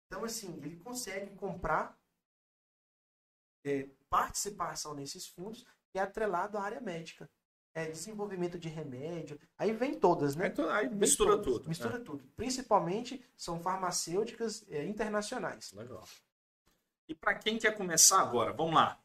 Então, 0.07 0.25
assim, 0.25 0.55
ele 0.63 0.77
consegue 0.77 1.35
comprar 1.37 1.99
é, 3.65 3.89
participação 4.09 4.95
nesses 4.95 5.27
fundos 5.27 5.65
e 5.95 5.99
é 5.99 6.03
atrelado 6.03 6.57
à 6.57 6.63
área 6.63 6.81
médica. 6.81 7.29
É, 7.75 7.91
desenvolvimento 7.91 8.59
de 8.59 8.69
remédio. 8.69 9.39
Aí 9.59 9.73
vem 9.73 9.99
todas, 9.99 10.35
né? 10.35 10.45
Aí 10.47 10.51
tu- 10.51 10.69
Aí 10.71 10.89
Vem 10.89 10.97
mistura 10.99 11.33
todas, 11.37 11.45
tudo. 11.45 11.69
Mistura 11.69 12.01
tudo. 12.01 12.25
Principalmente 12.37 13.23
são 13.37 13.61
farmacêuticas 13.61 14.65
é, 14.71 14.85
internacionais. 14.87 15.73
É, 15.75 15.77
legal. 15.77 16.07
E 17.09 17.15
para 17.15 17.35
quem 17.35 17.59
quer 17.59 17.77
começar 17.77 18.21
agora, 18.21 18.53
vamos 18.53 18.75
lá. 18.75 18.99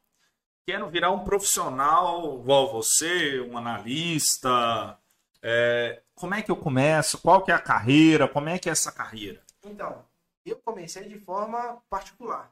Quero 0.65 0.89
virar 0.89 1.11
um 1.11 1.23
profissional 1.25 2.39
igual 2.39 2.71
você, 2.71 3.41
um 3.41 3.57
analista. 3.57 4.97
é, 5.41 6.03
como 6.21 6.35
é 6.35 6.41
que 6.43 6.51
eu 6.51 6.55
começo? 6.55 7.17
Qual 7.17 7.43
que 7.43 7.51
é 7.51 7.55
a 7.55 7.59
carreira? 7.59 8.27
Como 8.27 8.47
é 8.47 8.59
que 8.59 8.69
é 8.69 8.71
essa 8.71 8.91
carreira? 8.91 9.41
Então, 9.63 10.05
eu 10.45 10.55
comecei 10.57 11.09
de 11.09 11.19
forma 11.19 11.81
particular. 11.89 12.49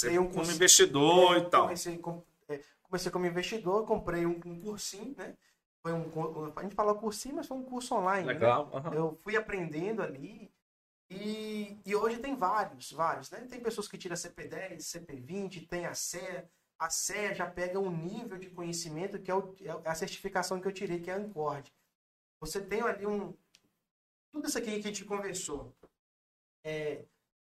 Tem 0.00 0.18
um 0.18 0.30
como 0.30 0.50
investidor 0.50 1.36
É, 1.36 1.38
e 1.40 1.50
tal. 1.50 1.62
Comecei, 1.62 1.98
com- 1.98 2.22
é, 2.48 2.60
comecei 2.82 3.10
como 3.10 3.26
investidor, 3.26 3.84
comprei 3.86 4.26
um, 4.26 4.38
um 4.44 4.60
cursinho, 4.60 5.14
né? 5.16 5.34
Foi 5.82 5.92
um, 5.92 6.52
a 6.54 6.62
gente 6.62 6.74
fala 6.74 6.94
cursinho, 6.94 7.34
mas 7.36 7.46
foi 7.46 7.56
um 7.56 7.64
curso 7.64 7.94
online. 7.94 8.26
né? 8.26 8.32
Legal. 8.34 8.70
aham. 8.72 8.94
Eu 8.94 9.18
fui 9.24 9.36
aprendendo 9.36 10.00
ali 10.02 10.52
e, 11.10 11.76
e 11.84 11.96
hoje 11.96 12.18
tem 12.18 12.36
vários, 12.36 12.92
vários, 12.92 13.30
né? 13.30 13.40
Tem 13.50 13.58
pessoas 13.60 13.88
que 13.88 13.98
tiram 13.98 14.14
CP10, 14.16 14.78
CP20, 14.78 15.66
tem 15.66 15.86
a 15.86 15.94
CE. 15.94 16.44
A 16.78 16.90
CE 16.90 17.34
já 17.34 17.46
pega 17.46 17.78
um 17.80 17.90
nível 17.90 18.38
de 18.38 18.48
conhecimento 18.50 19.18
que 19.18 19.30
é, 19.30 19.34
o- 19.34 19.54
é 19.84 19.88
a 19.88 19.94
certificação 19.94 20.60
que 20.60 20.68
eu 20.68 20.72
tirei, 20.72 21.00
que 21.00 21.10
é 21.10 21.14
a 21.14 21.16
Ancord. 21.16 21.72
Você 22.42 22.60
tem 22.60 22.82
ali 22.82 23.06
um... 23.06 23.32
Tudo 24.32 24.48
isso 24.48 24.58
aqui 24.58 24.72
que 24.72 24.88
a 24.88 24.90
gente 24.90 25.04
conversou. 25.04 25.72
É, 26.64 27.04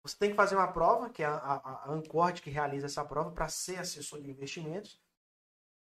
você 0.03 0.17
tem 0.19 0.31
que 0.31 0.37
fazer 0.37 0.57
uma 0.57 0.73
prova, 0.73 1.09
que 1.09 1.23
é 1.23 1.27
a, 1.27 1.37
a, 1.37 1.55
a 1.55 1.93
Ancord 1.93 2.43
que 2.43 2.51
realiza 2.51 2.87
essa 2.87 3.05
prova 3.05 3.31
para 3.31 3.49
ser 3.49 3.79
assessor 3.79 4.21
de 4.21 4.29
investimentos. 4.29 5.01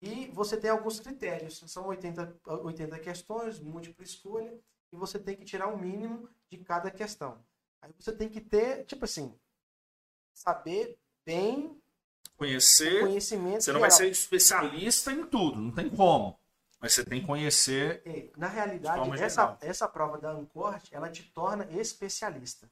E 0.04 0.28
você 0.28 0.56
tem 0.56 0.70
alguns 0.70 1.00
critérios. 1.00 1.64
São 1.66 1.88
80, 1.88 2.42
80 2.46 3.00
questões, 3.00 3.60
múltipla 3.60 4.04
escolha, 4.04 4.56
e 4.92 4.96
você 4.96 5.18
tem 5.18 5.36
que 5.36 5.46
tirar 5.46 5.68
um 5.68 5.78
mínimo 5.78 6.30
de 6.48 6.60
cada 6.60 6.92
questão. 6.92 7.44
Aí 7.82 7.92
você 7.98 8.12
tem 8.12 8.30
que 8.30 8.40
ter, 8.40 8.86
tipo 8.86 9.06
assim, 9.06 9.36
saber 10.36 11.00
bem 11.26 11.82
Conhecer. 12.38 13.02
conhecimento. 13.02 13.64
Você 13.64 13.74
não 13.74 13.80
vai 13.80 13.90
geral. 13.90 14.06
ser 14.06 14.12
especialista 14.12 15.12
em 15.12 15.26
tudo, 15.26 15.60
não 15.60 15.72
tem 15.72 15.90
como. 15.90 16.40
Mas 16.82 16.94
você 16.94 17.06
tem 17.06 17.22
que 17.22 17.28
conhecer. 17.28 18.02
É, 18.06 18.30
Na 18.36 18.48
De 18.48 18.56
realidade, 18.56 19.12
essa, 19.22 19.42
geral. 19.44 19.58
essa 19.62 19.88
prova 19.88 20.18
da 20.18 20.32
Ancort, 20.32 20.92
ela 20.92 21.10
te 21.10 21.24
torna 21.32 21.66
especialista. 21.72 22.70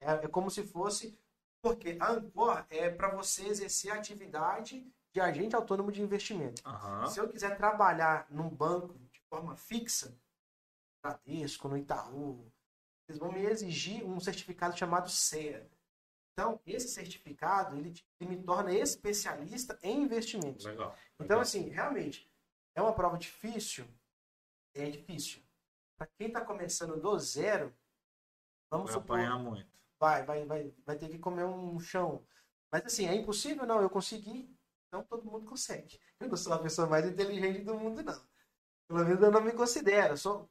É, 0.00 0.10
é 0.24 0.28
como 0.28 0.50
se 0.50 0.62
fosse... 0.64 1.18
Porque 1.60 1.96
a 1.98 2.12
Ancor 2.12 2.64
é 2.70 2.88
para 2.88 3.08
você 3.08 3.46
exercer 3.46 3.90
a 3.90 3.96
atividade 3.96 4.86
de 5.12 5.20
agente 5.20 5.56
autônomo 5.56 5.90
de 5.90 6.00
investimento. 6.00 6.62
Aham. 6.64 7.06
Se 7.08 7.18
eu 7.18 7.28
quiser 7.28 7.56
trabalhar 7.56 8.26
num 8.30 8.48
banco 8.48 8.94
de 9.10 9.20
forma 9.28 9.56
fixa, 9.56 10.10
no 10.10 10.16
Bradesco, 11.02 11.68
no 11.68 11.76
Itaú, 11.76 12.46
eles 13.08 13.18
vão 13.18 13.32
me 13.32 13.44
exigir 13.44 14.04
um 14.04 14.20
certificado 14.20 14.76
chamado 14.76 15.10
CEA. 15.10 15.68
Então, 16.32 16.60
esse 16.64 16.86
certificado, 16.88 17.76
ele, 17.76 17.92
ele 18.20 18.36
me 18.36 18.42
torna 18.44 18.72
especialista 18.72 19.76
em 19.82 20.02
investimentos. 20.02 20.64
Legal. 20.64 20.94
Então, 21.14 21.38
legal. 21.38 21.40
assim, 21.40 21.68
realmente, 21.70 22.27
é 22.74 22.82
uma 22.82 22.92
prova 22.94 23.18
difícil? 23.18 23.86
É 24.74 24.88
difícil. 24.88 25.42
Para 25.96 26.06
quem 26.18 26.28
está 26.28 26.40
começando 26.40 27.00
do 27.00 27.18
zero, 27.18 27.74
vamos 28.70 28.86
vai 28.90 28.94
supor, 28.94 29.18
apanhar 29.18 29.38
muito. 29.38 29.68
vai, 29.98 30.24
vai, 30.24 30.44
vai, 30.46 30.74
vai 30.86 30.96
ter 30.96 31.08
que 31.08 31.18
comer 31.18 31.44
um 31.44 31.78
chão. 31.80 32.24
Mas 32.70 32.84
assim, 32.86 33.06
é 33.06 33.14
impossível? 33.14 33.66
Não, 33.66 33.80
eu 33.80 33.90
consegui. 33.90 34.54
Não 34.92 35.02
todo 35.02 35.24
mundo 35.24 35.44
consegue. 35.46 36.00
Eu 36.20 36.28
não 36.28 36.36
sou 36.36 36.52
a 36.52 36.58
pessoa 36.58 36.86
mais 36.88 37.04
inteligente 37.06 37.62
do 37.64 37.74
mundo, 37.74 38.02
não. 38.02 38.22
Pelo 38.86 39.04
menos 39.04 39.22
eu 39.22 39.30
não 39.30 39.40
me 39.40 39.52
considero. 39.52 40.16
Sou... 40.16 40.48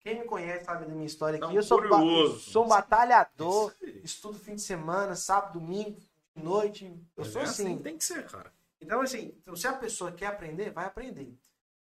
Quem 0.00 0.20
me 0.20 0.26
conhece 0.26 0.64
sabe 0.64 0.86
da 0.86 0.92
minha 0.92 1.06
história 1.06 1.36
aqui. 1.36 1.44
Então, 1.46 1.56
eu 1.56 1.62
sou, 1.62 1.88
ba- 1.88 2.38
sou 2.38 2.64
um 2.64 2.68
batalhador, 2.68 3.74
estudo 4.04 4.38
fim 4.38 4.54
de 4.54 4.62
semana, 4.62 5.14
sábado, 5.16 5.58
domingo, 5.58 6.00
noite. 6.34 6.86
Eu 6.86 7.24
Mas 7.24 7.28
sou 7.28 7.40
é 7.42 7.44
assim. 7.44 7.78
Tem 7.82 7.98
que 7.98 8.04
ser, 8.04 8.26
cara. 8.30 8.52
Então, 8.80 9.00
assim, 9.00 9.34
então, 9.38 9.56
se 9.56 9.66
a 9.66 9.72
pessoa 9.72 10.12
quer 10.12 10.26
aprender, 10.26 10.70
vai 10.70 10.84
aprender. 10.86 11.36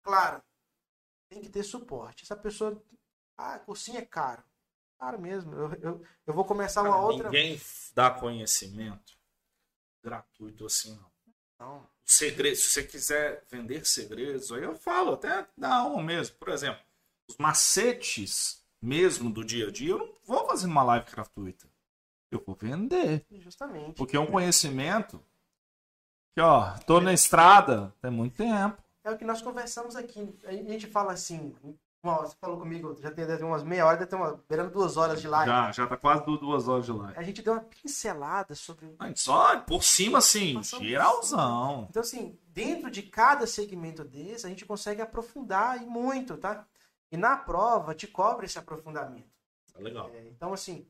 Claro, 0.04 0.44
tem 1.30 1.42
que 1.42 1.50
ter 1.50 1.64
suporte. 1.64 2.26
Se 2.26 2.34
a 2.34 2.36
pessoa. 2.36 2.82
Ah, 3.38 3.58
cursinho 3.60 3.98
é 3.98 4.06
caro. 4.06 4.44
Caro 5.00 5.20
mesmo. 5.20 5.54
Eu, 5.54 5.74
eu, 5.82 6.06
eu 6.28 6.34
vou 6.34 6.46
começar 6.46 6.82
uma 6.82 6.92
Cara, 6.92 7.04
outra. 7.04 7.30
Ninguém 7.30 7.60
dá 7.96 8.12
conhecimento 8.12 9.18
gratuito 10.04 10.66
assim, 10.66 10.96
não. 10.96 11.14
Não. 11.60 11.90
Segredo, 12.04 12.58
se 12.58 12.70
você 12.70 12.84
quiser 12.84 13.44
vender 13.50 13.86
segredos, 13.86 14.52
aí 14.52 14.64
eu 14.64 14.76
falo, 14.76 15.14
até 15.14 15.48
dá 15.58 15.86
um 15.86 16.02
mesmo. 16.04 16.36
Por 16.36 16.50
exemplo, 16.50 16.84
os 17.30 17.38
macetes 17.38 18.62
mesmo 18.82 19.32
do 19.32 19.46
dia 19.46 19.70
a 19.70 19.72
dia, 19.72 19.92
eu 19.92 20.00
não 20.00 20.14
vou 20.26 20.46
fazer 20.46 20.68
uma 20.68 20.84
live 20.84 21.10
gratuita. 21.10 21.68
Eu 22.30 22.44
vou 22.46 22.56
vender. 22.56 23.26
Justamente. 23.32 23.96
Porque 23.96 24.18
é 24.18 24.20
um 24.20 24.30
conhecimento 24.30 25.24
que, 26.34 26.42
ó, 26.42 26.78
tô 26.80 27.00
na 27.00 27.14
estrada 27.14 27.96
tem 28.02 28.12
muito 28.12 28.36
tempo. 28.36 28.84
É 29.04 29.12
o 29.12 29.18
que 29.18 29.26
nós 29.26 29.42
conversamos 29.42 29.96
aqui. 29.96 30.34
A 30.46 30.52
gente 30.54 30.88
fala 30.88 31.14
assim. 31.14 31.56
uma- 32.02 32.18
Você 32.18 32.36
falou 32.40 32.60
comigo, 32.60 32.98
já 33.02 33.10
tem 33.12 33.26
umas 33.44 33.64
meia 33.64 33.86
hora, 33.86 33.96
deve 33.98 34.10
ter 34.10 34.16
uma, 34.18 34.34
beirando 34.50 34.72
duas 34.72 34.98
horas 34.98 35.22
de 35.22 35.28
live. 35.28 35.50
Já, 35.50 35.72
já 35.72 35.88
tá 35.88 35.96
quase 35.96 36.26
du- 36.26 36.38
duas 36.38 36.68
horas 36.68 36.86
de 36.86 36.92
live. 36.92 37.18
A 37.18 37.24
gente 37.24 37.42
deu 37.42 37.54
uma 37.54 37.62
pincelada 37.64 38.54
sobre. 38.56 38.94
A 39.00 39.08
gente 39.08 39.22
Só 39.22 39.60
por 39.62 39.82
cima, 39.84 40.18
assim, 40.18 40.56
Passamos 40.56 40.86
geralzão. 40.86 41.88
Então, 41.90 42.02
assim, 42.02 42.38
dentro 42.48 42.92
de 42.92 43.04
cada 43.04 43.48
segmento 43.48 44.04
desse, 44.04 44.46
a 44.46 44.50
gente 44.50 44.66
consegue 44.66 45.02
aprofundar 45.02 45.82
e 45.82 45.86
muito, 45.86 46.36
tá? 46.38 46.66
E 47.10 47.16
na 47.16 47.38
prova 47.38 47.96
te 47.96 48.06
cobra 48.08 48.46
esse 48.46 48.60
aprofundamento. 48.60 49.32
Tá 49.74 49.80
legal. 49.80 50.10
É, 50.14 50.28
então, 50.28 50.52
assim, 50.54 50.86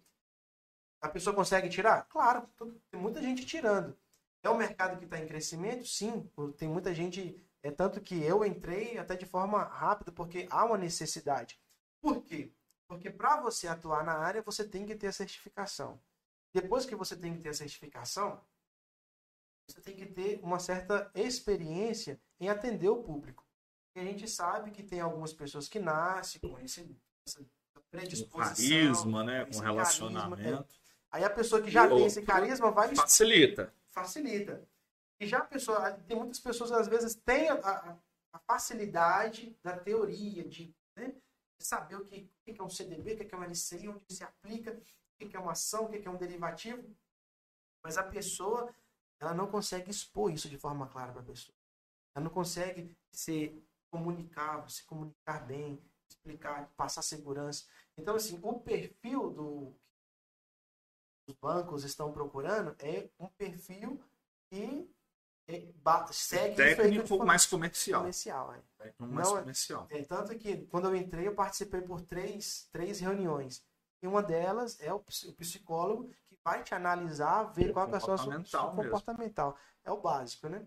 a 1.01 1.09
pessoa 1.09 1.35
consegue 1.35 1.69
tirar? 1.69 2.03
Claro, 2.09 2.47
tem 2.89 2.99
muita 2.99 3.21
gente 3.21 3.45
tirando. 3.45 3.95
É 4.41 4.49
um 4.49 4.57
mercado 4.57 4.97
que 4.97 5.05
está 5.05 5.19
em 5.19 5.27
crescimento? 5.27 5.85
Sim, 5.85 6.27
tem 6.57 6.67
muita 6.67 6.91
gente. 6.93 7.39
É 7.63 7.71
tanto 7.71 8.01
que 8.01 8.21
eu 8.21 8.43
entrei 8.45 8.97
até 8.97 9.15
de 9.15 9.25
forma 9.25 9.63
rápida, 9.63 10.11
porque 10.11 10.47
há 10.51 10.65
uma 10.65 10.77
necessidade. 10.77 11.57
Por 12.01 12.21
quê? 12.21 12.51
Porque 12.87 13.09
para 13.09 13.39
você 13.39 13.67
atuar 13.67 14.03
na 14.03 14.13
área, 14.13 14.41
você 14.41 14.67
tem 14.67 14.85
que 14.85 14.95
ter 14.95 15.07
a 15.07 15.13
certificação. 15.13 15.99
Depois 16.53 16.85
que 16.85 16.95
você 16.95 17.15
tem 17.15 17.33
que 17.35 17.41
ter 17.41 17.49
a 17.49 17.53
certificação, 17.53 18.39
você 19.67 19.81
tem 19.81 19.95
que 19.95 20.05
ter 20.05 20.39
uma 20.43 20.59
certa 20.59 21.09
experiência 21.15 22.19
em 22.39 22.49
atender 22.49 22.89
o 22.89 23.01
público. 23.01 23.45
E 23.95 23.99
a 24.01 24.03
gente 24.03 24.27
sabe 24.27 24.71
que 24.71 24.83
tem 24.83 24.99
algumas 24.99 25.31
pessoas 25.31 25.69
que 25.69 25.79
nascem 25.79 26.41
com 26.41 26.59
esse, 26.59 26.81
essa 27.25 27.39
Com 27.73 27.81
predisposição. 27.89 28.67
carisma, 28.69 29.23
né? 29.23 29.45
Com 29.45 29.51
esse 29.51 29.61
relacionamento. 29.61 30.41
carisma, 30.43 30.67
Aí 31.11 31.23
a 31.23 31.29
pessoa 31.29 31.61
que 31.61 31.71
já 31.71 31.85
E 31.85 31.89
tem 31.89 32.05
esse 32.05 32.21
carisma 32.23 32.71
vai 32.71 32.93
Facilita. 32.95 33.73
facilita. 33.91 34.67
E 35.19 35.25
já 35.27 35.39
a 35.39 35.45
pessoa, 35.45 35.91
tem 36.07 36.17
muitas 36.17 36.39
pessoas 36.39 36.71
às 36.71 36.87
vezes 36.87 37.15
têm 37.15 37.49
a, 37.49 37.55
a- 37.55 37.97
facilidade 38.47 39.55
da 39.63 39.77
teoria, 39.77 40.43
de, 40.47 40.75
né, 40.97 41.09
de 41.59 41.65
saber 41.65 41.95
o 41.95 42.05
que, 42.05 42.29
o 42.47 42.53
que 42.53 42.59
é 42.59 42.63
um 42.63 42.69
CDB, 42.69 43.13
o 43.13 43.17
que 43.27 43.33
é 43.33 43.37
um 43.37 43.43
LCI, 43.43 43.87
onde 43.89 44.03
se 44.09 44.23
aplica, 44.23 44.71
o 45.21 45.27
que 45.29 45.35
é 45.37 45.39
uma 45.39 45.51
ação, 45.53 45.85
o 45.85 45.89
que 45.89 46.07
é 46.07 46.11
um 46.11 46.17
derivativo. 46.17 46.83
Mas 47.83 47.97
a 47.97 48.03
pessoa, 48.03 48.73
ela 49.19 49.33
não 49.33 49.49
consegue 49.49 49.91
expor 49.91 50.31
isso 50.31 50.49
de 50.49 50.57
forma 50.57 50.87
clara 50.87 51.11
para 51.11 51.21
a 51.21 51.25
pessoa. 51.25 51.55
Ela 52.15 52.25
não 52.25 52.31
consegue 52.31 52.95
se 53.11 53.63
comunicar, 53.91 54.69
se 54.69 54.85
comunicar 54.85 55.45
bem, 55.45 55.81
explicar, 56.09 56.69
passar 56.75 57.01
segurança. 57.01 57.65
Então, 57.97 58.15
assim, 58.15 58.39
o 58.43 58.59
perfil 58.59 59.31
do 59.31 59.75
os 61.27 61.35
bancos 61.35 61.83
estão 61.83 62.11
procurando 62.13 62.75
é 62.79 63.09
um 63.19 63.27
perfil 63.27 64.01
que 64.49 64.89
segue 66.11 66.55
Técnico 66.55 67.25
mais 67.25 67.45
comercial. 67.45 68.01
comercial. 68.01 68.53
É. 68.53 68.61
Técnico 68.77 69.13
mais 69.13 69.27
Não 69.29 69.37
é- 69.37 69.39
comercial. 69.41 69.87
É, 69.89 70.03
tanto 70.03 70.37
que 70.37 70.65
quando 70.67 70.87
eu 70.87 70.95
entrei, 70.95 71.27
eu 71.27 71.35
participei 71.35 71.81
por 71.81 72.01
três, 72.01 72.67
três 72.71 72.99
reuniões. 72.99 73.63
E 74.01 74.07
uma 74.07 74.21
delas 74.21 74.79
é 74.81 74.93
o 74.93 74.99
ps- 74.99 75.23
o 75.23 75.33
psicólogo 75.33 76.09
que 76.25 76.37
vai 76.43 76.63
te 76.63 76.73
analisar, 76.75 77.43
ver 77.53 77.71
qual 77.71 77.87
que 77.87 77.93
é 77.93 77.97
a 77.97 77.99
sua 77.99 78.17
Comportamental 78.17 78.67
mesmo. 78.75 78.83
comportamental. 78.83 79.57
É 79.83 79.91
o 79.91 80.01
básico, 80.01 80.47
né? 80.49 80.65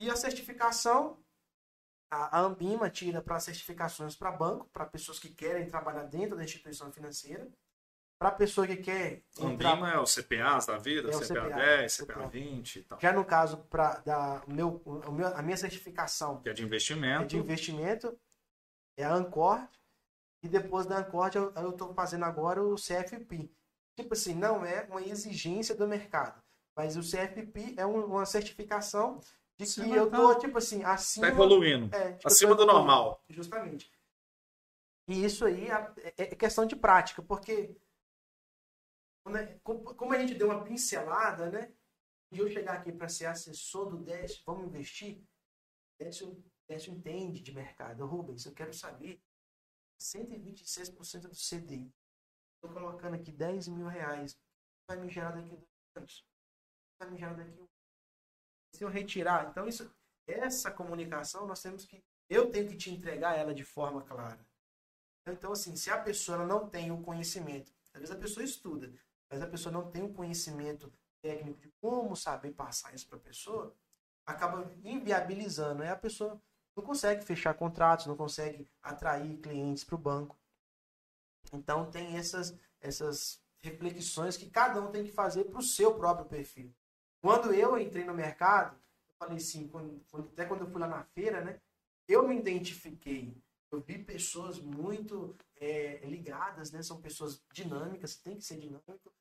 E 0.00 0.08
a 0.10 0.14
certificação, 0.16 1.18
a 2.10 2.40
Ambima 2.40 2.88
tira 2.88 3.20
para 3.20 3.40
certificações 3.40 4.14
para 4.14 4.30
banco, 4.30 4.66
para 4.72 4.86
pessoas 4.86 5.18
que 5.18 5.28
querem 5.30 5.68
trabalhar 5.68 6.04
dentro 6.04 6.36
da 6.36 6.44
instituição 6.44 6.92
financeira. 6.92 7.48
Para 8.18 8.30
a 8.30 8.32
pessoa 8.32 8.66
que 8.66 8.76
quer 8.76 9.22
entrar... 9.38 9.72
Ambima 9.72 9.92
é 9.92 9.98
o 9.98 10.04
CPAs 10.04 10.66
da 10.66 10.76
vida, 10.76 11.08
é 11.08 11.12
CPA, 11.12 11.26
CPA 11.26 11.48
10, 11.54 11.96
CPA, 11.96 12.14
CPA 12.14 12.26
20 12.26 12.76
e 12.76 12.82
tal. 12.82 13.00
Já 13.00 13.12
no 13.12 13.24
caso 13.24 13.58
para 13.70 13.98
da 14.00 14.42
meu, 14.48 14.82
o 14.84 15.12
meu, 15.12 15.28
a 15.28 15.40
minha 15.40 15.56
certificação, 15.56 16.40
que 16.40 16.48
é 16.48 16.52
de 16.52 16.64
investimento, 16.64 17.22
é 17.22 17.26
de 17.26 17.36
investimento, 17.36 18.18
é 18.96 19.04
a 19.04 19.14
Ancor. 19.14 19.60
E 20.42 20.48
depois 20.48 20.86
da 20.86 20.98
Ancor 20.98 21.30
eu 21.34 21.70
estou 21.70 21.94
fazendo 21.94 22.24
agora 22.24 22.62
o 22.62 22.74
CFP. 22.74 23.50
Tipo 23.96 24.14
assim, 24.14 24.34
não 24.34 24.64
é 24.64 24.82
uma 24.90 25.02
exigência 25.02 25.74
do 25.74 25.86
mercado, 25.86 26.42
mas 26.76 26.96
o 26.96 27.00
CFP 27.00 27.74
é 27.76 27.86
um, 27.86 28.04
uma 28.04 28.26
certificação 28.26 29.20
de 29.56 29.64
que 29.64 29.70
Sim, 29.70 29.92
eu 29.92 30.08
tô, 30.10 30.34
tipo 30.36 30.58
assim, 30.58 30.84
acima. 30.84 31.26
Tá 31.26 31.32
evoluindo. 31.32 31.94
É, 31.94 32.12
tipo, 32.12 32.28
acima 32.28 32.54
do 32.54 32.64
normal. 32.64 33.22
Justamente. 33.28 33.90
E 35.08 35.24
isso 35.24 35.44
aí 35.44 35.68
é, 35.68 35.92
é, 35.96 36.12
é 36.16 36.26
questão 36.36 36.66
de 36.66 36.76
prática, 36.76 37.22
porque 37.22 37.74
né, 39.28 39.58
como 39.62 40.12
a 40.12 40.18
gente 40.18 40.34
deu 40.34 40.48
uma 40.48 40.64
pincelada, 40.64 41.50
né? 41.50 41.72
E 42.30 42.38
eu 42.38 42.50
chegar 42.50 42.74
aqui 42.74 42.92
para 42.92 43.08
ser 43.08 43.26
assessor 43.26 43.88
do 43.88 44.04
Décio, 44.04 44.42
vamos 44.44 44.66
investir? 44.66 45.22
Décio, 45.98 46.44
Décio 46.68 46.92
entende 46.92 47.40
de 47.40 47.52
mercado. 47.52 48.06
Rubens, 48.06 48.44
eu 48.44 48.52
quero 48.52 48.72
saber 48.72 49.20
126% 50.00 51.22
do 51.22 51.34
CDI. 51.34 51.92
Estou 52.54 52.72
colocando 52.72 53.14
aqui 53.14 53.32
10 53.32 53.68
mil 53.68 53.86
reais. 53.86 54.38
Vai 54.88 54.98
me 54.98 55.08
gerar 55.08 55.32
daqui 55.32 55.56
dois 55.56 55.96
anos. 55.96 56.26
Vai 57.00 57.10
me 57.10 57.18
gerar 57.18 57.34
daqui 57.34 57.60
um 57.60 57.68
Se 58.74 58.84
eu 58.84 58.88
retirar. 58.88 59.50
Então, 59.50 59.66
isso, 59.66 59.90
essa 60.26 60.70
comunicação 60.70 61.46
nós 61.46 61.62
temos 61.62 61.84
que. 61.84 62.04
Eu 62.28 62.50
tenho 62.50 62.68
que 62.68 62.76
te 62.76 62.90
entregar 62.90 63.38
ela 63.38 63.54
de 63.54 63.64
forma 63.64 64.02
clara. 64.02 64.46
Então, 65.26 65.52
assim, 65.52 65.76
se 65.76 65.90
a 65.90 66.02
pessoa 66.02 66.44
não 66.44 66.68
tem 66.68 66.90
o 66.90 67.02
conhecimento, 67.02 67.72
às 67.92 68.00
vezes 68.00 68.14
a 68.14 68.18
pessoa 68.18 68.44
estuda, 68.44 68.92
mas 69.30 69.42
a 69.42 69.46
pessoa 69.46 69.72
não 69.72 69.90
tem 69.90 70.02
o 70.02 70.12
conhecimento 70.12 70.92
técnico 71.20 71.60
de 71.60 71.68
como 71.80 72.16
saber 72.16 72.52
passar 72.52 72.94
isso 72.94 73.08
para 73.08 73.18
a 73.18 73.20
pessoa, 73.22 73.74
acaba 74.24 74.70
inviabilizando. 74.84 75.82
Aí 75.82 75.88
a 75.88 75.96
pessoa 75.96 76.40
não 76.76 76.84
consegue 76.84 77.24
fechar 77.24 77.54
contratos, 77.54 78.06
não 78.06 78.16
consegue 78.16 78.68
atrair 78.82 79.38
clientes 79.38 79.84
para 79.84 79.94
o 79.94 79.98
banco. 79.98 80.38
Então 81.52 81.90
tem 81.90 82.16
essas, 82.16 82.56
essas 82.80 83.42
reflexões 83.58 84.36
que 84.36 84.50
cada 84.50 84.80
um 84.80 84.90
tem 84.90 85.04
que 85.04 85.12
fazer 85.12 85.44
para 85.44 85.58
o 85.58 85.62
seu 85.62 85.94
próprio 85.94 86.26
perfil. 86.26 86.72
Quando 87.20 87.52
eu 87.52 87.76
entrei 87.78 88.04
no 88.04 88.14
mercado, 88.14 88.76
eu 89.08 89.14
falei 89.18 89.38
assim, 89.38 89.66
quando, 89.68 90.00
até 90.32 90.44
quando 90.44 90.62
eu 90.62 90.70
fui 90.70 90.80
lá 90.80 90.86
na 90.86 91.02
feira, 91.02 91.40
né? 91.40 91.60
Eu 92.06 92.26
me 92.26 92.36
identifiquei. 92.36 93.36
Eu 93.70 93.80
vi 93.80 93.98
pessoas 93.98 94.58
muito 94.58 95.36
é, 95.56 95.98
ligadas, 96.04 96.70
né? 96.70 96.82
São 96.82 97.00
pessoas 97.00 97.42
dinâmicas, 97.52 98.16
tem 98.16 98.36
que 98.36 98.44
ser 98.44 98.58
dinâmico 98.58 99.12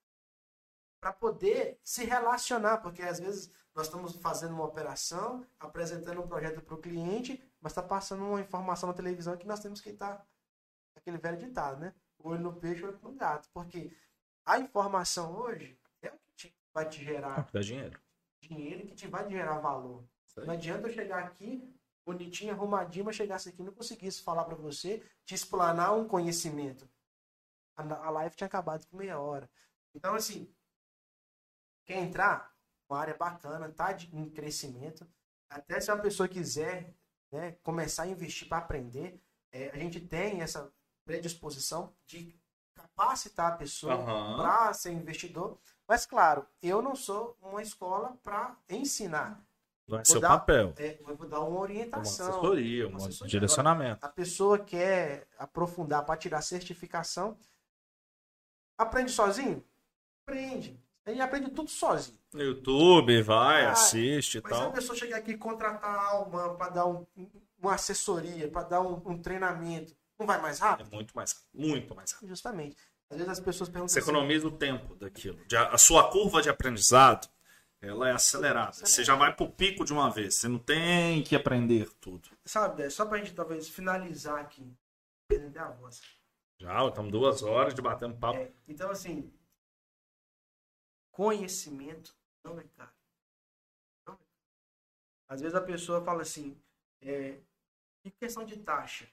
para 1.00 1.14
poder 1.14 1.80
se 1.84 2.06
relacionar, 2.06 2.78
porque 2.78 3.02
às 3.02 3.20
vezes 3.20 3.52
nós 3.76 3.86
estamos 3.86 4.16
fazendo 4.16 4.54
uma 4.54 4.66
operação, 4.66 5.46
apresentando 5.60 6.22
um 6.22 6.28
projeto 6.28 6.62
para 6.62 6.76
o 6.76 6.82
cliente, 6.82 7.42
mas 7.62 7.72
está 7.72 7.84
passando 7.84 8.24
uma 8.24 8.42
informação 8.42 8.90
na 8.90 8.96
televisão 8.96 9.38
que 9.38 9.46
nós 9.46 9.60
temos 9.60 9.80
que 9.80 9.90
estar 9.90 10.26
aquele 10.96 11.18
velho 11.18 11.38
ditado, 11.38 11.80
né? 11.80 11.94
O 12.18 12.30
olho 12.30 12.42
no 12.42 12.54
peixe, 12.54 12.84
o 12.84 12.88
olho 12.88 13.00
no 13.04 13.14
gato, 13.14 13.48
porque 13.54 13.96
a 14.46 14.58
informação 14.58 15.38
hoje 15.38 15.80
é 16.02 16.10
o 16.10 16.18
que 16.18 16.32
te, 16.36 16.56
vai 16.74 16.90
te 16.90 17.04
gerar 17.04 17.48
dá 17.52 17.60
dinheiro, 17.60 18.00
dinheiro 18.42 18.88
que 18.88 18.96
te 18.96 19.08
vai 19.08 19.30
gerar 19.30 19.60
valor. 19.60 20.04
Não 20.38 20.54
adianta 20.54 20.88
eu 20.88 20.94
chegar 20.94 21.24
aqui 21.24 21.72
bonitinho, 22.08 22.54
arrumadinho, 22.54 23.04
mas 23.04 23.18
chegasse 23.18 23.50
aqui 23.50 23.62
e 23.62 23.66
não 23.66 23.74
conseguisse 23.74 24.24
falar 24.24 24.46
para 24.46 24.56
você, 24.56 25.06
te 25.26 25.36
explanar 25.36 25.94
um 25.94 26.08
conhecimento. 26.08 26.90
A, 27.76 27.84
a 27.84 28.10
live 28.10 28.36
tinha 28.36 28.48
acabado 28.48 28.88
com 28.88 28.96
meia 28.96 29.20
hora. 29.20 29.50
Então, 29.94 30.16
assim, 30.16 30.50
quer 31.86 31.98
entrar? 31.98 32.56
Uma 32.90 33.00
área 33.00 33.14
bacana, 33.14 33.70
tá 33.70 33.92
de, 33.92 34.16
em 34.16 34.30
crescimento. 34.30 35.06
Até 35.50 35.82
se 35.82 35.92
uma 35.92 36.02
pessoa 36.02 36.30
quiser 36.30 36.96
né, 37.30 37.52
começar 37.62 38.04
a 38.04 38.08
investir 38.08 38.48
para 38.48 38.60
aprender, 38.60 39.22
é, 39.52 39.70
a 39.70 39.78
gente 39.78 40.00
tem 40.00 40.42
essa 40.42 40.72
predisposição 41.06 41.94
de 42.06 42.40
capacitar 42.74 43.52
a 43.52 43.58
pessoa 43.58 43.96
uhum. 43.96 44.38
para 44.38 44.72
ser 44.74 44.94
investidor. 44.94 45.60
Mas, 45.86 46.06
claro, 46.06 46.48
eu 46.62 46.82
não 46.82 46.96
sou 46.96 47.38
uma 47.42 47.62
escola 47.62 48.18
para 48.24 48.58
ensinar. 48.70 49.46
Vai 49.88 50.04
ser 50.04 50.18
o 50.18 50.22
papel. 50.22 50.74
É, 50.78 50.98
vou 51.02 51.28
dar 51.28 51.40
uma 51.40 51.60
orientação. 51.60 52.26
Uma 52.26 52.34
assessoria, 52.34 52.90
um 52.90 52.96
assessoria. 52.98 53.32
direcionamento. 53.32 53.98
Agora, 53.98 54.08
a 54.08 54.10
pessoa 54.10 54.60
quer 54.60 55.28
aprofundar 55.40 56.06
para 56.06 56.18
tirar 56.18 56.42
certificação. 56.42 57.38
Aprende 58.78 59.12
sozinho? 59.12 59.64
Aprende. 60.26 60.78
Ele 61.06 61.22
aprende 61.22 61.50
tudo 61.52 61.70
sozinho. 61.70 62.20
No 62.34 62.44
YouTube, 62.44 63.22
vai, 63.22 63.66
ah, 63.66 63.72
assiste 63.72 64.40
e 64.40 64.42
tal. 64.42 64.52
Mas 64.52 64.60
se 64.60 64.66
a 64.66 64.72
pessoa 64.72 64.98
chegar 64.98 65.18
aqui 65.18 65.32
e 65.32 65.38
contratar 65.38 65.96
a 65.96 66.26
para 66.56 66.70
dar 66.70 66.86
um, 66.86 67.06
uma 67.58 67.76
assessoria, 67.76 68.50
para 68.50 68.64
dar 68.64 68.82
um, 68.82 69.02
um, 69.06 69.18
treinamento, 69.18 69.96
não 70.20 70.28
vai 70.28 70.42
mais 70.42 70.60
rápido? 70.60 70.90
É 70.92 70.96
muito 70.96 71.16
mais 71.16 71.32
rápido. 71.32 71.50
Muito 71.54 71.96
mais 71.96 72.12
rápido. 72.12 72.28
Justamente. 72.28 72.76
Às 73.10 73.18
vezes 73.18 73.32
as 73.32 73.40
pessoas 73.40 73.70
perguntam 73.70 73.88
Você 73.88 74.00
assim, 74.00 74.10
economiza 74.10 74.48
o 74.48 74.52
tempo 74.52 74.96
daquilo. 74.96 75.40
A 75.72 75.78
sua 75.78 76.12
curva 76.12 76.42
de 76.42 76.50
aprendizado 76.50 77.30
ela 77.82 78.10
é 78.10 78.12
acelerada. 78.12 78.74
Você 78.74 79.04
já 79.04 79.16
vai 79.16 79.36
pro 79.36 79.52
pico 79.52 79.86
de 79.86 79.94
uma 79.94 80.10
vez. 80.10 80.36
Você 80.36 80.48
não 80.48 80.60
tem 80.60 81.24
que 81.24 81.36
aprender 81.36 81.90
tudo. 82.00 82.30
Sabe, 82.46 82.90
só 82.90 83.06
pra 83.06 83.20
gente 83.20 83.36
talvez 83.36 83.70
finalizar 83.70 84.40
aqui. 84.40 84.76
Entender 85.30 85.60
a 85.60 85.70
voz. 85.70 86.02
Já, 86.60 86.88
estamos 86.88 87.12
duas 87.12 87.44
horas 87.44 87.74
de 87.76 87.82
batendo 87.82 88.18
papo. 88.18 88.40
É, 88.40 88.52
então, 88.68 88.90
assim, 88.90 89.32
conhecimento 91.12 92.16
não 92.44 92.60
é 92.60 92.64
caro. 92.64 92.92
Não 94.08 94.14
é 94.16 94.18
caro. 94.18 94.30
Às 95.28 95.42
vezes 95.42 95.56
a 95.56 95.62
pessoa 95.62 96.04
fala 96.04 96.24
assim, 96.24 96.60
é, 97.02 97.40
em 98.04 98.10
questão 98.10 98.44
de 98.44 98.58
taxa, 98.58 99.08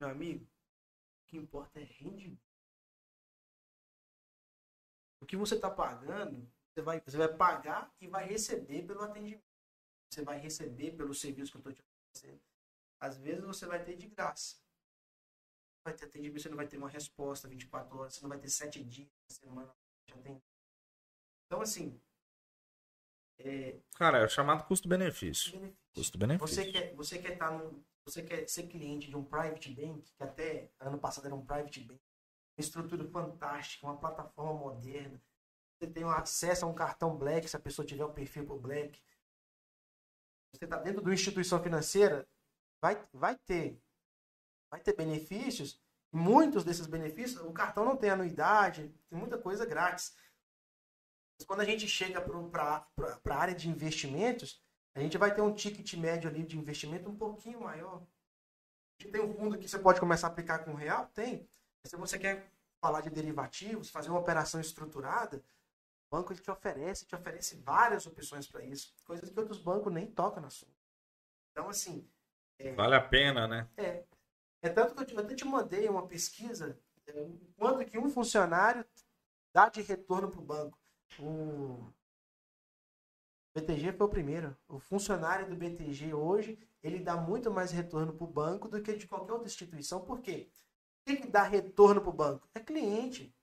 meu 0.00 0.10
amigo, 0.10 0.44
o 0.44 1.26
que 1.26 1.36
importa 1.36 1.80
é 1.80 1.84
rendimento. 1.84 2.40
O 5.20 5.26
que 5.26 5.36
você 5.36 5.56
está 5.56 5.68
pagando 5.68 6.50
você 6.80 6.82
vai, 6.82 7.00
você 7.00 7.16
vai 7.16 7.28
pagar 7.28 7.94
e 8.00 8.08
vai 8.08 8.26
receber 8.26 8.86
pelo 8.86 9.02
atendimento. 9.02 9.44
Você 10.10 10.22
vai 10.22 10.38
receber 10.38 10.92
pelo 10.92 11.14
serviço 11.14 11.52
que 11.52 11.58
eu 11.58 11.60
estou 11.60 11.72
te 11.72 11.82
oferecendo. 11.82 12.40
Às 12.98 13.16
vezes 13.18 13.44
você 13.44 13.66
vai 13.66 13.82
ter 13.82 13.96
de 13.96 14.08
graça. 14.08 14.58
Vai 15.84 15.94
ter 15.94 16.06
atendimento, 16.06 16.42
você 16.42 16.48
não 16.48 16.56
vai 16.56 16.66
ter 16.66 16.76
uma 16.76 16.88
resposta 16.88 17.48
24 17.48 17.98
horas, 17.98 18.14
você 18.14 18.22
não 18.22 18.28
vai 18.28 18.38
ter 18.38 18.50
7 18.50 18.82
dias 18.84 19.08
na 19.30 19.36
semana. 19.36 19.74
Então, 21.46 21.60
assim. 21.60 22.00
É... 23.38 23.78
Cara, 23.94 24.24
é 24.24 24.28
chamado 24.28 24.66
custo-benefício. 24.66 25.74
Custo-benefício. 25.94 26.46
Você 26.46 26.72
quer, 26.72 26.94
você 26.94 27.18
quer 27.18 27.32
estar 27.32 27.50
tá 27.50 27.58
num, 27.58 27.82
você 28.04 28.22
quer 28.22 28.46
ser 28.48 28.66
cliente 28.66 29.08
de 29.08 29.16
um 29.16 29.24
private 29.24 29.72
bank, 29.72 30.12
que 30.12 30.22
até 30.22 30.70
ano 30.80 30.98
passado 30.98 31.26
era 31.26 31.34
um 31.34 31.44
private 31.44 31.80
bank, 31.80 32.00
uma 32.56 32.62
estrutura 32.62 33.04
fantástica, 33.06 33.86
uma 33.86 33.98
plataforma 33.98 34.52
moderna, 34.52 35.20
você 35.80 35.90
tem 35.90 36.04
acesso 36.04 36.66
a 36.66 36.68
um 36.68 36.74
cartão 36.74 37.16
Black, 37.16 37.48
se 37.48 37.56
a 37.56 37.60
pessoa 37.60 37.86
tiver 37.86 38.04
um 38.04 38.12
perfil 38.12 38.44
por 38.44 38.60
Black. 38.60 39.02
Você 40.52 40.64
está 40.64 40.76
dentro 40.76 41.00
de 41.00 41.08
uma 41.08 41.14
instituição 41.14 41.62
financeira, 41.62 42.28
vai, 42.82 43.02
vai 43.12 43.36
ter 43.46 43.80
vai 44.70 44.80
ter 44.80 44.94
benefícios. 44.94 45.80
Muitos 46.12 46.64
desses 46.64 46.86
benefícios, 46.86 47.40
o 47.40 47.52
cartão 47.52 47.84
não 47.84 47.96
tem 47.96 48.10
anuidade, 48.10 48.94
tem 49.08 49.18
muita 49.18 49.38
coisa 49.38 49.64
grátis. 49.64 50.14
Mas 51.38 51.46
quando 51.46 51.60
a 51.60 51.64
gente 51.64 51.88
chega 51.88 52.20
para 52.20 52.86
a 53.28 53.34
área 53.36 53.54
de 53.54 53.68
investimentos, 53.68 54.62
a 54.94 55.00
gente 55.00 55.16
vai 55.16 55.34
ter 55.34 55.40
um 55.40 55.54
ticket 55.54 55.94
médio 55.94 56.28
ali 56.28 56.44
de 56.44 56.58
investimento 56.58 57.08
um 57.08 57.16
pouquinho 57.16 57.60
maior. 57.60 58.04
Tem 58.98 59.22
um 59.22 59.34
fundo 59.34 59.58
que 59.58 59.68
você 59.68 59.78
pode 59.78 59.98
começar 59.98 60.26
a 60.26 60.30
aplicar 60.30 60.60
com 60.60 60.74
real? 60.74 61.06
Tem. 61.14 61.48
Se 61.86 61.96
você 61.96 62.18
quer 62.18 62.52
falar 62.80 63.00
de 63.00 63.10
derivativos, 63.10 63.88
fazer 63.88 64.10
uma 64.10 64.20
operação 64.20 64.60
estruturada, 64.60 65.42
o 66.10 66.16
banco 66.16 66.34
te 66.34 66.50
oferece, 66.50 67.06
te 67.06 67.14
oferece 67.14 67.56
várias 67.58 68.04
opções 68.04 68.46
para 68.46 68.64
isso, 68.64 68.92
coisas 69.04 69.30
que 69.30 69.38
outros 69.38 69.58
bancos 69.58 69.92
nem 69.92 70.10
tocam 70.10 70.42
na 70.42 70.48
assunto. 70.48 70.74
Então, 71.52 71.68
assim. 71.68 72.08
É, 72.58 72.72
vale 72.72 72.96
a 72.96 73.00
pena, 73.00 73.46
né? 73.46 73.68
É. 73.76 74.04
É 74.60 74.68
tanto 74.68 74.94
que 74.94 75.12
eu, 75.12 75.18
eu 75.18 75.24
até 75.24 75.34
te 75.34 75.44
mandei 75.44 75.88
uma 75.88 76.06
pesquisa 76.06 76.78
é, 77.06 77.30
quanto 77.56 77.84
que 77.86 77.96
um 77.96 78.10
funcionário 78.10 78.84
dá 79.54 79.68
de 79.68 79.80
retorno 79.82 80.30
para 80.30 80.40
o 80.40 80.44
banco. 80.44 80.78
O 81.18 81.92
BTG 83.54 83.92
foi 83.92 84.06
o 84.06 84.10
primeiro. 84.10 84.56
O 84.68 84.78
funcionário 84.78 85.48
do 85.48 85.56
BTG 85.56 86.12
hoje 86.12 86.58
ele 86.82 86.98
dá 86.98 87.16
muito 87.16 87.50
mais 87.50 87.70
retorno 87.70 88.12
para 88.12 88.24
o 88.24 88.30
banco 88.30 88.68
do 88.68 88.82
que 88.82 88.96
de 88.96 89.06
qualquer 89.06 89.32
outra 89.32 89.48
instituição. 89.48 90.04
Por 90.04 90.20
quê? 90.20 90.50
O 91.06 91.16
que, 91.16 91.26
dá 91.28 91.42
retorno 91.42 92.00
para 92.00 92.10
o 92.10 92.12
banco? 92.12 92.48
É 92.54 92.60
cliente. 92.60 93.34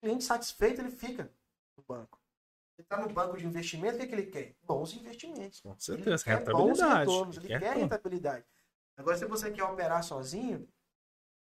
Cliente 0.00 0.24
satisfeito, 0.24 0.80
ele 0.80 0.90
fica 0.90 1.32
banco. 1.90 2.20
Ele 2.78 2.86
está 2.86 2.96
no 2.96 3.12
banco 3.12 3.36
de 3.36 3.46
investimento, 3.46 3.96
o 3.96 3.98
que, 3.98 4.04
é 4.04 4.06
que 4.06 4.14
ele 4.14 4.26
quer? 4.26 4.54
Bons 4.62 4.94
investimentos. 4.94 5.60
Com 5.60 5.78
certeza, 5.78 6.24
ele 6.26 6.38
rentabilidade. 6.38 6.88
Bons 6.88 6.98
retornos, 6.98 7.36
ele 7.36 7.48
quer 7.48 7.60
quer 7.60 7.76
rentabilidade. 7.76 8.44
Agora, 8.96 9.16
se 9.16 9.26
você 9.26 9.50
quer 9.50 9.64
operar 9.64 10.02
sozinho, 10.02 10.68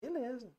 beleza. 0.01 0.51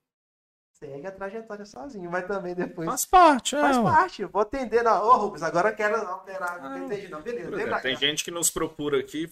Segue 0.72 1.06
a 1.08 1.12
trajetória 1.12 1.64
sozinho, 1.64 2.08
mas 2.08 2.26
também 2.26 2.54
depois. 2.54 2.86
Faz 2.86 3.04
parte, 3.04 3.56
é. 3.56 3.60
Faz 3.60 3.78
parte. 3.78 4.22
Eu 4.22 4.28
vou 4.28 4.42
atender 4.42 4.82
na. 4.84 5.02
Ô, 5.02 5.16
Rubens, 5.16 5.42
agora 5.42 5.70
eu 5.70 5.76
quero 5.76 6.00
operar. 6.12 6.64
Ah, 6.64 6.78
entendi, 6.78 7.08
não, 7.08 7.20
beleza. 7.20 7.52
exemplo, 7.52 7.80
tem 7.80 7.96
gente 7.96 8.22
que 8.22 8.30
nos 8.30 8.48
procura 8.48 9.00
aqui, 9.00 9.28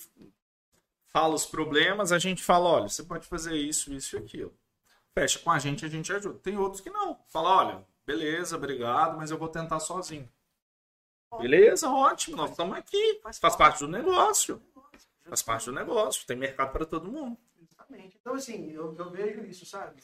fala 1.06 1.34
os 1.34 1.46
problemas, 1.46 2.10
a 2.10 2.18
gente 2.18 2.42
fala: 2.42 2.68
olha, 2.68 2.88
você 2.88 3.04
pode 3.04 3.26
fazer 3.28 3.54
isso, 3.54 3.92
isso 3.92 4.16
e 4.16 4.18
aquilo. 4.18 4.58
Fecha 5.14 5.38
com 5.38 5.50
a 5.52 5.58
gente, 5.60 5.84
a 5.84 5.88
gente 5.88 6.12
ajuda. 6.12 6.40
Tem 6.40 6.58
outros 6.58 6.80
que 6.80 6.90
não. 6.90 7.20
Fala: 7.28 7.56
olha, 7.56 7.86
beleza, 8.04 8.56
obrigado, 8.56 9.16
mas 9.16 9.30
eu 9.30 9.38
vou 9.38 9.48
tentar 9.48 9.78
sozinho. 9.78 10.28
Beleza, 11.38 11.90
ótimo, 11.90 12.36
nós 12.36 12.50
estamos 12.50 12.76
aqui. 12.76 13.20
Faz, 13.22 13.56
parte 13.56 13.80
do 13.80 13.88
negócio. 13.88 14.62
Faz 15.24 15.42
parte 15.42 15.66
do 15.66 15.72
negócio. 15.72 16.26
Tem 16.26 16.36
mercado 16.36 16.72
para 16.72 16.86
todo 16.86 17.10
mundo. 17.10 17.38
Exatamente. 17.60 18.16
Então, 18.20 18.34
assim, 18.34 18.70
eu, 18.70 18.94
eu 18.96 19.10
vejo 19.10 19.44
isso, 19.44 19.66
sabe? 19.66 20.02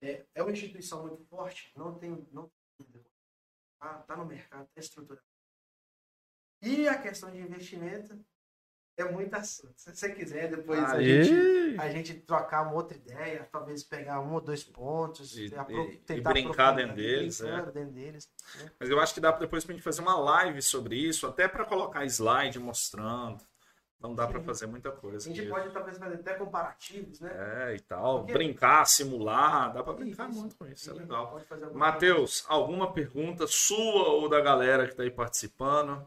É, 0.00 0.24
é 0.34 0.42
uma 0.42 0.52
instituição 0.52 1.06
muito 1.06 1.24
forte, 1.24 1.72
não 1.76 1.94
tem. 1.98 2.26
Não, 2.32 2.50
tá, 3.78 3.98
tá 4.00 4.16
no 4.16 4.26
mercado, 4.26 4.66
está 4.68 4.80
estruturado. 4.80 5.24
E 6.62 6.88
a 6.88 7.00
questão 7.00 7.30
de 7.30 7.38
investimento 7.38 8.18
é 8.96 9.04
muito 9.04 9.34
assunto. 9.34 9.74
Se 9.76 9.94
você 9.94 10.10
quiser, 10.10 10.48
depois 10.48 10.82
a 10.82 11.00
gente, 11.00 11.78
a 11.78 11.88
gente, 11.90 12.14
trocar 12.14 12.62
uma 12.62 12.72
outra 12.72 12.96
ideia, 12.96 13.46
talvez 13.52 13.82
pegar 13.82 14.20
um 14.20 14.32
ou 14.32 14.40
dois 14.40 14.64
pontos 14.64 15.36
e, 15.36 15.46
e, 15.46 15.96
tentar 15.98 16.16
e 16.16 16.20
brincar 16.20 16.72
dentro 16.72 16.96
deles. 16.96 17.40
É. 17.40 17.62
dentro 17.70 17.92
deles 17.92 18.28
né? 18.58 18.70
Mas 18.80 18.88
eu 18.88 18.98
acho 18.98 19.12
que 19.12 19.20
dá 19.20 19.30
depois 19.32 19.64
para 19.64 19.72
a 19.72 19.76
gente 19.76 19.84
fazer 19.84 20.00
uma 20.00 20.18
live 20.18 20.62
sobre 20.62 20.96
isso, 20.96 21.26
até 21.26 21.46
para 21.46 21.64
colocar 21.64 22.04
slide 22.06 22.58
mostrando. 22.58 23.40
Não 24.00 24.14
dá 24.14 24.26
para 24.26 24.40
fazer 24.40 24.66
muita 24.66 24.90
coisa. 24.90 25.28
A 25.28 25.34
gente 25.34 25.48
pode 25.48 25.70
talvez 25.70 25.98
fazer 25.98 26.16
até 26.16 26.34
comparativos, 26.34 27.18
né? 27.18 27.70
É, 27.70 27.74
e 27.74 27.80
tal. 27.80 28.18
Porque... 28.20 28.34
Brincar, 28.34 28.84
simular, 28.84 29.72
dá 29.72 29.82
para 29.82 29.94
brincar 29.94 30.28
isso. 30.28 30.38
muito 30.38 30.54
com 30.54 30.66
isso, 30.66 30.90
é 30.90 30.94
legal. 30.94 31.40
Matheus, 31.72 32.44
alguma 32.46 32.92
pergunta 32.92 33.46
sua 33.46 34.08
ou 34.10 34.28
da 34.28 34.40
galera 34.40 34.84
que 34.84 34.92
está 34.92 35.02
aí 35.02 35.10
participando? 35.10 36.06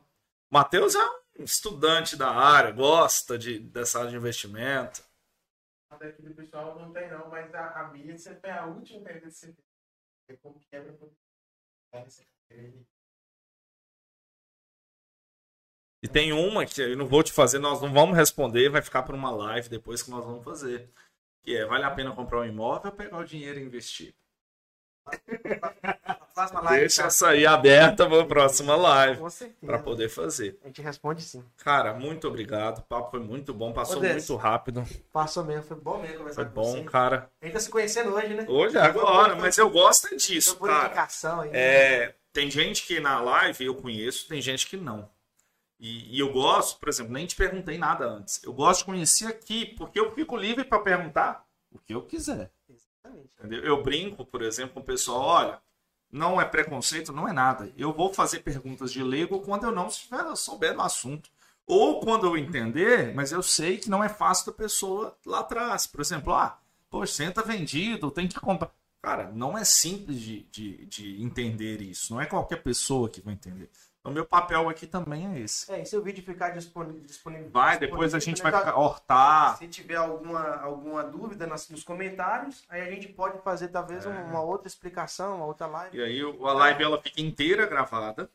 Matheus 0.49 0.95
é 0.95 1.03
um 1.03 1.18
estudante 1.43 2.15
da 2.15 2.29
área, 2.29 2.71
gosta 2.71 3.37
de, 3.37 3.59
dessa 3.59 3.99
área 3.99 4.11
de 4.11 4.17
investimento. 4.17 5.03
Aqui 5.89 6.21
do 6.21 6.35
pessoal 6.35 6.77
não 6.77 6.91
tem 6.91 7.09
não, 7.09 7.29
mas 7.29 7.53
a, 7.53 7.81
a 7.81 7.87
minha 7.91 8.17
sempre 8.17 8.49
é 8.49 8.53
a 8.53 8.65
última 8.65 9.09
que 9.09 9.19
você 9.21 9.55
É 10.29 10.35
como 10.37 10.59
quebra 10.71 10.93
e 16.01 16.07
tem 16.07 16.31
uma 16.31 16.65
que 16.65 16.81
eu 16.81 16.95
não 16.95 17.07
vou 17.07 17.21
te 17.23 17.33
fazer, 17.33 17.59
nós 17.59 17.81
não 17.81 17.91
vamos 17.91 18.15
responder, 18.15 18.69
vai 18.69 18.81
ficar 18.81 19.03
para 19.03 19.15
uma 19.15 19.31
live 19.31 19.67
depois 19.67 20.01
que 20.01 20.09
nós 20.09 20.23
vamos 20.23 20.43
fazer. 20.45 20.89
Que 21.43 21.57
é, 21.57 21.65
vale 21.65 21.83
a 21.83 21.91
pena 21.91 22.15
comprar 22.15 22.39
um 22.41 22.45
imóvel 22.45 22.91
ou 22.91 22.97
pegar 22.97 23.17
o 23.17 23.25
dinheiro 23.25 23.59
e 23.59 23.63
investir? 23.63 24.15
Live, 26.39 26.79
Deixa 26.79 27.03
essa 27.03 27.29
aí 27.29 27.45
aberta 27.45 28.07
para 28.07 28.21
a 28.21 28.25
próxima 28.25 28.75
live. 28.75 29.21
Para 29.65 29.79
poder 29.79 30.09
fazer. 30.09 30.57
A 30.63 30.67
gente 30.67 30.81
responde 30.81 31.21
sim. 31.21 31.43
Cara, 31.57 31.93
muito 31.93 32.27
obrigado. 32.27 32.79
O 32.79 32.83
papo 32.83 33.11
foi 33.11 33.19
muito 33.19 33.53
bom. 33.53 33.73
Passou 33.73 34.01
muito 34.01 34.35
rápido. 34.35 34.85
Passou 35.11 35.43
mesmo. 35.43 35.63
Foi 35.63 35.77
bom 35.77 36.01
mesmo 36.01 36.19
conversar 36.19 36.43
Foi 36.43 36.51
bom, 36.51 36.83
cara. 36.85 37.29
A 37.41 37.45
gente 37.45 37.53
tá 37.53 37.59
se 37.59 37.69
conhecendo 37.69 38.13
hoje, 38.13 38.33
né? 38.33 38.45
Hoje, 38.47 38.77
agora. 38.77 39.35
Mas 39.35 39.57
eu 39.57 39.69
gosto 39.69 40.15
disso, 40.15 40.57
cara. 40.57 41.07
Aí, 41.41 41.49
é, 41.51 42.07
né? 42.07 42.13
Tem 42.31 42.49
gente 42.49 42.85
que 42.85 42.99
na 42.99 43.19
live 43.19 43.65
eu 43.65 43.75
conheço, 43.75 44.27
tem 44.27 44.41
gente 44.41 44.67
que 44.67 44.77
não. 44.77 45.09
E, 45.79 46.15
e, 46.15 46.19
eu 46.19 46.31
gosto, 46.31 46.77
por 46.79 46.89
exemplo, 46.89 47.13
nem 47.13 47.25
te 47.25 47.35
perguntei 47.35 47.77
nada 47.77 48.05
antes. 48.05 48.43
Eu 48.43 48.51
gosto 48.51 48.79
de 48.79 48.85
conhecer 48.85 49.27
aqui, 49.27 49.65
porque 49.77 49.99
eu 49.99 50.13
fico 50.13 50.35
livre 50.35 50.65
para 50.65 50.79
perguntar 50.79 51.45
o 51.71 51.79
que 51.79 51.93
eu 51.93 52.01
quiser. 52.01 52.51
Entendeu? 53.39 53.63
Eu 53.63 53.81
brinco, 53.81 54.25
por 54.25 54.41
exemplo, 54.41 54.73
com 54.75 54.79
o 54.81 54.83
pessoal, 54.83 55.21
olha, 55.21 55.61
não 56.11 56.39
é 56.39 56.45
preconceito, 56.45 57.13
não 57.13 57.27
é 57.27 57.33
nada. 57.33 57.71
Eu 57.77 57.93
vou 57.93 58.13
fazer 58.13 58.39
perguntas 58.39 58.91
de 58.91 59.03
leigo 59.03 59.41
quando 59.41 59.65
eu 59.65 59.71
não 59.71 59.89
souber 60.35 60.73
do 60.73 60.81
assunto. 60.81 61.29
Ou 61.65 61.99
quando 61.99 62.25
eu 62.25 62.35
entender, 62.35 63.13
mas 63.13 63.31
eu 63.31 63.43
sei 63.43 63.77
que 63.77 63.91
não 63.91 64.03
é 64.03 64.09
fácil 64.09 64.47
da 64.47 64.51
pessoa 64.51 65.15
lá 65.23 65.41
atrás. 65.41 65.85
Por 65.85 66.01
exemplo, 66.01 66.33
ah, 66.33 66.59
poxa, 66.89 67.13
senta 67.13 67.43
vendido, 67.43 68.09
tem 68.09 68.27
que 68.27 68.39
comprar. 68.39 68.71
Cara, 69.01 69.31
não 69.31 69.57
é 69.57 69.63
simples 69.63 70.19
de, 70.19 70.43
de, 70.51 70.85
de 70.87 71.21
entender 71.21 71.79
isso. 71.81 72.13
Não 72.13 72.19
é 72.19 72.25
qualquer 72.25 72.63
pessoa 72.63 73.07
que 73.07 73.21
vai 73.21 73.35
entender. 73.35 73.69
O 74.03 74.11
meu 74.11 74.25
papel 74.25 74.69
aqui 74.69 74.87
também 74.87 75.27
é 75.27 75.39
esse. 75.39 75.69
É, 75.71 75.81
e 75.81 75.85
se 75.85 75.95
o 75.95 76.01
vídeo 76.01 76.23
ficar 76.23 76.51
disponível. 76.51 77.01
disponível 77.01 77.49
vai, 77.49 77.77
depois 77.77 78.13
a 78.15 78.19
gente 78.19 78.41
vai 78.41 78.53
hortar. 78.71 79.57
Se 79.57 79.67
tiver 79.67 79.97
alguma, 79.97 80.55
alguma 80.55 81.03
dúvida 81.03 81.45
nas, 81.45 81.69
nos 81.69 81.83
comentários, 81.83 82.63
aí 82.69 82.81
a 82.81 82.89
gente 82.89 83.09
pode 83.09 83.41
fazer 83.41 83.67
talvez 83.67 84.05
é. 84.05 84.09
uma 84.09 84.41
outra 84.41 84.67
explicação, 84.67 85.35
uma 85.35 85.45
outra 85.45 85.67
live. 85.67 85.97
E 85.97 86.01
aí 86.01 86.21
a 86.21 86.53
live 86.53 86.83
ela 86.83 87.01
fica 87.01 87.21
inteira 87.21 87.65
gravada. 87.65 88.29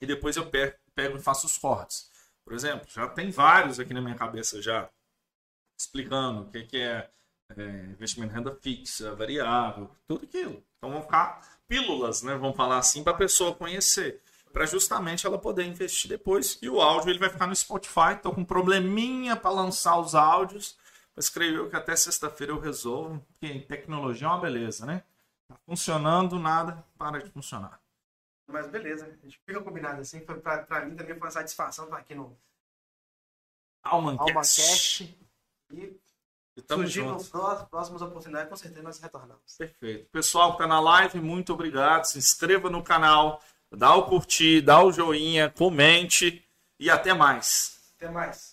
E 0.00 0.06
depois 0.06 0.36
eu 0.36 0.46
pego, 0.50 0.74
pego 0.94 1.16
e 1.16 1.22
faço 1.22 1.46
os 1.46 1.56
cortes. 1.56 2.10
Por 2.44 2.52
exemplo, 2.52 2.86
já 2.88 3.08
tem 3.08 3.30
vários 3.30 3.78
aqui 3.78 3.94
na 3.94 4.00
minha 4.00 4.16
cabeça 4.16 4.60
já 4.60 4.88
explicando 5.78 6.42
o 6.42 6.50
que, 6.50 6.64
que 6.64 6.78
é, 6.78 7.08
é 7.56 7.62
investimento 7.90 8.32
em 8.32 8.36
renda 8.36 8.54
fixa, 8.60 9.14
variável, 9.14 9.90
tudo 10.08 10.24
aquilo. 10.24 10.62
Então 10.76 10.90
vão 10.90 11.02
ficar 11.02 11.40
pílulas, 11.68 12.22
né? 12.22 12.34
Vamos 12.36 12.56
falar 12.56 12.78
assim, 12.78 13.04
para 13.04 13.12
a 13.12 13.16
pessoa 13.16 13.54
conhecer 13.54 14.22
para 14.56 14.64
justamente 14.64 15.26
ela 15.26 15.38
poder 15.38 15.66
investir 15.66 16.08
depois. 16.08 16.58
E 16.62 16.70
o 16.70 16.80
áudio 16.80 17.10
ele 17.10 17.18
vai 17.18 17.28
ficar 17.28 17.46
no 17.46 17.54
Spotify. 17.54 18.14
Estou 18.14 18.34
com 18.34 18.40
um 18.40 18.44
probleminha 18.44 19.36
para 19.36 19.50
lançar 19.50 19.98
os 19.98 20.14
áudios, 20.14 20.78
mas 21.14 21.28
creio 21.28 21.56
eu 21.56 21.68
que 21.68 21.76
até 21.76 21.94
sexta-feira 21.94 22.54
eu 22.54 22.58
resolvo, 22.58 23.20
porque 23.28 23.60
tecnologia 23.60 24.26
é 24.26 24.30
uma 24.30 24.40
beleza, 24.40 24.86
né? 24.86 25.04
Tá 25.46 25.56
funcionando, 25.66 26.38
nada 26.38 26.82
para 26.96 27.18
de 27.18 27.28
funcionar. 27.28 27.78
Mas 28.50 28.66
beleza, 28.68 29.04
a 29.04 29.10
gente 29.10 29.38
fica 29.44 29.60
combinado 29.60 30.00
assim. 30.00 30.24
Foi 30.24 30.40
para 30.40 30.86
mim 30.86 30.96
também 30.96 31.18
foi 31.18 31.26
uma 31.26 31.30
satisfação 31.30 31.84
estar 31.84 31.98
aqui 31.98 32.14
no 32.14 32.34
Almancast. 33.82 35.14
E 35.70 36.00
surgindo 36.66 37.22
próximas 37.68 38.00
oportunidades, 38.00 38.48
com 38.48 38.56
certeza 38.56 38.82
nós 38.82 38.98
retornamos. 38.98 39.54
Perfeito. 39.58 40.08
Pessoal 40.08 40.56
que 40.56 40.62
está 40.62 40.66
na 40.66 40.80
live, 40.80 41.20
muito 41.20 41.52
obrigado. 41.52 42.04
Se 42.04 42.16
inscreva 42.16 42.70
no 42.70 42.82
canal 42.82 43.42
dá 43.76 43.94
o 43.94 44.04
curtir, 44.04 44.62
dá 44.62 44.82
o 44.82 44.90
joinha, 44.90 45.50
comente 45.50 46.42
e 46.80 46.90
até 46.90 47.12
mais. 47.12 47.78
Até 47.96 48.10
mais. 48.10 48.45